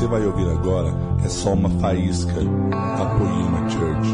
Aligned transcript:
você 0.00 0.06
vai 0.06 0.24
ouvir 0.24 0.48
agora 0.48 0.88
é 1.22 1.28
só 1.28 1.52
uma 1.52 1.68
faísca 1.78 2.32
da 2.32 3.18
Poema 3.18 3.68
Church. 3.68 4.08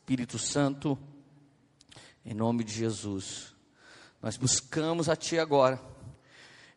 Espírito 0.00 0.38
Santo, 0.38 0.98
em 2.26 2.34
nome 2.34 2.62
de 2.62 2.74
Jesus, 2.74 3.54
nós 4.20 4.36
buscamos 4.36 5.08
a 5.08 5.16
Ti 5.16 5.38
agora 5.38 5.80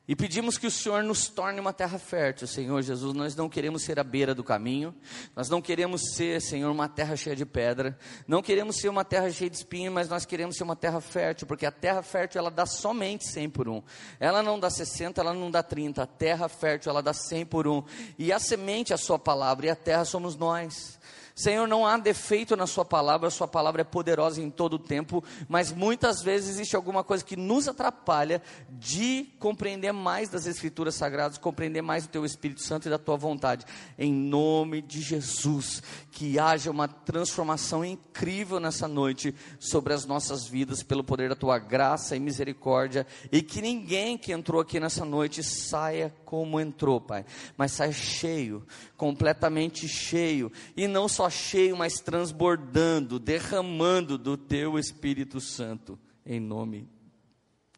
e 0.07 0.15
pedimos 0.15 0.57
que 0.57 0.65
o 0.65 0.71
Senhor 0.71 1.03
nos 1.03 1.27
torne 1.27 1.59
uma 1.59 1.73
terra 1.73 1.99
fértil, 1.99 2.47
Senhor 2.47 2.81
Jesus. 2.81 3.13
Nós 3.13 3.35
não 3.35 3.49
queremos 3.49 3.83
ser 3.83 3.99
à 3.99 4.03
beira 4.03 4.33
do 4.33 4.43
caminho, 4.43 4.95
nós 5.35 5.49
não 5.49 5.61
queremos 5.61 6.13
ser, 6.13 6.41
Senhor, 6.41 6.71
uma 6.71 6.87
terra 6.87 7.15
cheia 7.15 7.35
de 7.35 7.45
pedra, 7.45 7.97
não 8.25 8.41
queremos 8.41 8.77
ser 8.77 8.87
uma 8.87 9.03
terra 9.03 9.29
cheia 9.29 9.49
de 9.49 9.57
espinho, 9.57 9.91
mas 9.91 10.07
nós 10.07 10.25
queremos 10.25 10.55
ser 10.55 10.63
uma 10.63 10.75
terra 10.75 11.01
fértil, 11.01 11.45
porque 11.45 11.65
a 11.65 11.71
terra 11.71 12.01
fértil 12.01 12.39
ela 12.39 12.49
dá 12.49 12.65
somente 12.65 13.27
100 13.27 13.49
por 13.49 13.67
um. 13.67 13.83
Ela 14.19 14.41
não 14.41 14.57
dá 14.57 14.69
60, 14.69 15.19
ela 15.19 15.33
não 15.33 15.51
dá 15.51 15.61
30. 15.61 16.03
A 16.03 16.07
terra 16.07 16.47
fértil 16.47 16.91
ela 16.91 17.01
dá 17.01 17.13
100 17.13 17.45
por 17.45 17.67
um. 17.67 17.83
E 18.17 18.31
a 18.31 18.39
semente 18.39 18.93
é 18.93 18.95
a 18.95 18.97
Sua 18.97 19.19
palavra, 19.19 19.65
e 19.65 19.69
a 19.69 19.75
terra 19.75 20.05
somos 20.05 20.35
nós. 20.35 20.96
Senhor, 21.37 21.67
não 21.67 21.85
há 21.85 21.99
defeito 21.99 22.57
na 22.57 22.65
Sua 22.65 22.83
palavra, 22.83 23.29
Sua 23.29 23.47
palavra 23.47 23.81
é 23.81 23.83
poderosa 23.83 24.41
em 24.41 24.49
todo 24.49 24.73
o 24.73 24.79
tempo, 24.79 25.23
mas 25.47 25.71
muitas 25.71 26.23
vezes 26.23 26.49
existe 26.49 26.75
alguma 26.75 27.03
coisa 27.03 27.23
que 27.23 27.35
nos 27.35 27.67
atrapalha 27.67 28.41
de 28.67 29.29
compreender 29.37 29.91
mais 29.91 30.29
das 30.29 30.47
Escrituras 30.47 30.95
Sagradas, 30.95 31.37
compreender 31.37 31.83
mais 31.83 32.07
do 32.07 32.09
Teu 32.09 32.25
Espírito 32.25 32.63
Santo 32.63 32.87
e 32.87 32.89
da 32.89 32.97
Tua 32.97 33.15
vontade. 33.17 33.67
Em 33.99 34.11
nome 34.11 34.81
de 34.81 34.99
Jesus, 34.99 35.83
que 36.09 36.39
haja 36.39 36.71
uma 36.71 36.87
transformação 36.87 37.85
incrível 37.85 38.59
nessa 38.59 38.87
noite 38.87 39.35
sobre 39.59 39.93
as 39.93 40.05
nossas 40.05 40.47
vidas, 40.47 40.81
pelo 40.81 41.03
poder 41.03 41.29
da 41.29 41.35
Tua 41.35 41.59
graça 41.59 42.15
e 42.15 42.19
misericórdia, 42.19 43.05
e 43.31 43.43
que 43.43 43.61
ninguém 43.61 44.17
que 44.17 44.31
entrou 44.31 44.59
aqui 44.59 44.79
nessa 44.79 45.05
noite 45.05 45.43
saia 45.43 46.11
como 46.25 46.59
entrou, 46.59 46.99
Pai, 46.99 47.23
mas 47.55 47.73
saia 47.73 47.93
cheio, 47.93 48.65
completamente 48.97 49.87
cheio, 49.87 50.51
e 50.75 50.87
não 50.87 51.07
só 51.07 51.26
cheio, 51.29 51.77
mas 51.77 51.99
transbordando, 51.99 53.19
derramando 53.19 54.17
do 54.17 54.37
teu 54.37 54.77
Espírito 54.77 55.39
Santo, 55.39 55.99
em 56.25 56.39
nome 56.39 56.89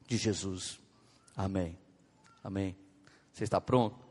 de 0.07 0.17
Jesus. 0.17 0.79
Amém. 1.35 1.77
Amém. 2.43 2.75
Você 3.31 3.43
está 3.43 3.61
pronto? 3.61 4.07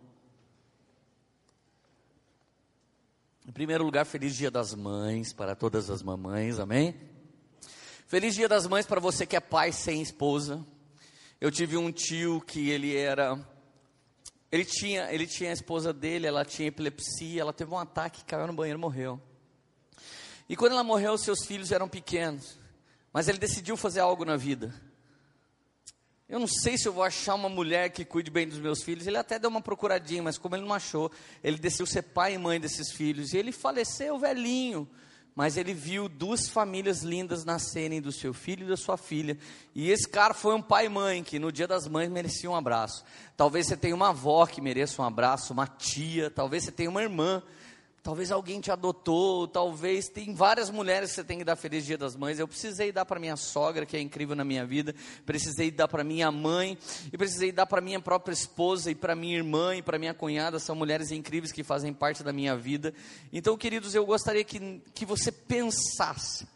Em 3.46 3.52
primeiro 3.52 3.84
lugar, 3.84 4.04
feliz 4.04 4.36
Dia 4.36 4.50
das 4.50 4.74
Mães 4.74 5.32
para 5.32 5.54
todas 5.54 5.90
as 5.90 6.02
mamães, 6.02 6.58
amém? 6.58 6.94
Feliz 8.06 8.34
Dia 8.34 8.48
das 8.48 8.66
Mães 8.66 8.86
para 8.86 9.00
você 9.00 9.26
que 9.26 9.36
é 9.36 9.40
pai 9.40 9.72
sem 9.72 10.02
esposa. 10.02 10.64
Eu 11.40 11.50
tive 11.50 11.76
um 11.76 11.90
tio 11.90 12.40
que 12.40 12.70
ele 12.70 12.96
era 12.96 13.38
ele 14.50 14.64
tinha, 14.64 15.12
ele 15.12 15.26
tinha 15.26 15.50
a 15.50 15.52
esposa 15.52 15.92
dele, 15.92 16.26
ela 16.26 16.44
tinha 16.44 16.68
epilepsia, 16.68 17.42
ela 17.42 17.52
teve 17.52 17.70
um 17.70 17.78
ataque, 17.78 18.24
caiu 18.24 18.46
no 18.46 18.54
banheiro 18.54 18.78
e 18.78 18.80
morreu. 18.80 19.20
E 20.48 20.56
quando 20.56 20.72
ela 20.72 20.84
morreu, 20.84 21.18
seus 21.18 21.44
filhos 21.44 21.70
eram 21.70 21.88
pequenos, 21.88 22.58
mas 23.12 23.28
ele 23.28 23.38
decidiu 23.38 23.76
fazer 23.76 24.00
algo 24.00 24.24
na 24.24 24.36
vida. 24.36 24.74
Eu 26.28 26.38
não 26.38 26.46
sei 26.46 26.76
se 26.76 26.86
eu 26.86 26.92
vou 26.92 27.02
achar 27.02 27.34
uma 27.34 27.48
mulher 27.48 27.88
que 27.90 28.04
cuide 28.04 28.30
bem 28.30 28.46
dos 28.46 28.58
meus 28.58 28.82
filhos. 28.82 29.06
Ele 29.06 29.16
até 29.16 29.38
deu 29.38 29.48
uma 29.48 29.62
procuradinha, 29.62 30.22
mas 30.22 30.36
como 30.36 30.54
ele 30.54 30.64
não 30.64 30.74
achou, 30.74 31.10
ele 31.42 31.56
decidiu 31.56 31.86
ser 31.86 32.02
pai 32.02 32.34
e 32.34 32.38
mãe 32.38 32.60
desses 32.60 32.92
filhos. 32.92 33.32
E 33.32 33.38
ele 33.38 33.50
faleceu 33.50 34.18
velhinho, 34.18 34.86
mas 35.34 35.56
ele 35.56 35.72
viu 35.72 36.06
duas 36.06 36.46
famílias 36.46 37.02
lindas 37.02 37.46
nascerem 37.46 38.00
do 38.02 38.12
seu 38.12 38.34
filho 38.34 38.66
e 38.66 38.68
da 38.68 38.76
sua 38.76 38.98
filha. 38.98 39.38
E 39.74 39.90
esse 39.90 40.06
cara 40.06 40.34
foi 40.34 40.54
um 40.54 40.60
pai 40.60 40.84
e 40.84 40.90
mãe 40.90 41.24
que 41.24 41.38
no 41.38 41.50
dia 41.50 41.66
das 41.66 41.88
mães 41.88 42.10
merecia 42.10 42.50
um 42.50 42.54
abraço. 42.56 43.04
Talvez 43.34 43.66
você 43.66 43.76
tenha 43.76 43.94
uma 43.94 44.10
avó 44.10 44.44
que 44.44 44.60
mereça 44.60 45.00
um 45.00 45.06
abraço, 45.06 45.54
uma 45.54 45.66
tia, 45.66 46.30
talvez 46.30 46.64
você 46.64 46.72
tenha 46.72 46.90
uma 46.90 47.02
irmã 47.02 47.42
Talvez 48.08 48.32
alguém 48.32 48.58
te 48.58 48.70
adotou, 48.70 49.46
talvez 49.46 50.08
tem 50.08 50.32
várias 50.32 50.70
mulheres 50.70 51.10
que 51.10 51.16
você 51.16 51.24
tem 51.24 51.36
que 51.36 51.44
dar 51.44 51.56
feliz 51.56 51.84
dia 51.84 51.98
das 51.98 52.16
mães. 52.16 52.38
Eu 52.38 52.48
precisei 52.48 52.90
dar 52.90 53.04
para 53.04 53.20
minha 53.20 53.36
sogra, 53.36 53.84
que 53.84 53.94
é 53.98 54.00
incrível 54.00 54.34
na 54.34 54.46
minha 54.46 54.64
vida, 54.64 54.94
precisei 55.26 55.70
dar 55.70 55.88
para 55.88 56.02
minha 56.02 56.32
mãe, 56.32 56.78
e 57.12 57.18
precisei 57.18 57.52
dar 57.52 57.66
para 57.66 57.82
minha 57.82 58.00
própria 58.00 58.32
esposa, 58.32 58.90
e 58.90 58.94
para 58.94 59.14
minha 59.14 59.36
irmã, 59.36 59.76
e 59.76 59.82
para 59.82 59.98
minha 59.98 60.14
cunhada, 60.14 60.58
são 60.58 60.74
mulheres 60.74 61.10
incríveis 61.10 61.52
que 61.52 61.62
fazem 61.62 61.92
parte 61.92 62.22
da 62.22 62.32
minha 62.32 62.56
vida. 62.56 62.94
Então, 63.30 63.58
queridos, 63.58 63.94
eu 63.94 64.06
gostaria 64.06 64.42
que, 64.42 64.80
que 64.94 65.04
você 65.04 65.30
pensasse. 65.30 66.48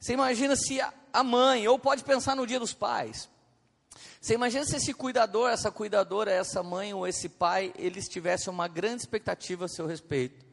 Você 0.00 0.14
imagina 0.14 0.56
se 0.56 0.80
a, 0.80 0.90
a 1.12 1.22
mãe, 1.22 1.68
ou 1.68 1.78
pode 1.78 2.02
pensar 2.02 2.34
no 2.34 2.46
dia 2.46 2.58
dos 2.58 2.72
pais. 2.72 3.28
Você 4.22 4.32
imagina 4.32 4.64
se 4.64 4.76
esse 4.76 4.94
cuidador, 4.94 5.50
essa 5.50 5.70
cuidadora, 5.70 6.32
essa 6.32 6.62
mãe 6.62 6.94
ou 6.94 7.06
esse 7.06 7.28
pai, 7.28 7.74
eles 7.76 8.08
tivessem 8.08 8.50
uma 8.50 8.66
grande 8.68 9.02
expectativa 9.02 9.66
a 9.66 9.68
seu 9.68 9.86
respeito 9.86 10.43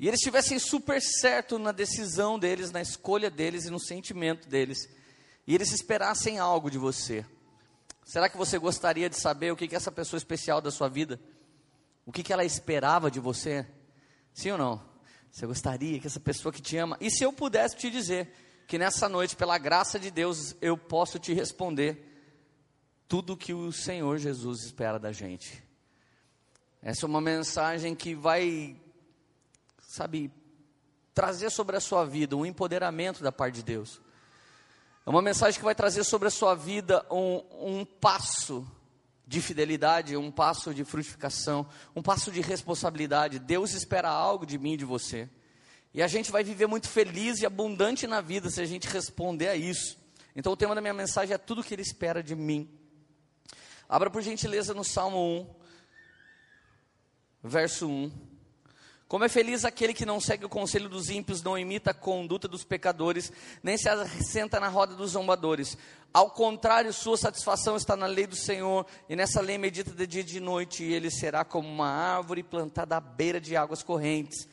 e 0.00 0.08
eles 0.08 0.20
estivessem 0.20 0.58
super 0.58 1.00
certo 1.02 1.58
na 1.58 1.72
decisão 1.72 2.38
deles, 2.38 2.70
na 2.70 2.80
escolha 2.80 3.30
deles 3.30 3.66
e 3.66 3.70
no 3.70 3.78
sentimento 3.78 4.48
deles, 4.48 4.88
e 5.46 5.54
eles 5.54 5.70
esperassem 5.72 6.38
algo 6.38 6.70
de 6.70 6.78
você, 6.78 7.24
será 8.02 8.26
que 8.26 8.36
você 8.38 8.58
gostaria 8.58 9.10
de 9.10 9.16
saber 9.16 9.52
o 9.52 9.56
que, 9.56 9.68
que 9.68 9.76
essa 9.76 9.92
pessoa 9.92 10.16
especial 10.16 10.58
da 10.62 10.70
sua 10.70 10.88
vida, 10.88 11.20
o 12.06 12.10
que, 12.10 12.22
que 12.22 12.32
ela 12.32 12.46
esperava 12.46 13.10
de 13.10 13.20
você? 13.20 13.66
Sim 14.32 14.52
ou 14.52 14.58
não? 14.58 14.82
Você 15.30 15.46
gostaria 15.46 16.00
que 16.00 16.06
essa 16.06 16.18
pessoa 16.18 16.50
que 16.50 16.62
te 16.62 16.78
ama, 16.78 16.96
e 16.98 17.10
se 17.10 17.22
eu 17.22 17.30
pudesse 17.30 17.76
te 17.76 17.90
dizer 17.90 18.32
que 18.66 18.78
nessa 18.78 19.06
noite, 19.06 19.36
pela 19.36 19.58
graça 19.58 19.98
de 19.98 20.10
Deus, 20.10 20.56
eu 20.62 20.78
posso 20.78 21.18
te 21.18 21.34
responder 21.34 22.06
tudo 23.06 23.36
que 23.36 23.52
o 23.52 23.70
Senhor 23.70 24.16
Jesus 24.16 24.64
espera 24.64 24.98
da 24.98 25.12
gente. 25.12 25.62
Essa 26.80 27.04
é 27.04 27.06
uma 27.06 27.20
mensagem 27.20 27.94
que 27.94 28.14
vai 28.14 28.80
sabe, 29.90 30.32
trazer 31.12 31.50
sobre 31.50 31.76
a 31.76 31.80
sua 31.80 32.04
vida 32.04 32.36
um 32.36 32.46
empoderamento 32.46 33.24
da 33.24 33.32
parte 33.32 33.56
de 33.56 33.64
Deus. 33.64 34.00
É 35.04 35.10
uma 35.10 35.20
mensagem 35.20 35.58
que 35.58 35.64
vai 35.64 35.74
trazer 35.74 36.04
sobre 36.04 36.28
a 36.28 36.30
sua 36.30 36.54
vida 36.54 37.04
um, 37.10 37.42
um 37.60 37.84
passo 37.84 38.64
de 39.26 39.40
fidelidade, 39.40 40.16
um 40.16 40.30
passo 40.30 40.72
de 40.72 40.84
frutificação, 40.84 41.66
um 41.94 42.02
passo 42.02 42.30
de 42.30 42.40
responsabilidade. 42.40 43.40
Deus 43.40 43.74
espera 43.74 44.08
algo 44.08 44.46
de 44.46 44.58
mim 44.58 44.74
e 44.74 44.76
de 44.76 44.84
você. 44.84 45.28
E 45.92 46.00
a 46.00 46.06
gente 46.06 46.30
vai 46.30 46.44
viver 46.44 46.68
muito 46.68 46.88
feliz 46.88 47.40
e 47.40 47.46
abundante 47.46 48.06
na 48.06 48.20
vida 48.20 48.48
se 48.48 48.60
a 48.60 48.66
gente 48.66 48.86
responder 48.86 49.48
a 49.48 49.56
isso. 49.56 49.98
Então 50.36 50.52
o 50.52 50.56
tema 50.56 50.72
da 50.72 50.80
minha 50.80 50.94
mensagem 50.94 51.34
é 51.34 51.38
tudo 51.38 51.64
que 51.64 51.74
Ele 51.74 51.82
espera 51.82 52.22
de 52.22 52.36
mim. 52.36 52.70
Abra 53.88 54.08
por 54.08 54.22
gentileza 54.22 54.72
no 54.72 54.84
Salmo 54.84 55.18
1, 57.42 57.48
verso 57.48 57.88
1. 57.88 58.29
Como 59.10 59.24
é 59.24 59.28
feliz 59.28 59.64
aquele 59.64 59.92
que 59.92 60.06
não 60.06 60.20
segue 60.20 60.44
o 60.44 60.48
conselho 60.48 60.88
dos 60.88 61.10
ímpios, 61.10 61.42
não 61.42 61.58
imita 61.58 61.90
a 61.90 61.94
conduta 61.94 62.46
dos 62.46 62.62
pecadores, 62.62 63.32
nem 63.60 63.76
se 63.76 63.88
assenta 63.88 64.60
na 64.60 64.68
roda 64.68 64.94
dos 64.94 65.10
zombadores. 65.10 65.76
Ao 66.14 66.30
contrário, 66.30 66.92
sua 66.92 67.16
satisfação 67.16 67.74
está 67.74 67.96
na 67.96 68.06
lei 68.06 68.24
do 68.24 68.36
Senhor, 68.36 68.86
e 69.08 69.16
nessa 69.16 69.40
lei 69.40 69.58
medita 69.58 69.90
de 69.90 70.06
dia 70.06 70.20
e 70.20 70.24
de 70.24 70.38
noite, 70.38 70.84
e 70.84 70.94
ele 70.94 71.10
será 71.10 71.44
como 71.44 71.68
uma 71.68 71.88
árvore 71.88 72.44
plantada 72.44 72.98
à 72.98 73.00
beira 73.00 73.40
de 73.40 73.56
águas 73.56 73.82
correntes. 73.82 74.46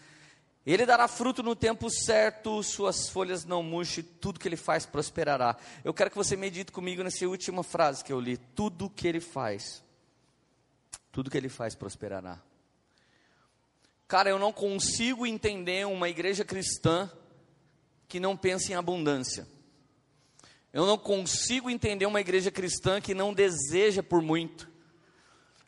Ele 0.66 0.88
dará 0.88 1.08
fruto 1.08 1.44
no 1.44 1.56
tempo 1.56 1.88
certo, 1.92 2.64
suas 2.64 3.10
folhas 3.10 3.46
não 3.46 3.62
murchem, 3.62 4.04
tudo 4.04 4.40
que 4.40 4.48
ele 4.48 4.58
faz 4.58 4.88
prosperará. 4.88 5.56
Eu 5.84 5.94
quero 5.94 6.10
que 6.10 6.18
você 6.18 6.36
medite 6.36 6.72
comigo 6.72 7.04
nessa 7.04 7.28
última 7.28 7.62
frase 7.62 8.04
que 8.04 8.12
eu 8.12 8.20
li: 8.20 8.38
tudo 8.38 8.90
que 8.90 9.08
ele 9.08 9.22
faz, 9.22 9.84
tudo 11.12 11.30
que 11.30 11.38
ele 11.38 11.48
faz 11.48 11.76
prosperará. 11.76 12.47
Cara, 14.08 14.30
eu 14.30 14.40
não 14.40 14.54
consigo 14.54 15.26
entender 15.26 15.86
uma 15.86 16.08
igreja 16.08 16.46
cristã 16.46 17.12
que 18.08 18.20
não 18.20 18.38
pensa 18.38 18.72
em 18.72 18.76
abundância. 18.76 19.48
Eu 20.72 20.86
não 20.86 20.98
consigo 20.98 21.70
entender 21.70 22.06
uma 22.06 22.22
igreja 22.22 22.50
cristã 22.50 23.02
que 23.02 23.14
não 23.14 23.34
deseja 23.34 24.02
por 24.02 24.22
muito. 24.22 24.70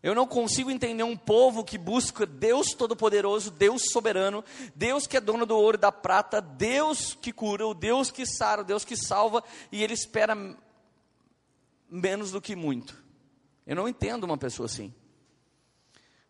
Eu 0.01 0.15
não 0.15 0.25
consigo 0.25 0.71
entender 0.71 1.03
um 1.03 1.17
povo 1.17 1.65
que 1.65 1.77
busca 1.77 2.25
Deus 2.25 2.73
Todo-Poderoso, 2.73 3.51
Deus 3.51 3.83
Soberano, 3.91 4.45
Deus 4.73 5.05
que 5.05 5.17
é 5.17 5.21
dono 5.21 5.45
do 5.45 5.57
ouro 5.57 5.75
e 5.75 5.79
da 5.79 5.91
prata, 5.91 6.39
Deus 6.39 7.17
que 7.21 7.33
cura, 7.33 7.67
o 7.67 7.73
Deus 7.73 8.09
que 8.09 8.25
sara, 8.25 8.61
o 8.61 8.63
Deus 8.65 8.85
que 8.85 8.95
salva, 8.95 9.43
e 9.69 9.83
ele 9.83 9.93
espera 9.93 10.37
menos 11.89 12.31
do 12.31 12.39
que 12.39 12.55
muito. 12.55 12.95
Eu 13.67 13.75
não 13.75 13.89
entendo 13.89 14.23
uma 14.23 14.37
pessoa 14.37 14.67
assim. 14.67 14.93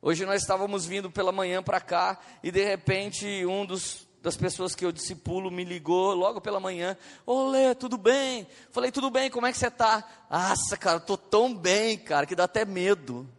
Hoje 0.02 0.26
nós 0.26 0.42
estávamos 0.42 0.86
vindo 0.86 1.12
pela 1.12 1.30
manhã 1.30 1.62
para 1.62 1.82
cá 1.82 2.18
e 2.42 2.52
de 2.52 2.64
repente 2.64 3.46
um 3.46 3.66
dos 3.66 4.08
das 4.22 4.38
pessoas 4.38 4.74
que 4.74 4.86
eu 4.86 4.92
discipulo 4.92 5.52
me 5.52 5.64
ligou 5.66 6.14
logo 6.14 6.40
pela 6.40 6.60
manhã. 6.60 6.98
Olê, 7.26 7.76
tudo 7.76 7.98
bem? 7.98 8.48
Falei, 8.70 8.92
tudo 8.92 9.10
bem, 9.10 9.30
como 9.30 9.46
é 9.46 9.52
que 9.52 9.58
você 9.58 9.68
está? 9.68 10.04
Nossa, 10.30 10.78
cara, 10.78 11.00
tô 11.00 11.18
tão 11.18 11.54
bem, 11.54 11.98
cara, 11.98 12.26
que 12.26 12.36
dá 12.36 12.46
até 12.46 12.64
medo. 12.66 13.30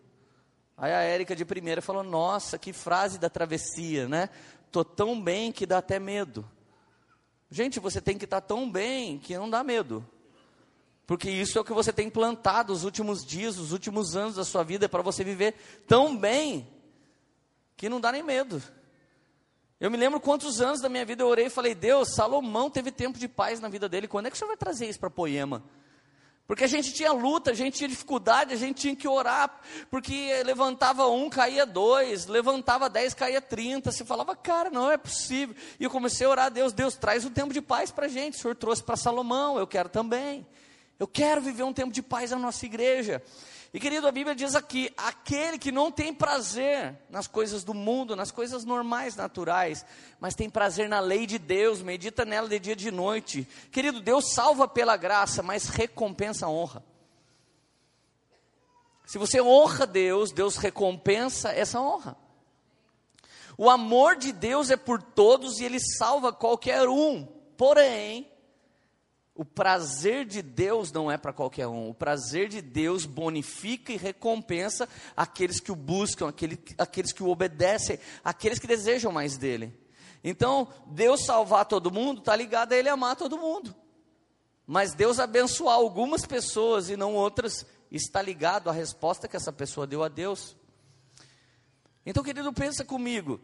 Aí 0.76 0.92
a 0.92 1.00
Érica 1.00 1.34
de 1.36 1.44
primeira 1.44 1.82
falou, 1.82 2.02
nossa, 2.02 2.58
que 2.58 2.72
frase 2.72 3.18
da 3.18 3.28
travessia, 3.28 4.08
né? 4.08 4.28
Tô 4.70 4.84
tão 4.84 5.20
bem 5.20 5.52
que 5.52 5.66
dá 5.66 5.78
até 5.78 5.98
medo. 5.98 6.48
Gente, 7.50 7.80
você 7.80 8.00
tem 8.00 8.16
que 8.16 8.24
estar 8.24 8.40
tá 8.40 8.46
tão 8.46 8.70
bem 8.70 9.18
que 9.18 9.36
não 9.36 9.48
dá 9.48 9.64
medo. 9.64 10.06
Porque 11.10 11.28
isso 11.28 11.58
é 11.58 11.60
o 11.60 11.64
que 11.64 11.72
você 11.72 11.92
tem 11.92 12.08
plantado 12.08 12.72
os 12.72 12.84
últimos 12.84 13.26
dias, 13.26 13.58
os 13.58 13.72
últimos 13.72 14.14
anos 14.14 14.36
da 14.36 14.44
sua 14.44 14.62
vida, 14.62 14.88
para 14.88 15.02
você 15.02 15.24
viver 15.24 15.56
tão 15.84 16.16
bem 16.16 16.72
que 17.76 17.88
não 17.88 18.00
dá 18.00 18.12
nem 18.12 18.22
medo. 18.22 18.62
Eu 19.80 19.90
me 19.90 19.96
lembro 19.96 20.20
quantos 20.20 20.60
anos 20.60 20.80
da 20.80 20.88
minha 20.88 21.04
vida 21.04 21.24
eu 21.24 21.26
orei 21.26 21.46
e 21.46 21.50
falei: 21.50 21.74
Deus, 21.74 22.14
Salomão 22.14 22.70
teve 22.70 22.92
tempo 22.92 23.18
de 23.18 23.26
paz 23.26 23.58
na 23.58 23.68
vida 23.68 23.88
dele, 23.88 24.06
quando 24.06 24.26
é 24.26 24.30
que 24.30 24.36
o 24.36 24.38
senhor 24.38 24.50
vai 24.50 24.56
trazer 24.56 24.88
isso 24.88 25.00
para 25.00 25.10
Poema? 25.10 25.64
Porque 26.46 26.62
a 26.62 26.68
gente 26.68 26.92
tinha 26.92 27.10
luta, 27.10 27.50
a 27.50 27.54
gente 27.54 27.78
tinha 27.78 27.88
dificuldade, 27.88 28.54
a 28.54 28.56
gente 28.56 28.80
tinha 28.80 28.94
que 28.94 29.08
orar, 29.08 29.60
porque 29.90 30.40
levantava 30.44 31.08
um, 31.08 31.28
caía 31.28 31.66
dois, 31.66 32.26
levantava 32.26 32.88
dez, 32.88 33.14
caía 33.14 33.40
trinta. 33.40 33.90
Você 33.90 34.04
falava, 34.04 34.36
cara, 34.36 34.70
não 34.70 34.88
é 34.88 34.96
possível. 34.96 35.56
E 35.80 35.82
eu 35.82 35.90
comecei 35.90 36.24
a 36.24 36.30
orar 36.30 36.46
a 36.46 36.50
Deus, 36.50 36.72
Deus 36.72 36.94
traz 36.94 37.24
um 37.24 37.30
tempo 37.30 37.52
de 37.52 37.60
paz 37.60 37.90
para 37.90 38.06
a 38.06 38.08
gente. 38.08 38.38
O 38.38 38.40
Senhor 38.40 38.54
trouxe 38.54 38.84
para 38.84 38.94
Salomão, 38.96 39.58
eu 39.58 39.66
quero 39.66 39.88
também. 39.88 40.46
Eu 41.00 41.08
quero 41.08 41.40
viver 41.40 41.62
um 41.62 41.72
tempo 41.72 41.90
de 41.90 42.02
paz 42.02 42.30
na 42.30 42.38
nossa 42.38 42.66
igreja. 42.66 43.22
E 43.72 43.80
querido, 43.80 44.06
a 44.06 44.12
Bíblia 44.12 44.36
diz 44.36 44.54
aqui: 44.54 44.92
aquele 44.98 45.58
que 45.58 45.72
não 45.72 45.90
tem 45.90 46.12
prazer 46.12 46.94
nas 47.08 47.26
coisas 47.26 47.64
do 47.64 47.72
mundo, 47.72 48.14
nas 48.14 48.30
coisas 48.30 48.66
normais, 48.66 49.16
naturais, 49.16 49.82
mas 50.20 50.34
tem 50.34 50.50
prazer 50.50 50.90
na 50.90 51.00
lei 51.00 51.26
de 51.26 51.38
Deus, 51.38 51.80
medita 51.80 52.26
nela 52.26 52.46
de 52.50 52.58
dia 52.58 52.74
e 52.74 52.76
de 52.76 52.90
noite. 52.90 53.48
Querido, 53.72 53.98
Deus 54.02 54.34
salva 54.34 54.68
pela 54.68 54.94
graça, 54.94 55.42
mas 55.42 55.68
recompensa 55.70 56.44
a 56.44 56.50
honra. 56.50 56.84
Se 59.06 59.16
você 59.16 59.40
honra 59.40 59.86
Deus, 59.86 60.32
Deus 60.32 60.56
recompensa 60.56 61.50
essa 61.50 61.80
honra. 61.80 62.14
O 63.56 63.70
amor 63.70 64.16
de 64.16 64.32
Deus 64.32 64.70
é 64.70 64.76
por 64.76 65.02
todos 65.02 65.60
e 65.60 65.64
ele 65.64 65.80
salva 65.80 66.30
qualquer 66.30 66.86
um. 66.90 67.26
Porém, 67.56 68.29
o 69.40 69.44
prazer 69.46 70.26
de 70.26 70.42
Deus 70.42 70.92
não 70.92 71.10
é 71.10 71.16
para 71.16 71.32
qualquer 71.32 71.66
um. 71.66 71.88
O 71.88 71.94
prazer 71.94 72.46
de 72.46 72.60
Deus 72.60 73.06
bonifica 73.06 73.90
e 73.90 73.96
recompensa 73.96 74.86
aqueles 75.16 75.58
que 75.58 75.72
o 75.72 75.74
buscam, 75.74 76.28
aqueles, 76.28 76.58
aqueles 76.76 77.10
que 77.10 77.22
o 77.22 77.28
obedecem, 77.30 77.98
aqueles 78.22 78.58
que 78.58 78.66
desejam 78.66 79.10
mais 79.10 79.38
dele. 79.38 79.72
Então, 80.22 80.68
Deus 80.88 81.24
salvar 81.24 81.64
todo 81.64 81.90
mundo 81.90 82.18
está 82.18 82.36
ligado 82.36 82.74
a 82.74 82.76
Ele 82.76 82.90
amar 82.90 83.16
todo 83.16 83.38
mundo. 83.38 83.74
Mas 84.66 84.92
Deus 84.92 85.18
abençoar 85.18 85.76
algumas 85.76 86.26
pessoas 86.26 86.90
e 86.90 86.96
não 86.96 87.14
outras 87.14 87.64
está 87.90 88.20
ligado 88.20 88.68
à 88.68 88.74
resposta 88.74 89.26
que 89.26 89.38
essa 89.38 89.50
pessoa 89.50 89.86
deu 89.86 90.04
a 90.04 90.08
Deus. 90.08 90.54
Então, 92.04 92.22
querido, 92.22 92.52
pensa 92.52 92.84
comigo. 92.84 93.40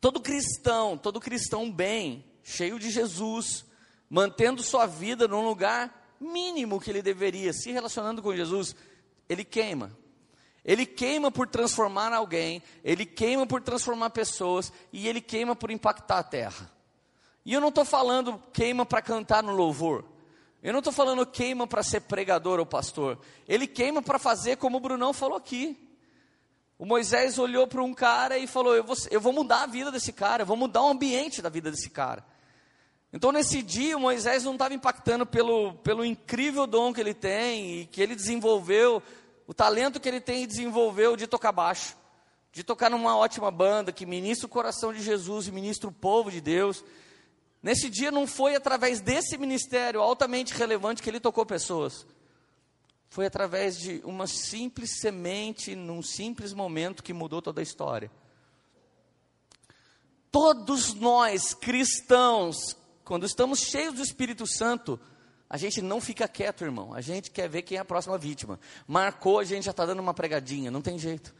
Todo 0.00 0.22
cristão, 0.22 0.96
todo 0.96 1.20
cristão 1.20 1.70
bem, 1.70 2.24
cheio 2.42 2.78
de 2.78 2.90
Jesus, 2.90 3.66
mantendo 4.12 4.62
sua 4.62 4.84
vida 4.84 5.26
num 5.26 5.42
lugar 5.42 6.14
mínimo 6.20 6.78
que 6.78 6.90
ele 6.90 7.00
deveria, 7.00 7.50
se 7.50 7.72
relacionando 7.72 8.20
com 8.20 8.36
Jesus, 8.36 8.76
ele 9.26 9.42
queima. 9.42 9.90
Ele 10.62 10.84
queima 10.84 11.30
por 11.32 11.48
transformar 11.48 12.12
alguém, 12.12 12.62
ele 12.84 13.06
queima 13.06 13.46
por 13.46 13.62
transformar 13.62 14.10
pessoas 14.10 14.70
e 14.92 15.08
ele 15.08 15.22
queima 15.22 15.56
por 15.56 15.70
impactar 15.70 16.18
a 16.18 16.22
terra. 16.22 16.70
E 17.42 17.54
eu 17.54 17.60
não 17.60 17.70
estou 17.70 17.86
falando 17.86 18.38
queima 18.52 18.84
para 18.84 19.00
cantar 19.00 19.42
no 19.42 19.52
louvor. 19.52 20.04
Eu 20.62 20.74
não 20.74 20.80
estou 20.80 20.92
falando 20.92 21.24
queima 21.24 21.66
para 21.66 21.82
ser 21.82 22.02
pregador 22.02 22.58
ou 22.58 22.66
pastor. 22.66 23.18
Ele 23.48 23.66
queima 23.66 24.02
para 24.02 24.18
fazer 24.18 24.56
como 24.58 24.76
o 24.76 24.80
Brunão 24.80 25.14
falou 25.14 25.38
aqui. 25.38 25.74
O 26.78 26.84
Moisés 26.84 27.38
olhou 27.38 27.66
para 27.66 27.82
um 27.82 27.94
cara 27.94 28.36
e 28.36 28.46
falou: 28.46 28.76
eu 28.76 28.84
vou, 28.84 28.96
eu 29.10 29.22
vou 29.22 29.32
mudar 29.32 29.62
a 29.62 29.66
vida 29.66 29.90
desse 29.90 30.12
cara, 30.12 30.42
eu 30.42 30.46
vou 30.46 30.56
mudar 30.56 30.82
o 30.82 30.90
ambiente 30.90 31.40
da 31.40 31.48
vida 31.48 31.70
desse 31.70 31.88
cara. 31.88 32.22
Então, 33.12 33.30
nesse 33.30 33.60
dia, 33.62 33.98
Moisés 33.98 34.44
não 34.44 34.54
estava 34.54 34.72
impactando 34.72 35.26
pelo, 35.26 35.74
pelo 35.74 36.02
incrível 36.02 36.66
dom 36.66 36.94
que 36.94 37.00
ele 37.00 37.12
tem 37.12 37.80
e 37.80 37.86
que 37.86 38.00
ele 38.00 38.14
desenvolveu, 38.14 39.02
o 39.46 39.52
talento 39.52 40.00
que 40.00 40.08
ele 40.08 40.20
tem 40.20 40.44
e 40.44 40.46
desenvolveu 40.46 41.14
de 41.14 41.26
tocar 41.26 41.52
baixo, 41.52 41.94
de 42.52 42.64
tocar 42.64 42.88
numa 42.90 43.14
ótima 43.14 43.50
banda 43.50 43.92
que 43.92 44.06
ministra 44.06 44.46
o 44.46 44.48
coração 44.48 44.94
de 44.94 45.02
Jesus 45.02 45.46
e 45.46 45.52
ministra 45.52 45.90
o 45.90 45.92
povo 45.92 46.30
de 46.30 46.40
Deus. 46.40 46.82
Nesse 47.62 47.90
dia, 47.90 48.10
não 48.10 48.26
foi 48.26 48.54
através 48.54 49.00
desse 49.00 49.36
ministério 49.36 50.00
altamente 50.00 50.54
relevante 50.54 51.02
que 51.02 51.10
ele 51.10 51.20
tocou 51.20 51.44
pessoas. 51.44 52.06
Foi 53.10 53.26
através 53.26 53.78
de 53.78 54.00
uma 54.04 54.26
simples 54.26 54.98
semente, 55.00 55.76
num 55.76 56.02
simples 56.02 56.54
momento 56.54 57.02
que 57.02 57.12
mudou 57.12 57.42
toda 57.42 57.60
a 57.60 57.62
história. 57.62 58.10
Todos 60.30 60.94
nós, 60.94 61.52
cristãos, 61.52 62.74
quando 63.04 63.26
estamos 63.26 63.60
cheios 63.60 63.94
do 63.94 64.02
Espírito 64.02 64.46
Santo, 64.46 64.98
a 65.48 65.56
gente 65.56 65.82
não 65.82 66.00
fica 66.00 66.26
quieto, 66.26 66.64
irmão. 66.64 66.94
A 66.94 67.00
gente 67.00 67.30
quer 67.30 67.48
ver 67.48 67.62
quem 67.62 67.76
é 67.76 67.80
a 67.80 67.84
próxima 67.84 68.16
vítima. 68.16 68.58
Marcou, 68.86 69.38
a 69.38 69.44
gente 69.44 69.64
já 69.64 69.70
está 69.70 69.84
dando 69.84 70.00
uma 70.00 70.14
pregadinha, 70.14 70.70
não 70.70 70.80
tem 70.80 70.98
jeito. 70.98 71.34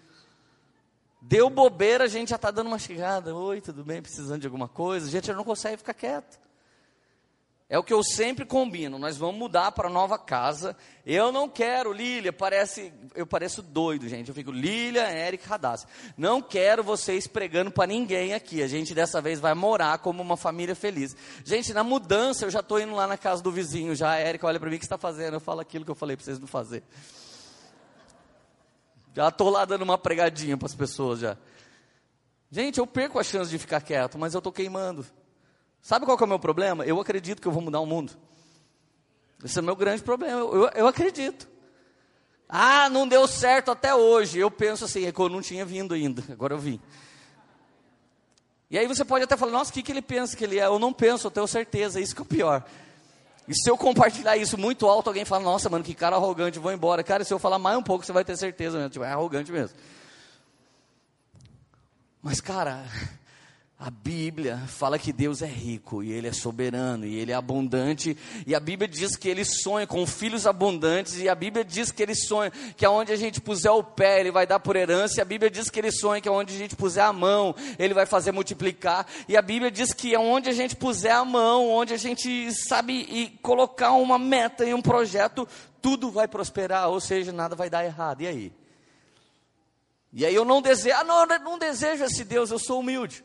Deu 1.21 1.49
bobeira, 1.49 2.05
a 2.05 2.09
gente 2.09 2.31
já 2.31 2.37
está 2.37 2.51
dando 2.51 2.67
uma 2.67 2.79
chegada. 2.79 3.35
Oi, 3.35 3.61
tudo 3.61 3.85
bem? 3.85 4.03
Precisando 4.03 4.41
de 4.41 4.47
alguma 4.47 4.69
coisa? 4.69 5.07
A 5.07 5.11
gente 5.11 5.29
já 5.29 5.35
não 5.35 5.45
consegue 5.45 5.77
ficar 5.77 5.95
quieto. 5.95 6.42
É 7.73 7.79
o 7.79 7.83
que 7.83 7.95
eu 7.95 8.05
sempre 8.05 8.45
combino. 8.45 8.99
Nós 8.99 9.17
vamos 9.17 9.37
mudar 9.37 9.73
para 9.73 9.89
nova 9.89 10.19
casa. 10.19 10.77
Eu 11.07 11.33
não 11.33 11.49
quero, 11.49 11.91
Lília, 11.91 12.31
parece, 12.31 12.93
eu 13.15 13.27
pareço 13.27 13.63
doido, 13.63 14.07
gente. 14.07 14.29
Eu 14.29 14.35
fico 14.35 14.51
Lília, 14.51 15.11
Eric, 15.11 15.49
Radassa. 15.49 15.87
Não 16.15 16.43
quero 16.43 16.85
vocês 16.85 17.27
pregando 17.27 17.71
para 17.71 17.87
ninguém 17.87 18.35
aqui. 18.35 18.63
A 18.63 18.67
gente 18.67 18.95
dessa 18.95 19.23
vez 19.23 19.41
vai 19.41 19.55
morar 19.55 19.97
como 20.01 20.21
uma 20.21 20.37
família 20.37 20.75
feliz. 20.75 21.17
Gente, 21.47 21.73
na 21.73 21.83
mudança 21.83 22.45
eu 22.45 22.51
já 22.51 22.61
estou 22.61 22.79
indo 22.79 22.95
lá 22.95 23.07
na 23.07 23.17
casa 23.17 23.43
do 23.43 23.51
vizinho. 23.51 23.95
Já 23.95 24.21
Eric 24.21 24.45
olha 24.45 24.61
para 24.61 24.69
mim 24.69 24.77
o 24.77 24.79
que 24.79 24.85
está 24.85 24.99
fazendo. 24.99 25.33
Eu 25.33 25.41
falo 25.41 25.61
aquilo 25.61 25.83
que 25.83 25.91
eu 25.91 25.95
falei 25.95 26.15
para 26.15 26.27
vocês 26.27 26.39
não 26.39 26.47
fazer. 26.47 26.83
Já 29.17 29.29
estou 29.29 29.49
lá 29.49 29.65
dando 29.65 29.81
uma 29.81 29.97
pregadinha 29.97 30.59
para 30.59 30.67
as 30.67 30.75
pessoas 30.75 31.21
já. 31.21 31.39
Gente, 32.51 32.77
eu 32.79 32.87
perco 32.87 33.19
a 33.19 33.25
chance 33.25 33.51
de 33.51 33.57
ficar 33.57 33.81
quieto, 33.81 34.19
mas 34.19 34.35
eu 34.35 34.41
estou 34.41 34.53
queimando. 34.53 35.07
Sabe 35.83 36.07
qual 36.07 36.17
é 36.17 36.25
o 36.25 36.29
meu 36.29 36.39
problema? 36.39 36.85
Eu 36.87 37.01
acredito 37.01 37.43
que 37.43 37.49
eu 37.49 37.53
vou 37.53 37.61
mudar 37.61 37.81
o 37.81 37.87
mundo. 37.87 38.13
Esse 39.45 39.59
é 39.59 39.61
o 39.61 39.65
meu 39.65 39.75
grande 39.75 40.01
problema. 40.01 40.39
Eu, 40.39 40.69
eu, 40.69 40.87
acredito. 40.87 41.49
Ah, 42.49 42.89
não 42.89 43.07
deu 43.09 43.27
certo 43.27 43.73
até 43.73 43.93
hoje. 43.93 44.39
Eu 44.39 44.49
penso 44.49 44.85
assim, 44.85 45.07
é 45.07 45.13
que 45.13 45.19
eu 45.19 45.29
não 45.29 45.43
tinha 45.43 45.65
vindo 45.65 45.93
ainda. 45.93 46.23
Agora 46.31 46.55
eu 46.55 46.59
vim. 46.59 46.81
E 48.71 48.79
aí 48.79 48.87
você 48.87 49.05
pode 49.05 49.25
até 49.25 49.37
falar, 49.37 49.51
nossa, 49.51 49.71
o 49.71 49.75
que, 49.75 49.83
que 49.83 49.91
ele 49.91 50.01
pensa 50.01 50.37
que 50.37 50.45
ele 50.45 50.59
é? 50.59 50.67
Eu 50.67 50.79
não 50.79 50.93
penso, 50.93 51.27
eu 51.27 51.31
tenho 51.31 51.47
certeza, 51.49 52.01
isso 52.01 52.15
que 52.15 52.23
é 52.23 52.25
o 52.25 52.27
pior. 52.27 52.65
E 53.49 53.55
se 53.55 53.69
eu 53.69 53.77
compartilhar 53.77 54.37
isso 54.37 54.57
muito 54.57 54.87
alto, 54.87 55.09
alguém 55.09 55.25
fala, 55.25 55.43
nossa, 55.43 55.69
mano, 55.69 55.85
que 55.85 55.95
cara 55.95 56.15
arrogante, 56.15 56.61
vou 56.61 56.73
embora. 56.73 57.03
Cara, 57.03 57.25
se 57.25 57.35
eu 57.35 57.41
falar 57.41 57.59
mais 57.59 57.77
um 57.77 57.83
pouco, 57.83 58.07
você 58.07 58.13
vai 58.13 58.25
ter 58.25 58.37
certeza 58.37 58.79
mesmo, 58.79 58.91
tipo, 58.91 59.05
é 59.05 59.11
arrogante 59.11 59.51
mesmo. 59.51 59.77
Mas, 62.23 62.41
cara, 62.41 62.87
a 63.85 63.91
Bíblia 63.91 64.59
fala 64.69 64.97
que 64.97 65.13
Deus 65.13 65.43
é 65.43 65.47
rico 65.47 66.05
e 66.05 66.13
Ele 66.13 66.29
é 66.29 66.33
soberano 66.33 67.05
e 67.05 67.19
Ele 67.19 67.33
é 67.33 67.35
abundante. 67.35 68.17
E 68.47 68.55
a 68.55 68.61
Bíblia 68.61 68.87
diz 68.87 69.17
que 69.17 69.29
Ele 69.29 69.45
sonha 69.45 69.89
com 69.89 70.07
filhos 70.07 70.47
abundantes. 70.47 71.19
E 71.19 71.29
a 71.29 71.35
Bíblia 71.35 71.65
diz 71.65 71.91
que 71.91 72.01
Ele 72.01 72.15
sonha 72.15 72.53
que 72.77 72.87
aonde 72.87 73.13
a 73.13 73.17
gente 73.17 73.41
puser 73.41 73.73
o 73.73 73.83
pé, 73.83 74.21
Ele 74.21 74.31
vai 74.31 74.47
dar 74.47 74.61
por 74.61 74.77
herança. 74.77 75.19
E 75.19 75.21
a 75.21 75.25
Bíblia 75.25 75.51
diz 75.51 75.69
que 75.69 75.81
Ele 75.81 75.91
sonha 75.91 76.21
que 76.21 76.29
aonde 76.29 76.55
a 76.55 76.59
gente 76.59 76.77
puser 76.77 77.03
a 77.03 77.13
mão, 77.13 77.57
Ele 77.77 77.93
vai 77.93 78.07
fazer 78.07 78.31
multiplicar. 78.31 79.05
E 79.29 79.37
a 79.37 79.43
Bíblia 79.43 79.69
diz 79.69 79.93
que 79.93 80.15
aonde 80.15 80.49
a 80.49 80.53
gente 80.53 80.77
puser 80.77 81.17
a 81.17 81.25
mão, 81.25 81.69
onde 81.69 81.93
a 81.93 81.99
gente 81.99 82.55
sabe 82.55 82.93
e 82.93 83.31
colocar 83.43 83.91
uma 83.95 84.17
meta 84.17 84.65
e 84.65 84.73
um 84.73 84.81
projeto, 84.81 85.47
tudo 85.81 86.09
vai 86.09 86.29
prosperar. 86.29 86.89
Ou 86.89 87.01
seja, 87.01 87.33
nada 87.33 87.57
vai 87.57 87.69
dar 87.69 87.85
errado. 87.85 88.21
E 88.21 88.29
aí? 88.29 88.53
E 90.13 90.25
aí 90.25 90.35
eu 90.37 90.45
não 90.45 90.63
desejo, 90.63 90.95
ah, 90.95 91.03
não, 91.03 91.27
não 91.27 91.59
desejo 91.59 92.05
esse 92.05 92.23
Deus, 92.23 92.53
eu 92.53 92.61
sou 92.61 92.79
humilde. 92.79 93.25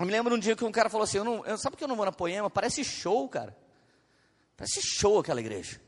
Eu 0.00 0.06
me 0.06 0.12
lembro 0.12 0.34
um 0.34 0.38
dia 0.38 0.56
que 0.56 0.64
um 0.64 0.72
cara 0.72 0.88
falou 0.88 1.04
assim: 1.04 1.18
eu 1.18 1.24
não, 1.24 1.44
eu, 1.44 1.58
Sabe 1.58 1.76
que 1.76 1.84
eu 1.84 1.88
não 1.88 1.94
vou 1.94 2.06
na 2.06 2.12
poema? 2.12 2.48
Parece 2.48 2.82
show, 2.82 3.28
cara. 3.28 3.54
Parece 4.56 4.80
show 4.80 5.18
aquela 5.18 5.40
igreja. 5.40 5.78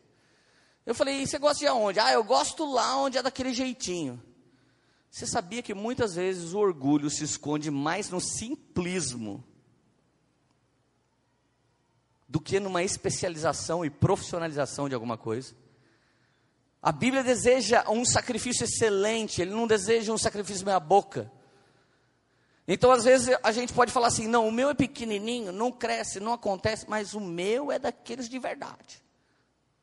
Eu 0.84 0.94
falei: 0.94 1.26
Você 1.26 1.38
gosta 1.38 1.60
de 1.60 1.66
aonde? 1.66 1.98
Ah, 1.98 2.12
eu 2.12 2.22
gosto 2.22 2.70
lá 2.70 2.98
onde 2.98 3.16
é 3.16 3.22
daquele 3.22 3.54
jeitinho. 3.54 4.22
Você 5.10 5.26
sabia 5.26 5.62
que 5.62 5.72
muitas 5.72 6.14
vezes 6.14 6.52
o 6.52 6.58
orgulho 6.58 7.08
se 7.08 7.24
esconde 7.24 7.70
mais 7.70 8.10
no 8.10 8.20
simplismo 8.20 9.42
do 12.28 12.40
que 12.40 12.60
numa 12.60 12.82
especialização 12.82 13.82
e 13.82 13.88
profissionalização 13.88 14.90
de 14.90 14.94
alguma 14.94 15.16
coisa? 15.16 15.54
A 16.82 16.92
Bíblia 16.92 17.22
deseja 17.22 17.88
um 17.88 18.04
sacrifício 18.04 18.64
excelente, 18.64 19.40
ele 19.40 19.52
não 19.52 19.66
deseja 19.66 20.12
um 20.12 20.18
sacrifício 20.18 20.66
meia 20.66 20.80
boca. 20.80 21.30
Então, 22.66 22.92
às 22.92 23.04
vezes, 23.04 23.36
a 23.42 23.50
gente 23.50 23.72
pode 23.72 23.92
falar 23.92 24.08
assim: 24.08 24.26
não, 24.26 24.46
o 24.46 24.52
meu 24.52 24.70
é 24.70 24.74
pequenininho, 24.74 25.52
não 25.52 25.72
cresce, 25.72 26.20
não 26.20 26.32
acontece, 26.32 26.86
mas 26.88 27.14
o 27.14 27.20
meu 27.20 27.72
é 27.72 27.78
daqueles 27.78 28.28
de 28.28 28.38
verdade. 28.38 29.02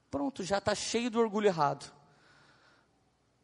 Pronto, 0.09 0.43
já 0.43 0.57
está 0.57 0.73
cheio 0.73 1.11
do 1.11 1.19
orgulho 1.19 1.47
errado. 1.47 1.91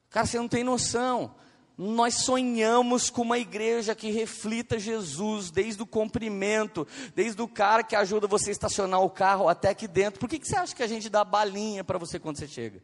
Cara, 0.10 0.25
você 0.25 0.38
não 0.38 0.48
tem 0.48 0.63
noção. 0.63 1.36
Nós 1.77 2.20
sonhamos 2.20 3.10
com 3.10 3.22
uma 3.22 3.38
igreja 3.38 3.94
que 3.94 4.10
reflita 4.10 4.80
Jesus, 4.80 5.51
desde 5.51 5.84
o 5.84 5.86
comprimento, 5.86 6.88
desde 7.13 7.42
o 7.42 7.50
cara 7.50 7.84
que 7.84 7.98
ajuda 7.98 8.25
você 8.25 8.50
a 8.50 8.54
estacionar 8.54 9.01
o 9.01 9.10
carro 9.10 9.50
até 9.50 9.70
aqui 9.70 9.86
dentro. 9.86 10.18
Por 10.18 10.30
que, 10.30 10.39
que 10.39 10.48
você 10.48 10.56
acha 10.56 10.74
que 10.74 10.82
a 10.82 10.88
gente 10.88 11.10
dá 11.10 11.25
balinha 11.25 11.84
para 11.84 11.98
você 11.98 12.18
quando 12.18 12.38
você 12.38 12.48
chega? 12.48 12.82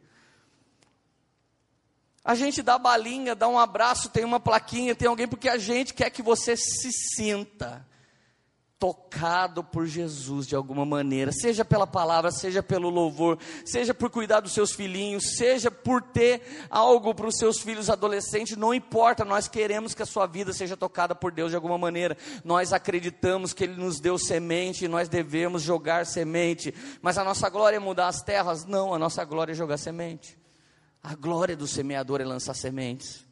A 2.24 2.34
gente 2.34 2.62
dá 2.62 2.78
balinha, 2.78 3.34
dá 3.34 3.48
um 3.48 3.58
abraço, 3.58 4.08
tem 4.08 4.24
uma 4.24 4.38
plaquinha, 4.38 4.94
tem 4.94 5.08
alguém, 5.08 5.26
porque 5.26 5.48
a 5.48 5.58
gente 5.58 5.92
quer 5.92 6.10
que 6.10 6.22
você 6.22 6.56
se 6.56 6.90
sinta 6.92 7.86
tocado 8.82 9.62
por 9.62 9.86
Jesus 9.86 10.44
de 10.44 10.56
alguma 10.56 10.84
maneira, 10.84 11.30
seja 11.30 11.64
pela 11.64 11.86
palavra, 11.86 12.32
seja 12.32 12.64
pelo 12.64 12.90
louvor, 12.90 13.38
seja 13.64 13.94
por 13.94 14.10
cuidar 14.10 14.40
dos 14.40 14.50
seus 14.50 14.72
filhinhos, 14.72 15.36
seja 15.36 15.70
por 15.70 16.02
ter 16.02 16.66
algo 16.68 17.14
para 17.14 17.28
os 17.28 17.36
seus 17.36 17.60
filhos 17.60 17.88
adolescentes, 17.88 18.56
não 18.56 18.74
importa, 18.74 19.24
nós 19.24 19.46
queremos 19.46 19.94
que 19.94 20.02
a 20.02 20.06
sua 20.06 20.26
vida 20.26 20.52
seja 20.52 20.76
tocada 20.76 21.14
por 21.14 21.30
Deus 21.30 21.50
de 21.50 21.54
alguma 21.54 21.78
maneira. 21.78 22.16
Nós 22.44 22.72
acreditamos 22.72 23.52
que 23.52 23.62
Ele 23.62 23.80
nos 23.80 24.00
deu 24.00 24.18
semente 24.18 24.84
e 24.84 24.88
nós 24.88 25.08
devemos 25.08 25.62
jogar 25.62 26.04
semente, 26.04 26.74
mas 27.00 27.16
a 27.16 27.22
nossa 27.22 27.48
glória 27.48 27.76
é 27.76 27.78
mudar 27.78 28.08
as 28.08 28.20
terras? 28.20 28.64
Não, 28.64 28.92
a 28.92 28.98
nossa 28.98 29.24
glória 29.24 29.52
é 29.52 29.54
jogar 29.54 29.76
semente. 29.76 30.41
A 31.02 31.14
glória 31.14 31.56
do 31.56 31.66
semeador 31.66 32.20
é 32.20 32.24
lançar 32.24 32.54
sementes. 32.54 33.26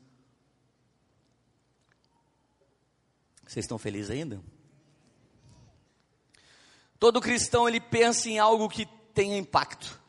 Vocês 3.46 3.64
estão 3.64 3.78
felizes 3.78 4.10
ainda? 4.10 4.40
Todo 6.98 7.20
cristão 7.20 7.68
ele 7.68 7.80
pensa 7.80 8.28
em 8.28 8.38
algo 8.38 8.68
que 8.68 8.86
tenha 9.14 9.38
impacto. 9.38 10.00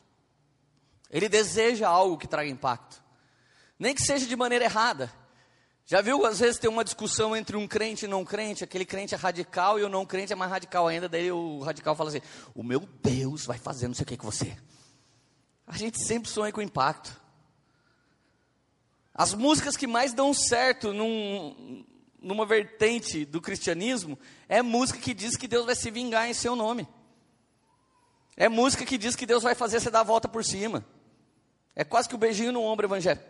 Ele 1.09 1.29
deseja 1.29 1.87
algo 1.87 2.17
que 2.17 2.27
traga 2.27 2.49
impacto. 2.49 3.01
Nem 3.77 3.93
que 3.93 4.01
seja 4.01 4.25
de 4.25 4.35
maneira 4.35 4.65
errada. 4.65 5.11
Já 5.85 6.01
viu, 6.01 6.25
às 6.25 6.39
vezes 6.39 6.59
tem 6.59 6.69
uma 6.69 6.83
discussão 6.83 7.35
entre 7.35 7.57
um 7.57 7.67
crente 7.67 8.05
e 8.05 8.07
não 8.07 8.23
crente, 8.23 8.63
aquele 8.63 8.85
crente 8.85 9.13
é 9.13 9.17
radical 9.17 9.77
e 9.77 9.83
o 9.83 9.89
não 9.89 10.05
crente 10.05 10.31
é 10.31 10.35
mais 10.35 10.49
radical 10.49 10.87
ainda, 10.87 11.09
daí 11.09 11.31
o 11.31 11.59
radical 11.59 11.95
fala 11.95 12.09
assim: 12.09 12.21
"O 12.55 12.63
meu 12.63 12.87
Deus 13.03 13.45
vai 13.45 13.57
fazer 13.57 13.87
não 13.87 13.95
sei 13.95 14.03
o 14.03 14.07
que 14.07 14.15
com 14.15 14.31
você". 14.31 14.57
A 15.67 15.77
gente 15.77 16.01
sempre 16.01 16.29
sonha 16.29 16.51
com 16.51 16.61
impacto. 16.61 17.20
As 19.21 19.35
músicas 19.35 19.77
que 19.77 19.85
mais 19.85 20.13
dão 20.13 20.33
certo 20.33 20.91
num, 20.91 21.85
numa 22.19 22.43
vertente 22.43 23.23
do 23.23 23.39
cristianismo, 23.39 24.17
é 24.49 24.63
música 24.63 24.97
que 24.97 25.13
diz 25.13 25.37
que 25.37 25.47
Deus 25.47 25.63
vai 25.63 25.75
se 25.75 25.91
vingar 25.91 26.27
em 26.27 26.33
seu 26.33 26.55
nome. 26.55 26.87
É 28.35 28.49
música 28.49 28.83
que 28.83 28.97
diz 28.97 29.15
que 29.15 29.27
Deus 29.27 29.43
vai 29.43 29.53
fazer 29.53 29.79
você 29.79 29.91
dar 29.91 29.99
a 29.99 30.03
volta 30.03 30.27
por 30.27 30.43
cima. 30.43 30.83
É 31.75 31.83
quase 31.83 32.09
que 32.09 32.15
o 32.15 32.17
um 32.17 32.19
beijinho 32.19 32.51
no 32.51 32.63
ombro 32.63 32.87
evangelho. 32.87 33.21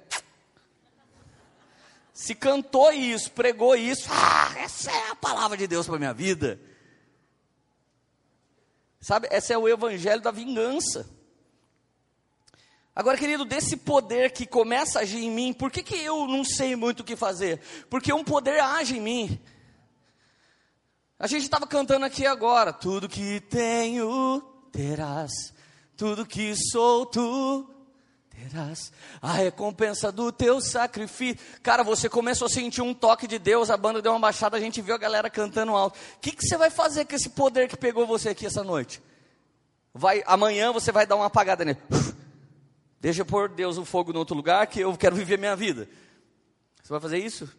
Se 2.14 2.36
cantou 2.36 2.94
isso, 2.94 3.30
pregou 3.30 3.76
isso, 3.76 4.08
ah, 4.14 4.54
essa 4.60 4.90
é 4.90 5.12
a 5.12 5.16
palavra 5.18 5.58
de 5.58 5.68
Deus 5.68 5.88
para 5.88 6.00
minha 6.00 6.14
vida. 6.14 6.58
Sabe, 9.02 9.28
esse 9.30 9.52
é 9.52 9.58
o 9.58 9.68
evangelho 9.68 10.22
da 10.22 10.32
vingança. 10.32 11.06
Agora, 12.94 13.18
querido, 13.18 13.46
desse 13.46 13.78
poder 13.78 14.32
que 14.32 14.46
começa 14.46 15.00
a 15.00 15.02
agir 15.04 15.24
em 15.24 15.32
mim, 15.32 15.54
por 15.54 15.72
que, 15.72 15.82
que 15.82 15.96
eu 15.96 16.28
não 16.28 16.44
sei 16.44 16.76
muito 16.76 17.00
o 17.00 17.04
que 17.04 17.16
fazer? 17.16 17.60
Porque 17.90 18.12
um 18.12 18.24
poder 18.24 18.60
age 18.60 18.98
em 18.98 19.02
mim. 19.02 19.40
A 21.18 21.26
gente 21.26 21.44
estava 21.44 21.66
cantando 21.66 22.06
aqui 22.06 22.26
agora: 22.26 22.74
tudo 22.74 23.08
que 23.08 23.40
tenho 23.42 24.42
terás, 24.72 25.54
tudo 25.96 26.26
que 26.26 26.54
sou 26.56 27.06
tu 27.06 27.70
terás, 28.30 28.92
a 29.22 29.32
recompensa 29.32 30.12
do 30.12 30.30
teu 30.30 30.60
sacrifício. 30.60 31.38
Cara, 31.64 31.84
você 31.84 32.10
começou 32.10 32.48
a 32.48 32.50
sentir 32.50 32.82
um 32.82 32.94
toque 32.94 33.26
de 33.26 33.40
Deus, 33.40 33.70
a 33.70 33.78
banda 33.78 34.02
deu 34.02 34.12
uma 34.12 34.20
baixada, 34.20 34.58
a 34.58 34.60
gente 34.60 34.82
viu 34.82 34.96
a 34.96 34.98
galera 34.98 35.30
cantando 35.30 35.76
alto. 35.76 35.98
O 36.18 36.20
que, 36.20 36.32
que 36.32 36.46
você 36.46 36.58
vai 36.58 36.70
fazer 36.70 37.06
com 37.06 37.16
esse 37.16 37.30
poder 37.30 37.70
que 37.70 37.78
pegou 37.78 38.06
você 38.06 38.30
aqui 38.30 38.46
essa 38.46 38.64
noite? 38.64 39.02
Vai, 39.94 40.24
amanhã 40.26 40.74
você 40.74 40.92
vai 40.92 41.06
dar 41.06 41.16
uma 41.16 41.28
apagada 41.28 41.64
nele. 41.64 41.80
Deixa 43.02 43.26
pôr 43.26 43.50
Deus 43.50 43.80
o 43.80 43.84
fogo 43.84 44.14
em 44.14 44.18
outro 44.18 44.36
lugar 44.36 44.68
que 44.68 44.80
eu 44.80 44.96
quero 44.96 45.16
viver 45.16 45.40
minha 45.40 45.56
vida. 45.56 45.90
Você 46.82 46.90
vai 46.90 47.00
fazer 47.00 47.18
isso? 47.18 47.52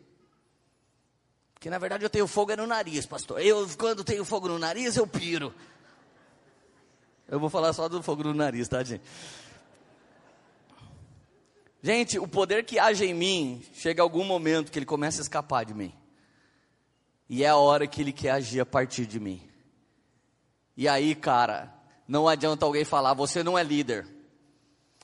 Porque 1.53 1.69
na 1.69 1.79
verdade 1.79 2.05
eu 2.05 2.11
tenho 2.11 2.29
fogo 2.29 2.53
é 2.53 2.57
no 2.57 2.65
nariz, 2.65 3.07
pastor. 3.07 3.41
Eu, 3.41 3.69
quando 3.77 4.05
tenho 4.05 4.25
fogo 4.25 4.47
no 4.47 4.57
nariz, 4.57 4.97
eu 4.97 5.05
piro. 5.05 5.53
Eu 7.29 7.41
vou 7.41 7.51
falar 7.51 7.73
só 7.73 7.89
do 7.89 8.01
fogo 8.05 8.23
no 8.23 8.33
nariz, 8.33 8.69
tá, 8.69 8.85
gente? 8.85 9.03
Gente, 11.83 12.21
o 12.21 12.29
poder 12.29 12.65
que 12.65 12.79
age 12.79 13.05
em 13.05 13.15
mim, 13.15 13.65
chega 13.75 14.01
algum 14.01 14.25
momento 14.25 14.71
que 14.71 14.79
ele 14.79 14.87
começa 14.87 15.21
a 15.21 15.25
escapar 15.25 15.65
de 15.65 15.75
mim. 15.75 15.93
E 17.29 17.43
é 17.43 17.49
a 17.49 17.57
hora 17.57 17.89
que 17.89 18.01
ele 18.01 18.13
quer 18.13 18.31
agir 18.31 18.61
a 18.61 18.67
partir 18.67 19.07
de 19.07 19.19
mim. 19.19 19.43
E 20.77 20.87
aí, 20.87 21.17
cara, 21.17 21.75
não 22.07 22.29
adianta 22.29 22.65
alguém 22.65 22.85
falar, 22.85 23.15
você 23.15 23.43
não 23.43 23.59
é 23.59 23.65
líder. 23.65 24.07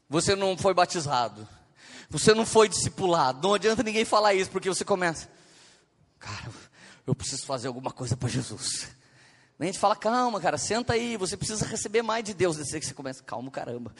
Você 0.08 0.34
não 0.34 0.56
foi 0.56 0.72
batizado. 0.72 1.46
Você 2.10 2.32
não 2.32 2.46
foi 2.46 2.68
discipulado. 2.68 3.46
Não 3.46 3.54
adianta 3.54 3.82
ninguém 3.82 4.04
falar 4.04 4.34
isso, 4.34 4.50
porque 4.50 4.68
você 4.68 4.84
começa. 4.84 5.28
Cara, 6.18 6.50
eu 7.06 7.14
preciso 7.14 7.44
fazer 7.44 7.68
alguma 7.68 7.90
coisa 7.90 8.16
para 8.16 8.28
Jesus. 8.28 8.88
a 9.58 9.64
gente 9.64 9.78
fala, 9.78 9.94
calma, 9.94 10.40
cara, 10.40 10.56
senta 10.56 10.94
aí, 10.94 11.16
você 11.16 11.36
precisa 11.36 11.66
receber 11.66 12.02
mais 12.02 12.24
de 12.24 12.32
Deus. 12.32 12.56
Desse 12.56 12.80
que 12.80 12.86
você 12.86 12.94
começa, 12.94 13.22
calma, 13.22 13.50
caramba. 13.50 13.94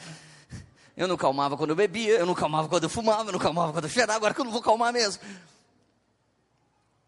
Eu 0.97 1.07
não 1.07 1.15
calmava 1.15 1.55
quando 1.55 1.69
eu 1.69 1.75
bebia, 1.75 2.19
eu 2.19 2.25
não 2.25 2.35
calmava 2.35 2.67
quando 2.67 2.83
eu 2.83 2.89
fumava, 2.89 3.29
eu 3.29 3.33
não 3.33 3.39
calmava 3.39 3.71
quando 3.71 3.85
eu 3.85 3.89
cheirava, 3.89 4.17
agora 4.17 4.33
que 4.33 4.41
eu 4.41 4.45
não 4.45 4.51
vou 4.51 4.61
calmar 4.61 4.91
mesmo. 4.91 5.23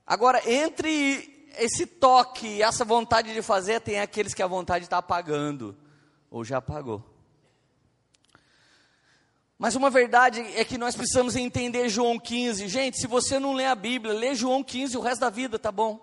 Agora, 0.08 0.41
entre 0.50 1.50
esse 1.58 1.86
toque 1.86 2.48
e 2.48 2.63
essa 2.63 2.86
vontade 2.86 3.34
de 3.34 3.41
fazer, 3.41 3.81
tem 3.81 4.00
aqueles 4.00 4.34
que 4.34 4.41
a 4.41 4.48
vontade 4.48 4.86
está 4.86 4.98
apagando, 4.98 5.75
ou 6.29 6.46
já 6.46 6.58
apagou. 6.58 7.11
Mas 9.62 9.75
uma 9.75 9.91
verdade 9.91 10.41
é 10.56 10.65
que 10.65 10.75
nós 10.75 10.96
precisamos 10.96 11.36
entender 11.36 11.88
João 11.88 12.18
15. 12.18 12.68
Gente, 12.68 12.98
se 12.98 13.06
você 13.06 13.38
não 13.38 13.53
lê 13.53 13.68
a 13.68 13.75
Bíblia, 13.75 14.12
lê 14.12 14.34
João 14.34 14.63
15 14.63 14.98
o 14.98 15.01
resto 15.01 15.22
da 15.22 15.30
vida, 15.30 15.60
tá 15.60 15.72
bom? 15.72 16.00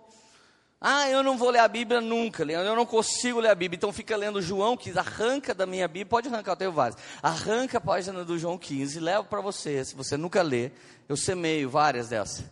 Ah, 0.80 1.10
eu 1.10 1.24
não 1.24 1.36
vou 1.36 1.50
ler 1.50 1.58
a 1.58 1.66
Bíblia 1.66 2.00
nunca, 2.00 2.44
eu 2.44 2.76
não 2.76 2.86
consigo 2.86 3.40
ler 3.40 3.48
a 3.48 3.54
Bíblia, 3.56 3.76
então 3.76 3.92
fica 3.92 4.16
lendo 4.16 4.40
João 4.40 4.76
15, 4.76 4.96
arranca 4.96 5.52
da 5.52 5.66
minha 5.66 5.88
Bíblia, 5.88 6.06
pode 6.06 6.28
arrancar, 6.28 6.52
eu 6.52 6.56
tenho 6.56 6.70
várias, 6.70 6.96
arranca 7.20 7.78
a 7.78 7.80
página 7.80 8.24
do 8.24 8.38
João 8.38 8.56
15, 8.56 9.00
leva 9.00 9.24
para 9.24 9.40
você, 9.40 9.84
se 9.84 9.96
você 9.96 10.16
nunca 10.16 10.40
lê, 10.40 10.70
eu 11.08 11.16
semeio 11.16 11.68
várias 11.68 12.10
dessas. 12.10 12.44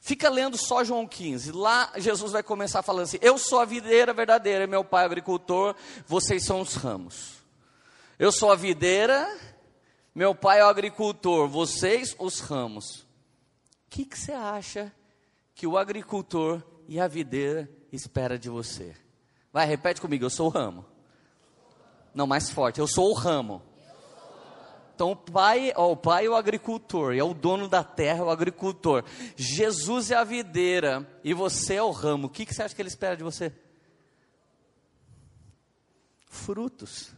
Fica 0.00 0.28
lendo 0.28 0.58
só 0.58 0.82
João 0.82 1.06
15, 1.06 1.52
lá 1.52 1.92
Jesus 1.98 2.32
vai 2.32 2.42
começar 2.42 2.82
falando 2.82 3.04
assim, 3.04 3.18
eu 3.22 3.38
sou 3.38 3.60
a 3.60 3.64
videira 3.64 4.12
verdadeira, 4.12 4.66
meu 4.66 4.82
pai 4.82 5.04
é 5.04 5.06
agricultor, 5.06 5.76
vocês 6.04 6.44
são 6.44 6.62
os 6.62 6.74
ramos. 6.74 7.36
Eu 8.18 8.32
sou 8.32 8.50
a 8.50 8.56
videira 8.56 9.24
meu 10.16 10.34
pai 10.34 10.60
é 10.60 10.64
o 10.64 10.68
agricultor, 10.68 11.46
vocês 11.46 12.16
os 12.18 12.40
ramos. 12.40 13.02
O 13.02 13.90
que, 13.90 14.06
que 14.06 14.18
você 14.18 14.32
acha 14.32 14.90
que 15.54 15.66
o 15.66 15.76
agricultor 15.76 16.62
e 16.88 16.98
a 16.98 17.06
videira 17.06 17.70
espera 17.92 18.38
de 18.38 18.48
você? 18.48 18.96
Vai, 19.52 19.66
repete 19.66 20.00
comigo, 20.00 20.24
eu 20.24 20.30
sou 20.30 20.46
o 20.46 20.48
ramo. 20.48 20.86
Não, 22.14 22.26
mais 22.26 22.48
forte, 22.48 22.80
eu 22.80 22.86
sou 22.86 23.10
o 23.10 23.12
ramo. 23.12 23.60
Então 24.94 25.10
o 25.10 25.16
pai, 25.16 25.74
ó, 25.76 25.92
o 25.92 25.96
pai 25.98 26.24
é 26.24 26.30
o 26.30 26.34
agricultor, 26.34 27.14
é 27.14 27.22
o 27.22 27.34
dono 27.34 27.68
da 27.68 27.84
terra, 27.84 28.20
é 28.20 28.22
o 28.22 28.30
agricultor. 28.30 29.04
Jesus 29.36 30.10
é 30.10 30.14
a 30.14 30.24
videira 30.24 31.06
e 31.22 31.34
você 31.34 31.74
é 31.74 31.82
o 31.82 31.90
ramo. 31.90 32.28
O 32.28 32.30
que, 32.30 32.46
que 32.46 32.54
você 32.54 32.62
acha 32.62 32.74
que 32.74 32.80
ele 32.80 32.88
espera 32.88 33.18
de 33.18 33.22
você? 33.22 33.52
Frutos. 36.24 37.15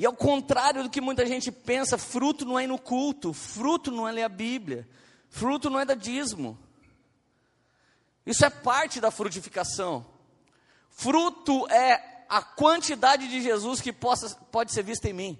E 0.00 0.06
ao 0.06 0.14
contrário 0.14 0.82
do 0.82 0.88
que 0.88 0.98
muita 0.98 1.26
gente 1.26 1.52
pensa, 1.52 1.98
fruto 1.98 2.46
não 2.46 2.58
é 2.58 2.64
ir 2.64 2.66
no 2.66 2.78
culto, 2.78 3.34
fruto 3.34 3.90
não 3.90 4.08
é 4.08 4.12
ler 4.12 4.22
a 4.22 4.30
Bíblia, 4.30 4.88
fruto 5.28 5.68
não 5.68 5.78
é 5.78 5.84
dar 5.84 5.94
dízimo. 5.94 6.58
Isso 8.24 8.42
é 8.42 8.48
parte 8.48 8.98
da 8.98 9.10
frutificação. 9.10 10.06
Fruto 10.88 11.68
é 11.70 12.24
a 12.30 12.40
quantidade 12.40 13.28
de 13.28 13.42
Jesus 13.42 13.82
que 13.82 13.92
possa, 13.92 14.34
pode 14.50 14.72
ser 14.72 14.82
vista 14.82 15.06
em 15.06 15.12
mim. 15.12 15.38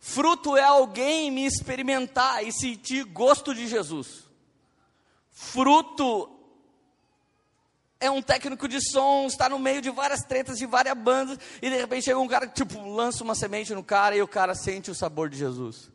Fruto 0.00 0.56
é 0.56 0.64
alguém 0.64 1.30
me 1.30 1.44
experimentar 1.44 2.42
e 2.42 2.50
sentir 2.50 3.04
gosto 3.04 3.54
de 3.54 3.66
Jesus. 3.66 4.24
Fruto 5.30 6.37
é 8.00 8.10
um 8.10 8.22
técnico 8.22 8.68
de 8.68 8.80
som, 8.80 9.26
está 9.26 9.48
no 9.48 9.58
meio 9.58 9.82
de 9.82 9.90
várias 9.90 10.22
tretas, 10.22 10.56
de 10.56 10.66
várias 10.66 10.96
bandas, 10.96 11.38
e 11.60 11.68
de 11.68 11.76
repente 11.76 12.04
chega 12.04 12.18
um 12.18 12.28
cara 12.28 12.46
que, 12.46 12.54
tipo, 12.54 12.80
lança 12.88 13.24
uma 13.24 13.34
semente 13.34 13.74
no 13.74 13.82
cara 13.82 14.16
e 14.16 14.22
o 14.22 14.28
cara 14.28 14.54
sente 14.54 14.90
o 14.90 14.94
sabor 14.94 15.28
de 15.28 15.36
Jesus. 15.36 15.90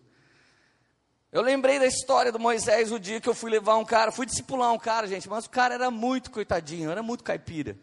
Eu 1.31 1.41
lembrei 1.41 1.79
da 1.79 1.88
história 1.88 2.31
do 2.31 2.39
Moisés 2.39 2.91
o 2.91 3.00
dia 3.00 3.19
que 3.19 3.27
eu 3.27 3.33
fui 3.33 3.50
levar 3.50 3.77
um 3.77 3.86
cara, 3.86 4.12
fui 4.12 4.25
discipular 4.25 4.72
um 4.72 4.77
cara, 4.77 5.07
gente, 5.07 5.27
mas 5.29 5.45
o 5.45 5.50
cara 5.50 5.74
era 5.74 5.89
muito 5.89 6.29
coitadinho, 6.29 6.91
era 6.91 7.01
muito 7.01 7.24
caipira. 7.24 7.75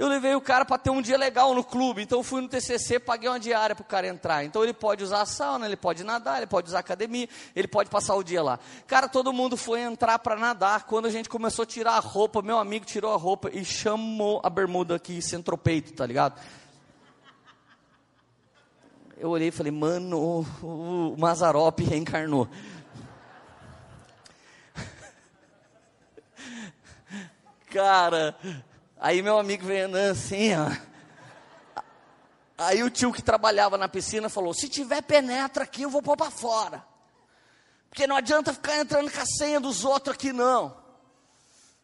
Eu 0.00 0.08
levei 0.08 0.34
o 0.34 0.40
cara 0.40 0.64
para 0.64 0.78
ter 0.78 0.88
um 0.88 1.02
dia 1.02 1.18
legal 1.18 1.54
no 1.54 1.62
clube, 1.62 2.00
então 2.00 2.20
eu 2.20 2.22
fui 2.22 2.40
no 2.40 2.48
TCC, 2.48 2.98
paguei 2.98 3.28
uma 3.28 3.38
diária 3.38 3.76
para 3.76 3.82
o 3.82 3.86
cara 3.86 4.08
entrar. 4.08 4.42
Então 4.42 4.64
ele 4.64 4.72
pode 4.72 5.04
usar 5.04 5.20
a 5.20 5.26
sauna, 5.26 5.66
ele 5.66 5.76
pode 5.76 6.02
nadar, 6.02 6.38
ele 6.38 6.46
pode 6.46 6.68
usar 6.68 6.78
a 6.78 6.80
academia, 6.80 7.28
ele 7.54 7.68
pode 7.68 7.90
passar 7.90 8.14
o 8.14 8.22
dia 8.22 8.42
lá. 8.42 8.58
Cara, 8.86 9.10
todo 9.10 9.30
mundo 9.30 9.58
foi 9.58 9.80
entrar 9.80 10.18
para 10.18 10.36
nadar. 10.36 10.84
Quando 10.84 11.04
a 11.04 11.10
gente 11.10 11.28
começou 11.28 11.64
a 11.64 11.66
tirar 11.66 11.96
a 11.96 12.00
roupa, 12.00 12.40
meu 12.40 12.56
amigo 12.56 12.86
tirou 12.86 13.12
a 13.12 13.16
roupa 13.18 13.50
e 13.52 13.62
chamou 13.62 14.40
a 14.42 14.48
bermuda 14.48 14.96
aqui, 14.96 15.20
centropeito, 15.20 15.92
tá 15.92 16.06
ligado? 16.06 16.40
Eu 19.18 19.28
olhei 19.28 19.48
e 19.48 19.52
falei, 19.52 19.70
mano, 19.70 20.46
o 20.62 21.14
Mazarop 21.18 21.78
reencarnou. 21.80 22.48
Cara, 27.68 28.34
Aí 29.00 29.22
meu 29.22 29.38
amigo 29.38 29.64
veio 29.64 29.86
andando 29.86 30.12
assim, 30.12 30.50
ó. 30.54 30.70
Aí 32.58 32.82
o 32.82 32.90
tio 32.90 33.10
que 33.10 33.22
trabalhava 33.22 33.78
na 33.78 33.88
piscina 33.88 34.28
falou: 34.28 34.52
se 34.52 34.68
tiver 34.68 35.00
penetra 35.00 35.64
aqui, 35.64 35.82
eu 35.82 35.90
vou 35.90 36.02
pôr 36.02 36.18
para 36.18 36.30
fora. 36.30 36.84
Porque 37.88 38.06
não 38.06 38.14
adianta 38.14 38.52
ficar 38.52 38.76
entrando 38.76 39.10
com 39.10 39.18
a 39.18 39.24
senha 39.24 39.58
dos 39.58 39.86
outros 39.86 40.14
aqui, 40.14 40.34
não. 40.34 40.76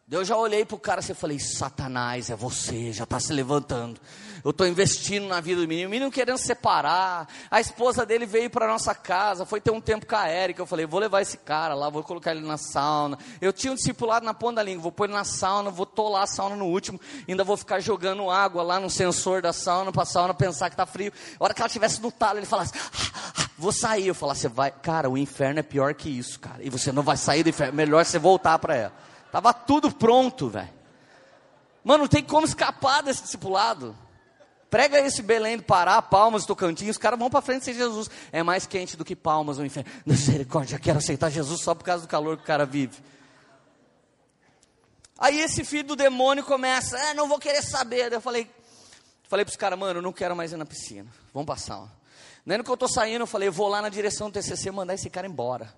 Eu 0.09 0.23
já 0.23 0.37
olhei 0.37 0.63
para 0.63 0.75
o 0.75 0.79
cara 0.79 0.99
assim 0.99 1.13
e 1.13 1.15
falei: 1.15 1.39
Satanás, 1.39 2.29
é 2.29 2.35
você, 2.35 2.93
já 2.93 3.03
está 3.03 3.19
se 3.19 3.33
levantando. 3.33 3.99
Eu 4.43 4.51
estou 4.51 4.67
investindo 4.67 5.27
na 5.27 5.39
vida 5.39 5.61
do 5.61 5.67
menino. 5.67 5.87
O 5.87 5.91
menino 5.91 6.11
querendo 6.11 6.37
separar. 6.37 7.27
A 7.49 7.59
esposa 7.59 8.05
dele 8.05 8.25
veio 8.25 8.49
para 8.49 8.67
nossa 8.67 8.93
casa. 8.93 9.45
Foi 9.45 9.59
ter 9.59 9.71
um 9.71 9.81
tempo 9.81 10.05
com 10.05 10.15
a 10.15 10.27
Érica. 10.27 10.61
Eu 10.61 10.65
falei: 10.65 10.85
vou 10.85 10.99
levar 10.99 11.21
esse 11.21 11.37
cara 11.37 11.73
lá, 11.73 11.89
vou 11.89 12.03
colocar 12.03 12.31
ele 12.31 12.45
na 12.45 12.57
sauna. 12.57 13.17
Eu 13.41 13.51
tinha 13.51 13.71
um 13.71 13.75
discipulado 13.75 14.25
na 14.25 14.33
ponta 14.33 14.57
da 14.57 14.63
língua. 14.63 14.83
Vou 14.83 14.91
pôr 14.91 15.05
ele 15.05 15.13
na 15.13 15.23
sauna, 15.23 15.69
vou 15.69 15.85
tolar 15.85 16.23
a 16.23 16.27
sauna 16.27 16.55
no 16.55 16.65
último. 16.65 16.99
Ainda 17.27 17.43
vou 17.43 17.57
ficar 17.57 17.79
jogando 17.79 18.29
água 18.29 18.63
lá 18.63 18.79
no 18.79 18.89
sensor 18.89 19.41
da 19.41 19.53
sauna 19.53 19.91
para 19.91 20.03
a 20.03 20.05
sauna 20.05 20.33
pensar 20.33 20.69
que 20.69 20.73
está 20.73 20.85
frio. 20.85 21.11
A 21.39 21.43
hora 21.43 21.53
que 21.53 21.61
ela 21.61 21.67
estivesse 21.67 22.01
no 22.01 22.11
talo, 22.11 22.39
ele 22.39 22.45
falasse: 22.45 22.73
ah, 22.75 23.31
ah, 23.39 23.49
vou 23.57 23.71
sair. 23.71 24.07
Eu 24.07 24.15
falasse: 24.15 24.47
vai, 24.47 24.71
cara, 24.71 25.09
o 25.09 25.17
inferno 25.17 25.59
é 25.59 25.63
pior 25.63 25.93
que 25.93 26.09
isso, 26.09 26.39
cara. 26.39 26.63
E 26.63 26.69
você 26.69 26.91
não 26.91 27.03
vai 27.03 27.17
sair 27.17 27.43
do 27.43 27.49
inferno. 27.49 27.73
Melhor 27.73 28.05
você 28.05 28.19
voltar 28.19 28.57
para 28.59 28.75
ela. 28.75 28.93
Tava 29.31 29.53
tudo 29.53 29.91
pronto, 29.91 30.49
velho. 30.49 30.77
Mano, 31.83 31.99
não 31.99 32.07
tem 32.07 32.23
como 32.23 32.45
escapar 32.45 33.01
desse 33.01 33.23
discipulado. 33.23 33.95
Prega 34.69 34.99
esse 34.99 35.21
Belém 35.21 35.57
do 35.57 35.63
Pará, 35.63 36.01
Palmas, 36.01 36.45
Tocantins, 36.45 36.89
os 36.89 36.97
caras 36.97 37.17
vão 37.17 37.29
para 37.29 37.41
frente 37.41 37.65
sem 37.65 37.73
Jesus. 37.73 38.09
É 38.31 38.43
mais 38.43 38.65
quente 38.65 38.97
do 38.97 39.05
que 39.05 39.15
Palmas 39.15 39.57
no 39.57 39.65
inferno. 39.65 39.89
Misericórdia, 40.05 40.77
quero 40.77 40.97
aceitar 40.97 41.29
Jesus 41.29 41.61
só 41.61 41.73
por 41.73 41.83
causa 41.83 42.05
do 42.05 42.09
calor 42.09 42.37
que 42.37 42.43
o 42.43 42.45
cara 42.45 42.65
vive. 42.65 42.97
Aí 45.17 45.39
esse 45.39 45.63
filho 45.63 45.89
do 45.89 45.95
demônio 45.95 46.43
começa, 46.43 46.97
é, 46.97 47.13
não 47.13 47.27
vou 47.27 47.39
querer 47.39 47.61
saber. 47.61 48.11
Eu 48.11 48.21
falei, 48.21 48.49
falei 49.23 49.45
para 49.45 49.51
os 49.51 49.57
caras, 49.57 49.79
mano, 49.79 49.99
eu 49.99 50.03
não 50.03 50.13
quero 50.13 50.35
mais 50.35 50.51
ir 50.51 50.57
na 50.57 50.65
piscina. 50.65 51.09
Vamos 51.33 51.47
passar. 51.47 51.79
Ó. 51.79 51.87
Nem 52.45 52.57
no 52.57 52.63
que 52.63 52.69
eu 52.69 52.75
estou 52.75 52.89
saindo, 52.89 53.23
eu 53.23 53.27
falei, 53.27 53.47
eu 53.47 53.53
vou 53.53 53.67
lá 53.67 53.81
na 53.81 53.89
direção 53.89 54.29
do 54.29 54.33
TCC 54.33 54.69
mandar 54.69 54.93
esse 54.93 55.09
cara 55.09 55.25
embora. 55.27 55.73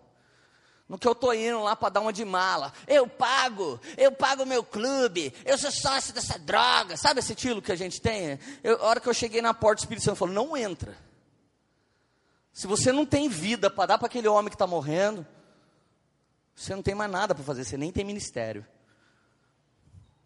No 0.89 0.98
que 0.98 1.08
eu 1.08 1.12
estou 1.12 1.31
indo 1.36 1.62
lá 1.62 1.75
para 1.75 1.89
dar 1.89 2.01
uma 2.01 2.12
de 2.12 2.25
mala. 2.25 2.74
Eu 2.88 3.08
pago, 3.08 3.79
eu 3.96 4.12
pago 4.12 4.43
meu 4.43 4.63
clube, 4.63 5.31
eu 5.46 5.55
sou 5.55 5.72
sócio 5.72 6.12
dessa 6.12 6.39
droga. 6.39 6.98
Sabe 6.98 7.19
esse 7.19 7.34
estilo 7.34 7.62
que 7.62 7.72
a 7.72 7.75
gente 7.75 8.01
tem? 8.01 8.39
Eu, 8.63 8.81
a 8.81 8.86
hora 8.88 9.00
que 9.00 9.08
eu 9.08 9.13
cheguei 9.13 9.39
na 9.39 9.53
porta, 9.53 9.75
do 9.75 9.79
Espírito 9.84 10.03
Santo 10.03 10.17
falou: 10.17 10.34
não 10.34 10.58
entra. 10.58 10.98
Se 12.51 12.65
você 12.65 12.91
não 12.91 13.05
tem 13.05 13.29
vida 13.29 13.69
para 13.69 13.86
dar 13.86 13.98
para 14.00 14.08
aquele 14.08 14.27
homem 14.27 14.50
que 14.50 14.55
está 14.55 14.65
morrendo, 14.65 15.25
você 16.55 16.75
não 16.75 16.81
tem 16.81 16.96
mais 16.96 17.12
nada 17.12 17.36
para 17.36 17.43
fazer, 17.43 17.63
você 17.63 17.77
nem 17.77 17.91
tem 17.91 18.03
ministério. 18.03 18.65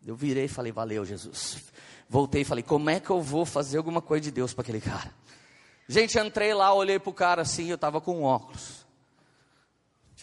Eu 0.05 0.15
virei 0.15 0.46
e 0.46 0.48
falei: 0.48 0.72
valeu, 0.72 1.03
Jesus. 1.03 1.58
Voltei 2.08 2.43
e 2.43 2.46
falei: 2.46 2.63
como 2.63 2.89
é 2.89 3.01
que 3.01 3.10
eu 3.10 3.22
vou 3.22 3.46
fazer 3.46 3.77
alguma 3.77 4.01
coisa 4.01 4.22
de 4.22 4.32
Deus 4.32 4.53
para 4.53 4.62
aquele 4.62 4.79
cara? 4.79 5.13
Gente, 5.89 6.17
entrei 6.17 6.53
lá, 6.53 6.74
olhei 6.74 7.00
para 7.00 7.10
o 7.10 7.13
cara 7.13 7.41
assim, 7.41 7.67
eu 7.67 7.75
estava 7.75 8.00
com 8.00 8.24
óculos. 8.24 8.82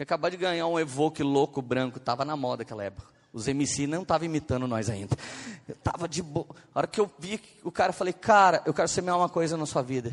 Tinha 0.01 0.07
acabado 0.07 0.31
de 0.31 0.39
ganhar 0.39 0.67
um 0.67 0.81
Evoque 0.81 1.23
louco 1.23 1.61
branco, 1.61 1.99
estava 1.99 2.25
na 2.25 2.35
moda 2.35 2.63
naquela 2.63 2.83
época. 2.83 3.07
Os 3.35 3.47
MC 3.47 3.87
não 3.87 4.01
estavam 4.01 4.25
imitando 4.25 4.67
nós 4.67 4.89
ainda. 4.89 5.15
Eu 5.69 5.75
estava 5.75 6.09
de 6.09 6.23
boa. 6.23 6.47
A 6.75 6.79
hora 6.79 6.87
que 6.87 6.99
eu 6.99 7.11
vi 7.19 7.39
o 7.63 7.71
cara, 7.71 7.93
falei, 7.93 8.15
cara, 8.15 8.63
eu 8.65 8.73
quero 8.73 8.89
semear 8.89 9.19
uma 9.19 9.29
coisa 9.29 9.59
na 9.59 9.67
sua 9.67 9.83
vida. 9.83 10.11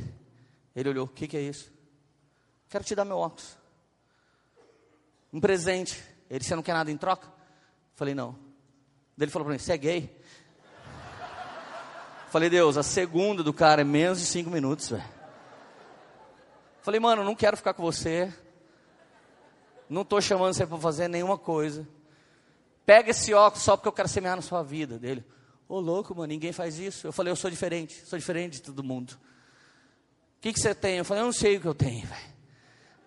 Ele 0.75 0.89
olhou, 0.89 1.05
o 1.05 1.07
que, 1.07 1.25
que 1.25 1.37
é 1.37 1.41
isso? 1.41 1.71
Quero 2.69 2.83
te 2.83 2.93
dar 2.95 3.05
meu 3.05 3.17
óculos. 3.17 3.57
Um 5.31 5.39
presente. 5.39 6.03
Ele, 6.29 6.43
você 6.43 6.53
não 6.53 6.63
quer 6.63 6.73
nada 6.73 6.91
em 6.91 6.97
troca? 6.97 7.31
Falei, 7.95 8.13
não. 8.13 8.35
Ele 9.17 9.31
falou 9.31 9.45
para 9.45 9.53
mim, 9.53 9.59
você 9.59 9.71
é 9.71 9.77
gay? 9.77 10.21
Falei, 12.27 12.49
Deus, 12.49 12.75
a 12.75 12.83
segunda 12.83 13.41
do 13.41 13.53
cara 13.53 13.83
é 13.83 13.85
menos 13.85 14.19
de 14.19 14.25
cinco 14.25 14.49
minutos, 14.49 14.89
velho. 14.89 15.05
Falei, 16.81 16.99
mano, 16.99 17.23
não 17.23 17.33
quero 17.33 17.55
ficar 17.55 17.73
com 17.73 17.83
você. 17.83 18.33
Não 19.89 20.01
estou 20.01 20.21
chamando 20.21 20.53
você 20.53 20.65
para 20.65 20.77
fazer 20.77 21.07
nenhuma 21.07 21.37
coisa. 21.37 21.87
Pega 22.85 23.11
esse 23.11 23.33
óculos 23.33 23.63
só 23.63 23.75
porque 23.75 23.87
eu 23.87 23.93
quero 23.93 24.07
semear 24.07 24.35
na 24.35 24.41
sua 24.41 24.63
vida 24.63 24.97
dele. 24.97 25.23
Ô 25.67 25.75
oh, 25.75 25.79
louco, 25.79 26.15
mano, 26.15 26.27
ninguém 26.27 26.51
faz 26.51 26.79
isso. 26.79 27.07
Eu 27.07 27.11
falei, 27.11 27.31
eu 27.31 27.35
sou 27.35 27.49
diferente, 27.49 28.05
sou 28.05 28.17
diferente 28.17 28.53
de 28.53 28.61
todo 28.61 28.83
mundo. 28.83 29.11
O 30.37 30.41
que, 30.41 30.53
que 30.53 30.59
você 30.59 30.73
tem? 30.73 30.97
Eu 30.97 31.05
falei, 31.05 31.21
eu 31.21 31.25
não 31.25 31.33
sei 31.33 31.57
o 31.57 31.61
que 31.61 31.67
eu 31.67 31.75
tenho, 31.75 32.05
velho. 32.05 32.37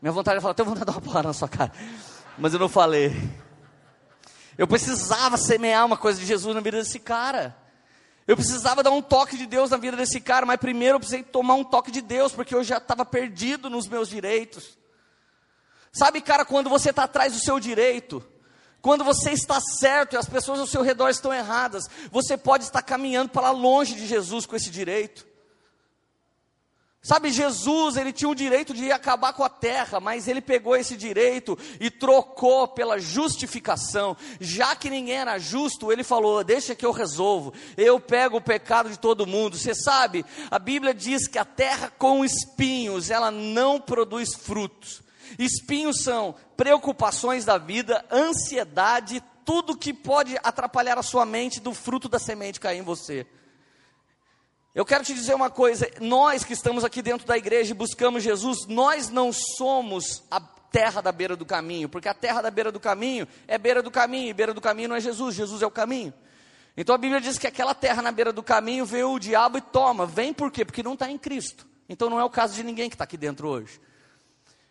Minha 0.03 0.13
vontade 0.13 0.39
é 0.39 0.41
falar, 0.41 0.55
vontade 0.55 0.81
de 0.81 0.87
dar 0.87 0.93
uma 0.93 1.01
porrada 1.01 1.29
na 1.29 1.35
sua 1.35 1.49
cara. 1.49 1.73
Mas 2.39 2.53
eu 2.53 2.59
não 2.59 2.69
falei. 2.69 3.13
Eu 4.57 4.67
precisava 4.67 5.37
semear 5.37 5.87
uma 5.87 5.97
coisa 5.97 6.19
de 6.19 6.27
Jesus 6.27 6.55
na 6.55 6.61
vida 6.61 6.79
desse 6.79 6.99
cara. 6.99 7.57
Eu 8.27 8.37
precisava 8.37 8.83
dar 8.83 8.91
um 8.91 9.03
toque 9.03 9.37
de 9.37 9.47
Deus 9.47 9.71
na 9.71 9.77
vida 9.77 9.97
desse 9.97 10.21
cara, 10.21 10.45
mas 10.47 10.61
primeiro 10.61 10.97
eu 10.97 11.01
precisei 11.01 11.23
tomar 11.23 11.55
um 11.55 11.65
toque 11.65 11.91
de 11.91 12.01
Deus, 12.01 12.33
porque 12.33 12.55
eu 12.55 12.63
já 12.63 12.77
estava 12.77 13.05
perdido 13.05 13.69
nos 13.69 13.89
meus 13.89 14.09
direitos. 14.09 14.79
Sabe, 15.93 16.21
cara, 16.21 16.45
quando 16.45 16.71
você 16.71 16.91
está 16.91 17.05
atrás 17.05 17.33
do 17.33 17.41
seu 17.41 17.59
direito, 17.59 18.23
quando 18.81 19.05
você 19.05 19.33
está 19.33 19.61
certo 19.61 20.15
e 20.15 20.17
as 20.17 20.29
pessoas 20.29 20.61
ao 20.61 20.67
seu 20.67 20.83
redor 20.83 21.11
estão 21.11 21.33
erradas, 21.33 21.85
você 22.11 22.37
pode 22.37 22.65
estar 22.65 22.83
caminhando 22.83 23.31
para 23.31 23.51
longe 23.51 23.95
de 23.95 24.07
Jesus 24.07 24.47
com 24.47 24.57
esse 24.57 24.71
direito. 24.71 25.29
Sabe, 27.03 27.31
Jesus, 27.31 27.97
ele 27.97 28.13
tinha 28.13 28.29
o 28.29 28.35
direito 28.35 28.75
de 28.75 28.93
acabar 28.93 29.33
com 29.33 29.43
a 29.43 29.49
terra, 29.49 30.01
mas 30.01 30.29
ele 30.29 30.43
pegou 30.43 30.77
esse 30.77 30.99
direito 30.99 31.59
e 31.81 31.91
trocou 31.91 32.69
pela 32.69 32.99
justificação. 32.99 34.15
Já 34.39 34.77
que 34.77 34.91
ninguém 34.91 35.17
era 35.17 35.39
justo, 35.39 35.91
ele 35.91 36.05
falou: 36.05 36.45
Deixa 36.45 36.75
que 36.75 36.85
eu 36.85 36.93
resolvo, 36.93 37.55
eu 37.75 37.99
pego 37.99 38.37
o 38.37 38.43
pecado 38.43 38.91
de 38.91 38.99
todo 38.99 39.27
mundo. 39.27 39.57
Você 39.57 39.75
sabe, 39.75 40.27
a 40.51 40.59
Bíblia 40.59 40.93
diz 40.93 41.27
que 41.27 41.39
a 41.39 41.45
terra 41.45 41.91
com 41.99 42.23
espinhos, 42.23 43.09
ela 43.09 43.31
não 43.31 43.81
produz 43.81 44.35
frutos. 44.35 45.03
Espinhos 45.39 46.03
são 46.03 46.35
preocupações 46.57 47.45
da 47.45 47.59
vida, 47.59 48.05
ansiedade, 48.11 49.23
tudo 49.45 49.77
que 49.77 49.93
pode 49.93 50.37
atrapalhar 50.43 50.99
a 50.99 51.03
sua 51.03 51.27
mente 51.27 51.61
do 51.61 51.75
fruto 51.75 52.09
da 52.09 52.19
semente 52.19 52.61
cair 52.61 52.79
em 52.79 52.83
você. 52.83 53.27
Eu 54.75 54.85
quero 54.85 55.05
te 55.05 55.13
dizer 55.13 55.35
uma 55.35 55.51
coisa: 55.51 55.91
nós 56.01 56.45
que 56.45 56.53
estamos 56.53 56.85
aqui 56.85 57.03
dentro 57.03 57.27
da 57.27 57.37
igreja 57.37 57.73
e 57.73 57.75
buscamos 57.75 58.23
Jesus, 58.23 58.67
nós 58.69 59.09
não 59.09 59.33
somos 59.33 60.23
a 60.31 60.41
terra 60.41 61.01
da 61.01 61.11
beira 61.11 61.37
do 61.37 61.45
caminho, 61.45 61.89
porque 61.89 62.09
a 62.09 62.15
terra 62.15 62.41
da 62.41 62.51
beira 62.51 62.71
do 62.71 62.79
caminho 62.79 63.27
é 63.49 63.59
beira 63.59 63.83
do 63.83 63.91
caminho, 63.91 64.29
e 64.29 64.33
beira 64.33 64.55
do 64.55 64.61
caminho 64.61 64.91
não 64.91 64.97
é 64.97 65.01
Jesus, 65.01 65.35
Jesus 65.35 65.63
é 65.63 65.67
o 65.67 65.71
caminho. 65.71 66.15
Então 66.77 66.95
a 66.95 66.99
Bíblia 66.99 67.21
diz 67.21 67.37
que 67.37 67.47
aquela 67.47 67.75
terra 67.75 68.01
na 68.01 68.13
beira 68.13 68.33
do 68.33 68.43
caminho 68.43 68.87
veio 68.87 69.11
o 69.11 69.19
diabo 69.19 69.59
e 69.59 69.61
toma. 69.61 70.07
Vem 70.07 70.33
por 70.33 70.51
quê? 70.51 70.65
Porque 70.65 70.83
não 70.83 70.95
está 70.95 71.11
em 71.11 71.19
Cristo. 71.19 71.67
Então 71.89 72.09
não 72.09 72.21
é 72.21 72.25
o 72.25 72.31
caso 72.31 72.55
de 72.55 72.63
ninguém 72.63 72.89
que 72.89 72.95
está 72.95 73.05
aqui 73.05 73.17
dentro 73.17 73.49
hoje. 73.49 73.81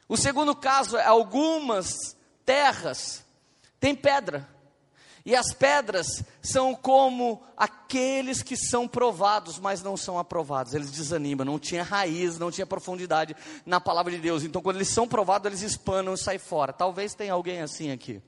O 0.10 0.18
segundo 0.18 0.56
caso 0.56 0.98
é 0.98 1.06
algumas 1.06 2.18
terras 2.44 3.24
têm 3.80 3.96
pedra. 3.96 4.50
E 5.24 5.36
as 5.36 5.54
pedras 5.54 6.24
são 6.42 6.74
como 6.74 7.44
aqueles 7.56 8.42
que 8.42 8.58
são 8.58 8.88
provados, 8.88 9.60
mas 9.60 9.84
não 9.84 9.96
são 9.96 10.18
aprovados. 10.18 10.74
Eles 10.74 10.90
desanimam, 10.90 11.46
não 11.46 11.60
tinha 11.60 11.84
raiz, 11.84 12.40
não 12.40 12.50
tinha 12.50 12.66
profundidade 12.66 13.36
na 13.64 13.80
palavra 13.80 14.12
de 14.12 14.18
Deus. 14.18 14.44
Então, 14.44 14.62
quando 14.62 14.78
eles 14.78 14.90
são 14.90 15.08
provados, 15.08 15.46
eles 15.46 15.62
espanam 15.62 16.16
e 16.16 16.18
saem 16.18 16.40
fora. 16.40 16.74
Talvez 16.74 17.14
tenha 17.14 17.34
alguém 17.34 17.62
assim 17.62 17.92
aqui. 17.92 18.20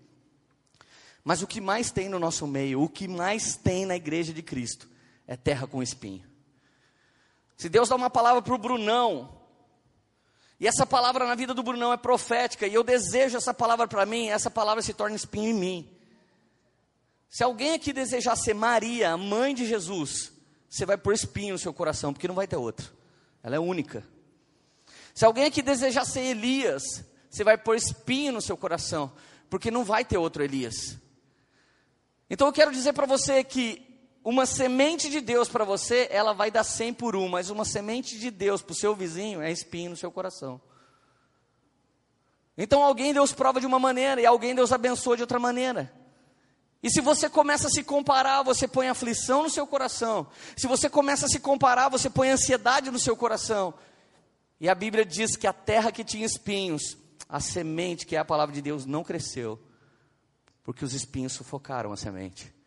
Mas 1.24 1.42
o 1.42 1.48
que 1.48 1.60
mais 1.60 1.90
tem 1.90 2.08
no 2.08 2.20
nosso 2.20 2.46
meio, 2.46 2.84
o 2.84 2.90
que 2.90 3.08
mais 3.08 3.56
tem 3.56 3.86
na 3.88 3.96
igreja 3.96 4.32
de 4.32 4.44
Cristo, 4.44 4.88
é 5.26 5.36
terra 5.36 5.66
com 5.66 5.82
espinho. 5.82 6.30
Se 7.58 7.70
Deus 7.70 7.90
dá 7.90 7.96
uma 7.96 8.10
palavra 8.10 8.44
para 8.44 8.54
o 8.54 8.60
Brunão, 8.60 9.41
e 10.62 10.68
essa 10.68 10.86
palavra 10.86 11.26
na 11.26 11.34
vida 11.34 11.56
do 11.56 11.64
Brunão 11.64 11.92
é 11.92 11.98
profética, 11.98 12.68
e 12.68 12.74
eu 12.76 12.84
desejo 12.84 13.36
essa 13.36 13.52
palavra 13.52 13.88
para 13.88 14.06
mim, 14.06 14.30
essa 14.30 14.52
palavra 14.52 14.84
se 14.84 14.94
torna 14.94 15.16
espinho 15.16 15.50
em 15.50 15.54
mim. 15.56 15.90
Se 17.28 17.44
alguém 17.44 17.74
aqui 17.74 17.92
desejar 17.92 18.36
ser 18.36 18.54
Maria, 18.54 19.10
a 19.10 19.18
mãe 19.18 19.56
de 19.56 19.66
Jesus, 19.66 20.32
você 20.70 20.86
vai 20.86 21.00
pôr 21.00 21.16
espinho 21.16 21.54
no 21.54 21.58
seu 21.58 21.74
coração, 21.74 22.14
porque 22.14 22.28
não 22.28 22.36
vai 22.36 22.46
ter 22.46 22.58
outro. 22.58 22.94
Ela 23.42 23.56
é 23.56 23.60
única. 23.60 24.08
Se 25.16 25.26
alguém 25.26 25.46
aqui 25.46 25.64
desejar 25.64 26.06
ser 26.06 26.22
Elias, 26.22 26.84
você 27.28 27.44
vai 27.44 27.58
pôr 27.58 27.76
espinho 27.76 28.34
no 28.34 28.42
seu 28.42 28.56
coração, 28.56 29.12
porque 29.50 29.72
não 29.72 29.84
vai 29.84 30.06
ter 30.06 30.20
outro 30.20 30.44
Elias. 30.44 30.96
Então 32.30 32.46
eu 32.46 32.54
quero 32.54 32.72
dizer 32.72 32.94
para 32.94 33.08
você 33.08 33.44
que 33.44 33.91
uma 34.24 34.46
semente 34.46 35.10
de 35.10 35.20
Deus 35.20 35.50
para 35.50 35.66
você, 35.66 36.08
ela 36.12 36.34
vai 36.34 36.52
dar 36.52 36.64
100 36.64 36.94
por 36.94 37.16
um, 37.16 37.28
mas 37.28 37.50
uma 37.50 37.66
semente 37.66 38.20
de 38.20 38.30
Deus 38.30 38.62
para 38.62 38.74
o 38.74 38.76
seu 38.76 38.96
vizinho 38.96 39.42
é 39.42 39.52
espinho 39.52 39.92
no 39.92 39.98
seu 39.98 40.12
coração. 40.12 40.62
Então 42.58 42.84
alguém 42.84 43.14
Deus 43.14 43.34
prova 43.34 43.60
de 43.60 43.66
uma 43.66 43.80
maneira 43.80 44.22
e 44.22 44.26
alguém 44.26 44.54
Deus 44.54 44.72
abençoa 44.72 45.16
de 45.16 45.24
outra 45.24 45.40
maneira. 45.40 45.92
E 46.84 46.90
se 46.90 47.02
você 47.02 47.30
começa 47.30 47.68
a 47.68 47.70
se 47.70 47.84
comparar, 47.84 48.44
você 48.44 48.68
põe 48.68 48.88
aflição 48.88 49.44
no 49.44 49.50
seu 49.50 49.66
coração. 49.66 50.28
Se 50.56 50.68
você 50.68 50.90
começa 50.90 51.26
a 51.26 51.30
se 51.30 51.40
comparar, 51.40 51.90
você 51.90 52.10
põe 52.10 52.30
ansiedade 52.30 52.92
no 52.92 53.00
seu 53.00 53.16
coração. 53.16 53.74
E 54.60 54.70
a 54.70 54.76
Bíblia 54.76 55.06
diz 55.06 55.36
que 55.36 55.48
a 55.48 55.54
terra 55.54 55.92
que 55.92 56.04
tinha 56.04 56.26
espinhos, 56.26 56.98
a 57.28 57.40
semente, 57.40 58.06
que 58.06 58.16
é 58.16 58.20
a 58.20 58.26
palavra 58.26 58.54
de 58.54 58.62
Deus, 58.62 58.86
não 58.86 59.04
cresceu, 59.04 59.60
porque 60.64 60.86
os 60.86 60.94
espinhos 60.94 61.34
sufocaram 61.34 61.92
a 61.92 61.98
semente. 61.98 62.61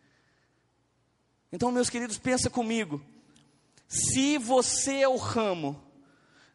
Então, 1.51 1.71
meus 1.71 1.89
queridos, 1.89 2.17
pensa 2.17 2.49
comigo. 2.49 3.01
Se 3.87 4.37
você 4.37 5.01
é 5.01 5.07
o 5.07 5.15
ramo, 5.15 5.81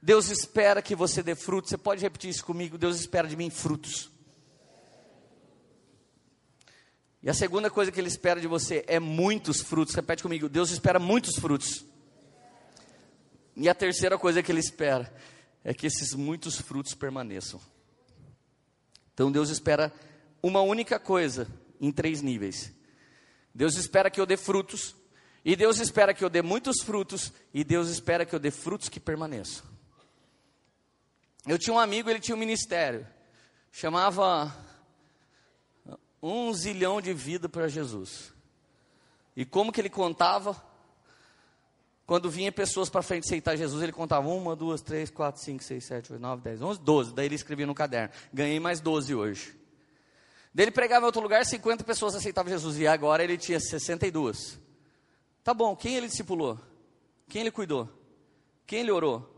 Deus 0.03 0.29
espera 0.31 0.83
que 0.83 0.95
você 0.95 1.23
dê 1.23 1.35
frutos. 1.35 1.71
Você 1.71 1.79
pode 1.79 2.03
repetir 2.03 2.31
isso 2.31 2.45
comigo? 2.45 2.79
Deus 2.79 2.99
espera 2.99 3.29
de 3.29 3.37
mim 3.37 3.51
frutos. 3.51 4.11
E 7.23 7.29
a 7.29 7.35
segunda 7.35 7.71
coisa 7.71 7.93
que 7.93 8.01
Ele 8.01 8.09
espera 8.09 8.41
de 8.41 8.47
você 8.47 8.85
é 8.87 8.99
muitos 8.99 9.61
frutos. 9.61 9.95
Repete 9.95 10.23
comigo: 10.23 10.49
Deus 10.49 10.71
espera 10.71 10.99
muitos 10.99 11.37
frutos. 11.37 11.85
E 13.57 13.69
a 13.69 13.75
terceira 13.75 14.19
coisa 14.19 14.43
que 14.43 14.51
Ele 14.51 14.61
espera 14.61 15.13
é 15.63 15.75
que 15.75 15.87
esses 15.87 16.15
muitos 16.15 16.57
frutos 16.57 16.95
permaneçam. 16.95 17.61
Então 19.13 19.31
Deus 19.31 19.51
espera 19.51 19.93
uma 20.43 20.63
única 20.63 20.99
coisa 20.99 21.47
em 21.79 21.93
três 21.93 22.23
níveis: 22.23 22.73
Deus 23.55 23.77
espera 23.77 24.11
que 24.11 24.21
eu 24.21 24.27
dê 24.27 24.37
frutos, 24.37 24.95
e 25.45 25.57
Deus 25.57 25.79
espera 25.79 26.15
que 26.15 26.25
eu 26.25 26.31
dê 26.31 26.43
muitos 26.43 26.83
frutos, 26.83 27.33
e 27.53 27.65
Deus 27.65 27.89
espera 27.89 28.25
que 28.25 28.35
eu 28.35 28.39
dê 28.39 28.51
frutos 28.51 28.89
que 28.89 29.01
permaneçam. 29.01 29.65
Eu 31.47 31.59
tinha 31.59 31.75
um 31.75 31.79
amigo, 31.79 32.11
ele 32.11 32.21
tinha 32.21 32.37
um 32.37 32.39
ministério, 32.39 33.07
chamava 33.73 34.55
um 36.23 36.53
zilhão 36.53 37.01
de 37.01 37.15
vida 37.15 37.49
para 37.49 37.69
Jesus. 37.69 38.33
E 39.35 39.45
como 39.45 39.73
que 39.73 39.81
ele 39.81 39.89
contava? 39.89 40.61
Quando 42.07 42.29
vinha 42.29 42.51
pessoas 42.51 42.91
para 42.91 43.03
frente 43.03 43.25
aceitar 43.25 43.57
Jesus, 43.57 43.83
ele 43.83 43.93
contava 43.93 44.29
uma, 44.29 44.57
duas, 44.57 44.83
três, 44.83 45.11
quatro, 45.11 45.41
cinco, 45.41 45.63
seis, 45.63 45.85
sete, 45.85 46.13
oito, 46.13 46.21
nove, 46.21 46.43
dez, 46.43 46.61
onze, 46.61 46.81
doze. 46.81 47.15
Daí 47.15 47.27
ele 47.27 47.37
escrevia 47.37 47.67
no 47.67 47.75
caderno. 47.75 48.13
Ganhei 48.33 48.59
mais 48.59 48.81
doze 48.81 49.15
hoje. 49.15 49.57
Daí 50.53 50.65
ele 50.65 50.71
pregava 50.71 51.05
em 51.05 51.07
outro 51.07 51.21
lugar, 51.21 51.45
50 51.45 51.85
pessoas 51.85 52.15
aceitavam 52.15 52.51
Jesus. 52.51 52.79
E 52.79 52.87
agora 52.87 53.23
ele 53.23 53.39
tinha 53.39 53.61
62. 53.61 54.59
Tá 55.45 55.55
bom, 55.55 55.77
quem 55.77 55.97
ele 55.97 56.09
discipulou? 56.09 56.59
Quem 57.29 57.43
ele 57.43 57.51
cuidou? 57.51 57.89
Quem 58.67 58.81
ele 58.81 58.91
orou? 58.91 59.29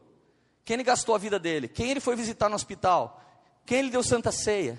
Quem 0.64 0.74
ele 0.74 0.84
gastou 0.84 1.14
a 1.14 1.18
vida 1.18 1.38
dele? 1.38 1.68
Quem 1.68 1.90
ele 1.90 2.00
foi 2.00 2.16
visitar 2.16 2.48
no 2.48 2.54
hospital? 2.54 3.20
Quem 3.66 3.80
ele 3.80 3.90
deu 3.90 4.02
santa 4.02 4.32
ceia? 4.32 4.78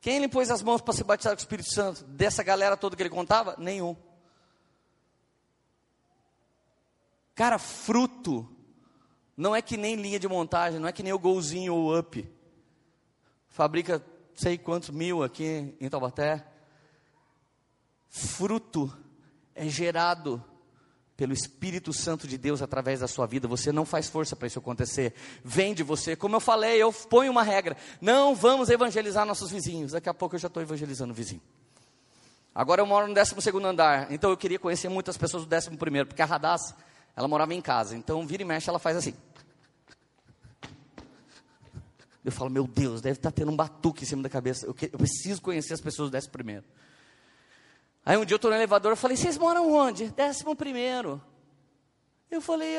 Quem 0.00 0.16
ele 0.16 0.28
pôs 0.28 0.50
as 0.50 0.62
mãos 0.62 0.80
para 0.80 0.94
se 0.94 1.04
batizar 1.04 1.34
com 1.34 1.38
o 1.38 1.42
Espírito 1.42 1.70
Santo? 1.70 2.04
Dessa 2.04 2.42
galera 2.42 2.76
toda 2.76 2.96
que 2.96 3.02
ele 3.02 3.10
contava? 3.10 3.54
Nenhum. 3.58 3.94
Cara, 7.34 7.58
fruto 7.58 8.48
não 9.36 9.54
é 9.54 9.62
que 9.62 9.76
nem 9.76 9.96
linha 9.96 10.18
de 10.18 10.28
montagem, 10.28 10.78
não 10.78 10.88
é 10.88 10.92
que 10.92 11.02
nem 11.02 11.12
o 11.12 11.18
golzinho 11.18 11.74
ou 11.74 11.98
up. 11.98 12.30
Fabrica 13.48 14.04
sei 14.34 14.58
quantos 14.58 14.90
mil 14.90 15.22
aqui 15.22 15.74
em 15.80 15.88
Taubaté. 15.88 16.44
Fruto 18.08 18.92
é 19.54 19.68
gerado 19.68 20.42
pelo 21.16 21.34
Espírito 21.34 21.92
Santo 21.92 22.26
de 22.26 22.38
Deus 22.38 22.62
através 22.62 23.00
da 23.00 23.06
sua 23.06 23.26
vida. 23.26 23.46
Você 23.46 23.70
não 23.70 23.84
faz 23.84 24.08
força 24.08 24.34
para 24.34 24.46
isso 24.46 24.58
acontecer. 24.58 25.12
Vem 25.44 25.74
de 25.74 25.82
você. 25.82 26.16
Como 26.16 26.34
eu 26.34 26.40
falei, 26.40 26.82
eu 26.82 26.90
ponho 26.92 27.30
uma 27.30 27.42
regra. 27.42 27.76
Não 28.00 28.34
vamos 28.34 28.70
evangelizar 28.70 29.26
nossos 29.26 29.50
vizinhos. 29.50 29.92
Daqui 29.92 30.08
a 30.08 30.14
pouco 30.14 30.34
eu 30.34 30.40
já 30.40 30.48
estou 30.48 30.62
evangelizando 30.62 31.12
o 31.12 31.14
vizinho. 31.14 31.42
Agora 32.54 32.80
eu 32.80 32.86
moro 32.86 33.06
no 33.06 33.14
12 33.14 33.34
andar. 33.64 34.10
Então 34.10 34.30
eu 34.30 34.36
queria 34.36 34.58
conhecer 34.58 34.88
muitas 34.88 35.18
pessoas 35.18 35.44
do 35.44 35.54
11, 35.54 35.70
porque 36.06 36.22
a 36.22 36.24
Radassa, 36.24 36.74
ela 37.14 37.28
morava 37.28 37.52
em 37.52 37.60
casa. 37.60 37.94
Então 37.94 38.26
vira 38.26 38.42
e 38.42 38.46
mexe, 38.46 38.70
ela 38.70 38.78
faz 38.78 38.96
assim. 38.96 39.14
Eu 42.24 42.30
falo, 42.32 42.50
meu 42.50 42.66
Deus, 42.66 43.00
deve 43.00 43.18
estar 43.18 43.30
tendo 43.30 43.50
um 43.50 43.56
batuque 43.56 44.04
em 44.04 44.06
cima 44.06 44.22
da 44.22 44.28
cabeça. 44.28 44.66
Eu, 44.66 44.74
que, 44.74 44.86
eu 44.92 44.98
preciso 44.98 45.40
conhecer 45.40 45.72
as 45.72 45.80
pessoas 45.80 46.10
do 46.10 46.16
11 46.16 46.28
Aí 48.04 48.16
um 48.16 48.24
dia 48.24 48.34
eu 48.34 48.36
estou 48.36 48.50
no 48.50 48.56
elevador, 48.56 48.92
eu 48.92 48.96
falei, 48.96 49.16
vocês 49.16 49.38
moram 49.38 49.72
onde? 49.72 50.08
Décimo 50.10 50.54
primeiro. 50.54 51.20
Eu 52.30 52.40
falei, 52.40 52.76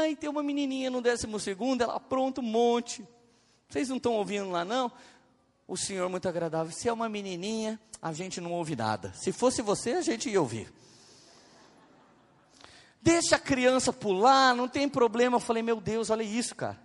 ai, 0.00 0.16
tem 0.16 0.30
uma 0.30 0.42
menininha 0.42 0.90
no 0.90 1.00
décimo 1.00 1.38
segundo, 1.38 1.82
ela 1.82 1.96
apronta 1.96 2.40
um 2.40 2.44
monte. 2.44 3.06
Vocês 3.68 3.88
não 3.88 3.96
estão 3.96 4.12
ouvindo 4.14 4.50
lá 4.50 4.64
não? 4.64 4.90
O 5.66 5.76
senhor 5.76 6.08
muito 6.08 6.28
agradável, 6.28 6.72
se 6.72 6.88
é 6.88 6.92
uma 6.92 7.08
menininha, 7.08 7.80
a 8.00 8.12
gente 8.12 8.40
não 8.40 8.52
ouve 8.52 8.76
nada. 8.76 9.12
Se 9.14 9.32
fosse 9.32 9.62
você, 9.62 9.92
a 9.92 10.02
gente 10.02 10.28
ia 10.28 10.40
ouvir. 10.40 10.72
Deixa 13.00 13.36
a 13.36 13.38
criança 13.38 13.92
pular, 13.92 14.54
não 14.54 14.68
tem 14.68 14.88
problema. 14.88 15.36
Eu 15.36 15.40
falei, 15.40 15.62
meu 15.62 15.80
Deus, 15.80 16.10
olha 16.10 16.22
isso, 16.22 16.54
cara. 16.54 16.78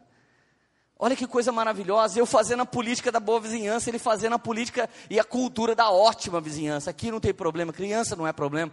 Olha 1.01 1.15
que 1.15 1.25
coisa 1.25 1.49
maravilhosa, 1.49 2.19
eu 2.19 2.25
fazendo 2.25 2.63
a 2.63 2.65
política 2.65 3.09
da 3.09 3.21
boa 3.21 3.39
vizinhança, 3.39 3.89
ele 3.89 3.97
fazendo 3.97 4.33
a 4.35 4.39
política 4.39 4.89
e 5.09 5.17
a 5.17 5.23
cultura 5.23 5.73
da 5.73 5.89
ótima 5.89 6.41
vizinhança. 6.41 6.89
Aqui 6.89 7.09
não 7.09 7.21
tem 7.21 7.33
problema, 7.33 7.71
criança 7.71 8.17
não 8.17 8.27
é 8.27 8.33
problema. 8.33 8.69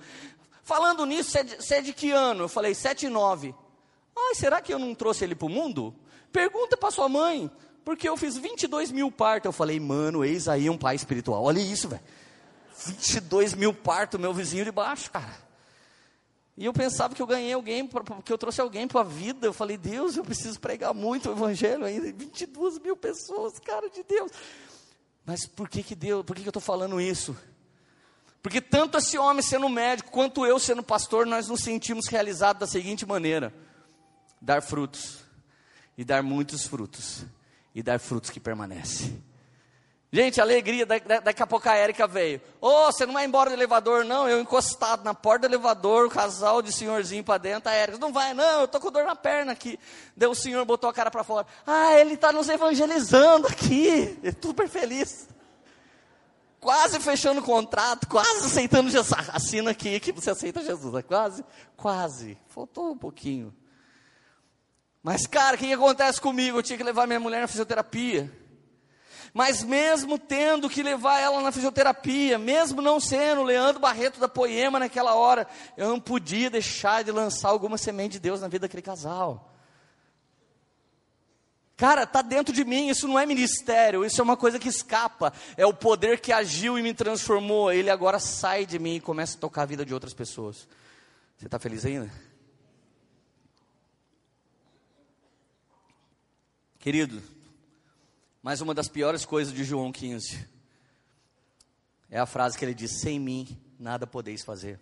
Falando 0.64 1.06
nisso, 1.06 1.30
você 1.30 1.38
é 1.38 1.44
de, 1.44 1.74
é 1.74 1.80
de 1.82 1.92
que 1.92 2.10
ano? 2.10 2.42
Eu 2.44 2.48
falei, 2.48 2.74
7 2.74 3.06
e 3.06 3.08
9. 3.08 3.54
Ai, 4.18 4.34
será 4.34 4.60
que 4.60 4.74
eu 4.74 4.78
não 4.80 4.92
trouxe 4.92 5.22
ele 5.22 5.36
para 5.36 5.46
o 5.46 5.48
mundo? 5.48 5.94
Pergunta 6.32 6.76
para 6.76 6.90
sua 6.90 7.08
mãe, 7.08 7.48
porque 7.84 8.08
eu 8.08 8.16
fiz 8.16 8.36
22 8.36 8.90
mil 8.90 9.12
partos. 9.12 9.46
Eu 9.46 9.52
falei, 9.52 9.78
mano, 9.78 10.24
eis 10.24 10.48
aí 10.48 10.68
um 10.68 10.76
pai 10.76 10.96
espiritual. 10.96 11.44
Olha 11.44 11.60
isso, 11.60 11.88
velho. 11.88 12.02
22 12.84 13.54
mil 13.54 13.72
partos, 13.72 14.18
meu 14.18 14.34
vizinho 14.34 14.64
de 14.64 14.72
baixo, 14.72 15.12
cara. 15.12 15.45
E 16.56 16.64
eu 16.64 16.72
pensava 16.72 17.14
que 17.14 17.20
eu 17.20 17.26
ganhei 17.26 17.52
alguém, 17.52 17.88
que 18.24 18.32
eu 18.32 18.38
trouxe 18.38 18.60
alguém 18.60 18.88
para 18.88 19.00
a 19.02 19.04
vida. 19.04 19.46
Eu 19.46 19.52
falei, 19.52 19.76
Deus, 19.76 20.16
eu 20.16 20.24
preciso 20.24 20.58
pregar 20.58 20.94
muito 20.94 21.28
o 21.28 21.32
evangelho 21.32 21.84
ainda. 21.84 22.10
22 22.10 22.78
mil 22.78 22.96
pessoas, 22.96 23.58
cara 23.58 23.90
de 23.90 24.02
Deus. 24.02 24.32
Mas 25.24 25.44
por 25.44 25.68
que 25.68 25.82
que 25.82 25.94
Deus, 25.94 26.24
por 26.24 26.34
que, 26.34 26.42
que 26.42 26.48
eu 26.48 26.50
estou 26.50 26.62
falando 26.62 27.00
isso? 27.00 27.36
Porque 28.40 28.60
tanto 28.60 28.96
esse 28.96 29.18
homem 29.18 29.42
sendo 29.42 29.68
médico, 29.68 30.10
quanto 30.10 30.46
eu 30.46 30.58
sendo 30.58 30.82
pastor, 30.82 31.26
nós 31.26 31.48
nos 31.48 31.60
sentimos 31.60 32.06
realizados 32.06 32.60
da 32.60 32.66
seguinte 32.66 33.04
maneira: 33.04 33.52
dar 34.40 34.62
frutos, 34.62 35.18
e 35.98 36.04
dar 36.04 36.22
muitos 36.22 36.64
frutos, 36.64 37.24
e 37.74 37.82
dar 37.82 37.98
frutos 37.98 38.30
que 38.30 38.38
permanecem. 38.40 39.22
Gente, 40.16 40.40
alegria, 40.40 40.86
daqui 40.86 41.42
a 41.42 41.46
pouco 41.46 41.68
a 41.68 41.74
Érica 41.74 42.06
veio. 42.06 42.40
Ô, 42.58 42.68
oh, 42.68 42.86
você 42.86 43.04
não 43.04 43.12
vai 43.12 43.26
embora 43.26 43.50
do 43.50 43.52
elevador, 43.54 44.02
não? 44.02 44.26
Eu 44.26 44.40
encostado 44.40 45.04
na 45.04 45.12
porta 45.12 45.46
do 45.46 45.52
elevador, 45.52 46.06
o 46.06 46.10
casal 46.10 46.62
de 46.62 46.72
senhorzinho 46.72 47.22
para 47.22 47.36
dentro, 47.36 47.68
a 47.68 47.74
Érica, 47.74 47.98
não 47.98 48.14
vai, 48.14 48.32
não, 48.32 48.62
eu 48.62 48.66
tô 48.66 48.80
com 48.80 48.90
dor 48.90 49.04
na 49.04 49.14
perna 49.14 49.52
aqui. 49.52 49.78
Daí 50.16 50.26
o 50.26 50.34
senhor 50.34 50.64
botou 50.64 50.88
a 50.88 50.94
cara 50.94 51.10
para 51.10 51.22
fora. 51.22 51.46
Ah, 51.66 51.92
ele 52.00 52.14
está 52.14 52.32
nos 52.32 52.48
evangelizando 52.48 53.46
aqui. 53.46 54.18
Super 54.40 54.66
feliz. 54.70 55.28
Quase 56.60 56.98
fechando 56.98 57.42
o 57.42 57.44
contrato, 57.44 58.08
quase 58.08 58.46
aceitando 58.46 58.88
Jesus. 58.88 59.28
Assina 59.34 59.72
aqui 59.72 60.00
que 60.00 60.12
você 60.12 60.30
aceita 60.30 60.64
Jesus. 60.64 60.94
É 60.94 61.02
quase, 61.02 61.44
quase. 61.76 62.38
Faltou 62.48 62.90
um 62.90 62.96
pouquinho. 62.96 63.54
Mas, 65.02 65.26
cara, 65.26 65.56
o 65.56 65.58
que, 65.58 65.66
que 65.66 65.74
acontece 65.74 66.18
comigo? 66.18 66.56
Eu 66.56 66.62
tinha 66.62 66.78
que 66.78 66.82
levar 66.82 67.06
minha 67.06 67.20
mulher 67.20 67.42
na 67.42 67.46
fisioterapia. 67.46 68.45
Mas 69.36 69.62
mesmo 69.62 70.18
tendo 70.18 70.66
que 70.66 70.82
levar 70.82 71.20
ela 71.20 71.42
na 71.42 71.52
fisioterapia, 71.52 72.38
mesmo 72.38 72.80
não 72.80 72.98
sendo 72.98 73.42
Leandro 73.42 73.78
Barreto 73.78 74.18
da 74.18 74.30
Poema 74.30 74.78
naquela 74.78 75.14
hora, 75.14 75.46
eu 75.76 75.90
não 75.90 76.00
podia 76.00 76.48
deixar 76.48 77.04
de 77.04 77.12
lançar 77.12 77.50
alguma 77.50 77.76
semente 77.76 78.12
de 78.12 78.20
Deus 78.20 78.40
na 78.40 78.48
vida 78.48 78.66
daquele 78.66 78.80
casal. 78.80 79.54
Cara, 81.76 82.04
está 82.04 82.22
dentro 82.22 82.50
de 82.54 82.64
mim, 82.64 82.88
isso 82.88 83.06
não 83.06 83.18
é 83.18 83.26
ministério, 83.26 84.06
isso 84.06 84.18
é 84.22 84.24
uma 84.24 84.38
coisa 84.38 84.58
que 84.58 84.70
escapa. 84.70 85.30
É 85.54 85.66
o 85.66 85.74
poder 85.74 86.18
que 86.18 86.32
agiu 86.32 86.78
e 86.78 86.82
me 86.82 86.94
transformou. 86.94 87.70
Ele 87.70 87.90
agora 87.90 88.18
sai 88.18 88.64
de 88.64 88.78
mim 88.78 88.94
e 88.94 89.00
começa 89.02 89.36
a 89.36 89.40
tocar 89.40 89.64
a 89.64 89.66
vida 89.66 89.84
de 89.84 89.92
outras 89.92 90.14
pessoas. 90.14 90.66
Você 91.36 91.44
está 91.44 91.58
feliz 91.58 91.84
ainda? 91.84 92.10
Querido, 96.78 97.35
mas 98.46 98.60
uma 98.60 98.72
das 98.72 98.86
piores 98.86 99.24
coisas 99.24 99.52
de 99.52 99.64
João 99.64 99.90
15 99.90 100.46
é 102.08 102.16
a 102.16 102.26
frase 102.26 102.56
que 102.56 102.64
ele 102.64 102.74
diz: 102.74 103.00
Sem 103.00 103.18
mim 103.18 103.60
nada 103.76 104.06
podeis 104.06 104.44
fazer. 104.44 104.78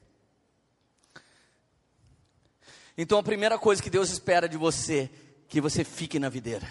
Então 2.94 3.18
a 3.18 3.22
primeira 3.22 3.58
coisa 3.58 3.82
que 3.82 3.88
Deus 3.88 4.10
espera 4.10 4.46
de 4.46 4.58
você, 4.58 5.10
que 5.48 5.62
você 5.62 5.82
fique 5.82 6.18
na 6.18 6.28
videira. 6.28 6.68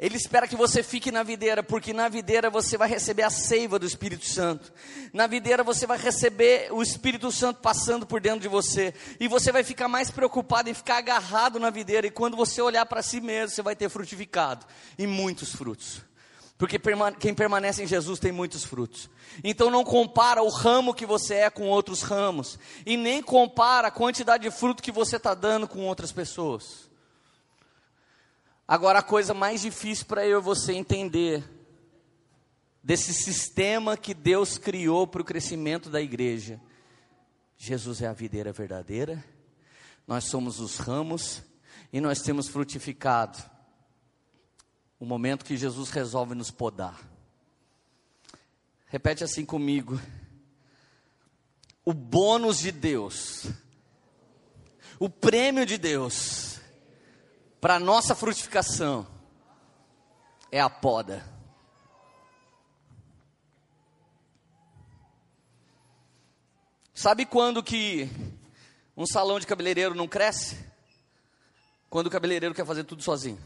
Ele 0.00 0.16
espera 0.16 0.48
que 0.48 0.56
você 0.56 0.82
fique 0.82 1.12
na 1.12 1.22
videira, 1.22 1.62
porque 1.62 1.92
na 1.92 2.08
videira 2.08 2.48
você 2.48 2.78
vai 2.78 2.88
receber 2.88 3.22
a 3.22 3.28
seiva 3.28 3.78
do 3.78 3.84
Espírito 3.84 4.24
Santo. 4.24 4.72
Na 5.12 5.26
videira 5.26 5.62
você 5.62 5.86
vai 5.86 5.98
receber 5.98 6.72
o 6.72 6.82
Espírito 6.82 7.30
Santo 7.30 7.60
passando 7.60 8.06
por 8.06 8.18
dentro 8.18 8.40
de 8.40 8.48
você. 8.48 8.94
E 9.20 9.28
você 9.28 9.52
vai 9.52 9.62
ficar 9.62 9.88
mais 9.88 10.10
preocupado 10.10 10.70
em 10.70 10.74
ficar 10.74 10.96
agarrado 10.96 11.60
na 11.60 11.68
videira. 11.68 12.06
E 12.06 12.10
quando 12.10 12.34
você 12.34 12.62
olhar 12.62 12.86
para 12.86 13.02
si 13.02 13.20
mesmo, 13.20 13.54
você 13.54 13.60
vai 13.60 13.76
ter 13.76 13.90
frutificado 13.90 14.64
e 14.98 15.06
muitos 15.06 15.54
frutos. 15.54 16.00
Porque 16.56 16.80
quem 17.18 17.34
permanece 17.34 17.82
em 17.82 17.86
Jesus 17.86 18.18
tem 18.18 18.32
muitos 18.32 18.64
frutos. 18.64 19.10
Então 19.44 19.70
não 19.70 19.84
compara 19.84 20.42
o 20.42 20.48
ramo 20.48 20.94
que 20.94 21.04
você 21.04 21.34
é 21.34 21.50
com 21.50 21.68
outros 21.68 22.00
ramos. 22.00 22.58
E 22.86 22.96
nem 22.96 23.22
compara 23.22 23.88
a 23.88 23.90
quantidade 23.90 24.44
de 24.44 24.50
fruto 24.50 24.82
que 24.82 24.90
você 24.90 25.16
está 25.16 25.34
dando 25.34 25.68
com 25.68 25.80
outras 25.80 26.10
pessoas. 26.10 26.89
Agora, 28.70 29.00
a 29.00 29.02
coisa 29.02 29.34
mais 29.34 29.62
difícil 29.62 30.06
para 30.06 30.24
eu 30.24 30.38
e 30.38 30.42
você 30.42 30.72
entender 30.72 31.42
desse 32.80 33.12
sistema 33.12 33.96
que 33.96 34.14
Deus 34.14 34.58
criou 34.58 35.08
para 35.08 35.20
o 35.20 35.24
crescimento 35.24 35.90
da 35.90 36.00
igreja. 36.00 36.60
Jesus 37.58 38.00
é 38.00 38.06
a 38.06 38.12
videira 38.12 38.52
verdadeira, 38.52 39.24
nós 40.06 40.22
somos 40.22 40.60
os 40.60 40.76
ramos 40.76 41.42
e 41.92 42.00
nós 42.00 42.22
temos 42.22 42.46
frutificado. 42.46 43.42
O 45.00 45.04
momento 45.04 45.44
que 45.44 45.56
Jesus 45.56 45.90
resolve 45.90 46.36
nos 46.36 46.52
podar. 46.52 46.96
Repete 48.86 49.24
assim 49.24 49.44
comigo. 49.44 50.00
O 51.84 51.92
bônus 51.92 52.60
de 52.60 52.70
Deus, 52.70 53.46
o 54.96 55.10
prêmio 55.10 55.66
de 55.66 55.76
Deus 55.76 56.49
para 57.60 57.78
nossa 57.78 58.14
frutificação 58.14 59.06
é 60.50 60.60
a 60.60 60.70
poda. 60.70 61.24
Sabe 66.94 67.24
quando 67.24 67.62
que 67.62 68.08
um 68.96 69.06
salão 69.06 69.38
de 69.38 69.46
cabeleireiro 69.46 69.94
não 69.94 70.08
cresce? 70.08 70.58
Quando 71.88 72.06
o 72.06 72.10
cabeleireiro 72.10 72.54
quer 72.54 72.66
fazer 72.66 72.84
tudo 72.84 73.02
sozinho. 73.02 73.40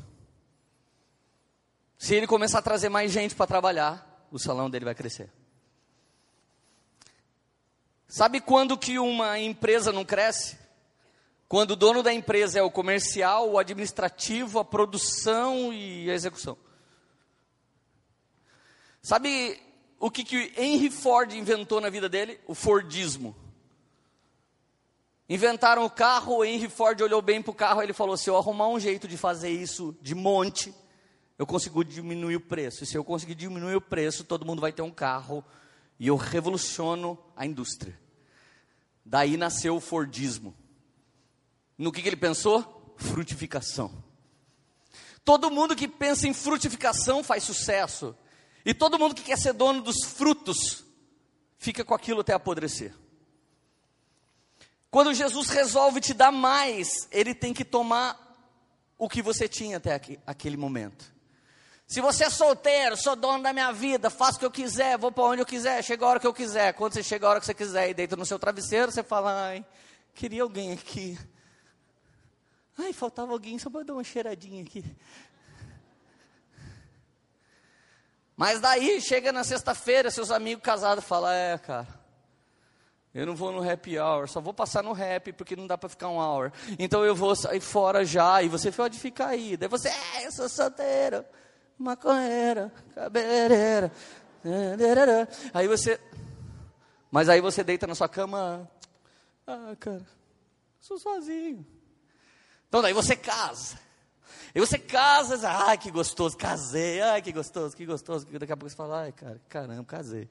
Se 1.98 2.14
ele 2.14 2.26
começar 2.26 2.58
a 2.58 2.62
trazer 2.62 2.88
mais 2.88 3.12
gente 3.12 3.34
para 3.34 3.46
trabalhar, 3.46 4.26
o 4.30 4.38
salão 4.38 4.68
dele 4.68 4.84
vai 4.84 4.94
crescer. 4.94 5.30
Sabe 8.08 8.40
quando 8.40 8.76
que 8.76 8.98
uma 8.98 9.38
empresa 9.38 9.92
não 9.92 10.04
cresce? 10.04 10.63
Quando 11.54 11.70
o 11.70 11.76
dono 11.76 12.02
da 12.02 12.12
empresa 12.12 12.58
é 12.58 12.62
o 12.62 12.68
comercial, 12.68 13.48
o 13.48 13.60
administrativo, 13.60 14.58
a 14.58 14.64
produção 14.64 15.72
e 15.72 16.10
a 16.10 16.12
execução. 16.12 16.58
Sabe 19.00 19.62
o 20.00 20.10
que, 20.10 20.24
que 20.24 20.52
Henry 20.56 20.90
Ford 20.90 21.32
inventou 21.32 21.80
na 21.80 21.88
vida 21.90 22.08
dele? 22.08 22.40
O 22.48 22.56
Fordismo. 22.56 23.36
Inventaram 25.28 25.84
o 25.84 25.90
carro, 25.90 26.38
o 26.38 26.44
Henry 26.44 26.68
Ford 26.68 27.00
olhou 27.00 27.22
bem 27.22 27.40
para 27.40 27.52
o 27.52 27.54
carro 27.54 27.80
e 27.80 27.84
ele 27.84 27.92
falou: 27.92 28.16
se 28.16 28.28
eu 28.28 28.36
arrumar 28.36 28.66
um 28.66 28.80
jeito 28.80 29.06
de 29.06 29.16
fazer 29.16 29.50
isso 29.50 29.96
de 30.02 30.12
monte, 30.12 30.74
eu 31.38 31.46
consigo 31.46 31.84
diminuir 31.84 32.34
o 32.34 32.40
preço. 32.40 32.82
E 32.82 32.86
se 32.88 32.98
eu 32.98 33.04
conseguir 33.04 33.36
diminuir 33.36 33.76
o 33.76 33.80
preço, 33.80 34.24
todo 34.24 34.44
mundo 34.44 34.60
vai 34.60 34.72
ter 34.72 34.82
um 34.82 34.90
carro 34.90 35.44
e 36.00 36.08
eu 36.08 36.16
revoluciono 36.16 37.16
a 37.36 37.46
indústria. 37.46 37.96
Daí 39.04 39.36
nasceu 39.36 39.76
o 39.76 39.80
Fordismo. 39.80 40.52
No 41.76 41.90
que, 41.90 42.02
que 42.02 42.08
ele 42.08 42.16
pensou? 42.16 42.94
Frutificação. 42.96 44.04
Todo 45.24 45.50
mundo 45.50 45.74
que 45.74 45.88
pensa 45.88 46.28
em 46.28 46.34
frutificação 46.34 47.24
faz 47.24 47.42
sucesso. 47.42 48.16
E 48.64 48.72
todo 48.72 48.98
mundo 48.98 49.14
que 49.14 49.22
quer 49.22 49.38
ser 49.38 49.52
dono 49.52 49.82
dos 49.82 50.04
frutos 50.04 50.84
fica 51.58 51.84
com 51.84 51.94
aquilo 51.94 52.20
até 52.20 52.32
apodrecer. 52.32 52.94
Quando 54.90 55.12
Jesus 55.12 55.48
resolve 55.48 56.00
te 56.00 56.14
dar 56.14 56.30
mais, 56.30 57.08
ele 57.10 57.34
tem 57.34 57.52
que 57.52 57.64
tomar 57.64 58.20
o 58.96 59.08
que 59.08 59.20
você 59.20 59.48
tinha 59.48 59.78
até 59.78 59.94
aqui, 59.94 60.20
aquele 60.26 60.56
momento. 60.56 61.12
Se 61.86 62.00
você 62.00 62.24
é 62.24 62.30
solteiro, 62.30 62.96
sou 62.96 63.16
dono 63.16 63.42
da 63.42 63.52
minha 63.52 63.72
vida, 63.72 64.08
faço 64.08 64.36
o 64.36 64.38
que 64.38 64.46
eu 64.46 64.50
quiser, 64.50 64.96
vou 64.96 65.10
para 65.10 65.24
onde 65.24 65.42
eu 65.42 65.46
quiser, 65.46 65.82
chega 65.82 66.04
a 66.04 66.08
hora 66.08 66.20
que 66.20 66.26
eu 66.26 66.32
quiser. 66.32 66.72
Quando 66.74 66.94
você 66.94 67.02
chega 67.02 67.26
a 67.26 67.30
hora 67.30 67.40
que 67.40 67.46
você 67.46 67.54
quiser 67.54 67.90
e 67.90 67.94
deita 67.94 68.14
no 68.14 68.24
seu 68.24 68.38
travesseiro, 68.38 68.92
você 68.92 69.02
fala: 69.02 69.48
ai, 69.48 69.66
queria 70.14 70.42
alguém 70.42 70.72
aqui 70.72 71.18
Ai, 72.76 72.92
faltava 72.92 73.32
alguém 73.32 73.58
só 73.58 73.70
para 73.70 73.84
dar 73.84 73.94
uma 73.94 74.04
cheiradinha 74.04 74.62
aqui. 74.62 74.84
Mas 78.36 78.60
daí, 78.60 79.00
chega 79.00 79.30
na 79.32 79.44
sexta-feira, 79.44 80.10
seus 80.10 80.30
amigos 80.30 80.64
casados 80.64 81.04
falam: 81.04 81.30
É, 81.30 81.56
cara, 81.56 81.86
eu 83.14 83.24
não 83.24 83.36
vou 83.36 83.52
no 83.52 83.68
happy 83.68 83.96
hour, 83.96 84.28
só 84.28 84.40
vou 84.40 84.52
passar 84.52 84.82
no 84.82 84.92
rap 84.92 85.32
porque 85.32 85.54
não 85.54 85.68
dá 85.68 85.78
para 85.78 85.88
ficar 85.88 86.08
um 86.08 86.20
hour. 86.20 86.50
Então 86.78 87.04
eu 87.04 87.14
vou 87.14 87.36
sair 87.36 87.60
fora 87.60 88.04
já 88.04 88.42
e 88.42 88.48
você 88.48 88.72
pode 88.72 88.98
ficar 88.98 89.28
aí. 89.28 89.56
Daí 89.56 89.68
você, 89.68 89.88
é, 89.88 90.26
eu 90.26 90.32
sou 90.32 90.48
solteiro, 90.48 91.24
maconheira, 91.78 92.72
cabeleireira. 92.92 93.92
Aí 95.54 95.68
você, 95.68 95.98
mas 97.10 97.28
aí 97.28 97.40
você 97.40 97.62
deita 97.62 97.86
na 97.86 97.94
sua 97.94 98.08
cama, 98.08 98.68
ah, 99.46 99.76
cara, 99.78 100.04
sou 100.80 100.98
sozinho. 100.98 101.64
Então 102.74 102.82
daí 102.82 102.92
você 102.92 103.14
casa. 103.14 103.78
E 104.52 104.58
você 104.58 104.76
casa, 104.76 105.48
ai 105.48 105.78
que 105.78 105.92
gostoso, 105.92 106.36
casei, 106.36 107.00
ai 107.00 107.22
que 107.22 107.30
gostoso, 107.30 107.76
que 107.76 107.86
gostoso. 107.86 108.26
Daqui 108.26 108.52
a 108.52 108.56
pouco 108.56 108.68
você 108.68 108.74
fala, 108.74 109.02
ai 109.02 109.12
cara, 109.12 109.40
caramba, 109.48 109.84
casei. 109.84 110.28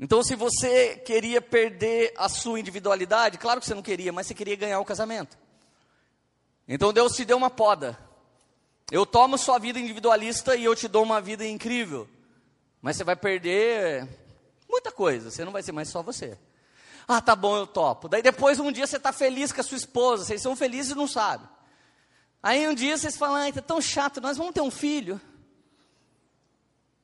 Então, 0.00 0.22
se 0.22 0.34
você 0.34 0.96
queria 0.96 1.42
perder 1.42 2.14
a 2.16 2.26
sua 2.26 2.58
individualidade, 2.58 3.36
claro 3.36 3.60
que 3.60 3.66
você 3.66 3.74
não 3.74 3.82
queria, 3.82 4.14
mas 4.14 4.28
você 4.28 4.32
queria 4.32 4.56
ganhar 4.56 4.80
o 4.80 4.84
casamento. 4.84 5.36
Então, 6.66 6.90
Deus 6.90 7.14
te 7.14 7.26
deu 7.26 7.36
uma 7.36 7.50
poda. 7.50 7.98
Eu 8.90 9.04
tomo 9.04 9.36
sua 9.36 9.58
vida 9.58 9.78
individualista 9.78 10.56
e 10.56 10.64
eu 10.64 10.74
te 10.74 10.88
dou 10.88 11.02
uma 11.02 11.20
vida 11.20 11.46
incrível. 11.46 12.08
Mas 12.80 12.96
você 12.96 13.04
vai 13.04 13.14
perder 13.14 14.08
muita 14.66 14.90
coisa, 14.90 15.30
você 15.30 15.44
não 15.44 15.52
vai 15.52 15.62
ser 15.62 15.72
mais 15.72 15.90
só 15.90 16.02
você. 16.02 16.38
Ah, 17.12 17.20
tá 17.20 17.36
bom, 17.36 17.56
eu 17.56 17.66
topo. 17.66 18.08
Daí 18.08 18.22
depois 18.22 18.58
um 18.58 18.72
dia 18.72 18.86
você 18.86 18.96
está 18.96 19.12
feliz 19.12 19.52
com 19.52 19.60
a 19.60 19.64
sua 19.64 19.76
esposa, 19.76 20.24
vocês 20.24 20.40
são 20.40 20.56
felizes 20.56 20.92
e 20.92 20.94
não 20.94 21.06
sabem. 21.06 21.46
Aí 22.42 22.66
um 22.66 22.74
dia 22.74 22.96
vocês 22.96 23.16
falam, 23.16 23.36
ah, 23.36 23.52
tá 23.52 23.60
tão 23.60 23.80
chato, 23.80 24.20
nós 24.20 24.36
vamos 24.36 24.54
ter 24.54 24.62
um 24.62 24.70
filho. 24.70 25.20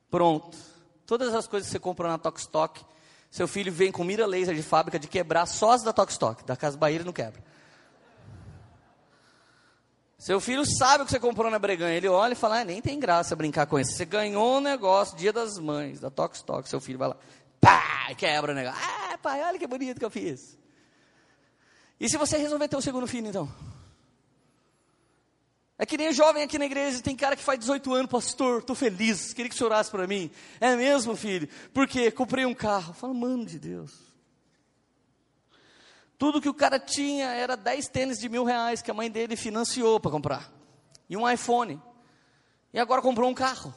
Pronto. 0.09 0.57
Todas 1.05 1.33
as 1.33 1.47
coisas 1.47 1.67
que 1.67 1.71
você 1.73 1.79
comprou 1.79 2.09
na 2.09 2.17
Tokstok, 2.17 2.81
seu 3.29 3.47
filho 3.47 3.71
vem 3.71 3.91
com 3.91 4.03
mira 4.03 4.25
laser 4.25 4.55
de 4.55 4.63
fábrica 4.63 4.97
de 4.97 5.07
quebrar 5.07 5.45
só 5.45 5.71
as 5.71 5.83
da 5.83 5.93
Tokstok, 5.93 6.43
da 6.43 6.57
Casa 6.57 6.77
Bahia 6.77 6.97
ele 6.97 7.03
não 7.03 7.13
quebra. 7.13 7.41
Seu 10.17 10.41
filho 10.41 10.65
sabe 10.65 11.03
o 11.03 11.05
que 11.05 11.11
você 11.11 11.19
comprou 11.19 11.49
na 11.49 11.57
Breganha. 11.57 11.95
Ele 11.95 12.09
olha 12.09 12.33
e 12.33 12.35
fala: 12.35 12.59
ah, 12.59 12.65
nem 12.65 12.81
tem 12.81 12.99
graça 12.99 13.37
brincar 13.37 13.65
com 13.67 13.79
isso. 13.79 13.93
Você 13.93 14.03
ganhou 14.03 14.57
um 14.57 14.59
negócio, 14.59 15.15
dia 15.15 15.31
das 15.31 15.57
mães, 15.57 16.01
da 16.01 16.09
Tokstok. 16.09 16.67
Seu 16.67 16.81
filho 16.81 16.99
vai 16.99 17.07
lá, 17.07 17.17
pá, 17.61 18.13
quebra 18.17 18.51
o 18.51 18.55
negócio. 18.55 18.81
Ah, 18.83 18.98
pai, 19.19 19.41
olha 19.43 19.59
que 19.59 19.67
bonito 19.67 19.99
que 19.99 20.05
eu 20.05 20.09
fiz. 20.09 20.57
E 21.99 22.09
se 22.09 22.17
você 22.17 22.37
resolver 22.37 22.67
ter 22.67 22.77
o 22.77 22.81
segundo 22.81 23.05
filho, 23.05 23.27
então? 23.27 23.49
É 25.77 25.85
que 25.85 25.97
nem 25.97 26.11
jovem 26.11 26.43
aqui 26.43 26.59
na 26.59 26.65
igreja, 26.65 27.01
tem 27.01 27.15
cara 27.15 27.37
que 27.37 27.43
faz 27.43 27.57
18 27.59 27.93
anos, 27.93 28.11
pastor, 28.11 28.59
estou 28.59 28.75
feliz, 28.75 29.33
queria 29.33 29.49
que 29.49 29.55
senhor 29.55 29.71
orasse 29.71 29.89
para 29.89 30.05
mim. 30.05 30.29
É 30.59 30.75
mesmo, 30.75 31.15
filho? 31.15 31.47
Porque 31.73 32.11
comprei 32.11 32.45
um 32.45 32.53
carro. 32.53 32.93
Fala, 32.93 33.13
mano 33.13 33.45
de 33.45 33.57
Deus. 33.57 33.93
Tudo 36.17 36.41
que 36.41 36.49
o 36.49 36.53
cara 36.53 36.77
tinha 36.77 37.27
era 37.27 37.55
10 37.55 37.87
tênis 37.87 38.19
de 38.19 38.27
mil 38.27 38.43
reais 38.43 38.81
que 38.81 38.91
a 38.91 38.93
mãe 38.93 39.09
dele 39.09 39.37
financiou 39.37 40.01
para 40.01 40.11
comprar. 40.11 40.51
E 41.09 41.15
um 41.15 41.29
iPhone. 41.29 41.81
E 42.73 42.79
agora 42.79 43.01
comprou 43.01 43.29
um 43.29 43.33
carro. 43.33 43.73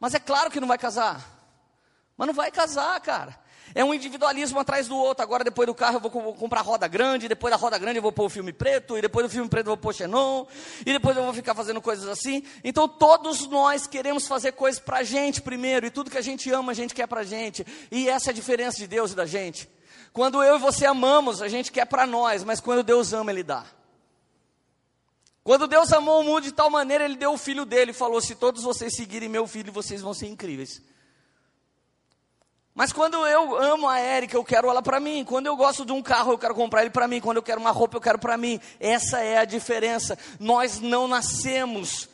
Mas 0.00 0.12
é 0.12 0.18
claro 0.18 0.50
que 0.50 0.58
não 0.58 0.66
vai 0.66 0.76
casar. 0.76 1.24
Mas 2.16 2.26
não 2.26 2.34
vai 2.34 2.50
casar, 2.50 3.00
cara. 3.00 3.38
É 3.74 3.84
um 3.84 3.92
individualismo 3.92 4.60
atrás 4.60 4.86
do 4.86 4.96
outro. 4.96 5.24
Agora, 5.24 5.42
depois 5.42 5.66
do 5.66 5.74
carro, 5.74 5.96
eu 5.96 6.00
vou 6.00 6.34
comprar 6.34 6.60
roda 6.60 6.86
grande. 6.86 7.26
Depois 7.26 7.50
da 7.50 7.56
roda 7.56 7.76
grande, 7.76 7.98
eu 7.98 8.02
vou 8.02 8.12
pôr 8.12 8.26
o 8.26 8.30
filme 8.30 8.52
preto. 8.52 8.96
E 8.96 9.00
depois 9.00 9.26
do 9.26 9.30
filme 9.30 9.48
preto, 9.48 9.66
eu 9.66 9.70
vou 9.70 9.76
pôr 9.76 9.92
Xenon. 9.92 10.46
E 10.86 10.92
depois 10.92 11.16
eu 11.16 11.24
vou 11.24 11.34
ficar 11.34 11.56
fazendo 11.56 11.80
coisas 11.82 12.06
assim. 12.06 12.44
Então, 12.62 12.86
todos 12.86 13.48
nós 13.48 13.88
queremos 13.88 14.28
fazer 14.28 14.52
coisas 14.52 14.80
para 14.80 14.98
a 14.98 15.02
gente 15.02 15.42
primeiro. 15.42 15.86
E 15.86 15.90
tudo 15.90 16.08
que 16.08 16.18
a 16.18 16.22
gente 16.22 16.48
ama, 16.52 16.70
a 16.70 16.74
gente 16.74 16.94
quer 16.94 17.08
para 17.08 17.22
a 17.22 17.24
gente. 17.24 17.66
E 17.90 18.08
essa 18.08 18.30
é 18.30 18.32
a 18.32 18.34
diferença 18.34 18.76
de 18.78 18.86
Deus 18.86 19.10
e 19.10 19.16
da 19.16 19.26
gente. 19.26 19.68
Quando 20.12 20.40
eu 20.40 20.54
e 20.54 20.60
você 20.60 20.86
amamos, 20.86 21.42
a 21.42 21.48
gente 21.48 21.72
quer 21.72 21.86
para 21.86 22.06
nós. 22.06 22.44
Mas 22.44 22.60
quando 22.60 22.84
Deus 22.84 23.12
ama, 23.12 23.32
Ele 23.32 23.42
dá. 23.42 23.66
Quando 25.42 25.66
Deus 25.66 25.92
amou 25.92 26.20
o 26.20 26.24
mundo 26.24 26.44
de 26.44 26.52
tal 26.52 26.70
maneira, 26.70 27.04
Ele 27.04 27.16
deu 27.16 27.32
o 27.32 27.38
filho 27.38 27.64
dele. 27.64 27.90
E 27.90 27.94
falou: 27.94 28.20
Se 28.20 28.36
todos 28.36 28.62
vocês 28.62 28.94
seguirem 28.94 29.28
meu 29.28 29.48
filho, 29.48 29.72
vocês 29.72 30.00
vão 30.00 30.14
ser 30.14 30.28
incríveis. 30.28 30.80
Mas 32.74 32.92
quando 32.92 33.24
eu 33.24 33.56
amo 33.56 33.88
a 33.88 34.00
Érica, 34.00 34.36
eu 34.36 34.44
quero 34.44 34.68
ela 34.68 34.82
para 34.82 34.98
mim. 34.98 35.24
Quando 35.24 35.46
eu 35.46 35.56
gosto 35.56 35.86
de 35.86 35.92
um 35.92 36.02
carro, 36.02 36.32
eu 36.32 36.38
quero 36.38 36.56
comprar 36.56 36.80
ele 36.80 36.90
para 36.90 37.06
mim. 37.06 37.20
Quando 37.20 37.36
eu 37.36 37.42
quero 37.42 37.60
uma 37.60 37.70
roupa, 37.70 37.96
eu 37.96 38.00
quero 38.00 38.18
para 38.18 38.36
mim. 38.36 38.60
Essa 38.80 39.20
é 39.20 39.38
a 39.38 39.44
diferença. 39.44 40.18
Nós 40.40 40.80
não 40.80 41.06
nascemos 41.06 42.08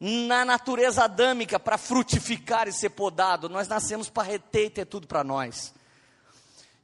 na 0.00 0.46
natureza 0.46 1.04
adâmica 1.04 1.60
para 1.60 1.76
frutificar 1.76 2.66
e 2.66 2.72
ser 2.72 2.90
podado. 2.90 3.50
Nós 3.50 3.68
nascemos 3.68 4.08
para 4.08 4.22
reter 4.22 4.66
e 4.66 4.70
ter 4.70 4.86
tudo 4.86 5.06
para 5.06 5.22
nós. 5.22 5.74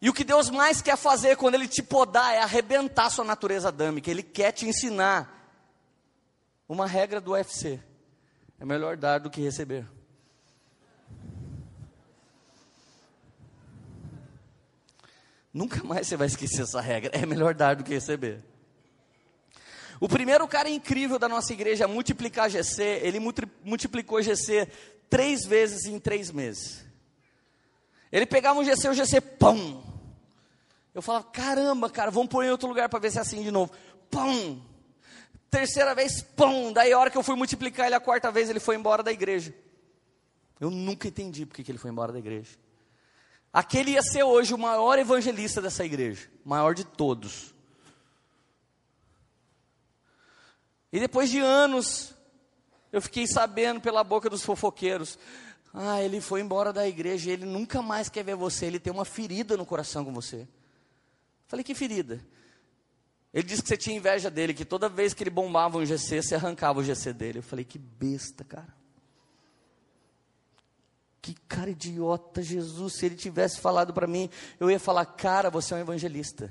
E 0.03 0.11
o 0.11 0.13
que 0.13 0.23
Deus 0.23 0.51
mais 0.51 0.83
quer 0.83 0.97
fazer 0.97 1.37
quando 1.37 1.55
Ele 1.55 1.67
te 1.67 1.83
podar 1.83 2.35
é 2.35 2.41
arrebentar 2.41 3.11
sua 3.11 3.25
natureza 3.25 3.69
adâmica. 3.69 4.11
Ele 4.11 4.23
quer 4.23 4.53
te 4.53 4.69
ensinar 4.69 5.35
uma 6.69 6.87
regra 6.87 7.23
do 7.23 7.33
UFC: 7.33 7.81
é 8.61 8.67
melhor 8.67 8.99
dar 8.99 9.19
do 9.19 9.31
que 9.31 9.41
receber. 9.41 9.87
Nunca 15.53 15.83
mais 15.83 16.07
você 16.07 16.17
vai 16.17 16.27
esquecer 16.27 16.63
essa 16.63 16.81
regra. 16.81 17.11
É 17.15 17.25
melhor 17.25 17.55
dar 17.55 17.77
do 17.77 17.85
que 17.85 17.95
receber. 17.95 18.43
O 20.01 20.09
primeiro 20.09 20.47
cara 20.47 20.69
incrível 20.69 21.19
da 21.19 21.29
nossa 21.29 21.53
igreja 21.53 21.87
a 21.87 21.89
multiplicar 21.89 22.49
GC, 22.49 22.83
ele 23.03 23.19
multiplicou 23.65 24.23
GC 24.23 24.69
três 25.11 25.45
vezes 25.45 25.87
em 25.87 25.99
três 25.99 26.31
meses. 26.31 26.85
Ele 28.13 28.25
pegava 28.25 28.61
um 28.61 28.65
GC, 28.65 28.89
o 28.89 28.95
GC, 28.95 29.21
pão. 29.21 29.83
Eu 30.95 31.03
falava, 31.03 31.25
caramba, 31.25 31.91
cara, 31.91 32.11
vamos 32.11 32.29
pôr 32.29 32.45
em 32.45 32.51
outro 32.51 32.69
lugar 32.69 32.89
para 32.89 32.99
ver 32.99 33.11
se 33.11 33.19
é 33.19 33.21
assim 33.21 33.43
de 33.43 33.51
novo. 33.51 33.73
Pão. 34.11 34.63
Terceira 35.51 35.95
vez, 35.95 36.23
pão. 36.23 36.73
Daí 36.73 36.93
a 36.93 36.99
hora 36.99 37.11
que 37.11 37.19
eu 37.19 37.23
fui 37.23 37.35
multiplicar 37.35 37.87
ele 37.87 37.95
a 37.95 38.01
quarta 38.01 38.31
vez, 38.31 38.49
ele 38.49 38.61
foi 38.61 38.77
embora 38.77 39.03
da 39.03 39.11
igreja. 39.11 39.53
Eu 40.61 40.71
nunca 40.71 41.09
entendi 41.09 41.45
porque 41.45 41.65
que 41.65 41.71
ele 41.71 41.79
foi 41.79 41.91
embora 41.91 42.13
da 42.13 42.19
igreja. 42.19 42.51
Aquele 43.53 43.93
ia 43.93 44.03
ser 44.03 44.23
hoje 44.23 44.55
o 44.55 44.59
maior 44.59 44.99
evangelista 44.99 45.61
dessa 45.61 45.85
igreja, 45.85 46.29
maior 46.45 46.75
de 46.75 46.85
todos. 46.85 47.55
E 50.93 51.01
depois 51.01 51.31
de 51.31 51.39
anos, 51.39 52.15
eu 52.93 53.01
fiquei 53.01 53.27
sabendo 53.27 53.81
pela 53.81 54.05
boca 54.05 54.29
dos 54.29 54.45
fofoqueiros: 54.45 55.19
ah, 55.73 56.03
ele 56.03 56.21
foi 56.21 56.41
embora 56.41 56.73
da 56.73 56.87
igreja, 56.87 57.31
ele 57.31 57.47
nunca 57.47 57.83
mais 57.83 58.09
quer 58.09 58.25
ver 58.25 58.37
você, 58.37 58.67
ele 58.67 58.79
tem 58.79 58.93
uma 58.93 59.05
ferida 59.05 59.57
no 59.57 59.67
coração 59.67 60.05
com 60.05 60.13
você. 60.13 60.47
Falei: 61.47 61.65
que 61.65 61.75
ferida? 61.75 62.21
Ele 63.33 63.47
disse 63.47 63.63
que 63.63 63.69
você 63.69 63.77
tinha 63.77 63.97
inveja 63.97 64.31
dele, 64.31 64.55
que 64.55 64.65
toda 64.65 64.89
vez 64.89 65.13
que 65.13 65.23
ele 65.23 65.31
bombava 65.31 65.79
um 65.79 65.85
GC, 65.85 66.23
você 66.23 66.35
arrancava 66.35 66.81
o 66.81 66.85
GC 66.85 67.13
dele. 67.13 67.39
Eu 67.39 67.43
falei: 67.43 67.65
que 67.65 67.79
besta, 67.79 68.45
cara. 68.45 68.78
Que 71.29 71.35
cara 71.47 71.69
idiota, 71.69 72.41
Jesus. 72.43 72.95
Se 72.95 73.05
ele 73.05 73.15
tivesse 73.15 73.61
falado 73.61 73.93
para 73.93 74.07
mim, 74.07 74.31
eu 74.59 74.71
ia 74.71 74.81
falar: 74.81 75.05
cara, 75.05 75.51
você 75.51 75.75
é 75.75 75.77
um 75.77 75.81
evangelista. 75.81 76.51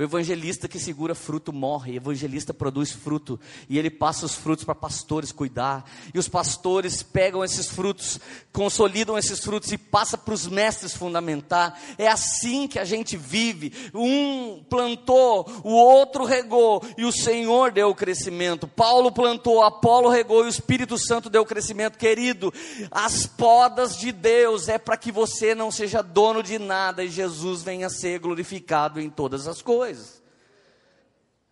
O 0.00 0.02
evangelista 0.02 0.66
que 0.66 0.78
segura 0.78 1.14
fruto 1.14 1.52
morre, 1.52 1.92
o 1.92 1.96
evangelista 1.96 2.54
produz 2.54 2.90
fruto 2.90 3.38
e 3.68 3.78
ele 3.78 3.90
passa 3.90 4.24
os 4.24 4.34
frutos 4.34 4.64
para 4.64 4.74
pastores 4.74 5.30
cuidar. 5.30 5.84
E 6.14 6.18
os 6.18 6.26
pastores 6.26 7.02
pegam 7.02 7.44
esses 7.44 7.68
frutos, 7.68 8.18
consolidam 8.50 9.18
esses 9.18 9.40
frutos 9.40 9.70
e 9.72 9.76
passa 9.76 10.16
para 10.16 10.32
os 10.32 10.46
mestres 10.46 10.94
fundamentar. 10.94 11.78
É 11.98 12.08
assim 12.08 12.66
que 12.66 12.78
a 12.78 12.84
gente 12.86 13.14
vive. 13.14 13.74
Um 13.94 14.64
plantou, 14.70 15.46
o 15.62 15.74
outro 15.74 16.24
regou 16.24 16.82
e 16.96 17.04
o 17.04 17.12
Senhor 17.12 17.70
deu 17.70 17.90
o 17.90 17.94
crescimento. 17.94 18.66
Paulo 18.66 19.12
plantou, 19.12 19.62
Apolo 19.62 20.08
regou 20.08 20.44
e 20.44 20.46
o 20.46 20.48
Espírito 20.48 20.96
Santo 20.96 21.28
deu 21.28 21.42
o 21.42 21.46
crescimento. 21.46 21.98
Querido, 21.98 22.50
as 22.90 23.26
podas 23.26 23.98
de 23.98 24.12
Deus 24.12 24.66
é 24.66 24.78
para 24.78 24.96
que 24.96 25.12
você 25.12 25.54
não 25.54 25.70
seja 25.70 26.02
dono 26.02 26.42
de 26.42 26.58
nada 26.58 27.04
e 27.04 27.10
Jesus 27.10 27.62
venha 27.62 27.90
ser 27.90 28.18
glorificado 28.18 28.98
em 28.98 29.10
todas 29.10 29.46
as 29.46 29.60
coisas 29.60 29.89
coisas. 29.90 30.22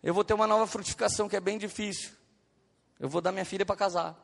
Eu 0.01 0.13
vou 0.13 0.23
ter 0.23 0.33
uma 0.33 0.47
nova 0.47 0.65
frutificação 0.65 1.27
que 1.27 1.35
é 1.35 1.41
bem 1.41 1.57
difícil. 1.57 2.11
Eu 2.97 3.09
vou 3.09 3.19
dar 3.19 3.33
minha 3.33 3.43
filha 3.43 3.65
para 3.65 3.75
casar. 3.75 4.17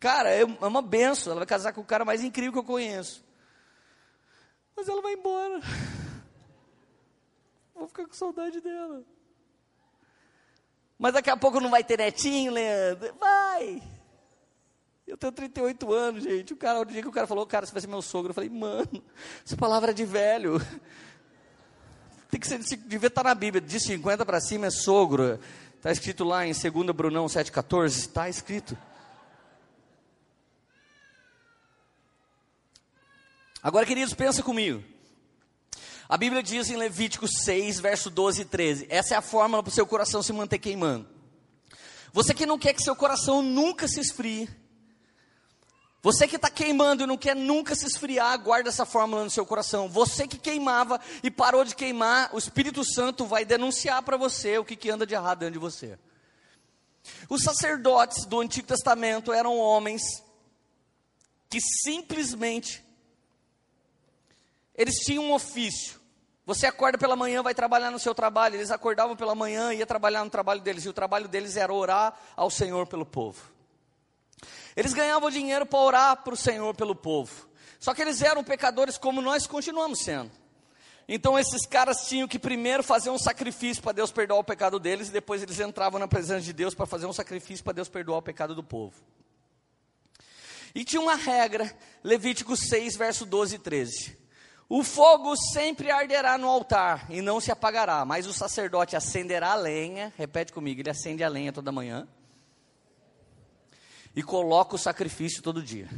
Cara, 0.00 0.30
é, 0.30 0.40
é 0.40 0.66
uma 0.66 0.82
benção. 0.82 1.30
Ela 1.30 1.40
vai 1.40 1.46
casar 1.46 1.72
com 1.72 1.80
o 1.80 1.84
cara 1.84 2.04
mais 2.04 2.24
incrível 2.24 2.52
que 2.52 2.58
eu 2.58 2.64
conheço. 2.64 3.24
Mas 4.76 4.88
ela 4.88 5.00
vai 5.00 5.14
embora. 5.14 5.60
Vou 7.74 7.88
ficar 7.88 8.06
com 8.06 8.14
saudade 8.14 8.60
dela. 8.60 9.04
Mas 10.98 11.12
daqui 11.12 11.30
a 11.30 11.36
pouco 11.36 11.60
não 11.60 11.70
vai 11.70 11.84
ter 11.84 11.98
netinho, 11.98 12.52
Leandro? 12.52 13.14
Vai! 13.18 13.82
Eu 15.06 15.16
tenho 15.16 15.32
38 15.32 15.92
anos, 15.92 16.24
gente. 16.24 16.52
O 16.52 16.56
cara, 16.56 16.80
o 16.80 16.84
dia 16.84 17.02
que 17.02 17.08
o 17.08 17.12
cara 17.12 17.26
falou, 17.26 17.46
cara, 17.46 17.64
você 17.64 17.72
vai 17.72 17.80
ser 17.80 17.86
meu 17.86 18.02
sogro, 18.02 18.30
eu 18.30 18.34
falei, 18.34 18.50
mano, 18.50 19.04
essa 19.44 19.56
palavra 19.56 19.90
é 19.90 19.94
de 19.94 20.04
velho. 20.04 20.58
Tem 22.36 22.40
que 22.40 22.66
ser, 22.66 22.76
devia 22.80 23.06
estar 23.06 23.24
na 23.24 23.34
Bíblia, 23.34 23.62
de 23.62 23.80
50 23.80 24.26
para 24.26 24.38
cima 24.42 24.66
é 24.66 24.70
sogro. 24.70 25.40
Está 25.74 25.90
escrito 25.90 26.22
lá 26.22 26.46
em 26.46 26.52
2 26.52 26.90
Brunão 26.94 27.24
7,14, 27.24 27.86
está 27.86 28.28
escrito. 28.28 28.76
Agora, 33.62 33.86
queridos, 33.86 34.12
pensa 34.12 34.42
comigo. 34.42 34.84
A 36.06 36.18
Bíblia 36.18 36.42
diz 36.42 36.68
em 36.68 36.76
Levítico 36.76 37.26
6, 37.26 37.80
verso 37.80 38.10
12 38.10 38.42
e 38.42 38.44
13: 38.44 38.86
essa 38.90 39.14
é 39.14 39.16
a 39.16 39.22
fórmula 39.22 39.62
para 39.62 39.70
o 39.70 39.74
seu 39.74 39.86
coração 39.86 40.22
se 40.22 40.30
manter 40.34 40.58
queimando. 40.58 41.08
Você 42.12 42.34
que 42.34 42.44
não 42.44 42.58
quer 42.58 42.74
que 42.74 42.82
seu 42.82 42.94
coração 42.94 43.40
nunca 43.40 43.88
se 43.88 43.98
esfrie, 43.98 44.46
você 46.06 46.28
que 46.28 46.36
está 46.36 46.48
queimando 46.48 47.02
e 47.02 47.06
não 47.06 47.16
quer 47.16 47.34
nunca 47.34 47.74
se 47.74 47.84
esfriar, 47.84 48.38
guarda 48.38 48.68
essa 48.68 48.86
fórmula 48.86 49.24
no 49.24 49.30
seu 49.30 49.44
coração. 49.44 49.88
Você 49.88 50.28
que 50.28 50.38
queimava 50.38 51.00
e 51.20 51.32
parou 51.32 51.64
de 51.64 51.74
queimar, 51.74 52.30
o 52.32 52.38
Espírito 52.38 52.84
Santo 52.84 53.26
vai 53.26 53.44
denunciar 53.44 54.00
para 54.04 54.16
você 54.16 54.56
o 54.56 54.64
que, 54.64 54.76
que 54.76 54.88
anda 54.88 55.04
de 55.04 55.14
errado 55.14 55.40
dentro 55.40 55.54
de 55.54 55.58
você. 55.58 55.98
Os 57.28 57.42
sacerdotes 57.42 58.24
do 58.24 58.40
Antigo 58.40 58.68
Testamento 58.68 59.32
eram 59.32 59.58
homens 59.58 60.22
que 61.50 61.60
simplesmente 61.60 62.84
eles 64.76 64.94
tinham 65.04 65.24
um 65.24 65.32
ofício. 65.32 66.00
Você 66.44 66.68
acorda 66.68 66.96
pela 66.96 67.16
manhã, 67.16 67.42
vai 67.42 67.52
trabalhar 67.52 67.90
no 67.90 67.98
seu 67.98 68.14
trabalho. 68.14 68.54
Eles 68.54 68.70
acordavam 68.70 69.16
pela 69.16 69.34
manhã 69.34 69.74
e 69.74 69.78
ia 69.78 69.86
trabalhar 69.86 70.22
no 70.22 70.30
trabalho 70.30 70.60
deles. 70.60 70.84
E 70.84 70.88
o 70.88 70.92
trabalho 70.92 71.26
deles 71.26 71.56
era 71.56 71.74
orar 71.74 72.16
ao 72.36 72.48
Senhor 72.48 72.86
pelo 72.86 73.04
povo. 73.04 73.55
Eles 74.76 74.92
ganhavam 74.92 75.30
dinheiro 75.30 75.64
para 75.64 75.78
orar 75.78 76.16
para 76.22 76.34
o 76.34 76.36
Senhor 76.36 76.74
pelo 76.74 76.94
povo. 76.94 77.48
Só 77.80 77.94
que 77.94 78.02
eles 78.02 78.20
eram 78.20 78.44
pecadores 78.44 78.98
como 78.98 79.22
nós 79.22 79.46
continuamos 79.46 80.00
sendo. 80.00 80.30
Então 81.08 81.38
esses 81.38 81.64
caras 81.64 82.06
tinham 82.08 82.28
que 82.28 82.38
primeiro 82.38 82.82
fazer 82.82 83.10
um 83.10 83.18
sacrifício 83.18 83.82
para 83.82 83.92
Deus 83.92 84.10
perdoar 84.10 84.40
o 84.40 84.44
pecado 84.44 84.78
deles, 84.78 85.08
e 85.08 85.12
depois 85.12 85.42
eles 85.42 85.58
entravam 85.60 85.98
na 86.00 86.08
presença 86.08 86.40
de 86.40 86.52
Deus 86.52 86.74
para 86.74 86.84
fazer 86.84 87.06
um 87.06 87.12
sacrifício 87.12 87.64
para 87.64 87.74
Deus 87.74 87.88
perdoar 87.88 88.18
o 88.18 88.22
pecado 88.22 88.54
do 88.54 88.62
povo. 88.62 88.94
E 90.74 90.84
tinha 90.84 91.00
uma 91.00 91.14
regra, 91.14 91.74
Levítico 92.04 92.56
6, 92.56 92.96
verso 92.96 93.24
12 93.24 93.54
e 93.54 93.58
13. 93.58 94.18
O 94.68 94.82
fogo 94.82 95.36
sempre 95.36 95.92
arderá 95.92 96.36
no 96.36 96.48
altar 96.48 97.06
e 97.08 97.22
não 97.22 97.40
se 97.40 97.52
apagará, 97.52 98.04
mas 98.04 98.26
o 98.26 98.32
sacerdote 98.32 98.96
acenderá 98.96 99.52
a 99.52 99.54
lenha, 99.54 100.12
repete 100.18 100.52
comigo, 100.52 100.80
ele 100.80 100.90
acende 100.90 101.22
a 101.22 101.28
lenha 101.28 101.52
toda 101.52 101.70
manhã 101.70 102.06
e 104.16 104.22
coloca 104.22 104.74
o 104.74 104.78
sacrifício 104.78 105.42
todo 105.42 105.62
dia. 105.62 105.88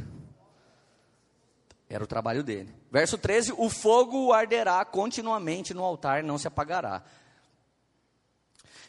Era 1.89 2.03
o 2.03 2.07
trabalho 2.07 2.43
dele. 2.43 2.75
Verso 2.91 3.17
13: 3.17 3.53
O 3.57 3.69
fogo 3.69 4.33
arderá 4.33 4.83
continuamente 4.83 5.73
no 5.73 5.83
altar, 5.83 6.21
não 6.21 6.37
se 6.37 6.47
apagará. 6.47 7.01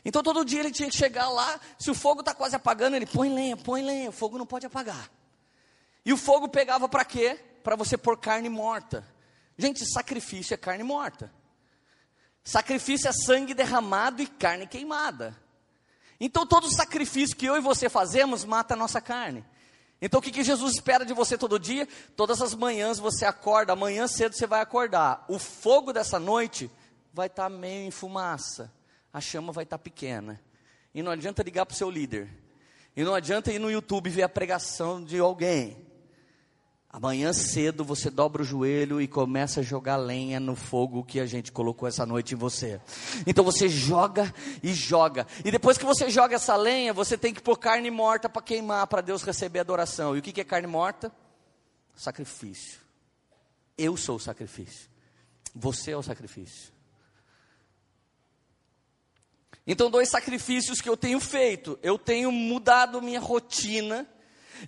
Então 0.05 0.23
todo 0.23 0.45
dia 0.45 0.61
ele 0.61 0.73
tinha 0.73 0.91
que 0.91 0.97
chegar 0.97 1.29
lá, 1.29 1.61
se 1.79 1.91
o 1.91 1.95
fogo 1.95 2.21
está 2.21 2.35
quase 2.35 2.57
apagando, 2.57 2.97
ele 2.97 3.07
põe 3.07 3.33
lenha, 3.33 3.57
põe 3.57 3.83
lenha, 3.83 4.09
o 4.09 4.13
fogo 4.13 4.37
não 4.37 4.47
pode 4.47 4.67
apagar. 4.67 5.11
E 6.05 6.13
o 6.13 6.17
fogo 6.17 6.49
pegava 6.49 6.89
para 6.89 7.05
quê? 7.05 7.39
Para 7.63 7.77
você 7.77 7.97
pôr 7.97 8.19
carne 8.19 8.49
morta. 8.49 9.07
Gente, 9.57 9.85
sacrifício 9.85 10.55
é 10.55 10.57
carne 10.57 10.83
morta. 10.83 11.31
Sacrifício 12.43 13.09
é 13.09 13.13
sangue 13.13 13.53
derramado 13.53 14.23
e 14.23 14.27
carne 14.27 14.67
queimada. 14.67 15.37
Então 16.21 16.47
todo 16.47 16.71
sacrifício 16.71 17.37
que 17.37 17.47
eu 17.47 17.57
e 17.57 17.61
você 17.61 17.89
fazemos 17.89 18.45
mata 18.45 18.75
a 18.75 18.77
nossa 18.77 19.01
carne. 19.01 19.43
Então 20.03 20.21
o 20.21 20.23
que, 20.23 20.31
que 20.31 20.45
Jesus 20.45 20.75
espera 20.75 21.05
de 21.05 21.15
você 21.15 21.39
todo 21.39 21.59
dia? 21.59 21.89
Todas 22.15 22.43
as 22.43 22.55
manhãs 22.55 22.99
você 22.99 23.25
acorda, 23.25 23.73
amanhã 23.73 24.07
cedo 24.07 24.35
você 24.35 24.47
vai 24.47 24.61
acordar. 24.61 25.25
O 25.29 25.39
fogo 25.39 25.93
dessa 25.93 26.19
noite 26.19 26.71
vai 27.13 27.27
estar 27.27 27.45
tá 27.45 27.51
meio 27.51 27.87
em 27.87 27.91
fumaça, 27.91 28.73
a 29.13 29.21
chama 29.21 29.53
vai 29.53 29.65
estar 29.65 29.79
tá 29.79 29.83
pequena. 29.83 30.41
E 30.95 31.03
não 31.03 31.13
adianta 31.13 31.43
ligar 31.43 31.65
para 31.65 31.75
o 31.75 31.77
seu 31.77 31.91
líder. 31.91 32.31
E 32.97 33.05
não 33.05 33.15
adianta 33.15 33.53
ir 33.53 33.59
no 33.59 33.71
YouTube 33.71 34.11
ver 34.11 34.25
a 34.25 34.29
pregação 34.29 35.03
de 35.03 35.19
alguém. 35.19 35.90
Amanhã 37.03 37.33
cedo 37.33 37.83
você 37.83 38.11
dobra 38.11 38.43
o 38.43 38.45
joelho 38.45 39.01
e 39.01 39.09
começa 39.09 39.61
a 39.61 39.63
jogar 39.63 39.97
lenha 39.97 40.39
no 40.39 40.55
fogo 40.55 41.03
que 41.03 41.19
a 41.19 41.25
gente 41.25 41.51
colocou 41.51 41.89
essa 41.89 42.05
noite 42.05 42.35
em 42.35 42.37
você. 42.37 42.79
Então 43.27 43.43
você 43.43 43.71
joga 43.71 44.31
e 44.63 44.75
joga. 44.75 45.27
E 45.43 45.51
depois 45.51 45.79
que 45.79 45.85
você 45.87 46.11
joga 46.11 46.37
essa 46.37 46.55
lenha, 46.57 46.93
você 46.93 47.17
tem 47.17 47.33
que 47.33 47.41
pôr 47.41 47.57
carne 47.57 47.91
morta 47.91 48.29
para 48.29 48.43
queimar, 48.43 48.87
para 48.87 49.01
Deus 49.01 49.23
receber 49.23 49.61
adoração. 49.61 50.15
E 50.15 50.19
o 50.19 50.23
que 50.23 50.43
é 50.43 50.45
carne 50.45 50.67
morta? 50.67 51.11
sacrifício. 51.97 52.81
Eu 53.79 53.97
sou 53.97 54.17
o 54.17 54.21
sacrifício. 54.21 54.91
Você 55.55 55.93
é 55.93 55.97
o 55.97 56.03
sacrifício. 56.03 56.71
Então, 59.67 59.91
dois 59.91 60.11
sacrifícios 60.11 60.83
que 60.83 60.89
eu 60.89 60.99
tenho 60.99 61.19
feito. 61.19 61.79
Eu 61.83 61.99
tenho 61.99 62.31
mudado 62.31 63.01
minha 63.01 63.21
rotina. 63.21 64.07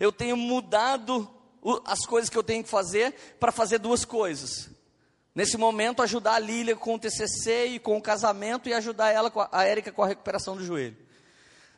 Eu 0.01 0.11
tenho 0.11 0.35
mudado 0.35 1.29
as 1.85 2.01
coisas 2.07 2.29
que 2.29 2.37
eu 2.37 2.43
tenho 2.43 2.63
que 2.65 2.71
fazer 2.71 3.15
para 3.39 3.53
fazer 3.53 3.79
duas 3.79 4.05
coisas. 4.05 4.71
Nesse 5.35 5.57
momento, 5.57 6.03
ajudar 6.03 6.35
a 6.35 6.39
Lília 6.39 6.77
com 6.77 6.95
o 6.95 6.99
TCC 6.99 7.67
e 7.67 7.79
com 7.79 7.97
o 7.97 8.03
casamento 8.03 8.69
e 8.69 8.75
ajudar 8.75 9.11
ela, 9.11 9.33
a 9.51 9.65
Érica, 9.65 9.91
com 9.91 10.03
a 10.03 10.07
recuperação 10.07 10.57
do 10.57 10.65
joelho. 10.65 10.97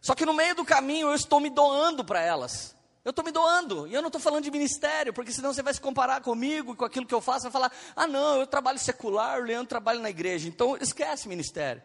Só 0.00 0.14
que 0.14 0.26
no 0.26 0.34
meio 0.34 0.54
do 0.54 0.64
caminho 0.64 1.08
eu 1.08 1.14
estou 1.14 1.38
me 1.38 1.48
doando 1.48 2.04
para 2.04 2.20
elas. 2.20 2.74
Eu 3.04 3.10
estou 3.10 3.24
me 3.24 3.30
doando, 3.30 3.86
e 3.86 3.92
eu 3.92 4.00
não 4.00 4.08
estou 4.08 4.20
falando 4.20 4.44
de 4.44 4.50
ministério, 4.50 5.12
porque 5.12 5.30
senão 5.30 5.52
você 5.52 5.62
vai 5.62 5.74
se 5.74 5.80
comparar 5.80 6.22
comigo 6.22 6.74
com 6.74 6.86
aquilo 6.86 7.04
que 7.04 7.14
eu 7.14 7.20
faço, 7.20 7.42
vai 7.42 7.52
falar: 7.52 7.70
ah, 7.94 8.06
não, 8.06 8.40
eu 8.40 8.46
trabalho 8.46 8.78
secular, 8.78 9.40
o 9.40 9.44
Leandro 9.44 9.68
trabalha 9.68 10.00
na 10.00 10.08
igreja, 10.08 10.48
então 10.48 10.74
esquece 10.78 11.28
ministério. 11.28 11.82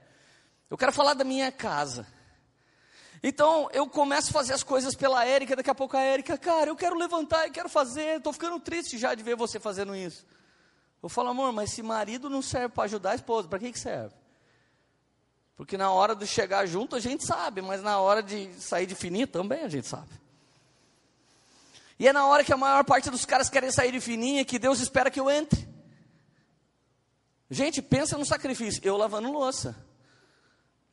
Eu 0.70 0.78
quero 0.78 0.93
falar 0.93 1.14
da 1.14 1.26
minha 1.26 1.52
casa. 1.52 2.08
Então 3.22 3.70
eu 3.74 3.88
começo 3.88 4.30
a 4.30 4.34
fazer 4.34 4.53
as 4.53 4.63
coisas 4.63 4.95
pela 4.95 5.26
Érica, 5.26 5.55
daqui 5.55 5.70
a 5.70 5.76
pouco 5.76 5.97
a 5.97 6.01
Érica, 6.01 6.38
cara, 6.38 6.70
eu 6.70 6.76
quero 6.76 6.97
levantar 6.97 7.47
e 7.47 7.51
quero 7.51 7.67
fazer, 7.67 8.17
estou 8.17 8.32
ficando 8.32 8.59
triste 8.59 8.97
já 8.97 9.13
de 9.13 9.22
ver 9.22 9.36
você 9.36 9.59
fazendo 9.59 9.95
isso. 9.95 10.26
Eu 11.01 11.09
falo, 11.09 11.30
amor, 11.30 11.51
mas 11.51 11.72
se 11.72 11.82
marido 11.82 12.30
não 12.30 12.41
serve 12.41 12.70
para 12.70 12.84
ajudar 12.86 13.11
a 13.11 13.15
esposa, 13.15 13.47
para 13.47 13.59
que, 13.59 13.72
que 13.72 13.80
serve? 13.80 14.13
Porque 15.55 15.78
na 15.78 15.91
hora 15.91 16.15
de 16.15 16.26
chegar 16.26 16.65
junto 16.65 16.95
a 16.95 16.99
gente 16.99 17.26
sabe, 17.26 17.61
mas 17.61 17.82
na 17.82 17.99
hora 17.99 18.24
de 18.24 18.53
sair 18.53 18.86
de 18.86 18.95
fininho 18.95 19.28
também 19.28 19.63
a 19.63 19.70
gente 19.70 19.88
sabe. 19.88 20.09
E 21.99 22.07
é 22.07 22.13
na 22.13 22.26
hora 22.26 22.45
que 22.45 22.53
a 22.53 22.57
maior 22.57 22.86
parte 22.86 23.09
dos 23.09 23.26
caras 23.26 23.49
querem 23.49 23.70
sair 23.70 23.91
de 23.91 23.99
fininha 23.99 24.45
que 24.45 24.57
Deus 24.57 24.80
espera 24.80 25.11
que 25.11 25.20
eu 25.20 25.30
entre. 25.30 25.67
Gente, 27.51 27.82
pensa 27.82 28.17
no 28.17 28.26
sacrifício. 28.26 28.80
Eu 28.86 28.95
lavando 28.95 29.30
louça. 29.30 29.76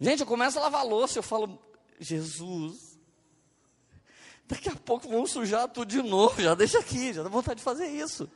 Gente, 0.00 0.20
eu 0.20 0.26
começo 0.26 0.58
a 0.58 0.62
lavar 0.62 0.84
louça, 0.84 1.18
eu 1.18 1.22
falo, 1.22 1.62
Jesus, 1.98 2.98
daqui 4.46 4.68
a 4.68 4.76
pouco 4.76 5.08
vão 5.08 5.26
sujar 5.26 5.68
tudo 5.68 5.88
de 5.88 6.02
novo, 6.02 6.40
já 6.40 6.54
deixa 6.54 6.78
aqui, 6.78 7.12
já 7.12 7.22
dá 7.22 7.28
vontade 7.28 7.58
de 7.58 7.64
fazer 7.64 7.86
isso. 7.86 8.28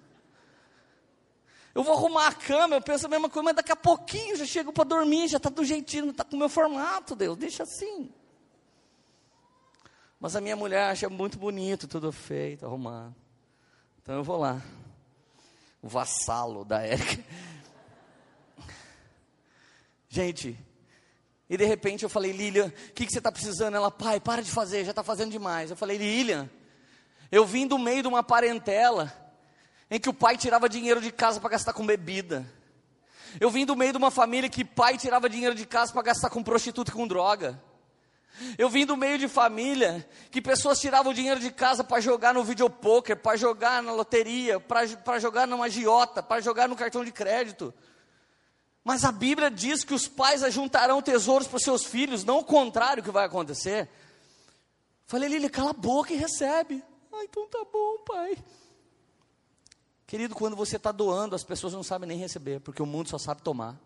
Eu 1.75 1.85
vou 1.85 1.95
arrumar 1.95 2.29
a 2.29 2.35
cama, 2.35 2.75
eu 2.75 2.83
penso 2.83 3.07
a 3.07 3.09
mesma 3.09 3.29
coisa, 3.29 3.45
mas 3.45 3.57
daqui 3.57 3.71
a 3.71 3.77
pouquinho 3.77 4.37
já 4.37 4.45
chego 4.45 4.73
para 4.73 4.85
dormir, 4.85 5.29
já 5.29 5.37
está 5.37 5.49
do 5.49 5.65
jeitinho, 5.65 6.11
está 6.11 6.25
com 6.25 6.35
o 6.35 6.39
meu 6.39 6.49
formato, 6.49 7.15
Deus, 7.15 7.37
deixa 7.37 7.63
assim. 7.63 8.13
Mas 10.19 10.35
a 10.35 10.41
minha 10.41 10.57
mulher 10.57 10.91
acha 10.91 11.09
muito 11.09 11.39
bonito, 11.39 11.87
tudo 11.87 12.11
feito, 12.11 12.67
arrumado. 12.67 13.15
Então 14.03 14.17
eu 14.17 14.25
vou 14.25 14.37
lá. 14.37 14.61
O 15.81 15.89
vassalo 15.89 16.65
da 16.65 16.83
Érica. 16.83 17.25
Gente, 20.11 20.59
e 21.51 21.57
de 21.57 21.64
repente 21.64 22.05
eu 22.05 22.09
falei, 22.09 22.30
Lilian, 22.30 22.68
o 22.68 22.92
que, 22.92 23.05
que 23.05 23.12
você 23.12 23.18
está 23.18 23.32
precisando? 23.32 23.74
Ela, 23.74 23.90
pai, 23.90 24.20
para 24.20 24.40
de 24.40 24.48
fazer, 24.53 24.84
já 24.84 24.90
está 24.90 25.03
fazendo 25.03 25.32
demais. 25.32 25.68
Eu 25.68 25.76
falei, 25.76 25.98
Lilian, 25.98 26.48
eu 27.30 27.44
vim 27.44 27.66
do 27.66 27.76
meio 27.76 28.03
de 28.03 28.09
uma 28.09 28.22
parentela 28.22 29.12
em 29.90 29.98
que 29.98 30.09
o 30.09 30.14
pai 30.14 30.36
tirava 30.36 30.68
dinheiro 30.68 31.01
de 31.01 31.11
casa 31.11 31.40
para 31.40 31.51
gastar 31.51 31.72
com 31.72 31.84
bebida. 31.84 32.46
Eu 33.40 33.51
vim 33.51 33.66
do 33.66 33.74
meio 33.74 33.90
de 33.90 33.98
uma 33.98 34.12
família 34.12 34.48
que 34.48 34.64
pai 34.64 34.96
tirava 34.96 35.28
dinheiro 35.28 35.57
de 35.57 35.66
casa 35.66 35.92
para 35.92 36.03
gastar 36.03 36.30
com 36.30 36.40
prostituta 36.40 36.92
e 36.92 36.94
com 36.94 37.05
droga. 37.05 37.61
Eu 38.57 38.70
vim 38.70 38.86
do 38.86 38.96
meio 38.96 39.18
de 39.18 39.26
família 39.26 40.09
que 40.30 40.40
pessoas 40.40 40.78
tiravam 40.78 41.12
dinheiro 41.12 41.40
de 41.40 41.51
casa 41.51 41.82
para 41.82 42.01
jogar 42.01 42.32
no 42.32 42.44
videopoker, 42.44 43.16
para 43.16 43.36
jogar 43.36 43.82
na 43.82 43.90
loteria, 43.90 44.61
para 44.61 45.18
jogar 45.18 45.48
numa 45.48 45.64
agiota, 45.64 46.22
para 46.22 46.40
jogar 46.40 46.68
no 46.68 46.76
cartão 46.76 47.05
de 47.05 47.11
crédito. 47.11 47.74
Mas 48.83 49.05
a 49.05 49.12
Bíblia 49.12 49.51
diz 49.51 49.85
que 49.85 49.95
os 49.95 50.09
pais 50.09 50.43
ajuntarão 50.43 51.03
tesouros 51.03 51.47
para 51.47 51.57
os 51.57 51.62
seus 51.62 51.85
filhos, 51.85 52.24
não 52.24 52.39
o 52.39 52.45
contrário 52.45 53.03
que 53.03 53.11
vai 53.11 53.26
acontecer. 53.26 53.89
Falei, 55.07 55.28
Lili, 55.28 55.49
cala 55.49 55.70
a 55.70 55.74
boca 55.74 56.12
e 56.12 56.16
recebe. 56.16 56.83
Ah, 57.12 57.24
então 57.24 57.47
tá 57.49 57.64
bom, 57.70 57.99
pai. 58.07 58.39
Querido, 60.07 60.35
quando 60.35 60.57
você 60.57 60.76
está 60.76 60.91
doando, 60.91 61.37
as 61.37 61.45
pessoas 61.45 61.72
não 61.72 61.83
sabem 61.83 62.09
nem 62.09 62.18
receber, 62.18 62.61
porque 62.61 62.83
o 62.83 62.87
mundo 62.87 63.09
só 63.09 63.18
sabe 63.18 63.43
tomar. 63.43 63.78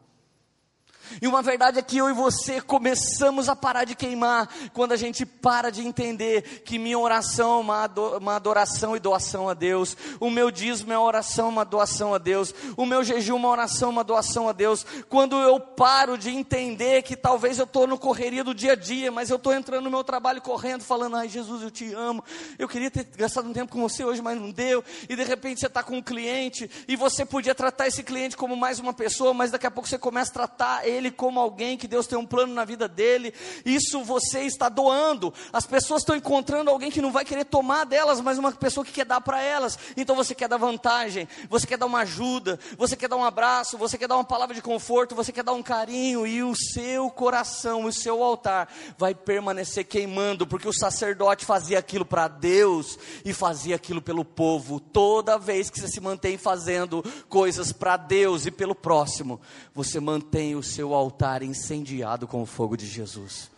E 1.20 1.26
uma 1.26 1.42
verdade 1.42 1.78
é 1.78 1.82
que 1.82 1.98
eu 1.98 2.09
e 2.09 2.12
você 2.12 2.61
começamos 2.61 3.48
a 3.48 3.57
parar 3.57 3.84
de 3.84 3.94
queimar 3.94 4.48
quando 4.72 4.92
a 4.92 4.96
gente 4.96 5.24
para 5.24 5.70
de 5.70 5.86
entender 5.86 6.62
que 6.64 6.78
minha 6.78 6.98
oração 6.98 7.61
é 7.61 8.16
uma 8.16 8.36
adoração 8.36 8.96
e 8.96 9.00
doação 9.00 9.48
a 9.48 9.55
Deus, 9.55 9.96
o 10.20 10.30
meu 10.30 10.50
dízimo 10.50 10.92
é 10.92 10.98
uma 10.98 11.07
oração, 11.07 11.48
uma 11.48 11.64
doação 11.64 12.14
a 12.14 12.18
Deus, 12.18 12.55
o 12.76 12.86
meu 12.86 13.02
jejum 13.02 13.34
é 13.34 13.36
uma 13.36 13.48
oração, 13.48 13.90
uma 13.90 14.05
doação 14.05 14.48
a 14.48 14.52
Deus. 14.52 14.86
Quando 15.09 15.36
eu 15.36 15.59
paro 15.59 16.16
de 16.16 16.30
entender 16.30 17.02
que 17.02 17.16
talvez 17.16 17.59
eu 17.59 17.64
estou 17.64 17.86
no 17.86 17.98
correria 17.98 18.44
do 18.44 18.55
dia 18.55 18.72
a 18.72 18.76
dia, 18.76 19.11
mas 19.11 19.30
eu 19.30 19.36
estou 19.36 19.52
entrando 19.52 19.84
no 19.84 19.90
meu 19.90 20.05
trabalho 20.05 20.40
correndo, 20.40 20.82
falando: 20.82 21.16
Ai 21.16 21.28
Jesus, 21.28 21.62
eu 21.62 21.70
te 21.70 21.92
amo, 21.92 22.22
eu 22.59 22.68
queria 22.68 22.90
ter 22.90 23.05
gastado 23.16 23.48
um 23.48 23.52
tempo 23.52 23.72
com 23.72 23.80
você 23.80 24.05
hoje, 24.05 24.22
mas 24.22 24.40
não 24.40 24.50
deu. 24.50 24.84
E 25.09 25.16
de 25.16 25.24
repente 25.24 25.61
você 25.61 25.66
está 25.66 25.82
com 25.82 25.96
um 25.96 26.02
cliente 26.02 26.70
e 26.86 26.96
você 26.96 27.24
podia 27.24 27.55
tratar 27.55 27.86
esse 27.86 28.02
cliente 28.02 28.36
como 28.36 28.57
mais 28.57 28.78
uma 28.78 28.92
pessoa, 28.92 29.34
mas 29.34 29.50
daqui 29.50 29.66
a 29.66 29.70
pouco 29.70 29.88
você 29.88 29.98
começa 29.98 30.30
a 30.30 30.34
tratar 30.34 30.86
ele 30.86 30.93
como 31.11 31.40
alguém 31.40 31.76
que 31.76 31.88
Deus 31.88 32.07
tem 32.07 32.18
um 32.18 32.26
plano 32.26 32.53
na 32.55 32.64
vida 32.64 32.88
dele. 32.88 33.32
Isso 33.64 34.03
você 34.03 34.40
está 34.40 34.68
doando. 34.68 35.32
As 35.53 35.66
pessoas 35.66 36.03
estão 36.03 36.16
encontrando 36.16 36.70
alguém 36.70 36.90
que 36.90 37.01
não 37.01 37.12
vai 37.12 37.24
querer 37.24 37.45
tomar 37.45 37.84
delas, 37.84 38.20
mas 38.20 38.38
uma 38.38 38.53
pessoa 38.53 38.84
que 38.84 38.92
quer 38.92 39.05
dar 39.05 39.20
para 39.20 39.40
elas. 39.40 39.78
Então 39.97 40.16
você 40.16 40.34
quer 40.34 40.49
dar 40.49 40.57
vantagem, 40.57 41.28
você 41.49 41.66
quer 41.66 41.78
dar 41.78 41.86
uma 41.86 42.01
ajuda, 42.01 42.59
você 42.76 42.97
quer 42.97 43.09
dar 43.09 43.16
um 43.16 43.24
abraço, 43.24 43.78
você 43.78 43.97
quer 43.97 44.09
dar 44.09 44.16
uma 44.16 44.24
palavra 44.24 44.55
de 44.55 44.62
conforto, 44.62 45.14
você 45.14 45.32
quer 45.32 45.45
dar 45.45 45.53
um 45.53 45.62
carinho 45.62 46.26
e 46.26 46.42
o 46.42 46.55
seu 46.55 47.11
coração, 47.11 47.84
o 47.84 47.92
seu 47.92 48.22
altar 48.22 48.68
vai 48.99 49.14
permanecer 49.14 49.84
queimando, 49.84 50.47
porque 50.47 50.68
o 50.68 50.72
sacerdote 50.72 51.45
fazia 51.45 51.78
aquilo 51.78 52.05
para 52.05 52.28
Deus 52.28 52.99
e 53.24 53.32
fazia 53.32 53.76
aquilo 53.76 54.03
pelo 54.03 54.24
povo. 54.24 54.80
Toda 54.80 55.38
vez 55.38 55.70
que 55.70 55.80
você 55.80 55.88
se 55.88 56.01
mantém 56.01 56.36
fazendo 56.36 57.03
coisas 57.28 57.72
para 57.72 57.97
Deus 57.97 58.47
e 58.47 58.51
pelo 58.51 58.74
próximo, 58.74 59.40
você 59.74 60.01
mantém 60.01 60.55
o 60.55 60.62
seu 60.62 60.84
seu 60.85 60.93
altar 60.93 61.43
incendiado 61.43 62.28
com 62.28 62.43
o 62.43 62.47
fogo 62.47 62.76
de 62.76 62.87
Jesus. 62.87 63.51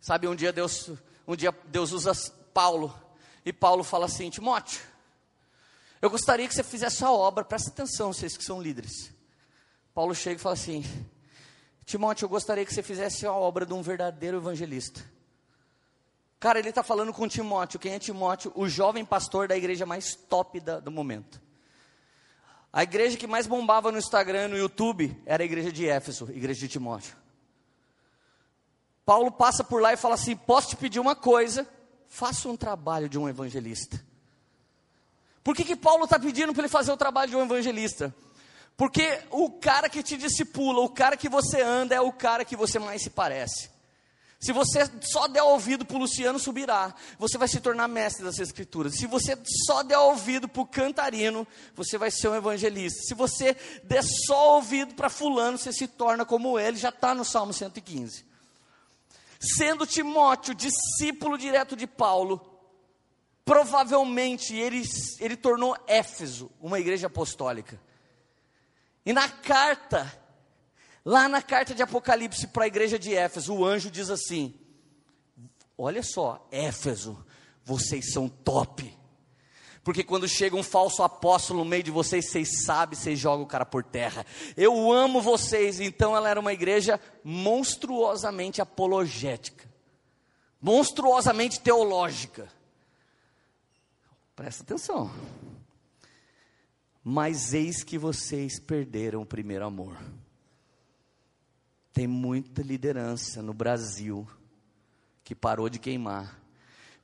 Sabe, 0.00 0.28
um 0.28 0.36
dia 0.36 0.52
Deus, 0.52 0.90
um 1.26 1.34
dia 1.34 1.52
Deus 1.66 1.90
usa 1.90 2.12
Paulo, 2.54 2.96
e 3.44 3.52
Paulo 3.52 3.82
fala 3.82 4.06
assim: 4.06 4.30
Timóteo, 4.30 4.80
eu 6.00 6.08
gostaria 6.08 6.46
que 6.46 6.54
você 6.54 6.62
fizesse 6.62 7.04
a 7.04 7.10
obra, 7.10 7.44
presta 7.44 7.70
atenção, 7.70 8.12
vocês 8.12 8.36
que 8.36 8.44
são 8.44 8.62
líderes. 8.62 9.12
Paulo 9.92 10.14
chega 10.14 10.36
e 10.36 10.42
fala 10.42 10.52
assim: 10.52 10.84
Timóteo, 11.84 12.26
eu 12.26 12.28
gostaria 12.28 12.64
que 12.64 12.72
você 12.72 12.82
fizesse 12.82 13.26
a 13.26 13.32
obra 13.32 13.66
de 13.66 13.74
um 13.74 13.82
verdadeiro 13.82 14.36
evangelista. 14.36 15.04
Cara, 16.38 16.60
ele 16.60 16.68
está 16.68 16.84
falando 16.84 17.12
com 17.12 17.26
Timóteo. 17.26 17.80
Quem 17.80 17.94
é 17.94 17.98
Timóteo? 17.98 18.52
O 18.54 18.68
jovem 18.68 19.04
pastor 19.04 19.48
da 19.48 19.56
igreja 19.56 19.84
mais 19.84 20.14
top 20.14 20.60
da, 20.60 20.78
do 20.78 20.92
momento. 20.92 21.42
A 22.72 22.82
igreja 22.82 23.16
que 23.16 23.26
mais 23.26 23.46
bombava 23.46 23.90
no 23.90 23.98
Instagram 23.98 24.48
no 24.48 24.56
YouTube 24.56 25.16
era 25.24 25.42
a 25.42 25.46
igreja 25.46 25.72
de 25.72 25.88
Éfeso, 25.88 26.30
igreja 26.30 26.60
de 26.60 26.68
Timóteo. 26.68 27.16
Paulo 29.04 29.32
passa 29.32 29.64
por 29.64 29.80
lá 29.80 29.92
e 29.92 29.96
fala 29.96 30.14
assim: 30.14 30.36
Posso 30.36 30.68
te 30.68 30.76
pedir 30.76 31.00
uma 31.00 31.16
coisa? 31.16 31.66
Faça 32.08 32.48
um 32.48 32.56
trabalho 32.56 33.08
de 33.08 33.18
um 33.18 33.28
evangelista. 33.28 34.04
Por 35.42 35.56
que, 35.56 35.64
que 35.64 35.76
Paulo 35.76 36.04
está 36.04 36.18
pedindo 36.18 36.52
para 36.52 36.62
ele 36.62 36.68
fazer 36.68 36.92
o 36.92 36.96
trabalho 36.96 37.30
de 37.30 37.36
um 37.36 37.42
evangelista? 37.42 38.14
Porque 38.76 39.18
o 39.30 39.50
cara 39.50 39.88
que 39.88 40.02
te 40.02 40.16
discipula, 40.16 40.80
o 40.80 40.90
cara 40.90 41.16
que 41.16 41.28
você 41.28 41.62
anda, 41.62 41.94
é 41.94 42.00
o 42.00 42.12
cara 42.12 42.44
que 42.44 42.54
você 42.54 42.78
mais 42.78 43.02
se 43.02 43.10
parece. 43.10 43.70
Se 44.40 44.52
você 44.52 44.88
só 45.02 45.26
der 45.26 45.42
ouvido 45.42 45.84
para 45.84 45.96
o 45.96 46.00
Luciano 46.00 46.38
Subirá, 46.38 46.94
você 47.18 47.36
vai 47.36 47.48
se 47.48 47.60
tornar 47.60 47.88
mestre 47.88 48.24
das 48.24 48.38
Escrituras. 48.38 48.94
Se 48.94 49.06
você 49.06 49.36
só 49.66 49.82
der 49.82 49.98
ouvido 49.98 50.48
para 50.48 50.62
o 50.62 50.66
Cantarino, 50.66 51.46
você 51.74 51.98
vai 51.98 52.10
ser 52.10 52.28
um 52.28 52.36
evangelista. 52.36 53.02
Se 53.02 53.14
você 53.14 53.56
der 53.82 54.04
só 54.04 54.54
ouvido 54.54 54.94
para 54.94 55.10
Fulano, 55.10 55.58
você 55.58 55.72
se 55.72 55.88
torna 55.88 56.24
como 56.24 56.56
ele, 56.56 56.76
já 56.76 56.90
está 56.90 57.16
no 57.16 57.24
Salmo 57.24 57.52
115. 57.52 58.24
Sendo 59.40 59.86
Timóteo 59.86 60.54
discípulo 60.54 61.36
direto 61.36 61.74
de 61.74 61.86
Paulo, 61.88 62.40
provavelmente 63.44 64.54
ele, 64.54 64.82
ele 65.18 65.36
tornou 65.36 65.76
Éfeso 65.88 66.48
uma 66.60 66.78
igreja 66.78 67.08
apostólica. 67.08 67.80
E 69.04 69.12
na 69.12 69.28
carta 69.28 70.12
Lá 71.08 71.26
na 71.26 71.40
carta 71.40 71.74
de 71.74 71.82
Apocalipse 71.82 72.48
para 72.48 72.64
a 72.64 72.66
igreja 72.66 72.98
de 72.98 73.14
Éfeso, 73.14 73.54
o 73.54 73.64
anjo 73.64 73.90
diz 73.90 74.10
assim: 74.10 74.52
Olha 75.78 76.02
só, 76.02 76.46
Éfeso, 76.52 77.24
vocês 77.64 78.12
são 78.12 78.28
top. 78.28 78.94
Porque 79.82 80.04
quando 80.04 80.28
chega 80.28 80.54
um 80.54 80.62
falso 80.62 81.02
apóstolo 81.02 81.60
no 81.60 81.64
meio 81.64 81.82
de 81.82 81.90
vocês, 81.90 82.28
vocês 82.28 82.62
sabem, 82.62 82.94
vocês 82.94 83.18
jogam 83.18 83.46
o 83.46 83.48
cara 83.48 83.64
por 83.64 83.82
terra. 83.82 84.26
Eu 84.54 84.92
amo 84.92 85.22
vocês. 85.22 85.80
Então 85.80 86.14
ela 86.14 86.28
era 86.28 86.38
uma 86.38 86.52
igreja 86.52 87.00
monstruosamente 87.24 88.60
apologética, 88.60 89.66
monstruosamente 90.60 91.58
teológica. 91.58 92.52
Presta 94.36 94.62
atenção. 94.62 95.10
Mas 97.02 97.54
eis 97.54 97.82
que 97.82 97.96
vocês 97.96 98.60
perderam 98.60 99.22
o 99.22 99.26
primeiro 99.26 99.64
amor. 99.64 99.96
Tem 101.98 102.06
muita 102.06 102.62
liderança 102.62 103.42
no 103.42 103.52
Brasil 103.52 104.24
que 105.24 105.34
parou 105.34 105.68
de 105.68 105.80
queimar, 105.80 106.40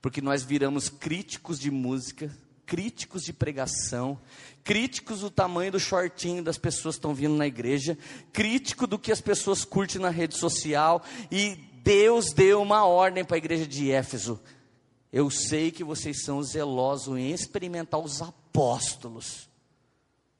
porque 0.00 0.20
nós 0.20 0.44
viramos 0.44 0.88
críticos 0.88 1.58
de 1.58 1.68
música, 1.68 2.30
críticos 2.64 3.24
de 3.24 3.32
pregação, 3.32 4.16
críticos 4.62 5.18
do 5.18 5.32
tamanho 5.32 5.72
do 5.72 5.80
shortinho 5.80 6.44
das 6.44 6.58
pessoas 6.58 6.94
que 6.94 7.00
estão 7.00 7.12
vindo 7.12 7.34
na 7.34 7.44
igreja, 7.44 7.98
crítico 8.32 8.86
do 8.86 8.96
que 8.96 9.10
as 9.10 9.20
pessoas 9.20 9.64
curtem 9.64 10.00
na 10.00 10.10
rede 10.10 10.38
social, 10.38 11.02
e 11.28 11.56
Deus 11.82 12.32
deu 12.32 12.62
uma 12.62 12.86
ordem 12.86 13.24
para 13.24 13.36
a 13.36 13.38
igreja 13.38 13.66
de 13.66 13.90
Éfeso. 13.90 14.40
Eu 15.12 15.28
sei 15.28 15.72
que 15.72 15.82
vocês 15.82 16.22
são 16.22 16.40
zelosos 16.40 17.18
em 17.18 17.32
experimentar 17.32 17.98
os 17.98 18.22
apóstolos, 18.22 19.50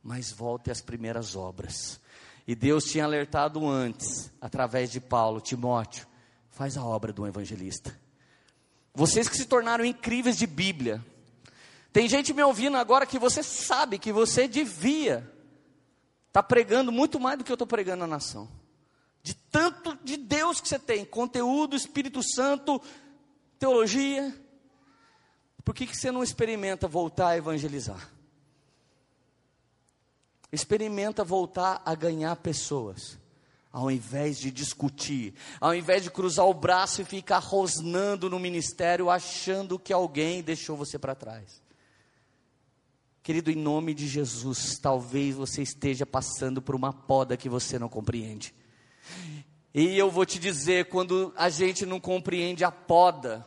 mas 0.01 0.31
volte 0.31 0.71
às 0.71 0.81
primeiras 0.81 1.35
obras. 1.35 1.99
E 2.47 2.55
Deus 2.55 2.85
tinha 2.85 3.05
alertado 3.05 3.67
antes, 3.67 4.31
através 4.41 4.91
de 4.91 5.01
Paulo, 5.01 5.41
Timóteo, 5.41 6.07
faz 6.51 6.77
a 6.77 6.85
obra 6.85 7.13
do 7.13 7.27
evangelista. 7.27 7.99
Vocês 8.95 9.29
que 9.29 9.37
se 9.37 9.47
tornaram 9.47 9.85
incríveis 9.85 10.37
de 10.37 10.47
Bíblia, 10.47 11.05
tem 11.93 12.09
gente 12.09 12.35
me 12.35 12.43
ouvindo 12.43 12.77
agora 12.77 13.07
que 13.07 13.19
você 13.19 13.43
sabe 13.43 13.99
que 13.99 14.13
você 14.13 14.47
devia 14.47 15.19
estar 16.27 16.43
tá 16.43 16.43
pregando 16.43 16.93
muito 16.93 17.19
mais 17.19 17.39
do 17.39 17.45
que 17.45 17.51
eu 17.51 17.55
estou 17.55 17.67
pregando 17.67 18.01
na 18.01 18.07
nação. 18.07 18.49
De 19.23 19.35
tanto 19.35 19.99
de 20.05 20.17
Deus 20.17 20.61
que 20.61 20.69
você 20.69 20.79
tem, 20.79 21.05
conteúdo, 21.05 21.75
Espírito 21.75 22.23
Santo, 22.23 22.81
teologia. 23.59 24.35
Por 25.65 25.75
que, 25.75 25.87
que 25.87 25.97
você 25.97 26.13
não 26.13 26.23
experimenta 26.23 26.87
voltar 26.87 27.29
a 27.29 27.37
evangelizar? 27.37 28.14
Experimenta 30.55 31.25
voltar 31.25 31.83
a 31.85 31.95
ganhar 31.95 32.37
pessoas 32.37 33.19
ao 33.73 33.91
invés 33.91 34.39
de 34.39 34.53
discutir, 34.53 35.35
ao 35.61 35.75
invés 35.75 36.05
de 36.05 36.09
cruzar 36.09 36.47
o 36.47 36.55
braço 36.55 37.03
e 37.03 37.05
ficar 37.05 37.41
rosnando 37.41 38.31
no 38.31 38.39
ministério, 38.39 39.11
achando 39.11 39.81
que 39.81 39.93
alguém 39.93 40.45
deixou 40.45 40.77
você 40.77 40.97
para 40.97 41.13
trás. 41.13 41.61
Querido, 43.21 43.51
em 43.51 43.57
nome 43.57 43.93
de 43.93 44.07
Jesus, 44.07 44.79
talvez 44.79 45.35
você 45.35 45.61
esteja 45.61 46.07
passando 46.07 46.63
por 46.63 46.77
uma 46.77 46.93
poda 46.93 47.37
que 47.37 47.49
você 47.49 47.77
não 47.77 47.89
compreende. 47.89 48.55
E 49.75 49.99
eu 49.99 50.09
vou 50.09 50.25
te 50.25 50.39
dizer, 50.39 50.85
quando 50.85 51.35
a 51.37 51.49
gente 51.49 51.85
não 51.85 51.99
compreende 51.99 52.63
a 52.63 52.71
poda, 52.71 53.45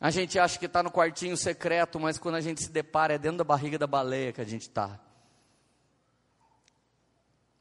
a 0.00 0.10
gente 0.10 0.38
acha 0.38 0.58
que 0.58 0.64
está 0.64 0.82
no 0.82 0.90
quartinho 0.90 1.36
secreto, 1.36 2.00
mas 2.00 2.16
quando 2.16 2.36
a 2.36 2.40
gente 2.40 2.62
se 2.62 2.70
depara, 2.70 3.12
é 3.12 3.18
dentro 3.18 3.36
da 3.36 3.44
barriga 3.44 3.76
da 3.76 3.86
baleia 3.86 4.32
que 4.32 4.40
a 4.40 4.46
gente 4.46 4.62
está. 4.62 4.98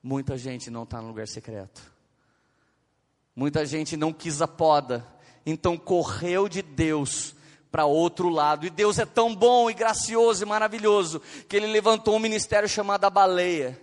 Muita 0.02 0.38
gente 0.38 0.70
não 0.70 0.84
está 0.84 1.02
no 1.02 1.08
lugar 1.08 1.28
secreto. 1.28 1.82
Muita 3.36 3.66
gente 3.66 3.96
não 3.96 4.12
quis 4.12 4.42
a 4.42 4.48
poda, 4.48 5.06
então 5.46 5.78
correu 5.78 6.50
de 6.50 6.62
Deus 6.62 7.36
para 7.72 7.86
outro 7.86 8.30
lado. 8.30 8.66
E 8.66 8.70
Deus 8.70 8.98
é 8.98 9.06
tão 9.06 9.36
bom 9.36 9.70
e 9.70 9.74
gracioso 9.74 10.44
e 10.44 10.46
maravilhoso 10.46 11.22
que 11.48 11.56
ele 11.56 11.68
levantou 11.68 12.16
um 12.16 12.20
ministério 12.20 12.68
chamado 12.68 13.06
a 13.06 13.10
baleia. 13.10 13.80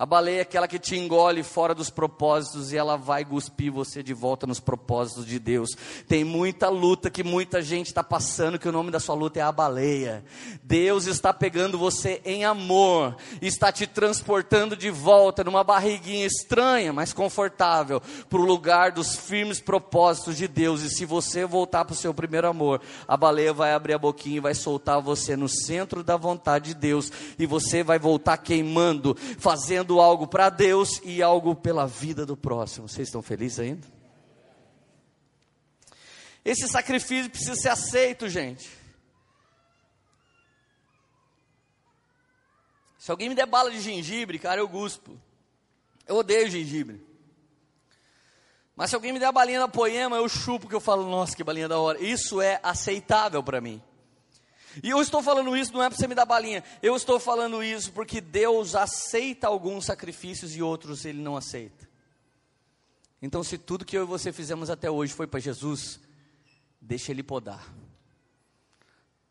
A 0.00 0.06
baleia 0.06 0.38
é 0.38 0.40
aquela 0.40 0.66
que 0.66 0.78
te 0.78 0.96
engole 0.96 1.42
fora 1.42 1.74
dos 1.74 1.90
propósitos 1.90 2.72
e 2.72 2.76
ela 2.78 2.96
vai 2.96 3.22
cuspir 3.22 3.70
você 3.70 4.02
de 4.02 4.14
volta 4.14 4.46
nos 4.46 4.58
propósitos 4.58 5.26
de 5.26 5.38
Deus. 5.38 5.68
Tem 6.08 6.24
muita 6.24 6.70
luta 6.70 7.10
que 7.10 7.22
muita 7.22 7.60
gente 7.60 7.88
está 7.88 8.02
passando, 8.02 8.58
que 8.58 8.66
o 8.66 8.72
nome 8.72 8.90
da 8.90 8.98
sua 8.98 9.14
luta 9.14 9.40
é 9.40 9.42
a 9.42 9.52
baleia. 9.52 10.24
Deus 10.62 11.04
está 11.04 11.34
pegando 11.34 11.76
você 11.76 12.22
em 12.24 12.46
amor, 12.46 13.14
está 13.42 13.70
te 13.70 13.86
transportando 13.86 14.74
de 14.74 14.88
volta 14.88 15.44
numa 15.44 15.62
barriguinha 15.62 16.24
estranha, 16.24 16.94
mas 16.94 17.12
confortável, 17.12 18.00
para 18.30 18.40
o 18.40 18.46
lugar 18.46 18.92
dos 18.92 19.14
firmes 19.14 19.60
propósitos 19.60 20.34
de 20.34 20.48
Deus. 20.48 20.80
E 20.80 20.88
se 20.88 21.04
você 21.04 21.44
voltar 21.44 21.84
para 21.84 21.92
o 21.92 21.96
seu 21.96 22.14
primeiro 22.14 22.48
amor, 22.48 22.80
a 23.06 23.18
baleia 23.18 23.52
vai 23.52 23.74
abrir 23.74 23.92
a 23.92 23.98
boquinha 23.98 24.38
e 24.38 24.40
vai 24.40 24.54
soltar 24.54 24.98
você 25.02 25.36
no 25.36 25.46
centro 25.46 26.02
da 26.02 26.16
vontade 26.16 26.72
de 26.72 26.74
Deus, 26.74 27.12
e 27.38 27.44
você 27.44 27.82
vai 27.82 27.98
voltar 27.98 28.38
queimando, 28.38 29.14
fazendo 29.38 29.89
fazendo 29.90 30.00
algo 30.00 30.26
para 30.26 30.48
Deus 30.48 31.00
e 31.02 31.22
algo 31.22 31.54
pela 31.54 31.86
vida 31.86 32.24
do 32.24 32.36
próximo. 32.36 32.88
Vocês 32.88 33.08
estão 33.08 33.20
felizes 33.20 33.58
ainda? 33.58 33.86
Esse 36.44 36.68
sacrifício 36.68 37.30
precisa 37.30 37.56
ser 37.56 37.70
aceito, 37.70 38.28
gente. 38.28 38.70
Se 42.98 43.10
alguém 43.10 43.28
me 43.28 43.34
der 43.34 43.46
bala 43.46 43.70
de 43.70 43.80
gengibre, 43.80 44.38
cara, 44.38 44.60
eu 44.60 44.68
guspo. 44.68 45.18
Eu 46.06 46.16
odeio 46.16 46.48
gengibre. 46.48 47.04
Mas 48.76 48.90
se 48.90 48.96
alguém 48.96 49.12
me 49.12 49.18
der 49.18 49.26
a 49.26 49.32
balinha 49.32 49.58
da 49.58 49.68
poema, 49.68 50.16
eu 50.16 50.28
chupo, 50.28 50.68
que 50.68 50.74
eu 50.74 50.80
falo, 50.80 51.08
nossa, 51.08 51.36
que 51.36 51.44
balinha 51.44 51.68
da 51.68 51.78
hora. 51.78 52.00
Isso 52.00 52.40
é 52.40 52.60
aceitável 52.62 53.42
para 53.42 53.60
mim. 53.60 53.82
E 54.82 54.90
eu 54.90 55.00
estou 55.00 55.22
falando 55.22 55.56
isso 55.56 55.72
não 55.72 55.82
é 55.82 55.88
para 55.88 55.98
você 55.98 56.06
me 56.06 56.14
dar 56.14 56.24
balinha. 56.24 56.62
Eu 56.82 56.94
estou 56.94 57.18
falando 57.18 57.62
isso 57.62 57.92
porque 57.92 58.20
Deus 58.20 58.74
aceita 58.74 59.46
alguns 59.46 59.86
sacrifícios 59.86 60.54
e 60.54 60.62
outros 60.62 61.04
Ele 61.04 61.20
não 61.20 61.36
aceita. 61.36 61.88
Então, 63.22 63.42
se 63.42 63.58
tudo 63.58 63.84
que 63.84 63.96
eu 63.96 64.02
e 64.02 64.06
você 64.06 64.32
fizemos 64.32 64.70
até 64.70 64.90
hoje 64.90 65.12
foi 65.12 65.26
para 65.26 65.40
Jesus, 65.40 66.00
deixa 66.80 67.12
Ele 67.12 67.22
podar. 67.22 67.66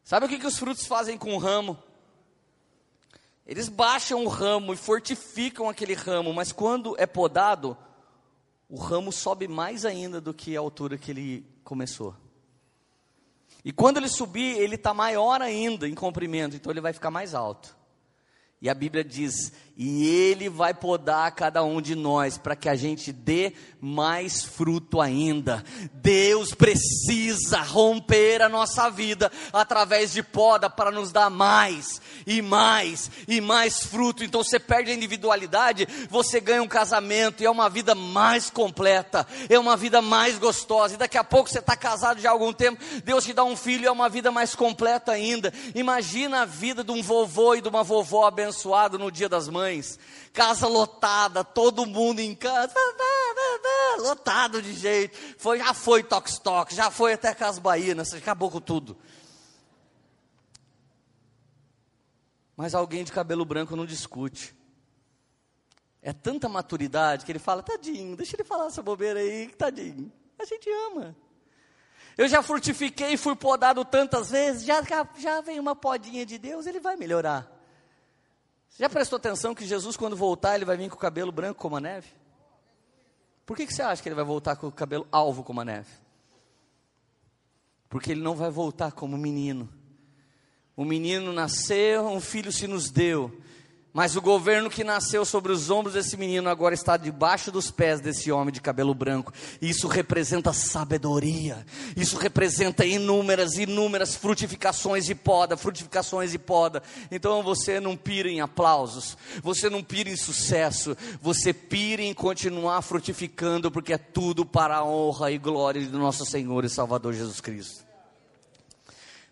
Sabe 0.04 0.26
o 0.26 0.30
que, 0.30 0.40
que 0.40 0.48
os 0.48 0.58
frutos 0.58 0.86
fazem 0.86 1.18
com 1.18 1.34
o 1.34 1.38
ramo? 1.38 1.78
Eles 3.46 3.68
baixam 3.68 4.24
o 4.24 4.28
ramo 4.28 4.74
e 4.74 4.78
fortificam 4.78 5.68
aquele 5.68 5.96
ramo, 5.96 6.34
mas 6.34 6.52
quando 6.52 6.96
é 7.00 7.08
podado, 7.08 7.76
o 8.70 8.78
ramo 8.78 9.12
sobe 9.12 9.48
mais 9.48 9.86
ainda 9.86 10.22
do 10.22 10.34
que 10.34 10.56
a 10.56 10.60
altura 10.60 11.00
que 11.00 11.10
ele 11.10 11.46
começou. 11.64 12.16
E 13.64 13.72
quando 13.72 13.98
ele 13.98 14.08
subir, 14.08 14.58
ele 14.58 14.76
está 14.76 14.94
maior 14.94 15.42
ainda 15.42 15.88
em 15.88 15.94
comprimento, 15.94 16.56
então 16.56 16.72
ele 16.72 16.82
vai 16.82 16.94
ficar 16.94 17.12
mais 17.12 17.34
alto. 17.34 17.76
E 18.62 18.70
a 18.70 18.74
Bíblia 18.74 19.04
diz: 19.04 19.52
e 19.82 20.06
Ele 20.06 20.50
vai 20.50 20.74
podar 20.74 21.32
cada 21.32 21.64
um 21.64 21.82
de 21.82 21.96
nós 21.96 22.38
para 22.38 22.54
que 22.54 22.68
a 22.68 22.76
gente 22.76 23.14
dê 23.14 23.54
mais 23.80 24.44
fruto 24.44 25.00
ainda. 25.00 25.64
Deus 25.94 26.54
precisa 26.54 27.62
romper 27.62 28.42
a 28.42 28.50
nossa 28.50 28.90
vida 28.90 29.32
através 29.54 30.12
de 30.12 30.22
poda 30.22 30.70
para 30.70 30.92
nos 30.92 31.14
dar 31.14 31.30
mais 31.30 32.02
e 32.28 32.42
mais 32.42 33.10
e 33.26 33.40
mais 33.40 33.82
fruto. 33.86 34.22
Então 34.22 34.44
você 34.44 34.60
perde 34.60 34.92
a 34.92 34.94
individualidade, 34.94 35.88
você 36.10 36.42
ganha 36.42 36.62
um 36.62 36.68
casamento 36.68 37.42
e 37.42 37.46
é 37.46 37.50
uma 37.50 37.70
vida 37.70 37.96
mais 37.96 38.50
completa, 38.50 39.26
é 39.50 39.58
uma 39.58 39.78
vida 39.78 40.02
mais 40.02 40.38
gostosa. 40.38 40.96
E 40.96 40.98
daqui 40.98 41.18
a 41.18 41.24
pouco 41.24 41.50
você 41.50 41.60
está 41.60 41.78
casado 41.78 42.20
já 42.20 42.28
há 42.28 42.34
algum 42.34 42.52
tempo, 42.52 42.84
Deus 43.06 43.24
te 43.24 43.32
dá 43.32 43.46
um 43.46 43.56
filho, 43.56 43.88
é 43.88 43.92
uma 43.92 44.10
vida 44.10 44.30
mais 44.30 44.54
completa 44.54 45.14
ainda. 45.14 45.54
Imagina 45.74 46.42
a 46.42 46.46
vida 46.46 46.84
de 46.84 46.92
um 46.92 47.02
vovô 47.02 47.56
e 47.56 47.62
de 47.62 47.70
uma 47.70 47.82
vovó 47.82 48.28
abençoado 48.28 49.00
no 49.00 49.10
dia 49.10 49.30
das 49.30 49.48
mães 49.48 49.69
mães, 49.70 50.00
casa 50.34 50.68
lotada, 50.68 51.44
todo 51.44 51.86
mundo 51.86 52.20
em 52.20 52.34
casa, 52.34 52.74
lotado 54.00 54.62
de 54.62 54.74
jeito. 54.74 55.18
Foi, 55.38 55.60
já 55.60 55.74
foi 55.74 56.04
toque-toque, 56.04 56.76
já 56.76 56.90
foi 56.90 57.14
até 57.14 57.34
Casa 57.34 57.62
Bahia, 57.62 57.94
né? 57.94 58.04
acabou 58.18 58.50
com 58.50 58.60
tudo. 58.60 58.98
Mas 62.58 62.76
alguém 62.76 63.04
de 63.04 63.12
cabelo 63.12 63.46
branco 63.46 63.76
não 63.76 63.86
discute. 63.86 64.58
É 66.02 66.12
tanta 66.12 66.50
maturidade 66.50 67.26
que 67.26 67.32
ele 67.32 67.40
fala, 67.40 67.62
tadinho, 67.62 68.16
deixa 68.16 68.36
ele 68.36 68.44
falar 68.44 68.68
essa 68.68 68.82
bobeira 68.82 69.20
aí, 69.20 69.50
tadinho. 69.50 70.12
A 70.38 70.46
gente 70.46 70.70
ama. 70.88 71.16
Eu 72.18 72.28
já 72.28 72.42
frutifiquei, 72.42 73.16
fui 73.16 73.36
podado 73.36 73.86
tantas 73.86 74.30
vezes, 74.30 74.64
já, 74.64 74.82
já 75.18 75.42
vem 75.42 75.60
uma 75.60 75.76
podinha 75.76 76.26
de 76.26 76.38
Deus, 76.38 76.66
ele 76.66 76.80
vai 76.80 76.98
melhorar. 76.98 77.59
Você 78.70 78.84
já 78.84 78.90
prestou 78.90 79.18
atenção 79.18 79.54
que 79.54 79.66
Jesus, 79.66 79.98
quando 79.98 80.16
voltar, 80.16 80.56
ele 80.56 80.66
vai 80.66 80.78
vir 80.78 80.90
com 80.90 80.96
o 80.96 81.00
cabelo 81.00 81.32
branco 81.32 81.60
como 81.60 81.76
a 81.76 81.82
neve? 81.82 82.08
Por 83.46 83.58
que, 83.58 83.66
que 83.66 83.74
você 83.74 83.82
acha 83.82 84.02
que 84.02 84.08
ele 84.08 84.16
vai 84.16 84.24
voltar 84.24 84.56
com 84.56 84.68
o 84.68 84.72
cabelo 84.72 85.08
alvo 85.12 85.44
como 85.44 85.60
a 85.62 85.66
neve? 85.66 85.90
Porque 87.90 88.12
ele 88.12 88.22
não 88.22 88.36
vai 88.36 88.52
voltar 88.52 88.92
como 88.92 89.18
menino. 89.18 89.68
O 90.76 90.86
menino 90.86 91.34
nasceu, 91.34 92.06
um 92.08 92.22
filho 92.22 92.52
se 92.52 92.68
nos 92.68 92.92
deu. 92.92 93.42
Mas 93.92 94.16
o 94.16 94.22
governo 94.22 94.70
que 94.70 94.84
nasceu 94.84 95.26
sobre 95.26 95.52
os 95.52 95.72
ombros 95.72 95.96
desse 95.96 96.16
menino 96.16 96.48
agora 96.48 96.76
está 96.76 96.96
debaixo 96.96 97.52
dos 97.52 97.72
pés 97.72 98.00
desse 98.00 98.32
homem 98.32 98.54
de 98.54 98.62
cabelo 98.62 98.94
branco. 98.94 99.34
Isso 99.60 99.88
representa 99.88 100.54
sabedoria. 100.54 101.66
Isso 101.98 102.16
representa 102.18 102.86
inúmeras, 102.86 103.58
inúmeras 103.58 104.16
frutificações 104.16 105.06
de 105.06 105.16
poda, 105.16 105.58
frutificações 105.58 106.32
de 106.32 106.38
poda. 106.38 106.84
Então 107.10 107.42
você 107.42 107.80
não 107.80 107.98
pira 107.98 108.30
em 108.30 108.42
aplausos, 108.42 109.18
você 109.42 109.72
não 109.72 109.84
pira 109.84 110.10
em 110.10 110.16
sucesso, 110.16 110.96
você 111.20 111.52
pira 111.52 112.04
em 112.04 112.14
continuar 112.14 112.84
frutificando, 112.84 113.72
porque 113.72 113.94
é 113.94 113.98
tudo 113.98 114.46
para 114.46 114.78
a 114.78 114.86
honra 114.86 115.32
e 115.32 115.40
glória 115.40 115.84
do 115.88 115.98
nosso 115.98 116.26
Senhor 116.26 116.64
e 116.64 116.70
Salvador 116.70 117.14
Jesus 117.14 117.42
Cristo. 117.42 117.84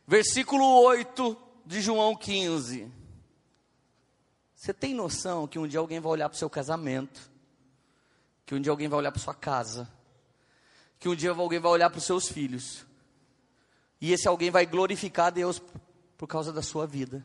Versículo 0.08 0.82
8 0.82 1.38
de 1.64 1.80
João 1.80 2.16
15. 2.16 3.07
Você 4.58 4.74
tem 4.74 4.92
noção 4.92 5.48
que 5.48 5.60
um 5.60 5.68
dia 5.68 5.80
alguém 5.80 6.00
vai 6.00 6.12
olhar 6.12 6.28
para 6.28 6.36
o 6.36 6.40
seu 6.40 6.50
casamento, 6.50 7.30
que 8.44 8.56
um 8.56 8.60
dia 8.60 8.72
alguém 8.72 8.88
vai 8.88 8.98
olhar 8.98 9.12
para 9.12 9.22
sua 9.22 9.36
casa, 9.36 9.88
que 11.00 11.08
um 11.08 11.16
dia 11.16 11.30
alguém 11.30 11.60
vai 11.60 11.72
olhar 11.72 11.92
para 11.92 12.00
os 12.00 12.04
seus 12.04 12.28
filhos, 12.28 12.84
e 14.02 14.12
esse 14.12 14.28
alguém 14.28 14.50
vai 14.50 14.66
glorificar 14.66 15.32
Deus 15.32 15.62
por 16.18 16.26
causa 16.26 16.52
da 16.52 16.64
sua 16.64 16.88
vida. 16.88 17.24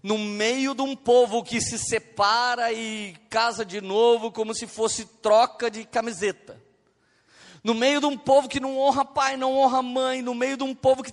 No 0.00 0.16
meio 0.16 0.76
de 0.76 0.82
um 0.82 0.94
povo 0.94 1.42
que 1.42 1.60
se 1.60 1.76
separa 1.76 2.72
e 2.72 3.16
casa 3.28 3.64
de 3.64 3.80
novo, 3.80 4.30
como 4.30 4.54
se 4.54 4.68
fosse 4.68 5.04
troca 5.04 5.68
de 5.68 5.84
camiseta. 5.84 6.62
No 7.64 7.74
meio 7.74 7.98
de 7.98 8.06
um 8.06 8.16
povo 8.16 8.48
que 8.48 8.60
não 8.60 8.78
honra 8.78 9.04
pai, 9.04 9.36
não 9.36 9.58
honra 9.58 9.82
mãe, 9.82 10.22
no 10.22 10.36
meio 10.36 10.56
de 10.56 10.62
um 10.62 10.72
povo 10.74 11.02
que, 11.02 11.12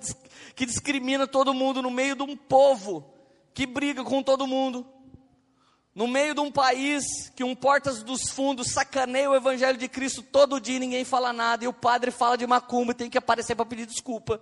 que 0.56 0.68
discrimina 0.68 1.26
todo 1.26 1.52
mundo, 1.52 1.82
no 1.82 1.90
meio 1.90 2.16
de 2.16 2.22
um 2.22 2.38
povo 2.38 3.17
que 3.58 3.66
briga 3.66 4.04
com 4.04 4.22
todo 4.22 4.46
mundo. 4.46 4.86
No 5.96 6.08
meio 6.08 6.36
de 6.36 6.40
um 6.42 6.52
país 6.52 7.04
que 7.36 7.44
um 7.44 7.56
portas 7.56 8.04
dos 8.04 8.30
fundos 8.30 8.72
sacaneia 8.72 9.32
o 9.32 9.36
evangelho 9.36 9.80
de 9.80 9.88
Cristo 9.88 10.22
todo 10.22 10.62
dia 10.62 10.78
ninguém 10.78 11.04
fala 11.04 11.34
nada, 11.34 11.66
e 11.66 11.68
o 11.68 11.74
padre 11.74 12.12
fala 12.12 12.38
de 12.38 12.46
macumba 12.46 12.92
e 12.92 12.94
tem 12.96 13.10
que 13.10 13.18
aparecer 13.18 13.56
para 13.56 13.66
pedir 13.66 13.88
desculpa. 13.88 14.40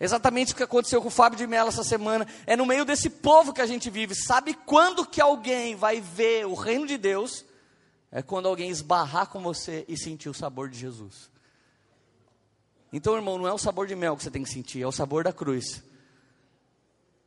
Exatamente 0.00 0.52
o 0.52 0.56
que 0.56 0.64
aconteceu 0.64 1.00
com 1.00 1.06
o 1.06 1.10
Fábio 1.10 1.38
de 1.38 1.46
Mello 1.46 1.68
essa 1.68 1.84
semana. 1.84 2.26
É 2.48 2.56
no 2.56 2.66
meio 2.66 2.84
desse 2.84 3.08
povo 3.08 3.52
que 3.52 3.60
a 3.60 3.66
gente 3.66 3.88
vive. 3.88 4.12
Sabe 4.12 4.54
quando 4.54 5.06
que 5.06 5.20
alguém 5.20 5.76
vai 5.76 6.00
ver 6.00 6.46
o 6.48 6.54
reino 6.54 6.88
de 6.88 6.98
Deus? 6.98 7.44
É 8.10 8.22
quando 8.22 8.48
alguém 8.48 8.70
esbarrar 8.70 9.28
com 9.28 9.40
você 9.40 9.84
e 9.86 9.96
sentir 9.96 10.28
o 10.28 10.34
sabor 10.34 10.68
de 10.68 10.80
Jesus. 10.80 11.30
Então, 12.92 13.14
irmão, 13.14 13.38
não 13.38 13.46
é 13.46 13.52
o 13.52 13.58
sabor 13.58 13.86
de 13.86 13.94
mel 13.94 14.16
que 14.16 14.24
você 14.24 14.32
tem 14.32 14.42
que 14.42 14.50
sentir, 14.50 14.82
é 14.82 14.86
o 14.86 14.90
sabor 14.90 15.22
da 15.22 15.32
cruz. 15.32 15.80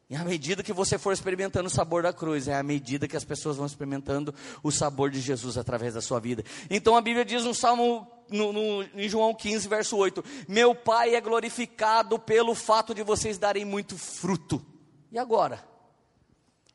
E 0.09 0.15
à 0.15 0.23
medida 0.23 0.63
que 0.63 0.71
você 0.71 0.97
for 0.97 1.11
experimentando 1.11 1.67
o 1.67 1.69
sabor 1.69 2.01
da 2.01 2.13
cruz, 2.13 2.47
é 2.47 2.55
à 2.55 2.63
medida 2.63 3.09
que 3.09 3.17
as 3.17 3.25
pessoas 3.25 3.57
vão 3.57 3.65
experimentando 3.65 4.33
o 4.63 4.71
sabor 4.71 5.11
de 5.11 5.19
Jesus 5.19 5.57
através 5.57 5.95
da 5.95 6.01
sua 6.01 6.19
vida. 6.19 6.45
Então 6.69 6.95
a 6.95 7.01
Bíblia 7.01 7.25
diz 7.25 7.43
no 7.43 7.53
Salmo, 7.53 8.07
no, 8.29 8.53
no, 8.53 8.83
em 8.95 9.09
João 9.09 9.33
15, 9.33 9.67
verso 9.67 9.97
8: 9.97 10.23
Meu 10.47 10.73
Pai 10.73 11.13
é 11.13 11.19
glorificado 11.19 12.17
pelo 12.17 12.55
fato 12.55 12.95
de 12.95 13.03
vocês 13.03 13.37
darem 13.37 13.65
muito 13.65 13.97
fruto. 13.97 14.65
E 15.11 15.19
agora? 15.19 15.61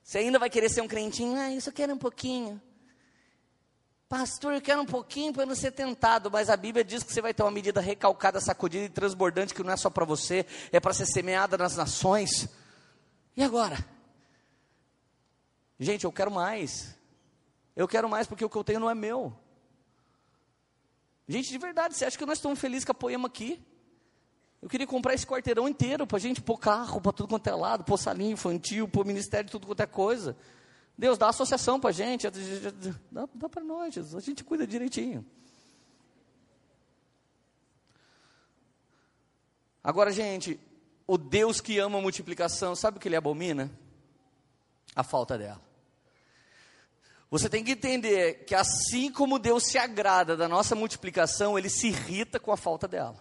Você 0.02 0.18
ainda 0.18 0.38
vai 0.38 0.50
querer 0.50 0.68
ser 0.68 0.82
um 0.82 0.88
crentinho? 0.88 1.38
Ah, 1.38 1.50
isso 1.50 1.70
eu 1.70 1.72
quero 1.72 1.94
um 1.94 1.98
pouquinho. 1.98 2.60
Pastor, 4.10 4.52
eu 4.52 4.60
quero 4.60 4.82
um 4.82 4.86
pouquinho 4.86 5.32
para 5.32 5.46
não 5.46 5.54
ser 5.54 5.70
tentado, 5.70 6.30
mas 6.30 6.50
a 6.50 6.56
Bíblia 6.56 6.84
diz 6.84 7.02
que 7.02 7.10
você 7.10 7.22
vai 7.22 7.32
ter 7.32 7.42
uma 7.42 7.50
medida 7.50 7.80
recalcada, 7.80 8.42
sacudida 8.42 8.84
e 8.84 8.90
transbordante, 8.90 9.54
que 9.54 9.62
não 9.62 9.72
é 9.72 9.76
só 9.78 9.88
para 9.88 10.04
você, 10.04 10.44
é 10.70 10.78
para 10.78 10.92
ser 10.92 11.06
semeada 11.06 11.56
nas 11.56 11.78
nações. 11.78 12.46
E 13.36 13.42
agora? 13.42 13.78
Gente, 15.78 16.04
eu 16.04 16.12
quero 16.12 16.30
mais. 16.30 16.94
Eu 17.74 17.88
quero 17.88 18.08
mais 18.08 18.26
porque 18.26 18.44
o 18.44 18.50
que 18.50 18.56
eu 18.56 18.64
tenho 18.64 18.80
não 18.80 18.90
é 18.90 18.94
meu. 18.94 19.32
Gente, 21.26 21.48
de 21.50 21.58
verdade, 21.58 21.94
você 21.96 22.04
acha 22.04 22.18
que 22.18 22.26
nós 22.26 22.38
estamos 22.38 22.58
felizes 22.58 22.84
com 22.84 22.92
a 22.92 22.94
poema 22.94 23.26
aqui? 23.26 23.60
Eu 24.60 24.68
queria 24.68 24.86
comprar 24.86 25.14
esse 25.14 25.26
quarteirão 25.26 25.68
inteiro 25.68 26.06
para 26.06 26.18
a 26.18 26.20
gente 26.20 26.40
pôr 26.40 26.58
carro 26.58 27.00
para 27.00 27.12
tudo 27.12 27.28
quanto 27.28 27.46
é 27.48 27.54
lado, 27.54 27.84
pôr 27.84 27.96
salinho 27.96 28.32
infantil, 28.32 28.86
pôr 28.86 29.04
ministério, 29.04 29.50
tudo 29.50 29.66
quanto 29.66 29.80
é 29.80 29.86
coisa. 29.86 30.36
Deus 30.96 31.18
dá 31.18 31.28
associação 31.28 31.80
para 31.80 31.90
a 31.90 31.92
gente, 31.92 32.28
dá, 33.10 33.28
dá 33.34 33.48
para 33.48 33.64
nós, 33.64 34.14
a 34.14 34.20
gente 34.20 34.44
cuida 34.44 34.66
direitinho. 34.66 35.26
Agora, 39.82 40.12
gente, 40.12 40.60
o 41.06 41.18
Deus 41.18 41.60
que 41.60 41.78
ama 41.78 41.98
a 41.98 42.02
multiplicação, 42.02 42.74
sabe 42.74 42.96
o 42.96 43.00
que 43.00 43.08
ele 43.08 43.16
abomina? 43.16 43.70
A 44.94 45.02
falta 45.02 45.36
dela. 45.36 45.60
Você 47.30 47.48
tem 47.48 47.64
que 47.64 47.72
entender 47.72 48.44
que 48.44 48.54
assim 48.54 49.10
como 49.10 49.38
Deus 49.38 49.64
se 49.64 49.78
agrada 49.78 50.36
da 50.36 50.46
nossa 50.46 50.74
multiplicação, 50.74 51.58
ele 51.58 51.70
se 51.70 51.88
irrita 51.88 52.38
com 52.38 52.52
a 52.52 52.56
falta 52.58 52.86
dela. 52.86 53.16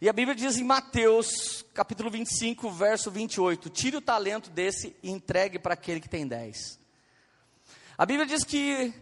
E 0.00 0.08
a 0.08 0.12
Bíblia 0.12 0.34
diz 0.34 0.58
em 0.58 0.64
Mateus, 0.64 1.64
capítulo 1.72 2.10
25, 2.10 2.68
verso 2.70 3.10
28, 3.10 3.70
tire 3.70 3.96
o 3.96 4.00
talento 4.00 4.50
desse 4.50 4.96
e 5.02 5.10
entregue 5.10 5.58
para 5.58 5.74
aquele 5.74 6.00
que 6.00 6.08
tem 6.08 6.26
10. 6.26 6.78
A 7.96 8.04
Bíblia 8.04 8.26
diz 8.26 8.44
que 8.44 8.92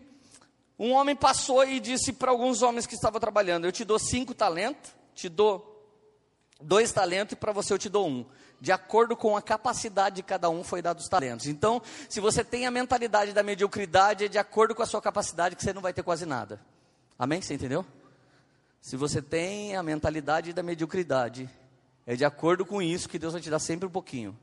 um 0.79 0.93
homem 0.93 1.17
passou 1.17 1.65
e 1.65 1.81
disse 1.81 2.13
para 2.13 2.31
alguns 2.31 2.63
homens 2.63 2.87
que 2.87 2.95
estavam 2.95 3.19
trabalhando: 3.19 3.65
Eu 3.65 3.73
te 3.73 3.85
dou 3.85 3.99
cinco 3.99 4.35
talentos, 4.35 4.93
te 5.15 5.29
dou 5.29 5.74
dois 6.65 6.93
talentos 6.93 7.33
e 7.33 7.37
para 7.37 7.53
você 7.53 7.73
eu 7.73 7.79
te 7.79 7.89
dou 7.89 8.09
um. 8.09 8.25
De 8.61 8.73
acordo 8.73 9.17
com 9.17 9.37
a 9.37 9.43
capacidade 9.43 10.17
de 10.17 10.23
cada 10.23 10.49
um 10.49 10.65
foi 10.65 10.81
dado 10.81 10.99
os 10.99 11.09
talentos. 11.09 11.47
Então, 11.47 11.83
se 12.09 12.21
você 12.21 12.43
tem 12.43 12.67
a 12.67 12.71
mentalidade 12.71 13.33
da 13.33 13.43
mediocridade, 13.43 14.25
é 14.25 14.29
de 14.29 14.39
acordo 14.39 14.75
com 14.75 14.83
a 14.83 14.87
sua 14.87 15.03
capacidade 15.03 15.55
que 15.55 15.63
você 15.63 15.73
não 15.73 15.83
vai 15.83 15.93
ter 15.93 16.03
quase 16.03 16.25
nada. 16.25 16.61
Amém? 17.19 17.41
Você 17.41 17.55
entendeu? 17.55 17.85
Se 18.81 18.97
você 18.97 19.23
tem 19.23 19.77
a 19.77 19.83
mentalidade 19.83 20.53
da 20.53 20.63
mediocridade, 20.63 21.49
é 22.07 22.17
de 22.17 22.25
acordo 22.25 22.67
com 22.67 22.83
isso 22.83 23.09
que 23.09 23.19
Deus 23.19 23.33
vai 23.33 23.43
te 23.43 23.51
dar 23.51 23.59
sempre 23.59 23.87
um 23.87 23.91
pouquinho. 23.91 24.37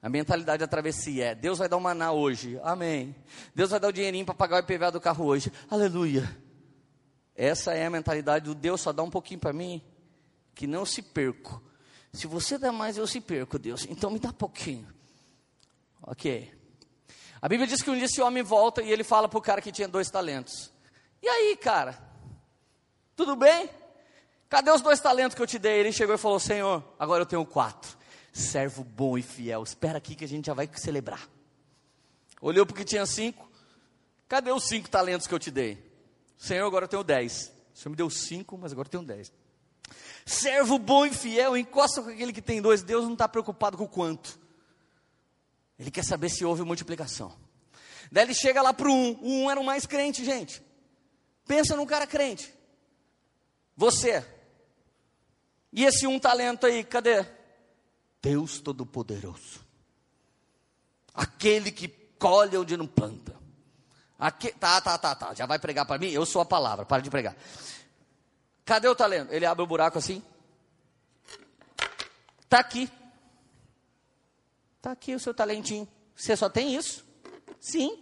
A 0.00 0.08
mentalidade 0.08 0.60
da 0.60 0.66
travessia 0.66 1.26
é: 1.26 1.34
Deus 1.34 1.58
vai 1.58 1.68
dar 1.68 1.76
um 1.76 1.80
maná 1.80 2.12
hoje, 2.12 2.60
amém. 2.62 3.14
Deus 3.54 3.70
vai 3.70 3.80
dar 3.80 3.88
o 3.88 3.92
dinheirinho 3.92 4.24
para 4.24 4.34
pagar 4.34 4.56
o 4.56 4.60
IPVA 4.60 4.92
do 4.92 5.00
carro 5.00 5.24
hoje, 5.24 5.52
aleluia. 5.68 6.28
Essa 7.34 7.74
é 7.74 7.86
a 7.86 7.90
mentalidade 7.90 8.46
do 8.46 8.54
Deus 8.54 8.80
só 8.80 8.92
dá 8.92 9.02
um 9.02 9.10
pouquinho 9.10 9.40
para 9.40 9.52
mim, 9.52 9.82
que 10.58 10.66
não 10.66 10.84
se 10.84 11.00
perco. 11.00 11.62
Se 12.12 12.26
você 12.26 12.58
dá 12.58 12.72
mais, 12.72 12.98
eu 12.98 13.06
se 13.06 13.20
perco, 13.20 13.60
Deus. 13.60 13.86
Então 13.88 14.10
me 14.10 14.18
dá 14.18 14.32
pouquinho. 14.32 14.92
Ok. 16.02 16.52
A 17.40 17.48
Bíblia 17.48 17.64
diz 17.64 17.80
que 17.80 17.88
um 17.88 17.94
dia 17.94 18.06
esse 18.06 18.20
homem 18.20 18.42
volta 18.42 18.82
e 18.82 18.90
ele 18.90 19.04
fala 19.04 19.28
para 19.28 19.38
o 19.38 19.40
cara 19.40 19.62
que 19.62 19.70
tinha 19.70 19.86
dois 19.86 20.10
talentos. 20.10 20.72
E 21.22 21.28
aí, 21.28 21.56
cara? 21.56 21.96
Tudo 23.14 23.36
bem? 23.36 23.70
Cadê 24.48 24.72
os 24.72 24.82
dois 24.82 24.98
talentos 24.98 25.36
que 25.36 25.40
eu 25.40 25.46
te 25.46 25.60
dei? 25.60 25.78
Ele 25.78 25.92
chegou 25.92 26.16
e 26.16 26.18
falou: 26.18 26.40
Senhor, 26.40 26.82
agora 26.98 27.22
eu 27.22 27.26
tenho 27.26 27.46
quatro. 27.46 27.96
Servo 28.32 28.82
bom 28.82 29.16
e 29.16 29.22
fiel. 29.22 29.62
Espera 29.62 29.98
aqui 29.98 30.16
que 30.16 30.24
a 30.24 30.28
gente 30.28 30.46
já 30.46 30.54
vai 30.54 30.68
celebrar. 30.74 31.28
Olhou 32.40 32.66
porque 32.66 32.84
tinha 32.84 33.06
cinco. 33.06 33.48
Cadê 34.26 34.50
os 34.50 34.64
cinco 34.64 34.90
talentos 34.90 35.28
que 35.28 35.34
eu 35.34 35.38
te 35.38 35.52
dei? 35.52 35.78
Senhor, 36.36 36.66
agora 36.66 36.86
eu 36.86 36.88
tenho 36.88 37.04
dez. 37.04 37.52
O 37.72 37.78
Senhor 37.78 37.90
me 37.90 37.96
deu 37.96 38.10
cinco, 38.10 38.58
mas 38.58 38.72
agora 38.72 38.88
eu 38.88 38.90
tenho 38.90 39.04
dez. 39.04 39.32
Servo 40.28 40.78
bom 40.78 41.06
e 41.06 41.10
fiel, 41.10 41.56
encosta 41.56 42.02
com 42.02 42.10
aquele 42.10 42.34
que 42.34 42.42
tem 42.42 42.60
dois. 42.60 42.82
Deus 42.82 43.04
não 43.04 43.14
está 43.14 43.26
preocupado 43.26 43.78
com 43.78 43.84
o 43.84 43.88
quanto. 43.88 44.38
Ele 45.78 45.90
quer 45.90 46.04
saber 46.04 46.28
se 46.28 46.44
houve 46.44 46.62
multiplicação. 46.62 47.34
Daí 48.12 48.24
ele 48.24 48.34
chega 48.34 48.60
lá 48.60 48.74
para 48.74 48.90
o 48.90 48.92
um. 48.92 49.12
O 49.22 49.28
um 49.44 49.50
era 49.50 49.58
o 49.58 49.64
mais 49.64 49.86
crente, 49.86 50.22
gente. 50.22 50.62
Pensa 51.46 51.74
num 51.74 51.86
cara 51.86 52.06
crente. 52.06 52.52
Você. 53.74 54.22
E 55.72 55.86
esse 55.86 56.06
um 56.06 56.18
talento 56.18 56.66
aí, 56.66 56.84
cadê? 56.84 57.24
Deus 58.20 58.60
Todo-Poderoso. 58.60 59.64
Aquele 61.14 61.72
que 61.72 61.88
colhe 61.88 62.54
onde 62.58 62.76
não 62.76 62.86
planta. 62.86 63.34
Aqui, 64.18 64.52
tá, 64.52 64.78
tá, 64.82 64.98
tá, 64.98 65.14
tá. 65.14 65.32
Já 65.32 65.46
vai 65.46 65.58
pregar 65.58 65.86
para 65.86 65.98
mim? 65.98 66.10
Eu 66.10 66.26
sou 66.26 66.42
a 66.42 66.44
palavra, 66.44 66.84
para 66.84 67.00
de 67.00 67.08
pregar. 67.08 67.34
Cadê 68.68 68.86
o 68.86 68.94
talento? 68.94 69.32
Ele 69.32 69.46
abre 69.46 69.62
o 69.62 69.66
buraco 69.66 69.96
assim. 69.96 70.22
Está 72.42 72.58
aqui. 72.58 72.92
Está 74.76 74.92
aqui 74.92 75.14
o 75.14 75.18
seu 75.18 75.32
talentinho. 75.32 75.88
Você 76.14 76.36
só 76.36 76.50
tem 76.50 76.74
isso? 76.76 77.02
Sim. 77.58 77.98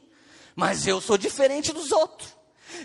Mas 0.56 0.84
eu 0.84 1.00
sou 1.00 1.16
diferente 1.16 1.72
dos 1.72 1.92
outros. 1.92 2.36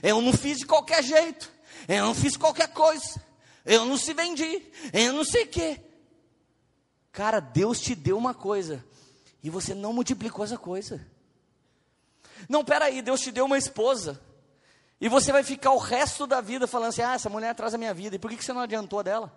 Eu 0.04 0.22
não 0.22 0.32
fiz 0.32 0.60
de 0.60 0.66
qualquer 0.68 1.04
jeito. 1.04 1.52
Eu 1.88 2.06
não 2.06 2.14
fiz 2.14 2.38
qualquer 2.38 2.68
coisa. 2.68 3.20
Eu 3.66 3.84
não 3.84 3.98
se 3.98 4.14
vendi. 4.14 4.62
Eu 4.94 5.14
não 5.14 5.24
sei 5.24 5.46
o 5.46 5.48
quê. 5.48 5.82
Cara, 7.12 7.40
Deus 7.40 7.82
te 7.82 7.96
deu 7.96 8.16
uma 8.16 8.36
coisa. 8.36 8.86
E 9.42 9.50
você 9.50 9.74
não 9.74 9.92
multiplicou 9.92 10.46
essa 10.46 10.56
coisa. 10.56 11.04
Não, 12.48 12.64
peraí, 12.64 13.02
Deus 13.02 13.22
te 13.22 13.32
deu 13.32 13.46
uma 13.46 13.58
esposa. 13.58 14.22
E 15.02 15.10
você 15.10 15.32
vai 15.32 15.44
ficar 15.44 15.72
o 15.72 15.80
resto 15.80 16.28
da 16.28 16.40
vida 16.40 16.68
falando 16.68 16.90
assim: 16.90 17.02
ah, 17.02 17.16
essa 17.16 17.28
mulher 17.28 17.50
atrasa 17.50 17.76
a 17.76 17.80
minha 17.80 17.94
vida. 17.94 18.16
E 18.16 18.20
por 18.20 18.30
que 18.30 18.42
você 18.42 18.54
não 18.54 18.62
adiantou 18.62 19.02
dela? 19.02 19.34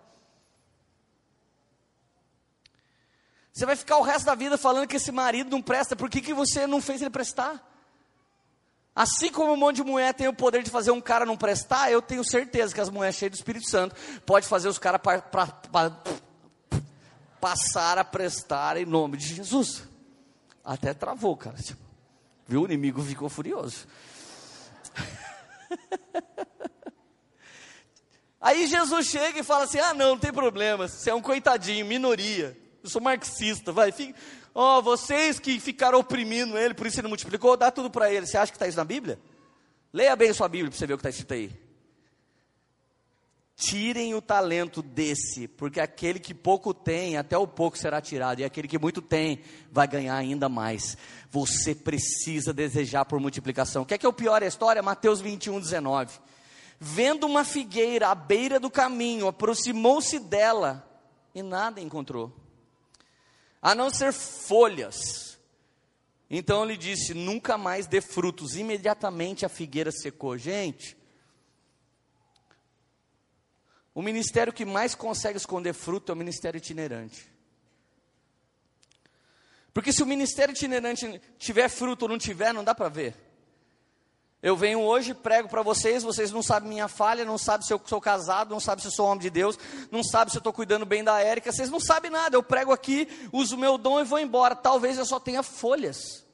Você 3.51 3.65
vai 3.65 3.75
ficar 3.75 3.97
o 3.97 4.03
resto 4.03 4.25
da 4.25 4.35
vida 4.35 4.59
falando 4.59 4.87
que 4.87 4.97
esse 4.97 5.11
marido 5.11 5.49
não 5.49 5.63
presta. 5.63 5.95
Por 5.95 6.07
que, 6.07 6.21
que 6.21 6.33
você 6.33 6.67
não 6.67 6.79
fez 6.79 7.01
ele 7.01 7.09
prestar? 7.09 7.65
Assim 8.95 9.31
como 9.31 9.53
um 9.53 9.57
monte 9.57 9.77
de 9.77 9.83
mulher 9.83 10.13
tem 10.13 10.27
o 10.27 10.33
poder 10.33 10.61
de 10.61 10.69
fazer 10.69 10.91
um 10.91 11.01
cara 11.01 11.25
não 11.25 11.35
prestar, 11.35 11.91
eu 11.91 12.01
tenho 12.01 12.23
certeza 12.23 12.73
que 12.73 12.79
as 12.79 12.89
mulheres 12.89 13.15
cheias 13.15 13.31
do 13.31 13.35
Espírito 13.35 13.67
Santo 13.67 13.95
pode 14.25 14.47
fazer 14.47 14.69
os 14.69 14.77
caras 14.77 15.01
passar 17.41 17.97
a 17.97 18.03
prestar 18.03 18.77
em 18.77 18.85
nome 18.85 19.17
de 19.17 19.33
Jesus. 19.33 19.83
Até 20.63 20.93
travou, 20.93 21.35
cara. 21.35 21.57
Viu? 22.47 22.61
O 22.61 22.65
inimigo 22.65 23.01
ficou 23.01 23.29
furioso. 23.29 23.87
Aí 28.39 28.67
Jesus 28.67 29.07
chega 29.07 29.39
e 29.39 29.43
fala 29.43 29.63
assim: 29.63 29.79
ah, 29.79 29.93
não, 29.93 30.09
não 30.09 30.17
tem 30.19 30.31
problema, 30.31 30.87
você 30.87 31.09
é 31.09 31.15
um 31.15 31.21
coitadinho, 31.21 31.85
minoria. 31.85 32.57
Eu 32.83 32.89
sou 32.89 33.01
marxista, 33.01 33.71
vai. 33.71 33.91
Ó, 34.53 34.77
oh, 34.77 34.81
vocês 34.81 35.39
que 35.39 35.59
ficaram 35.59 35.99
oprimindo 35.99 36.57
ele, 36.57 36.73
por 36.73 36.85
isso 36.85 36.99
ele 36.99 37.07
multiplicou, 37.07 37.57
dá 37.57 37.71
tudo 37.71 37.89
para 37.89 38.11
ele. 38.11 38.25
Você 38.25 38.37
acha 38.37 38.51
que 38.51 38.55
está 38.55 38.67
isso 38.67 38.77
na 38.77 38.85
Bíblia? 38.85 39.19
Leia 39.91 40.15
bem 40.15 40.29
a 40.29 40.33
sua 40.33 40.47
Bíblia 40.47 40.69
para 40.69 40.77
você 40.77 40.85
ver 40.85 40.93
o 40.93 40.97
que 40.97 41.01
está 41.01 41.09
escrito 41.09 41.33
aí. 41.33 41.64
Tirem 43.57 44.13
o 44.13 44.21
talento 44.21 44.81
desse, 44.81 45.47
porque 45.47 45.79
aquele 45.79 46.19
que 46.19 46.33
pouco 46.33 46.73
tem, 46.73 47.15
até 47.15 47.37
o 47.37 47.47
pouco 47.47 47.77
será 47.77 48.01
tirado, 48.01 48.41
e 48.41 48.43
aquele 48.43 48.67
que 48.67 48.77
muito 48.77 49.01
tem, 49.01 49.41
vai 49.71 49.87
ganhar 49.87 50.15
ainda 50.17 50.49
mais. 50.49 50.97
Você 51.31 51.73
precisa 51.73 52.51
desejar 52.51 53.05
por 53.05 53.17
multiplicação. 53.19 53.83
O 53.83 53.85
que 53.85 53.93
é 53.93 53.97
que 53.97 54.05
é 54.05 54.09
o 54.09 54.13
pior 54.13 54.41
da 54.41 54.47
história? 54.47 54.81
Mateus 54.83 55.21
21, 55.21 55.61
19. 55.61 56.19
Vendo 56.77 57.25
uma 57.25 57.45
figueira 57.45 58.09
à 58.09 58.15
beira 58.15 58.59
do 58.59 58.69
caminho, 58.69 59.27
aproximou-se 59.27 60.19
dela 60.19 60.85
e 61.33 61.41
nada 61.41 61.79
encontrou, 61.79 62.33
a 63.61 63.73
não 63.73 63.89
ser 63.89 64.11
folhas. 64.11 65.37
Então 66.29 66.65
ele 66.65 66.75
disse: 66.75 67.13
Nunca 67.13 67.57
mais 67.57 67.87
dê 67.87 68.01
frutos. 68.01 68.57
Imediatamente 68.57 69.45
a 69.45 69.49
figueira 69.49 69.91
secou. 69.91 70.37
Gente, 70.37 70.97
o 73.95 74.01
ministério 74.01 74.51
que 74.51 74.65
mais 74.65 74.93
consegue 74.93 75.37
esconder 75.37 75.73
fruto 75.73 76.11
é 76.11 76.13
o 76.13 76.17
ministério 76.17 76.57
itinerante. 76.57 77.33
Porque 79.73 79.93
se 79.93 80.03
o 80.03 80.05
ministério 80.05 80.51
itinerante 80.51 81.21
tiver 81.39 81.69
fruto 81.69 82.03
ou 82.03 82.09
não 82.09 82.17
tiver, 82.17 82.53
não 82.53 82.63
dá 82.63 82.75
para 82.75 82.89
ver. 82.89 83.15
Eu 84.43 84.57
venho 84.57 84.81
hoje, 84.81 85.13
prego 85.13 85.47
para 85.47 85.61
vocês, 85.61 86.03
vocês 86.03 86.29
não 86.29 86.43
sabem 86.43 86.69
minha 86.69 86.89
falha, 86.89 87.23
não 87.23 87.37
sabem 87.37 87.65
se 87.65 87.73
eu 87.73 87.81
sou 87.85 88.01
casado, 88.01 88.51
não 88.51 88.59
sabem 88.59 88.81
se 88.81 88.89
eu 88.89 88.91
sou 88.91 89.07
homem 89.07 89.21
de 89.21 89.29
Deus, 89.29 89.57
não 89.89 90.03
sabem 90.03 90.29
se 90.29 90.37
eu 90.37 90.39
estou 90.39 90.53
cuidando 90.53 90.85
bem 90.85 91.01
da 91.01 91.21
Érica, 91.21 91.51
vocês 91.51 91.69
não 91.69 91.79
sabem 91.79 92.11
nada. 92.11 92.35
Eu 92.35 92.43
prego 92.43 92.73
aqui, 92.73 93.07
uso 93.31 93.57
meu 93.57 93.77
dom 93.77 94.01
e 94.01 94.03
vou 94.03 94.19
embora. 94.19 94.55
Talvez 94.55 94.97
eu 94.97 95.05
só 95.05 95.21
tenha 95.21 95.41
folhas. 95.41 96.25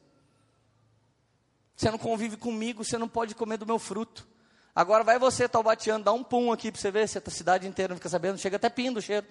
Você 1.76 1.92
não 1.92 2.00
convive 2.00 2.38
comigo, 2.38 2.84
você 2.84 2.98
não 2.98 3.08
pode 3.08 3.36
comer 3.36 3.58
do 3.58 3.68
meu 3.68 3.78
fruto. 3.78 4.28
Agora 4.74 5.04
vai 5.04 5.20
você, 5.20 5.50
Taubatiano, 5.50 6.04
dá 6.04 6.14
um 6.14 6.24
pum 6.24 6.52
aqui 6.52 6.72
para 6.72 6.80
você 6.80 6.90
ver 6.90 7.08
se 7.08 7.18
a 7.18 7.30
cidade 7.30 7.68
inteira 7.68 7.90
não 7.90 7.98
fica 7.98 8.08
sabendo. 8.08 8.38
Chega 8.38 8.56
até 8.56 8.70
pindo 8.70 9.00
o 9.00 9.02
cheiro. 9.02 9.28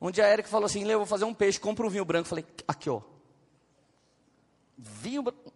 Um 0.00 0.10
dia 0.10 0.24
a 0.24 0.30
Erika 0.30 0.48
falou 0.48 0.64
assim: 0.66 0.84
Leo, 0.84 0.98
vou 0.98 1.06
fazer 1.06 1.24
um 1.24 1.34
peixe, 1.34 1.60
compra 1.60 1.86
um 1.86 1.90
vinho 1.90 2.04
branco. 2.06 2.26
Eu 2.26 2.30
falei: 2.30 2.46
aqui, 2.66 2.88
ó. 2.88 3.02
Vinho 4.78 5.22
branco. 5.22 5.52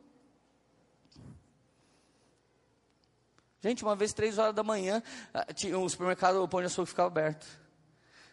Gente, 3.62 3.84
uma 3.84 3.96
vez, 3.96 4.12
três 4.12 4.38
horas 4.38 4.54
da 4.54 4.62
manhã, 4.62 5.02
ah, 5.34 5.52
tinha 5.52 5.78
um 5.78 5.88
supermercado, 5.88 6.42
o 6.42 6.48
Pão 6.48 6.60
de 6.60 6.66
Açúcar 6.66 6.86
ficava 6.86 7.08
aberto. 7.08 7.46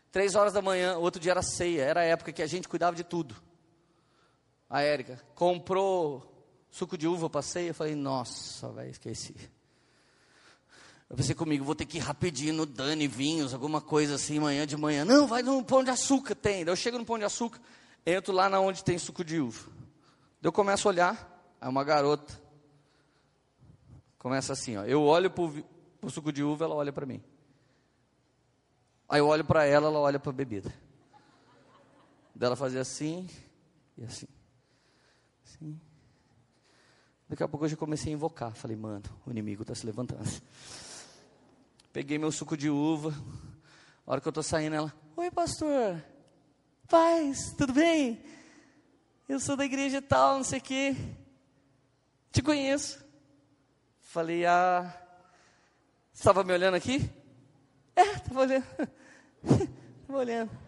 Três 0.09 0.35
horas 0.35 0.53
da 0.53 0.61
manhã, 0.61 0.97
outro 0.97 1.19
dia 1.19 1.31
era 1.31 1.41
ceia, 1.41 1.83
era 1.83 1.99
a 1.99 2.03
época 2.03 2.31
que 2.31 2.41
a 2.41 2.47
gente 2.47 2.67
cuidava 2.67 2.95
de 2.95 3.03
tudo 3.03 3.35
a 4.69 4.81
Érica, 4.81 5.21
comprou 5.33 6.33
suco 6.69 6.97
de 6.97 7.07
uva 7.07 7.29
para 7.29 7.41
ceia. 7.41 7.69
Eu 7.69 7.73
falei, 7.73 7.95
nossa, 7.95 8.69
velho, 8.71 8.91
esqueci. 8.91 9.35
Eu 11.09 11.15
pensei 11.15 11.33
comigo, 11.33 11.63
vou 11.63 11.75
ter 11.75 11.85
que 11.85 11.97
ir 11.97 12.01
rapidinho 12.01 12.53
no 12.53 12.65
Dani 12.65 13.07
Vinhos, 13.07 13.53
alguma 13.53 13.79
coisa 13.79 14.15
assim, 14.15 14.39
manhã 14.39 14.67
de 14.67 14.75
manhã. 14.75 15.05
Não, 15.05 15.25
vai 15.25 15.41
no 15.41 15.63
pão 15.63 15.83
de 15.83 15.89
açúcar, 15.89 16.35
tem. 16.35 16.65
Daí 16.65 16.71
eu 16.71 16.75
chego 16.75 16.97
no 16.97 17.05
pão 17.05 17.17
de 17.17 17.23
açúcar, 17.23 17.61
entro 18.05 18.33
lá 18.33 18.49
na 18.49 18.59
onde 18.59 18.83
tem 18.83 18.97
suco 18.97 19.23
de 19.23 19.39
uva. 19.39 19.69
Daí 20.41 20.49
eu 20.49 20.51
começo 20.51 20.87
a 20.87 20.91
olhar, 20.91 21.55
é 21.61 21.67
uma 21.67 21.83
garota. 21.83 22.37
Começa 24.19 24.51
assim, 24.51 24.75
ó. 24.75 24.83
Eu 24.83 25.01
olho 25.03 25.31
para 25.31 25.43
o 26.01 26.09
suco 26.09 26.31
de 26.33 26.43
uva, 26.43 26.65
ela 26.65 26.75
olha 26.75 26.91
para 26.91 27.05
mim. 27.05 27.23
Aí 29.07 29.19
eu 29.19 29.27
olho 29.27 29.45
para 29.45 29.63
ela, 29.63 29.87
ela 29.87 29.99
olha 29.99 30.19
para 30.19 30.31
a 30.31 30.33
bebida. 30.33 30.73
Daí 32.35 32.47
ela 32.47 32.55
fazia 32.57 32.81
assim 32.81 33.29
e 33.97 34.03
assim. 34.03 34.27
Sim. 35.47 35.79
Daqui 37.29 37.43
a 37.43 37.47
pouco 37.47 37.65
eu 37.65 37.69
já 37.69 37.77
comecei 37.77 38.11
a 38.11 38.15
invocar. 38.15 38.53
Falei, 38.53 38.75
mano, 38.75 39.03
o 39.25 39.31
inimigo 39.31 39.63
está 39.63 39.73
se 39.73 39.85
levantando. 39.85 40.29
Peguei 41.93 42.17
meu 42.17 42.31
suco 42.31 42.57
de 42.57 42.69
uva. 42.69 43.13
A 44.05 44.11
hora 44.11 44.21
que 44.21 44.27
eu 44.27 44.31
estou 44.31 44.43
saindo, 44.43 44.75
ela, 44.75 44.93
oi 45.15 45.31
pastor, 45.31 46.01
paz, 46.87 47.53
tudo 47.57 47.73
bem? 47.73 48.23
Eu 49.27 49.39
sou 49.39 49.57
da 49.57 49.65
igreja 49.65 50.01
tal, 50.01 50.37
não 50.37 50.43
sei 50.43 50.59
o 50.59 50.61
quê. 50.61 50.95
Te 52.31 52.41
conheço. 52.41 53.05
Falei, 53.99 54.45
ah, 54.45 54.95
estava 56.13 56.43
me 56.43 56.53
olhando 56.53 56.75
aqui? 56.75 57.09
É, 57.95 58.03
estava 58.13 58.41
olhando. 58.41 58.65
estava 60.01 60.19
olhando. 60.19 60.66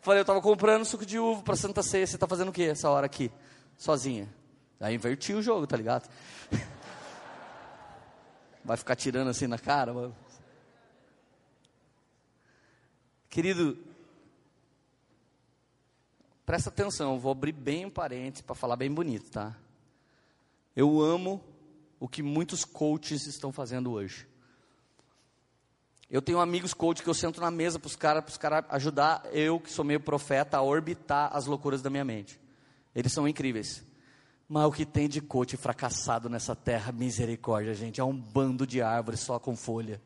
Falei, 0.00 0.20
eu 0.20 0.22
estava 0.22 0.40
comprando 0.40 0.84
suco 0.84 1.04
de 1.04 1.18
uva 1.18 1.42
para 1.42 1.56
Santa 1.56 1.82
Ceia. 1.82 2.06
Você 2.06 2.16
está 2.16 2.26
fazendo 2.26 2.50
o 2.50 2.52
que 2.52 2.62
essa 2.62 2.88
hora 2.88 3.06
aqui? 3.06 3.30
Sozinha. 3.76 4.28
Aí 4.80 4.94
inverti 4.94 5.32
o 5.32 5.42
jogo, 5.42 5.66
tá 5.66 5.76
ligado? 5.76 6.08
Vai 8.64 8.76
ficar 8.76 8.94
tirando 8.94 9.28
assim 9.28 9.46
na 9.46 9.58
cara. 9.58 9.92
Mano. 9.92 10.14
Querido, 13.28 13.76
presta 16.46 16.70
atenção, 16.70 17.18
vou 17.18 17.32
abrir 17.32 17.52
bem 17.52 17.86
um 17.86 17.90
parênteses 17.90 18.40
para 18.40 18.54
falar 18.54 18.76
bem 18.76 18.90
bonito, 18.90 19.30
tá? 19.30 19.54
Eu 20.74 21.00
amo 21.00 21.42
o 22.00 22.08
que 22.08 22.22
muitos 22.22 22.64
coaches 22.64 23.26
estão 23.26 23.52
fazendo 23.52 23.92
hoje. 23.92 24.26
Eu 26.10 26.22
tenho 26.22 26.40
amigos 26.40 26.72
coach 26.72 27.02
que 27.02 27.08
eu 27.08 27.14
sento 27.14 27.38
na 27.38 27.50
mesa 27.50 27.78
para 27.78 27.86
os 27.86 27.96
caras 27.96 28.24
os 28.28 28.38
cara 28.38 28.64
ajudar 28.70 29.22
eu, 29.30 29.60
que 29.60 29.70
sou 29.70 29.84
meio 29.84 30.00
profeta, 30.00 30.56
a 30.56 30.62
orbitar 30.62 31.30
as 31.36 31.44
loucuras 31.44 31.82
da 31.82 31.90
minha 31.90 32.04
mente. 32.04 32.40
Eles 32.94 33.12
são 33.12 33.28
incríveis. 33.28 33.84
Mas 34.48 34.64
o 34.64 34.72
que 34.72 34.86
tem 34.86 35.06
de 35.06 35.20
coach 35.20 35.58
fracassado 35.58 36.30
nessa 36.30 36.56
terra, 36.56 36.90
misericórdia, 36.90 37.74
gente, 37.74 38.00
é 38.00 38.04
um 38.04 38.16
bando 38.16 38.66
de 38.66 38.80
árvores 38.80 39.20
só 39.20 39.38
com 39.38 39.54
folha. 39.54 40.00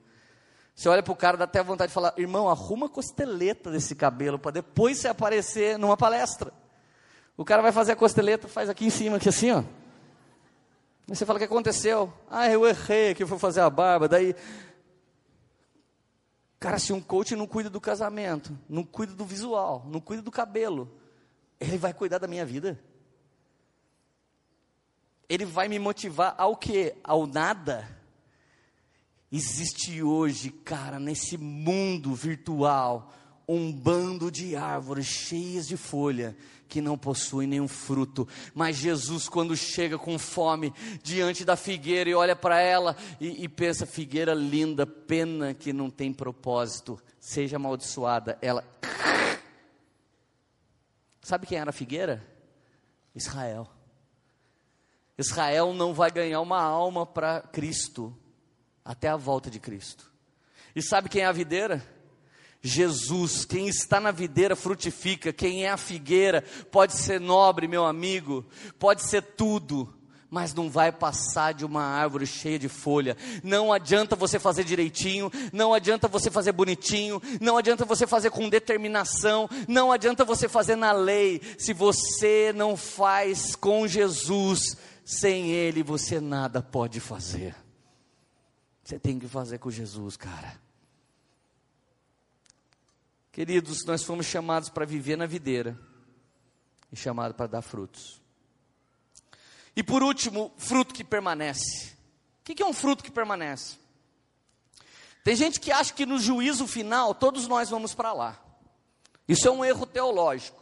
Você 0.74 0.88
olha 0.88 1.02
para 1.04 1.12
o 1.12 1.16
cara, 1.16 1.36
dá 1.36 1.44
até 1.44 1.62
vontade 1.62 1.90
de 1.90 1.94
falar, 1.94 2.12
irmão, 2.16 2.48
arruma 2.48 2.88
costeleta 2.88 3.70
desse 3.70 3.94
cabelo 3.94 4.40
para 4.40 4.50
depois 4.50 4.98
você 4.98 5.06
aparecer 5.06 5.78
numa 5.78 5.96
palestra. 5.96 6.52
O 7.36 7.44
cara 7.44 7.62
vai 7.62 7.70
fazer 7.70 7.92
a 7.92 7.96
costeleta, 7.96 8.48
faz 8.48 8.68
aqui 8.68 8.86
em 8.86 8.90
cima, 8.90 9.18
aqui 9.18 9.28
assim, 9.28 9.52
ó. 9.52 9.58
Aí 11.08 11.16
você 11.16 11.24
fala, 11.24 11.36
o 11.36 11.40
que 11.40 11.44
aconteceu? 11.44 12.12
Ah, 12.28 12.48
eu 12.48 12.66
errei, 12.66 13.14
que 13.14 13.22
eu 13.22 13.28
fui 13.28 13.38
fazer 13.38 13.60
a 13.60 13.70
barba, 13.70 14.08
daí 14.08 14.34
Cara, 16.62 16.78
se 16.78 16.92
um 16.92 17.00
coach 17.00 17.34
não 17.34 17.44
cuida 17.44 17.68
do 17.68 17.80
casamento, 17.80 18.56
não 18.68 18.84
cuida 18.84 19.12
do 19.12 19.24
visual, 19.24 19.84
não 19.88 20.00
cuida 20.00 20.22
do 20.22 20.30
cabelo, 20.30 20.88
ele 21.58 21.76
vai 21.76 21.92
cuidar 21.92 22.18
da 22.18 22.28
minha 22.28 22.46
vida? 22.46 22.78
Ele 25.28 25.44
vai 25.44 25.66
me 25.66 25.80
motivar 25.80 26.36
ao 26.38 26.56
que? 26.56 26.94
Ao 27.02 27.26
nada? 27.26 27.88
Existe 29.32 30.04
hoje, 30.04 30.50
cara, 30.50 31.00
nesse 31.00 31.36
mundo 31.36 32.14
virtual, 32.14 33.12
um 33.48 33.72
bando 33.72 34.30
de 34.30 34.54
árvores 34.54 35.06
cheias 35.06 35.66
de 35.66 35.76
folha 35.76 36.36
que 36.72 36.80
não 36.80 36.96
possuem 36.96 37.46
nenhum 37.46 37.68
fruto. 37.68 38.26
Mas 38.54 38.76
Jesus, 38.76 39.28
quando 39.28 39.54
chega 39.54 39.98
com 39.98 40.18
fome 40.18 40.72
diante 41.02 41.44
da 41.44 41.54
figueira 41.54 42.08
e 42.08 42.14
olha 42.14 42.34
para 42.34 42.62
ela 42.62 42.96
e, 43.20 43.44
e, 43.44 43.48
pensa: 43.48 43.84
figueira 43.84 44.32
linda, 44.32 44.86
pena 44.86 45.52
que 45.52 45.70
não 45.70 45.90
tem 45.90 46.14
propósito, 46.14 46.98
seja 47.20 47.56
amaldiçoada. 47.56 48.38
Ela. 48.40 48.64
Sabe 51.20 51.46
quem 51.46 51.58
era 51.58 51.68
a 51.68 51.74
figueira? 51.74 52.26
Israel. 53.14 53.68
Israel 55.18 55.74
não 55.74 55.92
vai 55.92 56.10
ganhar 56.10 56.40
uma 56.40 56.62
alma 56.62 57.04
para 57.04 57.42
Cristo 57.42 58.16
até 58.82 59.08
a 59.08 59.16
volta 59.16 59.50
de 59.50 59.60
Cristo. 59.60 60.10
E 60.74 60.80
sabe 60.80 61.10
quem 61.10 61.20
é 61.20 61.26
a 61.26 61.32
videira? 61.32 61.86
Jesus, 62.62 63.44
quem 63.44 63.66
está 63.66 63.98
na 63.98 64.12
videira 64.12 64.54
frutifica, 64.54 65.32
quem 65.32 65.64
é 65.64 65.70
a 65.70 65.76
figueira 65.76 66.44
pode 66.70 66.92
ser 66.92 67.20
nobre, 67.20 67.66
meu 67.66 67.84
amigo, 67.84 68.46
pode 68.78 69.02
ser 69.02 69.20
tudo, 69.20 69.92
mas 70.30 70.54
não 70.54 70.70
vai 70.70 70.92
passar 70.92 71.52
de 71.52 71.64
uma 71.64 71.82
árvore 71.82 72.24
cheia 72.24 72.60
de 72.60 72.68
folha. 72.68 73.16
Não 73.42 73.72
adianta 73.72 74.14
você 74.14 74.38
fazer 74.38 74.62
direitinho, 74.62 75.28
não 75.52 75.74
adianta 75.74 76.06
você 76.06 76.30
fazer 76.30 76.52
bonitinho, 76.52 77.20
não 77.40 77.58
adianta 77.58 77.84
você 77.84 78.06
fazer 78.06 78.30
com 78.30 78.48
determinação, 78.48 79.48
não 79.66 79.90
adianta 79.90 80.24
você 80.24 80.48
fazer 80.48 80.76
na 80.76 80.92
lei, 80.92 81.42
se 81.58 81.72
você 81.72 82.52
não 82.54 82.76
faz 82.76 83.56
com 83.56 83.88
Jesus, 83.88 84.76
sem 85.04 85.50
Ele 85.50 85.82
você 85.82 86.20
nada 86.20 86.62
pode 86.62 87.00
fazer. 87.00 87.56
Você 88.84 89.00
tem 89.00 89.18
que 89.18 89.26
fazer 89.26 89.58
com 89.58 89.70
Jesus, 89.70 90.16
cara. 90.16 90.62
Queridos, 93.32 93.86
nós 93.86 94.04
fomos 94.04 94.26
chamados 94.26 94.68
para 94.68 94.84
viver 94.84 95.16
na 95.16 95.24
videira 95.24 95.78
e 96.92 96.96
chamados 96.96 97.34
para 97.34 97.46
dar 97.46 97.62
frutos. 97.62 98.20
E 99.74 99.82
por 99.82 100.02
último, 100.02 100.52
fruto 100.58 100.92
que 100.92 101.02
permanece. 101.02 101.96
O 102.40 102.44
que 102.44 102.62
é 102.62 102.66
um 102.66 102.74
fruto 102.74 103.02
que 103.02 103.10
permanece? 103.10 103.78
Tem 105.24 105.34
gente 105.34 105.58
que 105.58 105.72
acha 105.72 105.94
que 105.94 106.04
no 106.04 106.18
juízo 106.18 106.66
final 106.66 107.14
todos 107.14 107.48
nós 107.48 107.70
vamos 107.70 107.94
para 107.94 108.12
lá. 108.12 108.38
Isso 109.26 109.48
é 109.48 109.50
um 109.50 109.64
erro 109.64 109.86
teológico. 109.86 110.60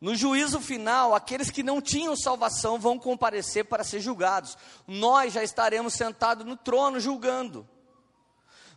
No 0.00 0.16
juízo 0.16 0.60
final, 0.60 1.14
aqueles 1.14 1.48
que 1.48 1.62
não 1.62 1.80
tinham 1.80 2.16
salvação 2.16 2.78
vão 2.78 2.98
comparecer 2.98 3.66
para 3.66 3.84
ser 3.84 4.00
julgados. 4.00 4.58
Nós 4.86 5.32
já 5.32 5.44
estaremos 5.44 5.94
sentados 5.94 6.44
no 6.44 6.56
trono 6.56 6.98
julgando. 6.98 7.68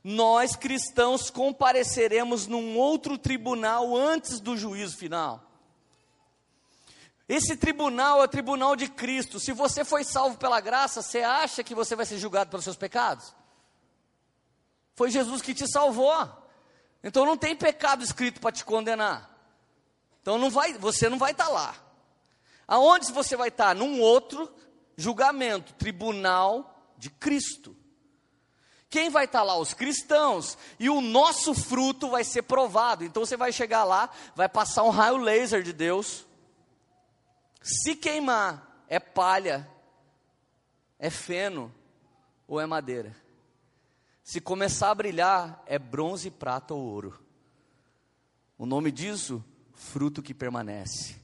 Nós 0.10 0.56
cristãos 0.56 1.30
compareceremos 1.30 2.48
num 2.48 2.78
outro 2.78 3.18
tribunal 3.18 3.94
antes 3.94 4.40
do 4.40 4.56
juízo 4.56 4.96
final. 4.96 5.44
Esse 7.28 7.58
tribunal 7.58 8.22
é 8.22 8.24
o 8.24 8.28
tribunal 8.30 8.74
de 8.78 8.88
Cristo. 8.88 9.38
Se 9.38 9.52
você 9.52 9.84
foi 9.84 10.06
salvo 10.06 10.38
pela 10.38 10.62
graça, 10.62 11.02
você 11.02 11.24
acha 11.24 11.62
que 11.62 11.76
você 11.76 11.94
vai 11.94 12.06
ser 12.06 12.18
julgado 12.20 12.50
pelos 12.50 12.64
seus 12.64 12.78
pecados? 12.78 13.36
Foi 14.96 15.12
Jesus 15.12 15.42
que 15.42 15.54
te 15.54 15.70
salvou. 15.70 16.16
Então 17.04 17.26
não 17.26 17.36
tem 17.36 17.54
pecado 17.54 18.02
escrito 18.02 18.40
para 18.40 18.54
te 18.54 18.64
condenar. 18.64 19.30
Então 20.22 20.38
não 20.38 20.50
vai, 20.50 20.72
você 20.76 21.10
não 21.10 21.18
vai 21.18 21.34
estar 21.34 21.48
tá 21.48 21.52
lá. 21.52 21.76
Aonde 22.66 23.12
você 23.12 23.36
vai 23.36 23.50
estar? 23.50 23.68
Tá? 23.68 23.74
Num 23.74 24.00
outro 24.00 24.50
julgamento, 24.96 25.74
tribunal 25.74 26.94
de 26.98 27.10
Cristo. 27.10 27.77
Quem 28.90 29.10
vai 29.10 29.26
estar 29.26 29.40
tá 29.40 29.44
lá? 29.44 29.58
Os 29.58 29.74
cristãos. 29.74 30.58
E 30.80 30.90
o 30.90 31.02
nosso 31.02 31.54
fruto 31.54 32.10
vai 32.10 32.24
ser 32.24 32.44
provado. 32.44 33.04
Então 33.04 33.26
você 33.26 33.36
vai 33.36 33.52
chegar 33.52 33.84
lá, 33.84 34.10
vai 34.36 34.48
passar 34.48 34.84
um 34.84 34.90
raio 34.90 35.18
laser 35.18 35.62
de 35.62 35.74
Deus 35.74 36.28
se 37.68 37.96
queimar, 37.96 38.86
é 38.88 38.98
palha, 38.98 39.70
é 40.98 41.10
feno 41.10 41.74
ou 42.48 42.62
é 42.62 42.66
madeira. 42.66 43.14
Se 44.24 44.40
começar 44.40 44.90
a 44.90 44.96
brilhar, 44.96 45.62
é 45.66 45.78
bronze, 45.78 46.32
prata 46.32 46.74
ou 46.74 46.82
ouro. 46.82 47.20
O 48.58 48.66
nome 48.66 48.90
disso, 48.90 49.44
fruto 49.74 50.22
que 50.22 50.34
permanece. 50.34 51.18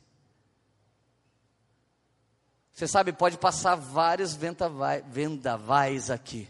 Você 2.73 2.87
sabe, 2.87 3.13
pode 3.13 3.37
passar 3.37 3.75
vários 3.75 4.35
vendavais 4.35 6.09
aqui. 6.09 6.49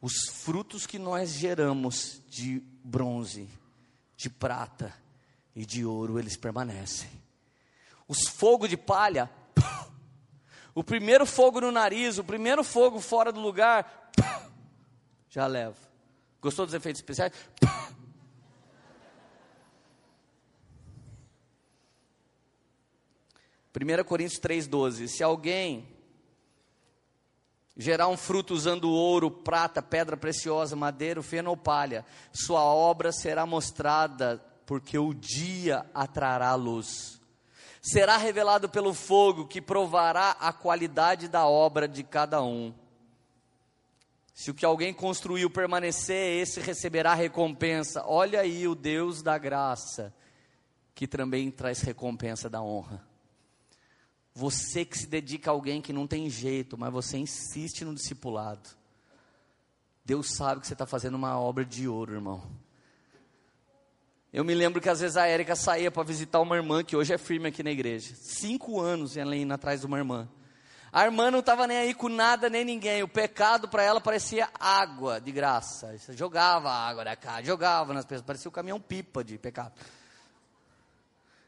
Os 0.00 0.28
frutos 0.30 0.86
que 0.86 0.98
nós 0.98 1.30
geramos 1.30 2.22
de 2.28 2.60
bronze, 2.82 3.48
de 4.16 4.30
prata 4.30 4.94
e 5.54 5.66
de 5.66 5.84
ouro, 5.84 6.18
eles 6.18 6.36
permanecem 6.36 7.20
os 8.10 8.26
fogos 8.26 8.68
de 8.68 8.76
palha, 8.76 9.30
o 10.74 10.82
primeiro 10.82 11.24
fogo 11.24 11.60
no 11.60 11.70
nariz, 11.70 12.18
o 12.18 12.24
primeiro 12.24 12.64
fogo 12.64 12.98
fora 12.98 13.30
do 13.30 13.38
lugar, 13.38 14.10
já 15.30 15.46
leva. 15.46 15.76
Gostou 16.40 16.66
dos 16.66 16.74
efeitos 16.74 16.98
especiais? 17.00 17.32
1 23.72 24.04
Coríntios 24.04 24.40
3,12: 24.40 25.06
Se 25.06 25.22
alguém 25.22 25.89
gerar 27.80 28.06
um 28.06 28.16
fruto 28.16 28.54
usando 28.54 28.90
ouro, 28.90 29.30
prata, 29.30 29.82
pedra 29.82 30.16
preciosa, 30.16 30.76
madeira, 30.76 31.22
feno 31.22 31.50
ou 31.50 31.56
palha, 31.56 32.04
sua 32.32 32.62
obra 32.62 33.10
será 33.10 33.44
mostrada, 33.44 34.40
porque 34.64 34.96
o 34.98 35.12
dia 35.12 35.84
atrará 35.92 36.54
luz 36.54 37.20
será 37.80 38.16
revelado 38.16 38.68
pelo 38.68 38.92
fogo 38.92 39.46
que 39.46 39.60
provará 39.60 40.32
a 40.32 40.52
qualidade 40.52 41.28
da 41.28 41.46
obra 41.46 41.88
de 41.88 42.02
cada 42.02 42.42
um. 42.42 42.74
Se 44.34 44.50
o 44.50 44.54
que 44.54 44.64
alguém 44.64 44.92
construiu 44.92 45.50
permanecer, 45.50 46.40
esse 46.40 46.60
receberá 46.60 47.14
recompensa. 47.14 48.04
Olha 48.06 48.40
aí 48.40 48.66
o 48.66 48.74
Deus 48.74 49.22
da 49.22 49.36
graça, 49.36 50.14
que 50.94 51.06
também 51.06 51.50
traz 51.50 51.80
recompensa 51.82 52.48
da 52.48 52.62
honra. 52.62 53.09
Você 54.34 54.84
que 54.84 54.96
se 54.96 55.06
dedica 55.06 55.50
a 55.50 55.52
alguém 55.52 55.82
que 55.82 55.92
não 55.92 56.06
tem 56.06 56.30
jeito, 56.30 56.78
mas 56.78 56.92
você 56.92 57.18
insiste 57.18 57.84
no 57.84 57.94
discipulado. 57.94 58.68
Deus 60.04 60.34
sabe 60.34 60.60
que 60.60 60.66
você 60.66 60.72
está 60.72 60.86
fazendo 60.86 61.14
uma 61.14 61.38
obra 61.38 61.64
de 61.64 61.86
ouro, 61.88 62.14
irmão. 62.14 62.42
Eu 64.32 64.44
me 64.44 64.54
lembro 64.54 64.80
que 64.80 64.88
às 64.88 65.00
vezes 65.00 65.16
a 65.16 65.26
Érica 65.26 65.56
saía 65.56 65.90
para 65.90 66.04
visitar 66.04 66.38
uma 66.40 66.56
irmã 66.56 66.84
que 66.84 66.96
hoje 66.96 67.12
é 67.12 67.18
firme 67.18 67.48
aqui 67.48 67.64
na 67.64 67.70
igreja. 67.70 68.14
Cinco 68.14 68.80
anos 68.80 69.16
ela 69.16 69.34
indo 69.34 69.52
atrás 69.52 69.80
de 69.80 69.86
uma 69.86 69.98
irmã. 69.98 70.28
A 70.92 71.04
irmã 71.04 71.30
não 71.30 71.40
estava 71.40 71.66
nem 71.66 71.78
aí 71.78 71.94
com 71.94 72.08
nada 72.08 72.48
nem 72.48 72.64
ninguém. 72.64 73.02
O 73.02 73.08
pecado 73.08 73.68
para 73.68 73.82
ela 73.82 74.00
parecia 74.00 74.48
água 74.58 75.20
de 75.20 75.32
graça. 75.32 75.96
Você 75.98 76.12
jogava 76.12 76.70
água 76.70 77.04
da 77.04 77.16
casa, 77.16 77.44
jogava 77.44 77.92
nas 77.92 78.04
pessoas. 78.04 78.26
Parecia 78.26 78.48
o 78.48 78.50
um 78.50 78.54
caminhão 78.54 78.80
pipa 78.80 79.22
de 79.24 79.36
pecado. 79.36 79.72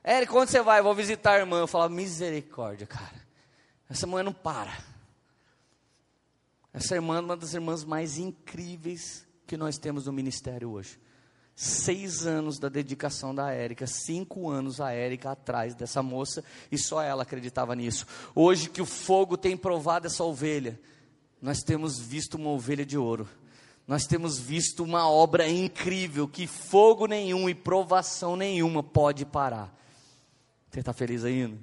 Érica, 0.05 0.37
onde 0.37 0.51
você 0.51 0.63
vai? 0.63 0.81
Eu 0.81 0.85
vou 0.85 0.95
visitar 0.95 1.35
a 1.35 1.39
irmã. 1.39 1.61
Eu 1.61 1.67
falava, 1.67 1.95
misericórdia, 1.95 2.87
cara. 2.87 3.23
Essa 3.89 4.07
mulher 4.07 4.25
não 4.25 4.33
para. 4.33 4.77
Essa 6.73 6.95
irmã 6.95 7.19
é 7.19 7.21
uma 7.21 7.37
das 7.37 7.55
irmãs 7.55 7.85
mais 7.85 8.19
incríveis 8.19 9.27
que 9.47 9.57
nós 9.57 9.79
temos 9.79 10.07
no 10.07 10.13
ministério 10.13 10.71
hoje 10.71 10.99
seis 11.55 12.27
anos 12.27 12.59
da 12.59 12.69
dedicação 12.69 13.35
da 13.35 13.51
Érica, 13.51 13.87
cinco 13.87 14.51
anos 14.51 14.81
a 14.81 14.91
Érica 14.93 15.33
atrás 15.33 15.75
dessa 15.75 16.03
moça, 16.03 16.45
e 16.71 16.79
só 16.79 17.03
ela 17.03 17.23
acreditava 17.23 17.75
nisso. 17.75 18.07
Hoje 18.35 18.69
que 18.69 18.83
o 18.83 18.87
fogo 18.87 19.37
tem 19.37 19.57
provado 19.57 20.07
essa 20.07 20.25
ovelha, 20.25 20.79
nós 21.41 21.63
temos 21.63 21.99
visto 21.99 22.35
uma 22.35 22.51
ovelha 22.51 22.87
de 22.87 22.97
ouro. 22.97 23.29
Nós 23.87 24.07
temos 24.07 24.39
visto 24.39 24.85
uma 24.85 25.09
obra 25.09 25.49
incrível 25.49 26.29
que 26.29 26.47
fogo 26.47 27.07
nenhum 27.07 27.49
e 27.49 27.55
provação 27.55 28.37
nenhuma 28.37 28.83
pode 28.83 29.25
parar. 29.27 29.77
Você 30.73 30.81
está 30.81 30.95
feliz 30.95 31.23
ainda? 31.23 31.61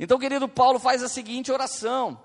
Então, 0.00 0.18
querido 0.18 0.48
Paulo 0.48 0.78
faz 0.78 1.02
a 1.02 1.08
seguinte 1.08 1.52
oração. 1.52 2.18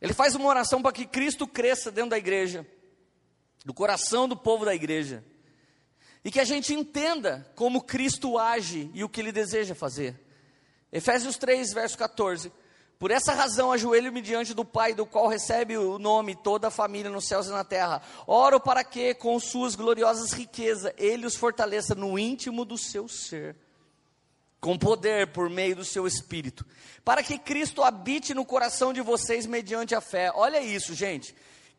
Ele 0.00 0.14
faz 0.14 0.36
uma 0.36 0.48
oração 0.48 0.80
para 0.80 0.92
que 0.92 1.04
Cristo 1.04 1.44
cresça 1.46 1.90
dentro 1.90 2.10
da 2.10 2.18
igreja 2.18 2.64
do 3.64 3.74
coração 3.74 4.28
do 4.28 4.36
povo 4.36 4.64
da 4.64 4.74
igreja. 4.74 5.24
E 6.24 6.30
que 6.30 6.38
a 6.38 6.44
gente 6.44 6.72
entenda 6.72 7.50
como 7.56 7.82
Cristo 7.82 8.38
age 8.38 8.90
e 8.94 9.02
o 9.02 9.08
que 9.08 9.20
ele 9.20 9.32
deseja 9.32 9.74
fazer. 9.74 10.20
Efésios 10.92 11.36
3, 11.36 11.72
verso 11.72 11.98
14. 11.98 12.52
Por 13.02 13.10
essa 13.10 13.32
razão, 13.32 13.72
ajoelho-me 13.72 14.22
diante 14.22 14.54
do 14.54 14.64
Pai, 14.64 14.94
do 14.94 15.04
qual 15.04 15.26
recebe 15.26 15.76
o 15.76 15.98
nome 15.98 16.36
toda 16.36 16.68
a 16.68 16.70
família 16.70 17.10
nos 17.10 17.26
céus 17.26 17.48
e 17.48 17.50
na 17.50 17.64
terra. 17.64 18.00
Oro 18.28 18.60
para 18.60 18.84
que, 18.84 19.12
com 19.12 19.40
suas 19.40 19.74
gloriosas 19.74 20.30
riquezas, 20.30 20.92
Ele 20.96 21.26
os 21.26 21.34
fortaleça 21.34 21.96
no 21.96 22.16
íntimo 22.16 22.64
do 22.64 22.78
seu 22.78 23.08
ser, 23.08 23.56
com 24.60 24.78
poder 24.78 25.32
por 25.32 25.50
meio 25.50 25.74
do 25.74 25.84
seu 25.84 26.06
Espírito, 26.06 26.64
para 27.04 27.24
que 27.24 27.38
Cristo 27.38 27.82
habite 27.82 28.34
no 28.34 28.44
coração 28.44 28.92
de 28.92 29.00
vocês 29.00 29.46
mediante 29.46 29.96
a 29.96 30.00
fé. 30.00 30.30
Olha 30.32 30.60
isso, 30.60 30.94
gente. 30.94 31.34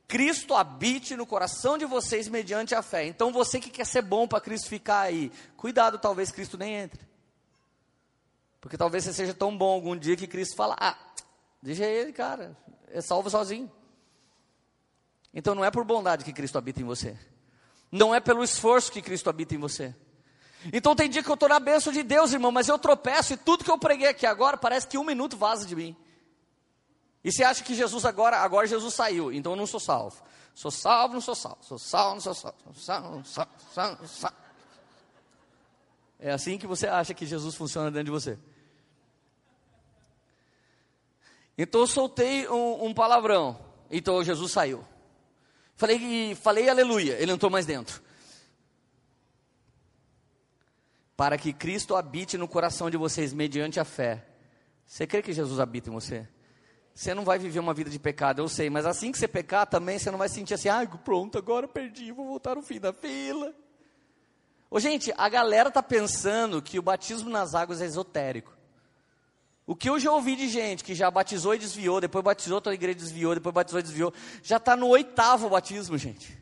Cristo 0.09 0.53
habite 0.53 1.15
no 1.15 1.25
coração 1.25 1.77
de 1.77 1.85
vocês 1.85 2.27
mediante 2.27 2.75
a 2.75 2.81
fé. 2.81 3.05
Então 3.05 3.31
você 3.31 3.61
que 3.61 3.69
quer 3.69 3.85
ser 3.85 4.01
bom 4.01 4.27
para 4.27 4.41
Cristo 4.41 4.67
ficar 4.67 4.99
aí, 4.99 5.31
cuidado, 5.55 5.97
talvez 5.97 6.31
Cristo 6.31 6.57
nem 6.57 6.75
entre. 6.75 6.99
Porque 8.63 8.77
talvez 8.77 9.03
você 9.03 9.11
seja 9.11 9.33
tão 9.33 9.57
bom 9.57 9.73
algum 9.73 9.93
dia 9.93 10.15
que 10.15 10.25
Cristo 10.25 10.55
fala: 10.55 10.73
"Ah, 10.79 10.97
deixa 11.63 11.85
ele, 11.85 12.11
cara, 12.11 12.55
é 12.89 13.01
salvo 13.01 13.29
sozinho". 13.29 13.71
Então 15.33 15.55
não 15.55 15.65
é 15.65 15.71
por 15.71 15.83
bondade 15.83 16.23
que 16.23 16.33
Cristo 16.33 16.57
habita 16.57 16.81
em 16.81 16.83
você. 16.83 17.17
Não 17.91 18.13
é 18.13 18.19
pelo 18.19 18.43
esforço 18.43 18.91
que 18.91 19.01
Cristo 19.01 19.29
habita 19.29 19.55
em 19.55 19.57
você. 19.57 19.95
Então 20.71 20.95
tem 20.95 21.09
dia 21.09 21.23
que 21.23 21.29
eu 21.29 21.33
estou 21.33 21.49
na 21.49 21.59
bênção 21.59 21.91
de 21.91 22.03
Deus, 22.03 22.33
irmão, 22.33 22.51
mas 22.51 22.67
eu 22.67 22.77
tropeço 22.77 23.33
e 23.33 23.37
tudo 23.37 23.63
que 23.63 23.71
eu 23.71 23.77
preguei 23.77 24.07
aqui 24.07 24.25
agora 24.25 24.57
parece 24.57 24.87
que 24.87 24.97
um 24.97 25.03
minuto 25.03 25.35
vaza 25.35 25.65
de 25.65 25.75
mim. 25.75 25.95
E 27.23 27.31
você 27.31 27.43
acha 27.43 27.63
que 27.63 27.73
Jesus 27.73 28.05
agora, 28.05 28.37
agora 28.37 28.67
Jesus 28.67 28.93
saiu, 28.93 29.31
então 29.31 29.53
eu 29.53 29.55
não 29.55 29.65
sou 29.65 29.79
salvo. 29.79 30.21
Sou 30.53 30.69
salvo, 30.69 31.15
não 31.15 31.21
sou 31.21 31.35
salvo. 31.35 31.57
Sou 31.61 31.79
salvo, 31.79 32.13
não 32.15 32.21
sou 32.21 32.33
salvo. 32.33 32.57
Sou 32.63 32.73
salvo, 32.73 33.15
não 33.15 33.23
sou 33.23 33.47
salvo, 33.73 34.01
não 34.01 34.07
salvo. 34.07 34.37
É 36.19 36.31
assim 36.31 36.57
que 36.57 36.67
você 36.67 36.87
acha 36.87 37.13
que 37.13 37.25
Jesus 37.25 37.55
funciona 37.55 37.89
dentro 37.89 38.05
de 38.05 38.11
você. 38.11 38.37
Então 41.57 41.81
eu 41.81 41.87
soltei 41.87 42.47
um, 42.47 42.85
um 42.85 42.93
palavrão. 42.93 43.59
Então 43.89 44.23
Jesus 44.23 44.51
saiu. 44.51 44.85
Falei, 45.75 46.35
falei 46.35 46.69
aleluia, 46.69 47.13
ele 47.13 47.27
não 47.27 47.35
estou 47.35 47.49
mais 47.49 47.65
dentro. 47.65 48.01
Para 51.15 51.37
que 51.37 51.53
Cristo 51.53 51.95
habite 51.95 52.37
no 52.37 52.47
coração 52.47 52.89
de 52.89 52.97
vocês 52.97 53.33
mediante 53.33 53.79
a 53.79 53.85
fé. 53.85 54.25
Você 54.85 55.05
crê 55.05 55.21
que 55.21 55.33
Jesus 55.33 55.59
habita 55.59 55.89
em 55.89 55.93
você? 55.93 56.27
você 56.93 57.13
não 57.13 57.25
vai 57.25 57.39
viver 57.39 57.59
uma 57.59 57.73
vida 57.73 57.89
de 57.89 57.97
pecado, 57.97 58.39
eu 58.39 58.47
sei, 58.47 58.69
mas 58.69 58.85
assim 58.85 59.11
que 59.11 59.17
você 59.17 59.27
pecar 59.27 59.65
também, 59.65 59.97
você 59.97 60.11
não 60.11 60.17
vai 60.17 60.29
sentir 60.29 60.53
assim, 60.53 60.69
ah, 60.69 60.85
pronto, 61.03 61.37
agora 61.37 61.67
perdi, 61.67 62.11
vou 62.11 62.27
voltar 62.27 62.55
no 62.55 62.61
fim 62.61 62.79
da 62.79 62.93
fila. 62.93 63.53
Ô, 64.69 64.79
gente, 64.79 65.11
a 65.17 65.27
galera 65.27 65.71
tá 65.71 65.81
pensando 65.81 66.61
que 66.61 66.77
o 66.77 66.83
batismo 66.83 67.29
nas 67.29 67.55
águas 67.55 67.81
é 67.81 67.85
esotérico. 67.85 68.55
O 69.65 69.75
que 69.75 69.89
eu 69.89 69.97
já 69.99 70.11
ouvi 70.11 70.35
de 70.35 70.49
gente 70.49 70.83
que 70.83 70.93
já 70.93 71.09
batizou 71.09 71.55
e 71.55 71.59
desviou, 71.59 72.01
depois 72.01 72.23
batizou, 72.23 72.55
outra 72.55 72.73
igreja 72.73 72.99
desviou, 72.99 73.33
depois 73.33 73.55
batizou 73.55 73.79
e 73.79 73.83
desviou, 73.83 74.13
já 74.41 74.57
está 74.57 74.75
no 74.75 74.87
oitavo 74.87 75.49
batismo, 75.49 75.97
gente. 75.97 76.37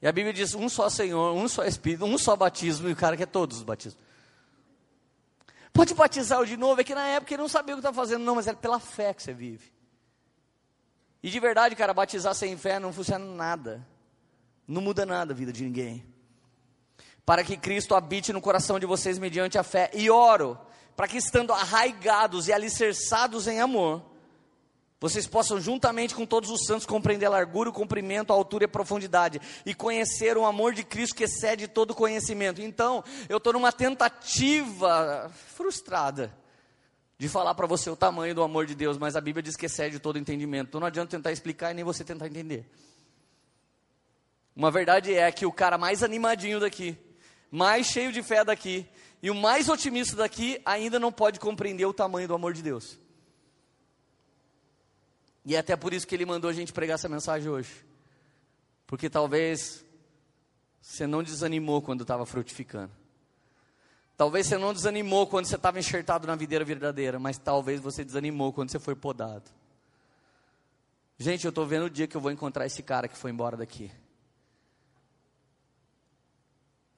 E 0.00 0.06
a 0.06 0.12
Bíblia 0.12 0.32
diz: 0.32 0.54
um 0.54 0.68
só 0.68 0.88
Senhor, 0.88 1.34
um 1.34 1.48
só 1.48 1.64
Espírito, 1.64 2.04
um 2.04 2.16
só 2.16 2.36
batismo, 2.36 2.88
e 2.88 2.92
o 2.92 2.96
cara 2.96 3.16
quer 3.16 3.26
todos 3.26 3.58
os 3.58 3.62
batismos. 3.64 4.00
Pode 5.72 5.94
batizar 5.94 6.44
de 6.44 6.56
novo, 6.56 6.80
é 6.80 6.84
que 6.84 6.94
na 6.94 7.06
época 7.06 7.34
ele 7.34 7.42
não 7.42 7.48
sabia 7.48 7.74
o 7.74 7.78
que 7.78 7.80
estava 7.80 7.94
fazendo, 7.94 8.24
não, 8.24 8.36
mas 8.36 8.46
é 8.46 8.54
pela 8.54 8.78
fé 8.78 9.12
que 9.12 9.22
você 9.22 9.32
vive. 9.32 9.72
E 11.22 11.30
de 11.30 11.40
verdade, 11.40 11.74
cara, 11.74 11.92
batizar 11.92 12.34
sem 12.34 12.56
fé 12.56 12.78
não 12.78 12.92
funciona 12.92 13.24
nada. 13.24 13.86
Não 14.66 14.80
muda 14.80 15.04
nada 15.04 15.32
a 15.32 15.36
vida 15.36 15.52
de 15.52 15.64
ninguém. 15.64 16.04
Para 17.24 17.42
que 17.42 17.56
Cristo 17.56 17.94
habite 17.94 18.32
no 18.32 18.40
coração 18.40 18.78
de 18.78 18.86
vocês 18.86 19.18
mediante 19.18 19.58
a 19.58 19.62
fé. 19.62 19.90
E 19.94 20.10
oro, 20.10 20.58
para 20.98 21.06
que 21.06 21.16
estando 21.16 21.52
arraigados 21.52 22.48
e 22.48 22.52
alicerçados 22.52 23.46
em 23.46 23.60
amor, 23.60 24.02
vocês 24.98 25.28
possam, 25.28 25.60
juntamente 25.60 26.12
com 26.12 26.26
todos 26.26 26.50
os 26.50 26.66
santos, 26.66 26.84
compreender 26.84 27.26
a 27.26 27.30
largura, 27.30 27.70
o 27.70 27.72
comprimento, 27.72 28.32
a 28.32 28.36
altura 28.36 28.64
e 28.64 28.66
a 28.66 28.68
profundidade, 28.68 29.40
e 29.64 29.72
conhecer 29.72 30.36
o 30.36 30.44
amor 30.44 30.74
de 30.74 30.82
Cristo 30.82 31.14
que 31.14 31.22
excede 31.22 31.68
todo 31.68 31.94
conhecimento. 31.94 32.60
Então, 32.60 33.04
eu 33.28 33.36
estou 33.36 33.52
numa 33.52 33.70
tentativa 33.70 35.30
frustrada 35.54 36.36
de 37.16 37.28
falar 37.28 37.54
para 37.54 37.68
você 37.68 37.88
o 37.88 37.94
tamanho 37.94 38.34
do 38.34 38.42
amor 38.42 38.66
de 38.66 38.74
Deus, 38.74 38.98
mas 38.98 39.14
a 39.14 39.20
Bíblia 39.20 39.40
diz 39.40 39.54
que 39.54 39.66
excede 39.66 40.00
todo 40.00 40.18
entendimento. 40.18 40.66
Então 40.66 40.80
não 40.80 40.88
adianta 40.88 41.12
tentar 41.12 41.30
explicar 41.30 41.70
e 41.70 41.74
nem 41.74 41.84
você 41.84 42.02
tentar 42.02 42.26
entender. 42.26 42.68
Uma 44.56 44.72
verdade 44.72 45.14
é 45.14 45.30
que 45.30 45.46
o 45.46 45.52
cara 45.52 45.78
mais 45.78 46.02
animadinho 46.02 46.58
daqui, 46.58 46.98
mais 47.52 47.86
cheio 47.86 48.10
de 48.10 48.20
fé 48.20 48.44
daqui, 48.44 48.84
e 49.22 49.30
o 49.30 49.34
mais 49.34 49.68
otimista 49.68 50.16
daqui 50.16 50.60
ainda 50.64 50.98
não 50.98 51.10
pode 51.10 51.40
compreender 51.40 51.86
o 51.86 51.92
tamanho 51.92 52.28
do 52.28 52.34
amor 52.34 52.52
de 52.52 52.62
Deus. 52.62 52.98
E 55.44 55.56
é 55.56 55.58
até 55.58 55.74
por 55.76 55.92
isso 55.92 56.06
que 56.06 56.14
ele 56.14 56.26
mandou 56.26 56.48
a 56.50 56.52
gente 56.52 56.72
pregar 56.72 56.96
essa 56.96 57.08
mensagem 57.08 57.48
hoje. 57.48 57.84
Porque 58.86 59.10
talvez 59.10 59.84
você 60.80 61.06
não 61.06 61.22
desanimou 61.22 61.82
quando 61.82 62.02
estava 62.02 62.24
frutificando. 62.24 62.92
Talvez 64.16 64.46
você 64.46 64.58
não 64.58 64.74
desanimou 64.74 65.26
quando 65.26 65.46
você 65.46 65.56
estava 65.56 65.78
enxertado 65.78 66.26
na 66.26 66.34
videira 66.34 66.64
verdadeira, 66.64 67.18
mas 67.18 67.38
talvez 67.38 67.80
você 67.80 68.04
desanimou 68.04 68.52
quando 68.52 68.70
você 68.70 68.78
foi 68.78 68.94
podado. 68.94 69.50
Gente, 71.18 71.44
eu 71.44 71.50
estou 71.50 71.66
vendo 71.66 71.86
o 71.86 71.90
dia 71.90 72.06
que 72.06 72.16
eu 72.16 72.20
vou 72.20 72.30
encontrar 72.30 72.66
esse 72.66 72.82
cara 72.82 73.08
que 73.08 73.16
foi 73.16 73.30
embora 73.30 73.56
daqui. 73.56 73.90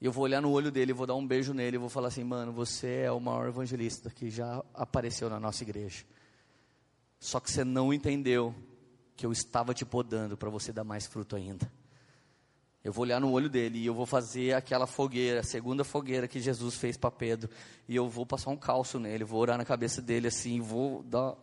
E 0.01 0.07
eu 0.07 0.13
vou 0.13 0.25
olhar 0.25 0.41
no 0.41 0.51
olho 0.51 0.71
dele, 0.71 0.93
vou 0.93 1.07
dar 1.07 1.15
um 1.15 1.27
beijo 1.27 1.53
nele, 1.53 1.77
vou 1.77 1.91
falar 1.91 2.09
assim, 2.09 2.25
mano, 2.25 2.53
você 2.53 3.03
é 3.03 3.13
o 3.13 3.21
maior 3.21 3.49
evangelista 3.49 4.09
que 4.09 4.31
já 4.31 4.65
apareceu 4.73 5.29
na 5.29 5.39
nossa 5.39 5.63
igreja. 5.63 6.05
Só 7.19 7.39
que 7.39 7.51
você 7.51 7.65
não 7.65 7.93
entendeu 7.93 8.55
que 9.15 9.27
eu 9.27 9.33
estava 9.33 9.75
te 9.75 9.85
podando 9.85 10.39
para 10.39 10.49
você 10.49 10.73
dar 10.73 10.85
mais 10.85 11.07
fruto 11.07 11.37
ainda. 11.37 11.71
Eu 12.83 12.95
vou 12.95 13.03
olhar 13.03 13.21
no 13.21 13.31
olho 13.31 13.51
dele 13.51 13.79
e 13.79 13.85
eu 13.85 13.93
vou 13.93 14.07
fazer 14.07 14.55
aquela 14.55 14.87
fogueira, 14.87 15.41
a 15.41 15.43
segunda 15.43 15.85
fogueira 15.85 16.27
que 16.27 16.41
Jesus 16.41 16.77
fez 16.77 16.97
para 16.97 17.11
Pedro. 17.11 17.51
E 17.87 17.95
eu 17.95 18.09
vou 18.09 18.25
passar 18.25 18.49
um 18.49 18.57
calço 18.57 18.99
nele, 18.99 19.23
vou 19.23 19.39
orar 19.39 19.59
na 19.59 19.67
cabeça 19.67 20.01
dele 20.01 20.29
assim, 20.29 20.63
vou 20.63 21.03
dar 21.03 21.35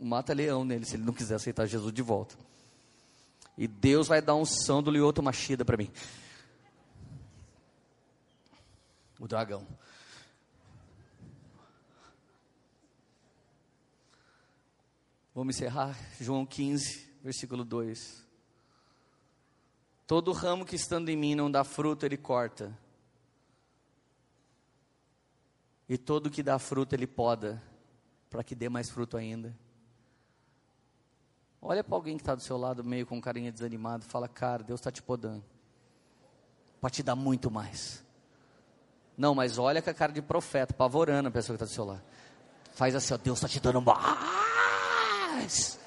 um 0.00 0.08
mata-leão 0.08 0.64
nele 0.64 0.84
se 0.84 0.96
ele 0.96 1.04
não 1.04 1.12
quiser 1.12 1.36
aceitar 1.36 1.66
Jesus 1.66 1.92
de 1.92 2.02
volta. 2.02 2.34
E 3.56 3.68
Deus 3.68 4.08
vai 4.08 4.20
dar 4.20 4.34
um 4.34 4.44
são 4.44 4.82
do 4.82 4.90
Lioto 4.90 5.22
Machida 5.22 5.64
para 5.64 5.76
mim. 5.76 5.88
O 9.18 9.26
dragão. 9.26 9.66
Vamos 15.34 15.56
encerrar? 15.56 15.94
João 16.18 16.46
15, 16.46 17.18
versículo 17.22 17.64
2. 17.64 18.26
Todo 20.06 20.32
ramo 20.32 20.64
que 20.64 20.76
estando 20.76 21.08
em 21.08 21.16
mim 21.16 21.34
não 21.34 21.50
dá 21.50 21.64
fruto, 21.64 22.06
ele 22.06 22.16
corta. 22.16 22.74
E 25.88 25.98
todo 25.98 26.30
que 26.30 26.42
dá 26.42 26.58
fruto, 26.58 26.94
ele 26.94 27.06
poda, 27.06 27.62
para 28.30 28.42
que 28.42 28.54
dê 28.54 28.68
mais 28.68 28.88
fruto 28.88 29.16
ainda. 29.16 29.54
Olha 31.60 31.82
para 31.82 31.96
alguém 31.96 32.16
que 32.16 32.22
está 32.22 32.34
do 32.34 32.42
seu 32.42 32.56
lado, 32.56 32.84
meio 32.84 33.04
com 33.04 33.20
carinha 33.20 33.50
desanimado, 33.50 34.04
fala, 34.04 34.28
cara, 34.28 34.62
Deus 34.62 34.78
está 34.78 34.90
te 34.90 35.02
podando, 35.02 35.44
para 36.80 36.90
te 36.90 37.02
dar 37.02 37.16
muito 37.16 37.50
mais. 37.50 38.05
Não, 39.16 39.34
mas 39.34 39.58
olha 39.58 39.80
com 39.80 39.90
a 39.90 39.94
cara 39.94 40.12
de 40.12 40.20
profeta, 40.20 40.74
pavorando 40.74 41.28
a 41.28 41.32
pessoa 41.32 41.56
que 41.56 41.62
está 41.62 41.72
do 41.72 41.74
seu 41.74 41.84
lado. 41.84 42.02
Faz 42.74 42.94
assim, 42.94 43.14
ó, 43.14 43.16
Deus 43.16 43.38
está 43.38 43.48
te 43.48 43.60
dando 43.60 43.80
mais 43.80 44.46
mais. 45.36 45.78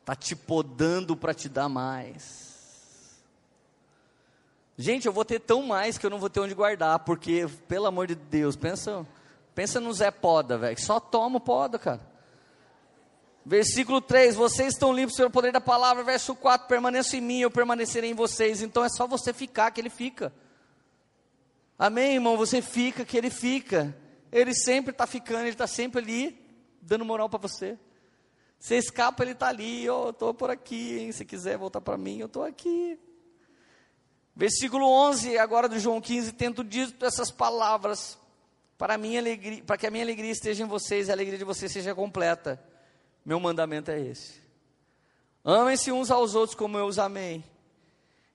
Está 0.00 0.14
te 0.14 0.36
podando 0.36 1.16
para 1.16 1.32
te 1.32 1.48
dar 1.48 1.68
mais. 1.68 2.44
Gente, 4.76 5.06
eu 5.06 5.12
vou 5.12 5.24
ter 5.24 5.40
tão 5.40 5.62
mais 5.62 5.96
que 5.96 6.04
eu 6.04 6.10
não 6.10 6.18
vou 6.18 6.28
ter 6.28 6.40
onde 6.40 6.54
guardar, 6.54 6.98
porque, 7.00 7.48
pelo 7.68 7.86
amor 7.86 8.08
de 8.08 8.14
Deus, 8.14 8.56
pensa, 8.56 9.06
pensa 9.54 9.80
no 9.80 9.92
Zé 9.92 10.10
Poda, 10.10 10.58
velho. 10.58 10.78
Só 10.80 10.98
toma 11.00 11.40
poda, 11.40 11.78
cara. 11.78 12.13
Versículo 13.44 14.00
3: 14.00 14.34
Vocês 14.34 14.74
estão 14.74 14.92
limpos 14.92 15.16
pelo 15.16 15.30
poder 15.30 15.52
da 15.52 15.60
palavra. 15.60 16.02
Verso 16.02 16.34
4: 16.34 16.66
Permaneço 16.66 17.16
em 17.16 17.20
mim, 17.20 17.40
eu 17.40 17.50
permanecerei 17.50 18.10
em 18.10 18.14
vocês. 18.14 18.62
Então 18.62 18.84
é 18.84 18.88
só 18.88 19.06
você 19.06 19.32
ficar 19.32 19.70
que 19.70 19.80
ele 19.80 19.90
fica. 19.90 20.32
Amém, 21.78 22.14
irmão? 22.14 22.36
Você 22.36 22.62
fica 22.62 23.04
que 23.04 23.16
ele 23.16 23.30
fica. 23.30 23.94
Ele 24.32 24.54
sempre 24.54 24.92
está 24.92 25.06
ficando, 25.06 25.42
ele 25.42 25.50
está 25.50 25.66
sempre 25.66 26.00
ali, 26.00 26.38
dando 26.80 27.04
moral 27.04 27.28
para 27.28 27.38
você. 27.38 27.78
Você 28.58 28.76
escapa, 28.76 29.22
ele 29.22 29.32
está 29.32 29.48
ali, 29.48 29.84
eu 29.84 30.10
estou 30.10 30.32
por 30.32 30.50
aqui, 30.50 30.98
hein? 30.98 31.12
se 31.12 31.24
quiser 31.24 31.58
voltar 31.58 31.82
para 31.82 31.98
mim, 31.98 32.18
eu 32.18 32.26
estou 32.26 32.42
aqui. 32.42 32.98
Versículo 34.34 34.86
11, 34.86 35.38
agora 35.38 35.68
do 35.68 35.78
João 35.78 36.00
15, 36.00 36.32
tendo 36.32 36.64
dito 36.64 37.04
essas 37.04 37.30
palavras, 37.30 38.18
para, 38.78 38.96
minha 38.96 39.20
alegria, 39.20 39.62
para 39.62 39.76
que 39.76 39.86
a 39.86 39.90
minha 39.90 40.02
alegria 40.02 40.32
esteja 40.32 40.64
em 40.64 40.66
vocês 40.66 41.06
e 41.06 41.10
a 41.10 41.14
alegria 41.14 41.38
de 41.38 41.44
vocês 41.44 41.70
seja 41.70 41.94
completa. 41.94 42.60
Meu 43.24 43.40
mandamento 43.40 43.90
é 43.90 44.00
esse. 44.00 44.34
Amem-se 45.44 45.90
uns 45.90 46.10
aos 46.10 46.34
outros 46.34 46.56
como 46.56 46.78
eu 46.78 46.86
os 46.86 46.98
amei. 46.98 47.44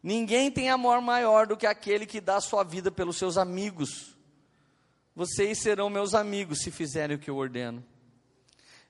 Ninguém 0.01 0.49
tem 0.49 0.69
amor 0.69 1.01
maior 1.01 1.45
do 1.45 1.57
que 1.57 1.67
aquele 1.67 2.05
que 2.05 2.21
dá 2.21 2.39
sua 2.39 2.63
vida 2.63 2.89
pelos 2.89 3.17
seus 3.17 3.37
amigos. 3.37 4.15
Vocês 5.15 5.59
serão 5.59 5.89
meus 5.89 6.13
amigos 6.13 6.61
se 6.61 6.71
fizerem 6.71 7.17
o 7.17 7.19
que 7.19 7.29
eu 7.29 7.35
ordeno. 7.35 7.83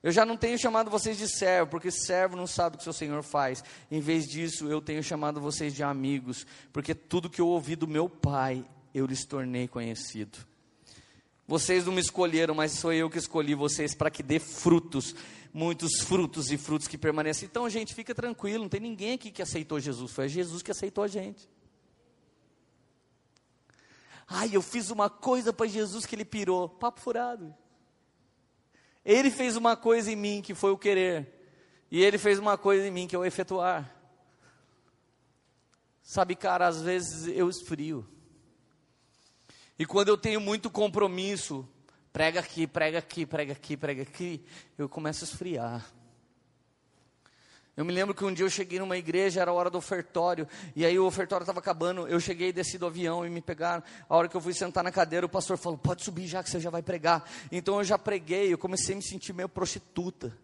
Eu 0.02 0.12
já 0.12 0.24
não 0.24 0.36
tenho 0.36 0.58
chamado 0.58 0.90
vocês 0.90 1.18
de 1.18 1.28
servo, 1.28 1.72
porque 1.72 1.90
servo 1.90 2.36
não 2.36 2.46
sabe 2.46 2.76
o 2.76 2.78
que 2.78 2.84
seu 2.84 2.92
Senhor 2.92 3.22
faz. 3.22 3.62
Em 3.90 4.00
vez 4.00 4.26
disso, 4.26 4.66
eu 4.68 4.80
tenho 4.80 5.02
chamado 5.02 5.40
vocês 5.40 5.74
de 5.74 5.82
amigos, 5.82 6.46
porque 6.72 6.94
tudo 6.94 7.28
que 7.28 7.40
eu 7.40 7.48
ouvi 7.48 7.76
do 7.76 7.86
meu 7.86 8.08
Pai, 8.08 8.64
eu 8.94 9.04
lhes 9.04 9.24
tornei 9.24 9.68
conhecido. 9.68 10.38
Vocês 11.46 11.84
não 11.84 11.92
me 11.92 12.00
escolheram, 12.00 12.54
mas 12.54 12.72
sou 12.72 12.92
eu 12.92 13.10
que 13.10 13.18
escolhi 13.18 13.54
vocês 13.54 13.94
para 13.94 14.10
que 14.10 14.22
dê 14.22 14.38
frutos, 14.38 15.14
muitos 15.52 16.00
frutos 16.00 16.50
e 16.50 16.56
frutos 16.56 16.88
que 16.88 16.98
permaneçam. 16.98 17.46
Então, 17.46 17.68
gente, 17.68 17.94
fica 17.94 18.14
tranquilo, 18.14 18.62
não 18.62 18.68
tem 18.68 18.80
ninguém 18.80 19.14
aqui 19.14 19.30
que 19.30 19.42
aceitou 19.42 19.80
Jesus, 19.80 20.12
foi 20.12 20.28
Jesus 20.28 20.62
que 20.62 20.70
aceitou 20.70 21.04
a 21.04 21.08
gente. 21.08 21.48
Ai, 24.32 24.50
eu 24.52 24.62
fiz 24.62 24.90
uma 24.90 25.10
coisa 25.10 25.52
para 25.52 25.66
Jesus 25.66 26.06
que 26.06 26.14
ele 26.14 26.24
pirou. 26.24 26.68
Papo 26.68 27.00
furado. 27.00 27.52
Ele 29.04 29.28
fez 29.28 29.56
uma 29.56 29.76
coisa 29.76 30.12
em 30.12 30.14
mim 30.14 30.40
que 30.40 30.54
foi 30.54 30.70
o 30.70 30.78
querer. 30.78 31.34
E 31.90 32.00
ele 32.00 32.16
fez 32.16 32.38
uma 32.38 32.56
coisa 32.56 32.86
em 32.86 32.92
mim 32.92 33.08
que 33.08 33.16
é 33.16 33.18
o 33.18 33.24
efetuar. 33.24 33.92
Sabe, 36.00 36.36
cara, 36.36 36.68
às 36.68 36.80
vezes 36.80 37.26
eu 37.26 37.50
esfrio. 37.50 38.08
E 39.76 39.84
quando 39.84 40.08
eu 40.08 40.16
tenho 40.16 40.40
muito 40.40 40.70
compromisso, 40.70 41.68
prega 42.12 42.40
aqui, 42.40 42.66
prega 42.66 42.98
aqui, 42.98 43.26
prega 43.26 43.52
aqui, 43.52 43.76
prega 43.76 44.02
aqui, 44.02 44.44
eu 44.76 44.88
começo 44.88 45.24
a 45.24 45.26
esfriar. 45.28 45.86
Eu 47.76 47.84
me 47.84 47.92
lembro 47.92 48.14
que 48.14 48.24
um 48.24 48.34
dia 48.34 48.44
eu 48.44 48.50
cheguei 48.50 48.78
numa 48.78 48.96
igreja, 48.96 49.40
era 49.40 49.50
a 49.50 49.54
hora 49.54 49.70
do 49.70 49.78
ofertório, 49.78 50.46
e 50.76 50.84
aí 50.84 50.98
o 50.98 51.06
ofertório 51.06 51.44
estava 51.44 51.60
acabando, 51.60 52.06
eu 52.08 52.20
cheguei, 52.20 52.52
desci 52.52 52.76
do 52.76 52.86
avião 52.86 53.24
e 53.24 53.30
me 53.30 53.40
pegaram. 53.40 53.82
A 54.08 54.16
hora 54.16 54.28
que 54.28 54.36
eu 54.36 54.40
fui 54.40 54.52
sentar 54.52 54.84
na 54.84 54.92
cadeira, 54.92 55.24
o 55.24 55.28
pastor 55.28 55.56
falou: 55.56 55.78
pode 55.78 56.02
subir 56.02 56.26
já 56.26 56.42
que 56.42 56.50
você 56.50 56.60
já 56.60 56.68
vai 56.68 56.82
pregar. 56.82 57.24
Então 57.50 57.78
eu 57.78 57.84
já 57.84 57.96
preguei, 57.96 58.52
eu 58.52 58.58
comecei 58.58 58.94
a 58.94 58.96
me 58.96 59.02
sentir 59.02 59.32
meio 59.32 59.48
prostituta. 59.48 60.36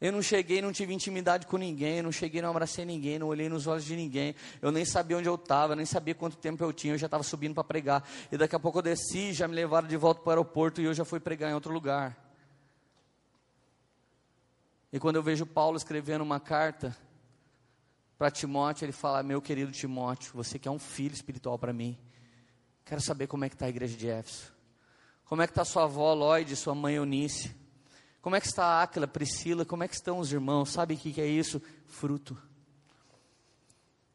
Eu 0.00 0.12
não 0.12 0.22
cheguei, 0.22 0.62
não 0.62 0.72
tive 0.72 0.94
intimidade 0.94 1.46
com 1.46 1.56
ninguém, 1.56 2.02
não 2.02 2.12
cheguei, 2.12 2.40
não 2.40 2.50
abracei 2.50 2.84
ninguém, 2.84 3.18
não 3.18 3.26
olhei 3.26 3.48
nos 3.48 3.66
olhos 3.66 3.84
de 3.84 3.96
ninguém. 3.96 4.34
Eu 4.62 4.70
nem 4.70 4.84
sabia 4.84 5.18
onde 5.18 5.28
eu 5.28 5.34
estava, 5.34 5.74
nem 5.74 5.84
sabia 5.84 6.14
quanto 6.14 6.36
tempo 6.36 6.62
eu 6.62 6.72
tinha, 6.72 6.94
eu 6.94 6.98
já 6.98 7.06
estava 7.06 7.22
subindo 7.22 7.54
para 7.54 7.64
pregar. 7.64 8.08
E 8.30 8.36
daqui 8.36 8.54
a 8.54 8.60
pouco 8.60 8.78
eu 8.78 8.82
desci, 8.82 9.32
já 9.32 9.48
me 9.48 9.54
levaram 9.54 9.88
de 9.88 9.96
volta 9.96 10.20
para 10.20 10.28
o 10.28 10.30
aeroporto 10.30 10.80
e 10.80 10.84
eu 10.84 10.94
já 10.94 11.04
fui 11.04 11.18
pregar 11.18 11.50
em 11.50 11.54
outro 11.54 11.72
lugar. 11.72 12.16
E 14.92 15.00
quando 15.00 15.16
eu 15.16 15.22
vejo 15.22 15.44
Paulo 15.44 15.76
escrevendo 15.76 16.22
uma 16.22 16.38
carta 16.38 16.96
para 18.16 18.30
Timóteo, 18.30 18.84
ele 18.84 18.92
fala: 18.92 19.22
Meu 19.22 19.42
querido 19.42 19.72
Timóteo, 19.72 20.30
você 20.32 20.58
que 20.58 20.68
é 20.68 20.70
um 20.70 20.78
filho 20.78 21.12
espiritual 21.12 21.58
para 21.58 21.72
mim, 21.72 21.98
Quero 22.88 23.02
saber 23.02 23.26
como 23.26 23.44
é 23.44 23.50
que 23.50 23.54
está 23.54 23.66
a 23.66 23.68
igreja 23.68 23.94
de 23.94 24.08
Éfeso. 24.08 24.50
Como 25.26 25.42
é 25.42 25.46
que 25.46 25.50
está 25.50 25.62
sua 25.62 25.84
avó 25.84 26.14
Lloyd, 26.14 26.56
sua 26.56 26.74
mãe 26.74 26.94
Eunice? 26.94 27.54
Como 28.28 28.36
é 28.36 28.42
que 28.42 28.46
está 28.46 28.62
a 28.62 28.82
Áquila, 28.82 29.08
Priscila? 29.08 29.64
Como 29.64 29.82
é 29.82 29.88
que 29.88 29.94
estão 29.94 30.18
os 30.18 30.30
irmãos? 30.30 30.68
Sabe 30.68 30.92
o 30.92 30.98
que, 30.98 31.18
é 31.18 31.26
isso? 31.26 31.62
Fruto. 31.86 32.36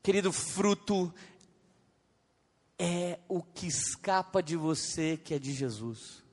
Querido, 0.03 0.31
fruto 0.31 1.11
é 2.77 3.17
o 3.27 3.41
que 3.41 3.65
escapa 3.65 4.43
de 4.43 4.55
você 4.55 5.17
que 5.17 5.33
é 5.33 5.39
de 5.39 5.51
Jesus. 5.51 6.23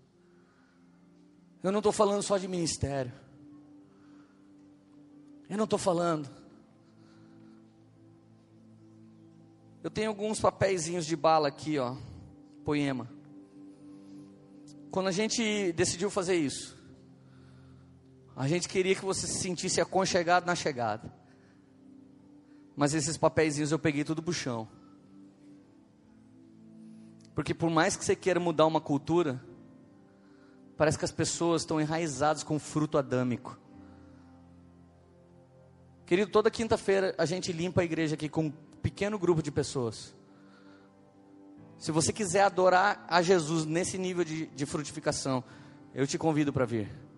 Eu 1.62 1.72
não 1.72 1.78
estou 1.78 1.90
falando 1.90 2.22
só 2.22 2.36
de 2.36 2.46
ministério. 2.46 3.14
Eu 5.48 5.56
não 5.56 5.64
estou 5.64 5.78
falando. 5.78 6.28
Eu 9.82 9.90
tenho 9.90 10.10
alguns 10.10 10.38
papeizinhos 10.38 11.06
de 11.06 11.16
bala 11.16 11.48
aqui, 11.48 11.78
ó, 11.78 11.96
poema. 12.62 13.10
Quando 14.90 15.06
a 15.06 15.12
gente 15.12 15.72
decidiu 15.72 16.10
fazer 16.10 16.34
isso, 16.34 16.78
a 18.40 18.48
gente 18.48 18.70
queria 18.70 18.94
que 18.94 19.04
você 19.04 19.26
se 19.26 19.38
sentisse 19.38 19.82
aconchegado 19.82 20.46
na 20.46 20.54
chegada. 20.54 21.12
Mas 22.74 22.94
esses 22.94 23.18
papeizinhos 23.18 23.70
eu 23.70 23.78
peguei 23.78 24.02
tudo 24.02 24.22
pro 24.22 24.32
chão. 24.32 24.66
Porque 27.34 27.52
por 27.52 27.68
mais 27.68 27.98
que 27.98 28.02
você 28.02 28.16
queira 28.16 28.40
mudar 28.40 28.64
uma 28.64 28.80
cultura, 28.80 29.44
parece 30.74 30.98
que 30.98 31.04
as 31.04 31.12
pessoas 31.12 31.60
estão 31.60 31.78
enraizadas 31.78 32.42
com 32.42 32.58
fruto 32.58 32.96
adâmico. 32.96 33.60
Querido, 36.06 36.30
toda 36.30 36.50
quinta-feira 36.50 37.14
a 37.18 37.26
gente 37.26 37.52
limpa 37.52 37.82
a 37.82 37.84
igreja 37.84 38.14
aqui 38.14 38.26
com 38.26 38.46
um 38.46 38.50
pequeno 38.80 39.18
grupo 39.18 39.42
de 39.42 39.50
pessoas. 39.50 40.16
Se 41.76 41.92
você 41.92 42.10
quiser 42.10 42.44
adorar 42.44 43.04
a 43.06 43.20
Jesus 43.20 43.66
nesse 43.66 43.98
nível 43.98 44.24
de, 44.24 44.46
de 44.46 44.64
frutificação, 44.64 45.44
eu 45.94 46.06
te 46.06 46.16
convido 46.16 46.54
para 46.54 46.64
vir. 46.64 47.09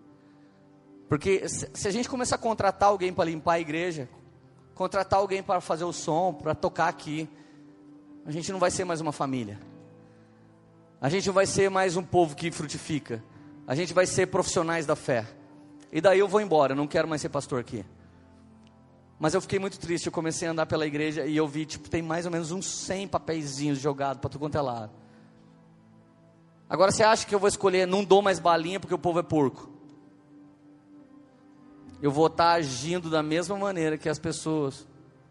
Porque 1.13 1.47
se, 1.47 1.87
a 1.87 1.91
gente 1.91 2.09
começar 2.09 2.37
a 2.37 2.39
contratar 2.39 2.89
alguém 2.89 3.13
para 3.13 3.25
limpar 3.25 3.53
a 3.53 3.59
igreja, 3.59 4.09
contratar 4.73 5.19
alguém 5.19 5.43
para 5.43 5.61
fazer 5.61 5.83
o 5.83 5.93
som, 5.93 6.33
para 6.33 6.55
tocar 6.55 6.87
aqui, 6.87 7.29
a 8.25 8.31
gente 8.31 8.51
não 8.51 8.57
vai 8.57 8.71
ser 8.71 8.83
mais 8.83 8.99
uma 8.99 9.11
família. 9.11 9.59
A 10.99 11.09
gente 11.09 11.29
vai 11.29 11.45
ser 11.45 11.69
mais 11.69 11.95
um 11.95 12.01
povo 12.01 12.35
que 12.35 12.49
frutifica. 12.49 13.23
A 13.67 13.75
gente 13.75 13.93
vai 13.93 14.07
ser 14.07 14.25
profissionais 14.25 14.87
da 14.87 14.95
fé. 14.95 15.27
E 15.91 16.01
daí 16.01 16.17
eu 16.17 16.27
vou 16.27 16.41
embora, 16.41 16.73
não 16.73 16.87
quero 16.87 17.07
mais 17.07 17.21
ser 17.21 17.29
pastor 17.29 17.59
aqui. 17.59 17.85
Mas 19.19 19.35
eu 19.35 19.41
fiquei 19.41 19.59
muito 19.59 19.77
triste, 19.77 20.07
eu 20.07 20.11
comecei 20.11 20.47
a 20.47 20.51
andar 20.51 20.65
pela 20.65 20.87
igreja 20.87 21.27
e 21.27 21.37
eu 21.37 21.47
vi, 21.47 21.67
tipo, 21.67 21.91
tem 21.91 22.01
mais 22.01 22.25
ou 22.25 22.31
menos 22.31 22.49
uns 22.49 22.65
100 22.65 23.09
papeizinhos 23.09 23.77
jogados 23.77 24.19
para 24.19 24.31
tudo 24.31 24.39
quanto 24.41 24.57
é 24.57 24.61
lado. 24.61 24.91
Agora 26.67 26.91
você 26.91 27.03
acha 27.03 27.23
que 27.23 27.35
eu 27.35 27.39
vou 27.39 27.49
escolher, 27.49 27.85
não 27.85 28.03
dou 28.03 28.23
mais 28.23 28.39
balinha 28.39 28.79
porque 28.79 28.95
o 28.95 28.97
povo 28.97 29.19
é 29.19 29.23
porco? 29.23 29.72
Eu 32.03 32.11
vou 32.11 32.27
estar 32.27 32.51
agindo 32.51 33.09
da 33.09 33.23
mesma 33.23 33.57
maneira 33.57 33.97
que 33.97 34.09
as 34.09 34.19
pessoas 34.19 34.85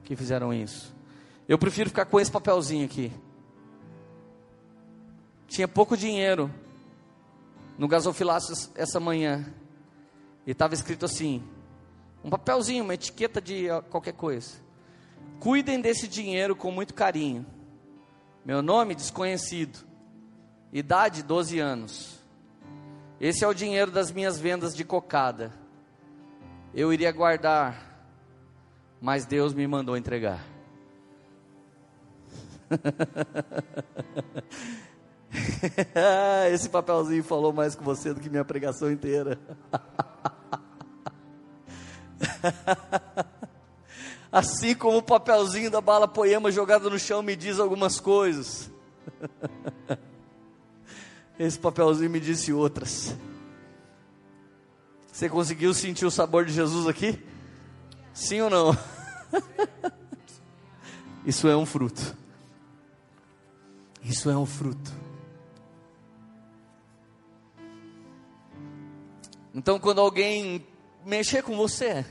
que 0.04 0.16
fizeram 0.16 0.54
isso. 0.54 0.96
Eu 1.46 1.58
prefiro 1.58 1.90
ficar 1.90 2.06
com 2.06 2.18
esse 2.18 2.32
papelzinho 2.32 2.86
aqui. 2.86 3.12
Tinha 5.46 5.68
pouco 5.68 5.98
dinheiro 5.98 6.50
no 7.76 7.86
gasofilácio 7.86 8.70
essa 8.74 8.98
manhã. 8.98 9.44
E 10.46 10.52
estava 10.52 10.72
escrito 10.72 11.04
assim: 11.04 11.44
um 12.24 12.30
papelzinho, 12.30 12.84
uma 12.84 12.94
etiqueta 12.94 13.38
de 13.38 13.66
qualquer 13.90 14.14
coisa. 14.14 14.52
Cuidem 15.40 15.78
desse 15.78 16.08
dinheiro 16.08 16.56
com 16.56 16.70
muito 16.70 16.94
carinho. 16.94 17.44
Meu 18.46 18.62
nome 18.62 18.94
desconhecido. 18.94 19.78
Idade 20.72 21.22
12 21.22 21.58
anos. 21.58 22.18
Esse 23.20 23.44
é 23.44 23.46
o 23.46 23.52
dinheiro 23.52 23.90
das 23.90 24.10
minhas 24.10 24.38
vendas 24.38 24.74
de 24.74 24.86
cocada. 24.86 25.60
Eu 26.74 26.92
iria 26.92 27.12
guardar, 27.12 28.08
mas 29.00 29.24
Deus 29.26 29.52
me 29.52 29.66
mandou 29.66 29.96
entregar. 29.96 30.40
Esse 36.50 36.70
papelzinho 36.70 37.22
falou 37.22 37.52
mais 37.52 37.74
com 37.74 37.84
você 37.84 38.14
do 38.14 38.20
que 38.20 38.30
minha 38.30 38.44
pregação 38.44 38.90
inteira. 38.90 39.38
assim 44.32 44.74
como 44.74 44.96
o 44.96 45.02
papelzinho 45.02 45.70
da 45.70 45.82
bala 45.82 46.08
poema 46.08 46.50
jogado 46.50 46.88
no 46.88 46.98
chão 46.98 47.22
me 47.22 47.36
diz 47.36 47.58
algumas 47.58 48.00
coisas. 48.00 48.70
Esse 51.38 51.58
papelzinho 51.58 52.08
me 52.08 52.18
disse 52.18 52.50
outras. 52.50 53.14
Você 55.12 55.28
conseguiu 55.28 55.74
sentir 55.74 56.06
o 56.06 56.10
sabor 56.10 56.46
de 56.46 56.54
Jesus 56.54 56.88
aqui? 56.88 57.22
Sim 58.14 58.40
ou 58.40 58.48
não? 58.48 58.76
Isso 61.26 61.46
é 61.46 61.54
um 61.54 61.66
fruto. 61.66 62.16
Isso 64.02 64.30
é 64.30 64.36
um 64.36 64.46
fruto. 64.46 64.90
Então, 69.54 69.78
quando 69.78 70.00
alguém 70.00 70.66
mexer 71.04 71.42
com 71.42 71.54
você, 71.58 72.06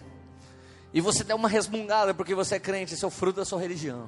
e 0.93 1.01
você 1.01 1.23
der 1.23 1.33
uma 1.33 1.49
resmungada 1.49 2.13
porque 2.13 2.35
você 2.35 2.55
é 2.55 2.59
crente, 2.59 2.93
isso 2.93 3.03
é 3.03 3.07
o 3.07 3.11
fruto 3.11 3.37
da 3.37 3.45
sua 3.45 3.59
religião. 3.59 4.07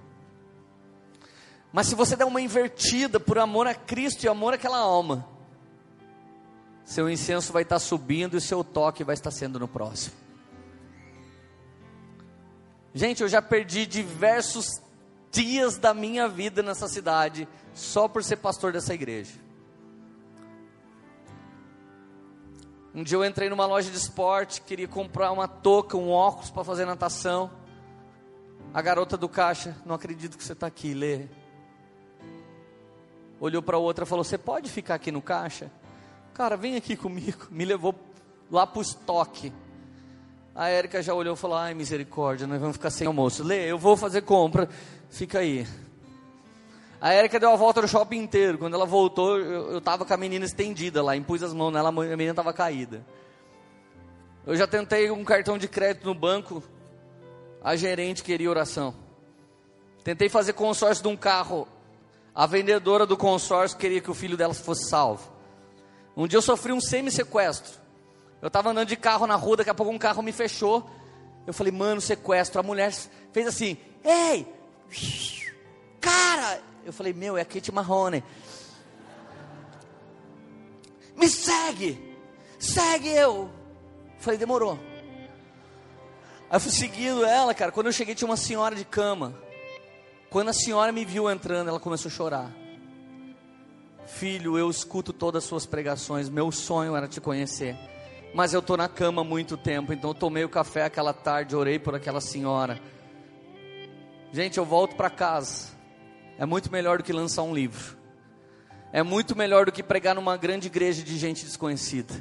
Mas 1.71 1.87
se 1.87 1.95
você 1.95 2.15
der 2.15 2.25
uma 2.25 2.39
invertida 2.39 3.19
por 3.19 3.39
amor 3.39 3.65
a 3.65 3.73
Cristo 3.73 4.23
e 4.23 4.29
amor 4.29 4.53
àquela 4.53 4.77
alma, 4.77 5.27
seu 6.85 7.09
incenso 7.09 7.53
vai 7.53 7.63
estar 7.63 7.79
subindo 7.79 8.37
e 8.37 8.41
seu 8.41 8.63
toque 8.63 9.03
vai 9.03 9.13
estar 9.13 9.31
sendo 9.31 9.59
no 9.59 9.67
próximo. 9.67 10.15
Gente, 12.93 13.23
eu 13.23 13.29
já 13.29 13.41
perdi 13.41 13.85
diversos 13.85 14.81
dias 15.31 15.77
da 15.77 15.93
minha 15.93 16.27
vida 16.27 16.61
nessa 16.61 16.87
cidade 16.87 17.47
só 17.73 18.07
por 18.07 18.23
ser 18.23 18.37
pastor 18.37 18.71
dessa 18.71 18.93
igreja. 18.93 19.41
Um 22.93 23.01
dia 23.01 23.17
eu 23.17 23.25
entrei 23.25 23.49
numa 23.49 23.65
loja 23.65 23.89
de 23.89 23.97
esporte, 23.97 24.61
queria 24.61 24.87
comprar 24.87 25.31
uma 25.31 25.47
touca, 25.47 25.97
um 25.97 26.11
óculos 26.11 26.51
para 26.51 26.63
fazer 26.63 26.85
natação. 26.85 27.49
A 28.71 28.81
garota 28.83 29.17
do 29.17 29.27
caixa, 29.27 29.75
não 29.83 29.95
acredito 29.95 30.37
que 30.37 30.43
você 30.43 30.53
está 30.53 30.67
aqui, 30.67 30.93
lê. 30.93 31.27
Olhou 33.39 33.63
para 33.63 33.77
a 33.77 33.79
outra 33.79 34.05
e 34.05 34.07
falou: 34.07 34.23
Você 34.23 34.37
pode 34.37 34.69
ficar 34.69 34.95
aqui 34.95 35.11
no 35.11 35.21
caixa? 35.21 35.71
Cara, 36.33 36.57
vem 36.57 36.75
aqui 36.75 36.95
comigo. 36.95 37.47
Me 37.51 37.63
levou 37.63 37.93
lá 38.49 38.65
para 38.65 38.79
o 38.79 38.81
estoque. 38.81 39.53
A 40.55 40.67
Érica 40.67 41.01
já 41.01 41.13
olhou 41.13 41.35
e 41.35 41.37
falou: 41.37 41.57
Ai, 41.57 41.73
misericórdia, 41.73 42.47
nós 42.47 42.59
vamos 42.59 42.77
ficar 42.77 42.89
sem 42.89 43.05
almoço. 43.05 43.43
Lê, 43.43 43.71
eu 43.71 43.77
vou 43.77 43.95
fazer 43.95 44.21
compra, 44.21 44.67
fica 45.09 45.39
aí. 45.39 45.67
A 46.99 47.11
Érica 47.11 47.39
deu 47.39 47.51
a 47.51 47.55
volta 47.55 47.81
no 47.81 47.87
shopping 47.87 48.17
inteiro. 48.17 48.57
Quando 48.57 48.75
ela 48.75 48.85
voltou, 48.85 49.37
eu 49.37 49.77
estava 49.77 50.05
com 50.05 50.13
a 50.13 50.17
menina 50.17 50.45
estendida 50.45 51.03
lá, 51.03 51.15
impus 51.15 51.43
as 51.43 51.53
mãos 51.53 51.71
nela, 51.71 51.89
a 51.89 51.91
menina 51.91 52.31
estava 52.31 52.53
caída. 52.53 53.05
Eu 54.45 54.55
já 54.55 54.65
tentei 54.65 55.11
um 55.11 55.23
cartão 55.23 55.57
de 55.57 55.67
crédito 55.67 56.05
no 56.05 56.13
banco, 56.13 56.63
a 57.63 57.75
gerente 57.75 58.23
queria 58.23 58.49
oração. 58.49 58.95
Tentei 60.03 60.29
fazer 60.29 60.53
consórcio 60.53 61.03
de 61.03 61.09
um 61.09 61.15
carro, 61.15 61.67
a 62.33 62.45
vendedora 62.45 63.05
do 63.05 63.17
consórcio 63.17 63.77
queria 63.77 64.01
que 64.01 64.11
o 64.11 64.13
filho 64.13 64.37
dela 64.37 64.53
fosse 64.53 64.89
salvo. 64.89 65.32
Um 66.15 66.27
dia 66.27 66.37
eu 66.37 66.41
sofri 66.41 66.71
um 66.71 66.81
semi-sequestro. 66.81 67.81
Eu 68.41 68.47
estava 68.47 68.69
andando 68.69 68.87
de 68.87 68.95
carro 68.95 69.25
na 69.25 69.35
rua, 69.35 69.57
daqui 69.57 69.69
a 69.69 69.73
pouco 69.73 69.91
um 69.91 69.97
carro 69.97 70.21
me 70.21 70.31
fechou. 70.31 70.89
Eu 71.47 71.53
falei, 71.53 71.71
mano, 71.71 71.99
sequestro. 71.99 72.59
A 72.59 72.63
mulher 72.63 72.93
fez 73.31 73.47
assim: 73.47 73.77
Ei, 74.03 74.47
cara, 75.99 76.61
eu 76.85 76.93
falei, 76.93 77.13
meu, 77.13 77.37
é 77.37 77.41
a 77.41 77.45
Kate 77.45 77.71
Marrone. 77.71 78.23
Me 81.15 81.29
segue! 81.29 82.17
Segue 82.59 83.09
eu! 83.09 83.49
falei, 84.19 84.37
demorou. 84.37 84.79
Aí 86.49 86.55
eu 86.55 86.59
fui 86.59 86.71
seguindo 86.71 87.25
ela, 87.25 87.53
cara. 87.53 87.71
Quando 87.71 87.87
eu 87.87 87.91
cheguei, 87.91 88.15
tinha 88.15 88.27
uma 88.27 88.37
senhora 88.37 88.75
de 88.75 88.85
cama. 88.85 89.35
Quando 90.29 90.49
a 90.49 90.53
senhora 90.53 90.91
me 90.91 91.03
viu 91.03 91.29
entrando, 91.29 91.67
ela 91.67 91.79
começou 91.79 92.09
a 92.09 92.13
chorar. 92.13 92.62
Filho, 94.05 94.57
eu 94.57 94.69
escuto 94.69 95.11
todas 95.13 95.43
as 95.43 95.49
suas 95.49 95.65
pregações. 95.65 96.29
Meu 96.29 96.51
sonho 96.51 96.95
era 96.95 97.07
te 97.07 97.21
conhecer. 97.21 97.75
Mas 98.33 98.53
eu 98.53 98.59
estou 98.59 98.77
na 98.77 98.89
cama 98.89 99.21
há 99.21 99.25
muito 99.25 99.57
tempo. 99.57 99.93
Então 99.93 100.11
eu 100.11 100.15
tomei 100.15 100.43
o 100.43 100.49
café 100.49 100.85
aquela 100.85 101.13
tarde, 101.13 101.55
orei 101.55 101.79
por 101.79 101.95
aquela 101.95 102.21
senhora. 102.21 102.79
Gente, 104.31 104.57
eu 104.57 104.65
volto 104.65 104.95
para 104.95 105.09
casa 105.09 105.73
é 106.37 106.45
muito 106.45 106.71
melhor 106.71 106.97
do 106.97 107.03
que 107.03 107.13
lançar 107.13 107.43
um 107.43 107.53
livro. 107.53 107.97
É 108.91 109.01
muito 109.01 109.35
melhor 109.35 109.65
do 109.65 109.71
que 109.71 109.83
pregar 109.83 110.15
numa 110.15 110.37
grande 110.37 110.67
igreja 110.67 111.03
de 111.03 111.17
gente 111.17 111.45
desconhecida. 111.45 112.13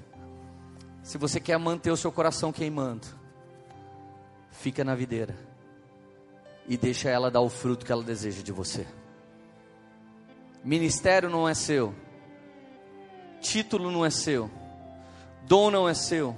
Se 1.03 1.19
você 1.19 1.41
quer 1.41 1.59
manter 1.59 1.91
o 1.91 1.97
seu 1.97 2.13
coração 2.13 2.53
queimando, 2.53 3.07
fica 4.51 4.85
na 4.85 4.95
videira 4.95 5.37
e 6.67 6.77
deixa 6.77 7.11
ela 7.11 7.31
dar 7.31 7.41
o 7.41 7.49
fruto 7.49 7.85
que 7.85 7.93
ela 7.93 8.03
deseja 8.03 8.43
de 8.43 8.53
você. 8.53 8.87
Ministério 10.65 11.29
não 11.29 11.49
é 11.49 11.55
seu. 11.55 11.95
Título 13.41 13.91
não 13.91 14.05
é 14.05 14.11
seu. 14.11 14.51
Dom 15.45 15.71
não 15.71 15.89
é 15.89 15.95
seu. 15.95 16.37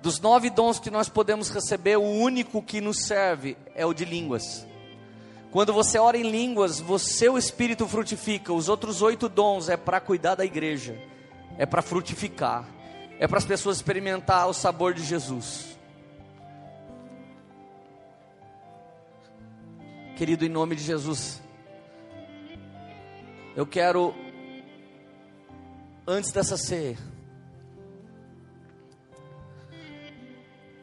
Dos 0.00 0.20
nove 0.20 0.48
dons 0.48 0.78
que 0.78 0.90
nós 0.90 1.08
podemos 1.08 1.50
receber, 1.50 1.96
o 1.96 2.02
único 2.02 2.62
que 2.62 2.80
nos 2.80 3.04
serve 3.04 3.56
é 3.74 3.84
o 3.84 3.92
de 3.92 4.04
línguas. 4.04 4.66
Quando 5.50 5.72
você 5.72 5.98
ora 5.98 6.16
em 6.16 6.30
línguas, 6.30 6.78
você 6.78 7.28
o 7.28 7.36
Espírito 7.36 7.86
frutifica. 7.86 8.52
Os 8.52 8.68
outros 8.68 9.02
oito 9.02 9.28
dons 9.28 9.68
é 9.68 9.76
para 9.76 10.00
cuidar 10.00 10.34
da 10.34 10.44
igreja, 10.44 10.98
é 11.56 11.66
para 11.66 11.82
frutificar, 11.82 12.66
é 13.18 13.26
para 13.26 13.38
as 13.38 13.44
pessoas 13.44 13.78
experimentar 13.78 14.48
o 14.48 14.54
sabor 14.54 14.94
de 14.94 15.02
Jesus. 15.02 15.76
Querido, 20.16 20.44
em 20.44 20.48
nome 20.48 20.74
de 20.76 20.82
Jesus, 20.82 21.40
eu 23.58 23.66
quero, 23.66 24.14
antes 26.06 26.30
dessa 26.30 26.56
ceia, 26.56 26.96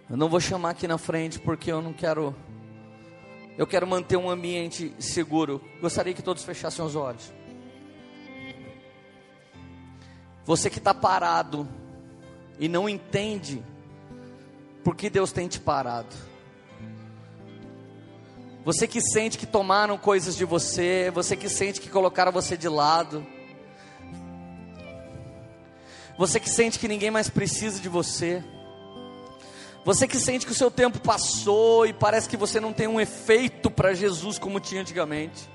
Eu 0.08 0.16
não 0.16 0.30
vou 0.30 0.40
chamar 0.40 0.70
aqui 0.70 0.88
na 0.88 1.00
frente 1.00 1.40
porque 1.40 1.72
eu 1.72 1.82
não 1.82 1.92
quero. 1.92 2.36
Eu 3.58 3.66
quero 3.66 3.88
manter 3.88 4.18
um 4.18 4.30
ambiente 4.30 4.94
seguro. 5.00 5.60
Gostaria 5.82 6.14
que 6.14 6.22
todos 6.22 6.44
fechassem 6.44 6.86
os 6.86 6.96
olhos. 6.96 7.34
Você 10.46 10.70
que 10.70 10.78
está 10.78 10.94
parado 10.94 11.68
e 12.60 12.70
não 12.70 12.88
entende 12.88 13.64
por 14.84 14.96
que 14.96 15.10
Deus 15.10 15.32
tem 15.32 15.48
te 15.48 15.60
parado. 15.60 16.16
Você 18.66 18.88
que 18.88 19.00
sente 19.00 19.38
que 19.38 19.46
tomaram 19.46 19.96
coisas 19.96 20.36
de 20.36 20.44
você, 20.44 21.12
você 21.14 21.38
que 21.38 21.48
sente 21.48 21.80
que 21.80 21.88
colocaram 21.88 22.32
você 22.32 22.58
de 22.58 22.68
lado. 22.68 23.24
Você 26.18 26.40
que 26.40 26.50
sente 26.50 26.80
que 26.80 26.88
ninguém 26.88 27.12
mais 27.12 27.30
precisa 27.30 27.80
de 27.80 27.88
você. 27.88 28.44
Você 29.86 30.08
que 30.08 30.18
sente 30.18 30.48
que 30.48 30.52
o 30.52 30.56
seu 30.56 30.72
tempo 30.72 31.00
passou 31.00 31.86
e 31.86 31.94
parece 31.94 32.28
que 32.28 32.36
você 32.36 32.60
não 32.60 32.74
tem 32.74 32.88
um 32.88 33.00
efeito 33.00 33.70
para 33.70 33.94
Jesus 33.94 34.40
como 34.40 34.60
tinha 34.60 34.82
antigamente. 34.82 35.48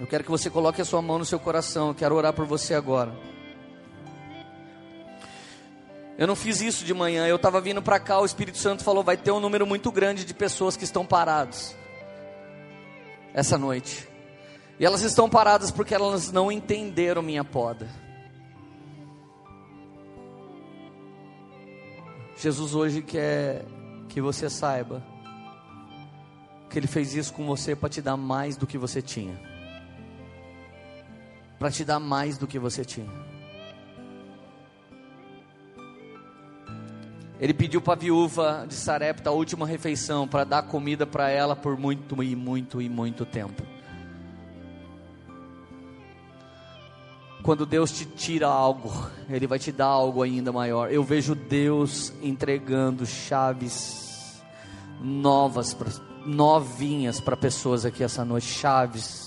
Eu 0.00 0.06
quero 0.06 0.24
que 0.24 0.30
você 0.30 0.48
coloque 0.48 0.80
a 0.80 0.86
sua 0.86 1.02
mão 1.02 1.18
no 1.18 1.26
seu 1.26 1.38
coração. 1.38 1.88
Eu 1.88 1.94
quero 1.94 2.14
orar 2.14 2.32
por 2.32 2.46
você 2.46 2.72
agora. 2.72 3.14
Eu 6.18 6.26
não 6.26 6.34
fiz 6.34 6.60
isso 6.60 6.84
de 6.84 6.94
manhã. 6.94 7.26
Eu 7.26 7.36
estava 7.36 7.60
vindo 7.60 7.82
para 7.82 8.00
cá. 8.00 8.20
O 8.20 8.24
Espírito 8.24 8.58
Santo 8.58 8.82
falou: 8.82 9.04
vai 9.04 9.16
ter 9.16 9.30
um 9.30 9.40
número 9.40 9.66
muito 9.66 9.92
grande 9.92 10.24
de 10.24 10.32
pessoas 10.32 10.76
que 10.76 10.84
estão 10.84 11.04
paradas 11.04 11.76
essa 13.34 13.58
noite. 13.58 14.08
E 14.80 14.84
elas 14.84 15.02
estão 15.02 15.28
paradas 15.28 15.70
porque 15.70 15.94
elas 15.94 16.32
não 16.32 16.50
entenderam 16.50 17.22
minha 17.22 17.44
poda. 17.44 17.88
Jesus 22.38 22.74
hoje 22.74 23.02
quer 23.02 23.64
que 24.08 24.20
você 24.20 24.48
saiba 24.48 25.02
que 26.70 26.78
Ele 26.78 26.86
fez 26.86 27.14
isso 27.14 27.32
com 27.32 27.46
você 27.46 27.74
para 27.76 27.88
te 27.88 28.02
dar 28.02 28.16
mais 28.16 28.56
do 28.56 28.66
que 28.66 28.76
você 28.76 29.00
tinha. 29.00 29.38
Para 31.58 31.70
te 31.70 31.84
dar 31.84 32.00
mais 32.00 32.36
do 32.36 32.46
que 32.46 32.58
você 32.58 32.84
tinha. 32.84 33.10
Ele 37.38 37.52
pediu 37.52 37.82
para 37.82 37.92
a 37.92 37.96
viúva 37.96 38.64
de 38.66 38.74
Sarepta 38.74 39.28
a 39.30 39.32
última 39.32 39.66
refeição 39.66 40.26
para 40.26 40.44
dar 40.44 40.62
comida 40.62 41.06
para 41.06 41.28
ela 41.30 41.54
por 41.54 41.76
muito 41.76 42.22
e 42.22 42.34
muito 42.34 42.80
e 42.80 42.88
muito 42.88 43.26
tempo. 43.26 43.62
Quando 47.42 47.66
Deus 47.66 47.92
te 47.92 48.04
tira 48.06 48.48
algo, 48.48 48.90
Ele 49.28 49.46
vai 49.46 49.58
te 49.58 49.70
dar 49.70 49.86
algo 49.86 50.22
ainda 50.22 50.50
maior. 50.50 50.90
Eu 50.90 51.04
vejo 51.04 51.34
Deus 51.34 52.12
entregando 52.22 53.06
chaves 53.06 54.42
novas, 55.00 55.76
novinhas 56.24 57.20
para 57.20 57.36
pessoas 57.36 57.84
aqui 57.84 58.02
essa 58.02 58.24
noite. 58.24 58.46
Chaves. 58.46 59.25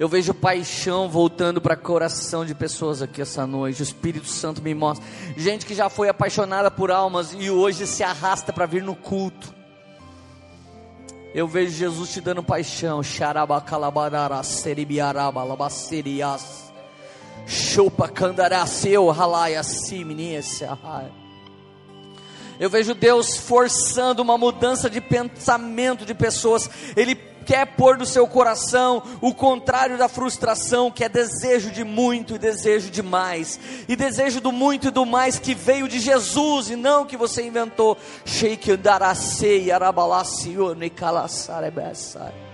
Eu 0.00 0.08
vejo 0.08 0.32
paixão 0.32 1.10
voltando 1.10 1.60
para 1.60 1.76
coração 1.76 2.42
de 2.42 2.54
pessoas 2.54 3.02
aqui 3.02 3.20
essa 3.20 3.46
noite. 3.46 3.82
O 3.82 3.84
Espírito 3.84 4.28
Santo 4.28 4.62
me 4.62 4.74
mostra. 4.74 5.06
Gente 5.36 5.66
que 5.66 5.74
já 5.74 5.90
foi 5.90 6.08
apaixonada 6.08 6.70
por 6.70 6.90
almas 6.90 7.36
e 7.38 7.50
hoje 7.50 7.86
se 7.86 8.02
arrasta 8.02 8.50
para 8.50 8.64
vir 8.64 8.82
no 8.82 8.96
culto. 8.96 9.54
Eu 11.34 11.46
vejo 11.46 11.76
Jesus 11.76 12.14
te 12.14 12.20
dando 12.22 12.42
paixão. 12.42 13.02
Chupa 17.46 18.08
candaraceu, 18.08 19.06
ralaia. 19.10 19.60
Eu 22.58 22.70
vejo 22.70 22.94
Deus 22.94 23.36
forçando 23.36 24.22
uma 24.22 24.38
mudança 24.38 24.88
de 24.88 25.02
pensamento 25.02 26.06
de 26.06 26.14
pessoas. 26.14 26.70
Ele 26.96 27.29
quer 27.50 27.66
pôr 27.66 27.98
no 27.98 28.06
seu 28.06 28.28
coração 28.28 29.02
o 29.20 29.34
contrário 29.34 29.98
da 29.98 30.08
frustração, 30.08 30.88
que 30.88 31.02
é 31.02 31.08
desejo 31.08 31.72
de 31.72 31.82
muito 31.82 32.36
e 32.36 32.38
desejo 32.38 32.88
de 32.92 33.02
mais, 33.02 33.58
e 33.88 33.96
desejo 33.96 34.40
do 34.40 34.52
muito 34.52 34.86
e 34.86 34.90
do 34.92 35.04
mais 35.04 35.36
que 35.36 35.52
veio 35.52 35.88
de 35.88 35.98
Jesus 35.98 36.70
e 36.70 36.76
não 36.76 37.04
que 37.04 37.16
você 37.16 37.42
inventou. 37.42 37.98
Sheikh 38.24 38.76
Darasei 38.76 39.72
Arabalasione 39.72 40.90
Kalassarebessai. 40.90 42.49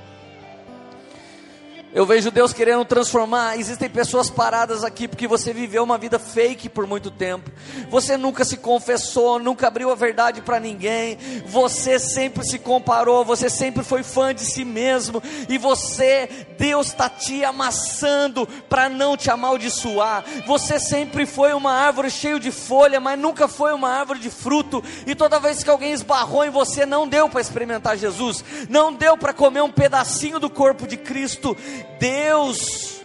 Eu 1.97 2.05
vejo 2.05 2.31
Deus 2.31 2.53
querendo 2.53 2.85
transformar. 2.85 3.59
Existem 3.59 3.89
pessoas 3.89 4.29
paradas 4.29 4.85
aqui 4.85 5.09
porque 5.09 5.27
você 5.27 5.51
viveu 5.55 5.83
uma 5.83 5.97
vida 5.97 6.19
fake 6.19 6.69
por 6.69 6.87
muito 6.87 7.11
tempo. 7.11 7.51
Você 7.89 8.19
nunca 8.19 8.45
se 8.45 8.59
confessou, 8.59 9.39
nunca 9.39 9.69
abriu 9.69 9.91
a 9.91 9.95
verdade 9.95 10.43
para 10.43 10.61
ninguém. 10.61 11.17
Você 11.47 11.99
sempre 11.99 12.45
se 12.45 12.59
comparou, 12.59 13.25
você 13.25 13.49
sempre 13.49 13.83
foi 13.83 14.03
fã 14.03 14.35
de 14.35 14.43
si 14.43 14.63
mesmo. 14.63 15.23
E 15.49 15.57
você, 15.57 16.29
Deus 16.59 16.89
está 16.89 17.09
te 17.09 17.43
amassando 17.43 18.47
para 18.69 18.91
não 18.91 19.17
te 19.17 19.31
amaldiçoar. 19.31 20.23
Você 20.47 20.79
sempre 20.79 21.25
foi 21.25 21.55
uma 21.55 21.73
árvore 21.73 22.11
cheia 22.11 22.39
de 22.39 22.51
folha, 22.51 23.01
mas 23.01 23.19
nunca 23.19 23.49
foi 23.49 23.73
uma 23.73 23.89
árvore 23.89 24.19
de 24.19 24.29
fruto. 24.29 24.85
E 25.07 25.15
toda 25.15 25.41
vez 25.41 25.65
que 25.65 25.71
alguém 25.71 25.93
esbarrou 25.93 26.45
em 26.45 26.51
você, 26.51 26.85
não 26.85 27.09
deu 27.09 27.27
para 27.27 27.41
experimentar 27.41 27.97
Jesus, 27.97 28.45
não 28.69 28.93
deu 28.93 29.17
para 29.17 29.33
comer 29.33 29.63
um 29.63 29.73
pedacinho 29.73 30.39
do 30.39 30.51
corpo 30.51 30.87
de 30.87 30.99
Cristo 30.99 31.57
Deus 31.99 32.97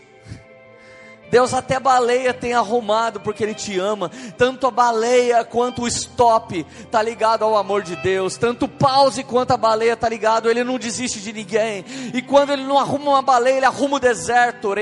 Deus 1.31 1.53
até 1.53 1.79
baleia 1.79 2.33
tem 2.33 2.53
arrumado 2.53 3.21
porque 3.21 3.41
Ele 3.41 3.55
te 3.55 3.79
ama. 3.79 4.11
Tanto 4.37 4.67
a 4.67 4.71
baleia 4.71 5.45
quanto 5.45 5.83
o 5.83 5.87
stop 5.87 6.65
está 6.77 7.01
ligado 7.01 7.45
ao 7.45 7.57
amor 7.57 7.83
de 7.83 7.95
Deus. 7.95 8.35
Tanto 8.35 8.65
o 8.65 8.67
pause 8.67 9.23
quanto 9.23 9.51
a 9.51 9.57
baleia 9.57 9.93
está 9.93 10.09
ligado. 10.09 10.49
Ele 10.49 10.61
não 10.61 10.77
desiste 10.77 11.21
de 11.21 11.31
ninguém. 11.31 11.85
E 12.13 12.21
quando 12.21 12.51
Ele 12.51 12.65
não 12.65 12.77
arruma 12.77 13.11
uma 13.11 13.21
baleia, 13.21 13.57
Ele 13.57 13.65
arruma 13.65 13.95
o 13.95 13.99
deserto. 13.99 14.73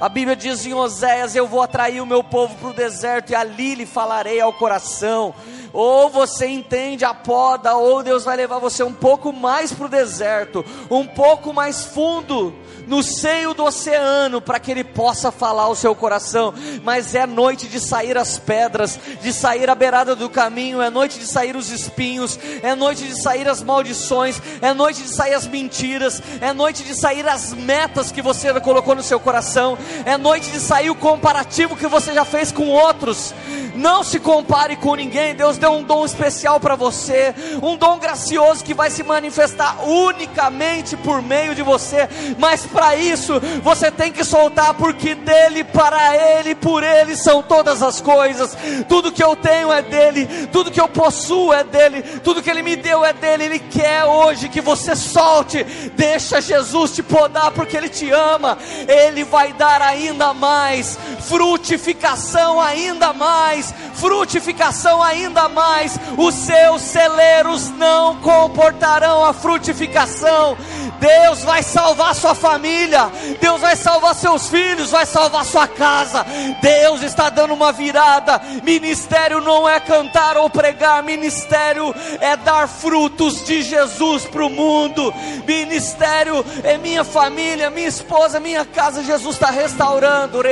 A 0.00 0.08
Bíblia 0.08 0.36
diz 0.36 0.64
em 0.64 0.72
Oséias: 0.72 1.34
Eu 1.34 1.48
vou 1.48 1.62
atrair 1.62 2.00
o 2.00 2.06
meu 2.06 2.22
povo 2.22 2.54
para 2.54 2.68
o 2.68 2.74
deserto 2.74 3.30
e 3.30 3.34
ali 3.34 3.74
lhe 3.74 3.86
falarei 3.86 4.40
ao 4.40 4.52
coração. 4.52 5.34
Ou 5.76 6.08
você 6.08 6.46
entende 6.46 7.04
a 7.04 7.12
poda, 7.12 7.76
ou 7.76 8.02
Deus 8.02 8.24
vai 8.24 8.34
levar 8.34 8.58
você 8.58 8.82
um 8.82 8.94
pouco 8.94 9.30
mais 9.30 9.74
para 9.74 9.84
o 9.84 9.90
deserto, 9.90 10.64
um 10.90 11.06
pouco 11.06 11.52
mais 11.52 11.84
fundo 11.84 12.54
no 12.86 13.02
seio 13.02 13.52
do 13.52 13.64
oceano, 13.64 14.40
para 14.40 14.58
que 14.58 14.70
Ele 14.70 14.84
possa 14.84 15.30
falar 15.30 15.64
ao 15.64 15.74
seu 15.74 15.94
coração. 15.94 16.54
Mas 16.82 17.14
é 17.14 17.26
noite 17.26 17.68
de 17.68 17.78
sair 17.78 18.16
as 18.16 18.38
pedras, 18.38 18.98
de 19.20 19.34
sair 19.34 19.68
a 19.68 19.74
beirada 19.74 20.16
do 20.16 20.30
caminho, 20.30 20.80
é 20.80 20.88
noite 20.88 21.18
de 21.18 21.26
sair 21.26 21.54
os 21.54 21.70
espinhos, 21.70 22.38
é 22.62 22.74
noite 22.74 23.04
de 23.04 23.20
sair 23.20 23.46
as 23.46 23.62
maldições, 23.62 24.40
é 24.62 24.72
noite 24.72 25.02
de 25.02 25.08
sair 25.08 25.34
as 25.34 25.46
mentiras, 25.46 26.22
é 26.40 26.54
noite 26.54 26.84
de 26.84 26.94
sair 26.94 27.28
as 27.28 27.52
metas 27.52 28.10
que 28.10 28.22
você 28.22 28.58
colocou 28.60 28.94
no 28.94 29.02
seu 29.02 29.20
coração, 29.20 29.76
é 30.06 30.16
noite 30.16 30.50
de 30.50 30.58
sair 30.58 30.88
o 30.88 30.94
comparativo 30.94 31.76
que 31.76 31.86
você 31.86 32.14
já 32.14 32.24
fez 32.24 32.50
com 32.50 32.68
outros. 32.70 33.34
Não 33.76 34.02
se 34.02 34.18
compare 34.18 34.76
com 34.76 34.94
ninguém, 34.94 35.34
Deus 35.34 35.58
deu 35.58 35.72
um 35.72 35.82
dom 35.82 36.04
especial 36.04 36.58
para 36.58 36.74
você, 36.74 37.34
um 37.62 37.76
dom 37.76 37.98
gracioso 37.98 38.64
que 38.64 38.74
vai 38.74 38.90
se 38.90 39.02
manifestar 39.02 39.86
unicamente 39.86 40.96
por 40.96 41.22
meio 41.22 41.54
de 41.54 41.62
você, 41.62 42.08
mas 42.38 42.64
para 42.64 42.96
isso 42.96 43.40
você 43.62 43.90
tem 43.90 44.10
que 44.12 44.24
soltar, 44.24 44.74
porque 44.74 45.14
dele, 45.14 45.64
para 45.64 46.16
ele, 46.16 46.54
por 46.54 46.82
ele 46.82 47.16
são 47.16 47.42
todas 47.42 47.82
as 47.82 48.00
coisas. 48.00 48.56
Tudo 48.88 49.12
que 49.12 49.22
eu 49.22 49.36
tenho 49.36 49.72
é 49.72 49.82
dele, 49.82 50.26
tudo 50.52 50.70
que 50.70 50.80
eu 50.80 50.88
possuo 50.88 51.52
é 51.52 51.64
dele, 51.64 52.02
tudo 52.24 52.42
que 52.42 52.50
ele 52.50 52.62
me 52.62 52.76
deu 52.76 53.04
é 53.04 53.12
dele. 53.12 53.44
Ele 53.44 53.58
quer 53.58 54.04
hoje 54.04 54.48
que 54.48 54.60
você 54.60 54.94
solte, 54.94 55.64
deixa 55.94 56.40
Jesus 56.40 56.92
te 56.92 57.02
podar, 57.02 57.50
porque 57.52 57.76
ele 57.76 57.88
te 57.88 58.10
ama. 58.10 58.58
Ele 58.88 59.24
vai 59.24 59.52
dar 59.52 59.82
ainda 59.82 60.32
mais. 60.32 60.98
Frutificação, 61.20 62.60
ainda 62.60 63.12
mais 63.12 63.65
mais, 63.66 63.74
frutificação 63.94 65.02
ainda 65.02 65.48
mais. 65.48 65.98
Os 66.16 66.34
seus 66.34 66.82
celeiros 66.82 67.70
não 67.70 68.16
comportarão 68.16 69.24
a 69.24 69.32
frutificação. 69.32 70.56
Deus 71.00 71.42
vai 71.44 71.62
salvar 71.62 72.14
sua 72.14 72.34
família, 72.34 73.10
Deus 73.40 73.60
vai 73.60 73.76
salvar 73.76 74.14
seus 74.14 74.48
filhos, 74.48 74.90
vai 74.90 75.04
salvar 75.04 75.44
sua 75.44 75.68
casa. 75.68 76.24
Deus 76.60 77.02
está 77.02 77.28
dando 77.28 77.54
uma 77.54 77.72
virada. 77.72 78.40
Ministério 78.62 79.40
não 79.40 79.68
é 79.68 79.78
cantar 79.80 80.36
ou 80.36 80.48
pregar, 80.48 81.02
ministério 81.02 81.94
é 82.20 82.36
dar 82.36 82.68
frutos 82.68 83.44
de 83.44 83.62
Jesus 83.62 84.24
para 84.24 84.44
o 84.44 84.50
mundo. 84.50 85.12
Ministério 85.46 86.44
é 86.64 86.78
minha 86.78 87.04
família, 87.04 87.70
minha 87.70 87.88
esposa, 87.88 88.40
minha 88.40 88.64
casa. 88.64 89.02
Jesus 89.02 89.36
está 89.36 89.50
restaurando. 89.50 90.42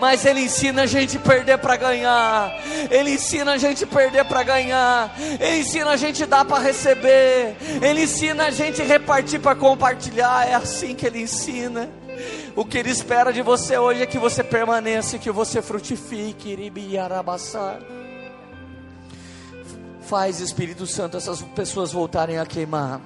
Mas 0.00 0.24
Ele 0.24 0.40
ensina 0.42 0.82
a 0.82 0.86
gente 0.86 1.09
a 1.16 1.20
perder 1.20 1.58
para 1.58 1.76
ganhar. 1.76 2.52
Ele 2.90 3.12
ensina 3.12 3.52
a 3.52 3.58
gente 3.58 3.86
perder 3.86 4.24
para 4.24 4.42
ganhar. 4.42 5.14
Ele 5.40 5.58
ensina 5.58 5.90
a 5.90 5.96
gente 5.96 6.26
dar 6.26 6.44
para 6.44 6.62
receber. 6.62 7.56
Ele 7.82 8.02
ensina 8.02 8.46
a 8.46 8.50
gente 8.50 8.82
repartir 8.82 9.40
para 9.40 9.54
compartilhar. 9.54 10.48
É 10.48 10.54
assim 10.54 10.94
que 10.94 11.06
Ele 11.06 11.22
ensina. 11.22 11.88
O 12.54 12.64
que 12.64 12.78
Ele 12.78 12.90
espera 12.90 13.32
de 13.32 13.42
você 13.42 13.78
hoje 13.78 14.02
é 14.02 14.06
que 14.06 14.18
você 14.18 14.42
permaneça, 14.42 15.18
que 15.18 15.30
você 15.30 15.62
frutifique. 15.62 16.72
Faz, 20.02 20.40
Espírito 20.40 20.86
Santo, 20.86 21.16
essas 21.16 21.40
pessoas 21.42 21.92
voltarem 21.92 22.38
a 22.38 22.46
queimar. 22.46 23.00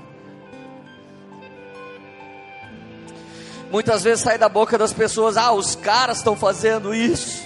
Muitas 3.75 4.05
vezes 4.05 4.21
sai 4.21 4.39
da 4.39 4.49
boca 4.49 4.79
das 4.79 4.93
pessoas: 4.93 5.37
ah, 5.37 5.53
os 5.53 5.75
caras 5.75 6.19
estão 6.19 6.37
fazendo 6.37 6.95
isso. 6.95 7.43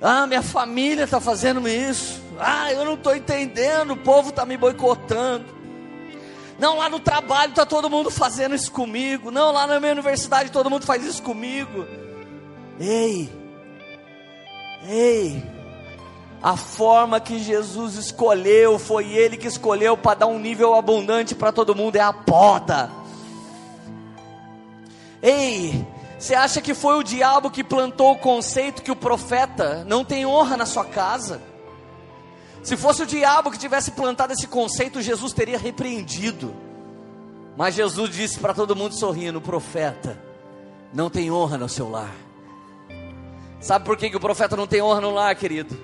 Ah, 0.00 0.26
minha 0.26 0.42
família 0.42 1.04
está 1.04 1.20
fazendo 1.20 1.68
isso. 1.68 2.22
Ah, 2.38 2.72
eu 2.72 2.84
não 2.84 2.94
estou 2.94 3.14
entendendo, 3.14 3.92
o 3.92 3.96
povo 3.96 4.30
está 4.30 4.46
me 4.46 4.56
boicotando. 4.56 5.44
Não, 6.58 6.76
lá 6.76 6.88
no 6.88 6.98
trabalho 6.98 7.50
está 7.50 7.64
todo 7.64 7.90
mundo 7.90 8.10
fazendo 8.10 8.54
isso 8.54 8.70
comigo. 8.70 9.30
Não, 9.30 9.52
lá 9.52 9.66
na 9.66 9.78
minha 9.78 9.92
universidade 9.92 10.50
todo 10.50 10.70
mundo 10.70 10.84
faz 10.84 11.04
isso 11.04 11.22
comigo. 11.22 11.86
Ei, 12.80 13.28
ei, 14.88 15.42
a 16.42 16.56
forma 16.56 17.20
que 17.20 17.38
Jesus 17.40 17.94
escolheu, 17.96 18.78
foi 18.78 19.12
Ele 19.12 19.36
que 19.36 19.48
escolheu 19.48 19.96
para 19.96 20.20
dar 20.20 20.26
um 20.26 20.38
nível 20.38 20.74
abundante 20.74 21.34
para 21.34 21.50
todo 21.50 21.74
mundo, 21.74 21.96
é 21.96 22.00
a 22.00 22.12
poda. 22.12 22.90
Ei, 25.20 25.84
você 26.18 26.34
acha 26.34 26.60
que 26.60 26.74
foi 26.74 26.98
o 26.98 27.02
diabo 27.04 27.50
que 27.50 27.62
plantou 27.62 28.12
o 28.12 28.18
conceito 28.18 28.82
que 28.82 28.90
o 28.90 28.96
profeta 28.96 29.84
não 29.84 30.04
tem 30.04 30.26
honra 30.26 30.56
na 30.56 30.66
sua 30.66 30.84
casa? 30.84 31.40
Se 32.62 32.76
fosse 32.76 33.02
o 33.02 33.06
diabo 33.06 33.52
que 33.52 33.58
tivesse 33.58 33.92
plantado 33.92 34.32
esse 34.32 34.48
conceito, 34.48 35.00
Jesus 35.00 35.32
teria 35.32 35.56
repreendido. 35.56 36.54
Mas 37.56 37.76
Jesus 37.76 38.10
disse 38.10 38.38
para 38.40 38.52
todo 38.52 38.74
mundo 38.74 38.94
sorrindo: 38.94 39.38
o 39.38 39.42
profeta 39.42 40.20
não 40.92 41.08
tem 41.08 41.30
honra 41.30 41.56
no 41.56 41.68
seu 41.68 41.88
lar. 41.88 42.12
Sabe 43.60 43.84
por 43.84 43.96
que, 43.96 44.10
que 44.10 44.16
o 44.16 44.20
profeta 44.20 44.56
não 44.56 44.66
tem 44.66 44.82
honra 44.82 45.00
no 45.00 45.12
lar, 45.12 45.34
querido? 45.36 45.78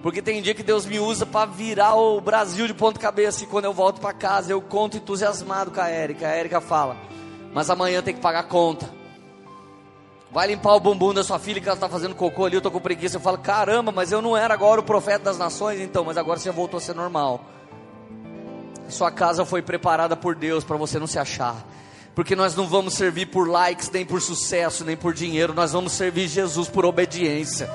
Porque 0.00 0.22
tem 0.22 0.40
dia 0.40 0.54
que 0.54 0.62
Deus 0.62 0.86
me 0.86 1.00
usa 1.00 1.26
para 1.26 1.50
virar 1.50 1.96
o 1.96 2.20
Brasil 2.20 2.68
de 2.68 2.74
ponta 2.74 3.00
cabeça. 3.00 3.42
E 3.42 3.46
quando 3.46 3.64
eu 3.64 3.72
volto 3.72 4.00
para 4.00 4.12
casa, 4.12 4.52
eu 4.52 4.62
conto 4.62 4.96
entusiasmado 4.96 5.72
com 5.72 5.80
a 5.80 5.88
Érica. 5.88 6.28
A 6.28 6.30
Érica 6.30 6.60
fala: 6.60 6.96
Mas 7.52 7.68
amanhã 7.68 8.00
tem 8.00 8.14
que 8.14 8.20
pagar 8.20 8.44
conta. 8.44 8.95
Vai 10.36 10.48
limpar 10.48 10.74
o 10.74 10.80
bumbum 10.80 11.14
da 11.14 11.24
sua 11.24 11.38
filha 11.38 11.62
que 11.62 11.66
ela 11.66 11.78
está 11.78 11.88
fazendo 11.88 12.14
cocô 12.14 12.44
ali, 12.44 12.56
eu 12.56 12.58
estou 12.58 12.70
com 12.70 12.78
preguiça. 12.78 13.16
Eu 13.16 13.22
falo, 13.22 13.38
caramba, 13.38 13.90
mas 13.90 14.12
eu 14.12 14.20
não 14.20 14.36
era 14.36 14.52
agora 14.52 14.82
o 14.82 14.84
profeta 14.84 15.24
das 15.24 15.38
nações, 15.38 15.80
então, 15.80 16.04
mas 16.04 16.18
agora 16.18 16.38
você 16.38 16.50
voltou 16.50 16.76
a 16.76 16.80
ser 16.82 16.94
normal. 16.94 17.42
Sua 18.86 19.10
casa 19.10 19.46
foi 19.46 19.62
preparada 19.62 20.14
por 20.14 20.34
Deus 20.34 20.62
para 20.62 20.76
você 20.76 20.98
não 20.98 21.06
se 21.06 21.18
achar. 21.18 21.66
Porque 22.14 22.36
nós 22.36 22.54
não 22.54 22.66
vamos 22.66 22.92
servir 22.92 23.24
por 23.24 23.48
likes, 23.48 23.90
nem 23.90 24.04
por 24.04 24.20
sucesso, 24.20 24.84
nem 24.84 24.94
por 24.94 25.14
dinheiro, 25.14 25.54
nós 25.54 25.72
vamos 25.72 25.92
servir 25.92 26.28
Jesus 26.28 26.68
por 26.68 26.84
obediência. 26.84 27.70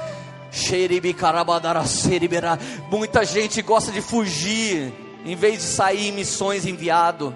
Muita 2.92 3.26
gente 3.26 3.60
gosta 3.64 3.92
de 3.92 4.02
fugir, 4.02 4.94
em 5.26 5.36
vez 5.36 5.58
de 5.58 5.64
sair 5.64 6.10
em 6.10 6.12
missões 6.12 6.68
enviado. 6.68 7.36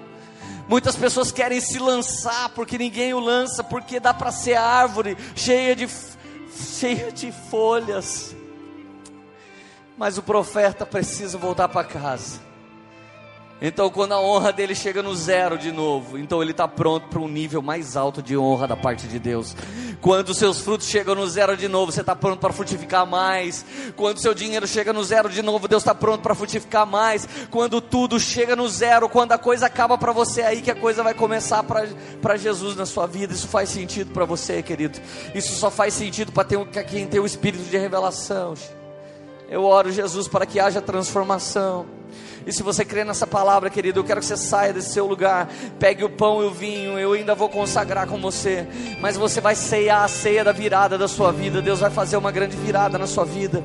Muitas 0.68 0.96
pessoas 0.96 1.30
querem 1.30 1.60
se 1.60 1.78
lançar 1.78 2.48
porque 2.50 2.76
ninguém 2.76 3.14
o 3.14 3.20
lança, 3.20 3.62
porque 3.62 4.00
dá 4.00 4.12
para 4.12 4.32
ser 4.32 4.54
árvore 4.54 5.16
cheia 5.34 5.76
de, 5.76 5.88
cheia 6.50 7.12
de 7.12 7.30
folhas. 7.30 8.34
Mas 9.96 10.18
o 10.18 10.22
profeta 10.22 10.84
precisa 10.84 11.38
voltar 11.38 11.68
para 11.68 11.86
casa. 11.86 12.40
Então, 13.60 13.88
quando 13.88 14.12
a 14.12 14.20
honra 14.20 14.52
dele 14.52 14.74
chega 14.74 15.02
no 15.02 15.14
zero 15.16 15.56
de 15.56 15.72
novo, 15.72 16.18
então 16.18 16.42
ele 16.42 16.50
está 16.50 16.68
pronto 16.68 17.08
para 17.08 17.18
um 17.18 17.26
nível 17.26 17.62
mais 17.62 17.96
alto 17.96 18.22
de 18.22 18.36
honra 18.36 18.68
da 18.68 18.76
parte 18.76 19.06
de 19.06 19.18
Deus. 19.18 19.56
Quando 20.02 20.34
seus 20.34 20.60
frutos 20.60 20.86
chegam 20.86 21.14
no 21.14 21.26
zero 21.26 21.56
de 21.56 21.66
novo, 21.66 21.90
você 21.90 22.02
está 22.02 22.14
pronto 22.14 22.38
para 22.38 22.52
frutificar 22.52 23.06
mais. 23.06 23.64
Quando 23.96 24.20
seu 24.20 24.34
dinheiro 24.34 24.66
chega 24.66 24.92
no 24.92 25.02
zero 25.02 25.30
de 25.30 25.40
novo, 25.40 25.66
Deus 25.66 25.82
está 25.82 25.94
pronto 25.94 26.20
para 26.20 26.34
frutificar 26.34 26.86
mais. 26.86 27.26
Quando 27.50 27.80
tudo 27.80 28.20
chega 28.20 28.54
no 28.54 28.68
zero, 28.68 29.08
quando 29.08 29.32
a 29.32 29.38
coisa 29.38 29.64
acaba 29.64 29.96
para 29.96 30.12
você, 30.12 30.42
aí 30.42 30.60
que 30.60 30.70
a 30.70 30.74
coisa 30.74 31.02
vai 31.02 31.14
começar 31.14 31.62
para 31.64 32.36
Jesus 32.36 32.76
na 32.76 32.84
sua 32.84 33.06
vida. 33.06 33.32
Isso 33.32 33.48
faz 33.48 33.70
sentido 33.70 34.12
para 34.12 34.26
você, 34.26 34.62
querido. 34.62 35.00
Isso 35.34 35.54
só 35.54 35.70
faz 35.70 35.94
sentido 35.94 36.30
para 36.30 36.44
quem 36.84 37.06
tem 37.06 37.20
o 37.20 37.24
espírito 37.24 37.64
de 37.64 37.78
revelação. 37.78 38.52
Eu 39.48 39.64
oro, 39.64 39.90
Jesus, 39.90 40.28
para 40.28 40.44
que 40.44 40.60
haja 40.60 40.82
transformação. 40.82 41.95
E 42.46 42.52
se 42.52 42.62
você 42.62 42.84
crê 42.84 43.02
nessa 43.04 43.26
palavra, 43.26 43.68
querido, 43.68 43.98
eu 43.98 44.04
quero 44.04 44.20
que 44.20 44.26
você 44.26 44.36
saia 44.36 44.72
desse 44.72 44.90
seu 44.90 45.04
lugar, 45.04 45.48
pegue 45.80 46.04
o 46.04 46.08
pão 46.08 46.42
e 46.42 46.46
o 46.46 46.50
vinho, 46.50 46.96
eu 46.96 47.12
ainda 47.12 47.34
vou 47.34 47.48
consagrar 47.48 48.06
com 48.06 48.20
você, 48.20 48.66
mas 49.00 49.16
você 49.16 49.40
vai 49.40 49.56
ceiar 49.56 50.04
a 50.04 50.08
ceia 50.08 50.44
da 50.44 50.52
virada 50.52 50.96
da 50.96 51.08
sua 51.08 51.32
vida. 51.32 51.60
Deus 51.60 51.80
vai 51.80 51.90
fazer 51.90 52.16
uma 52.16 52.30
grande 52.30 52.56
virada 52.56 52.96
na 52.96 53.06
sua 53.06 53.24
vida. 53.24 53.64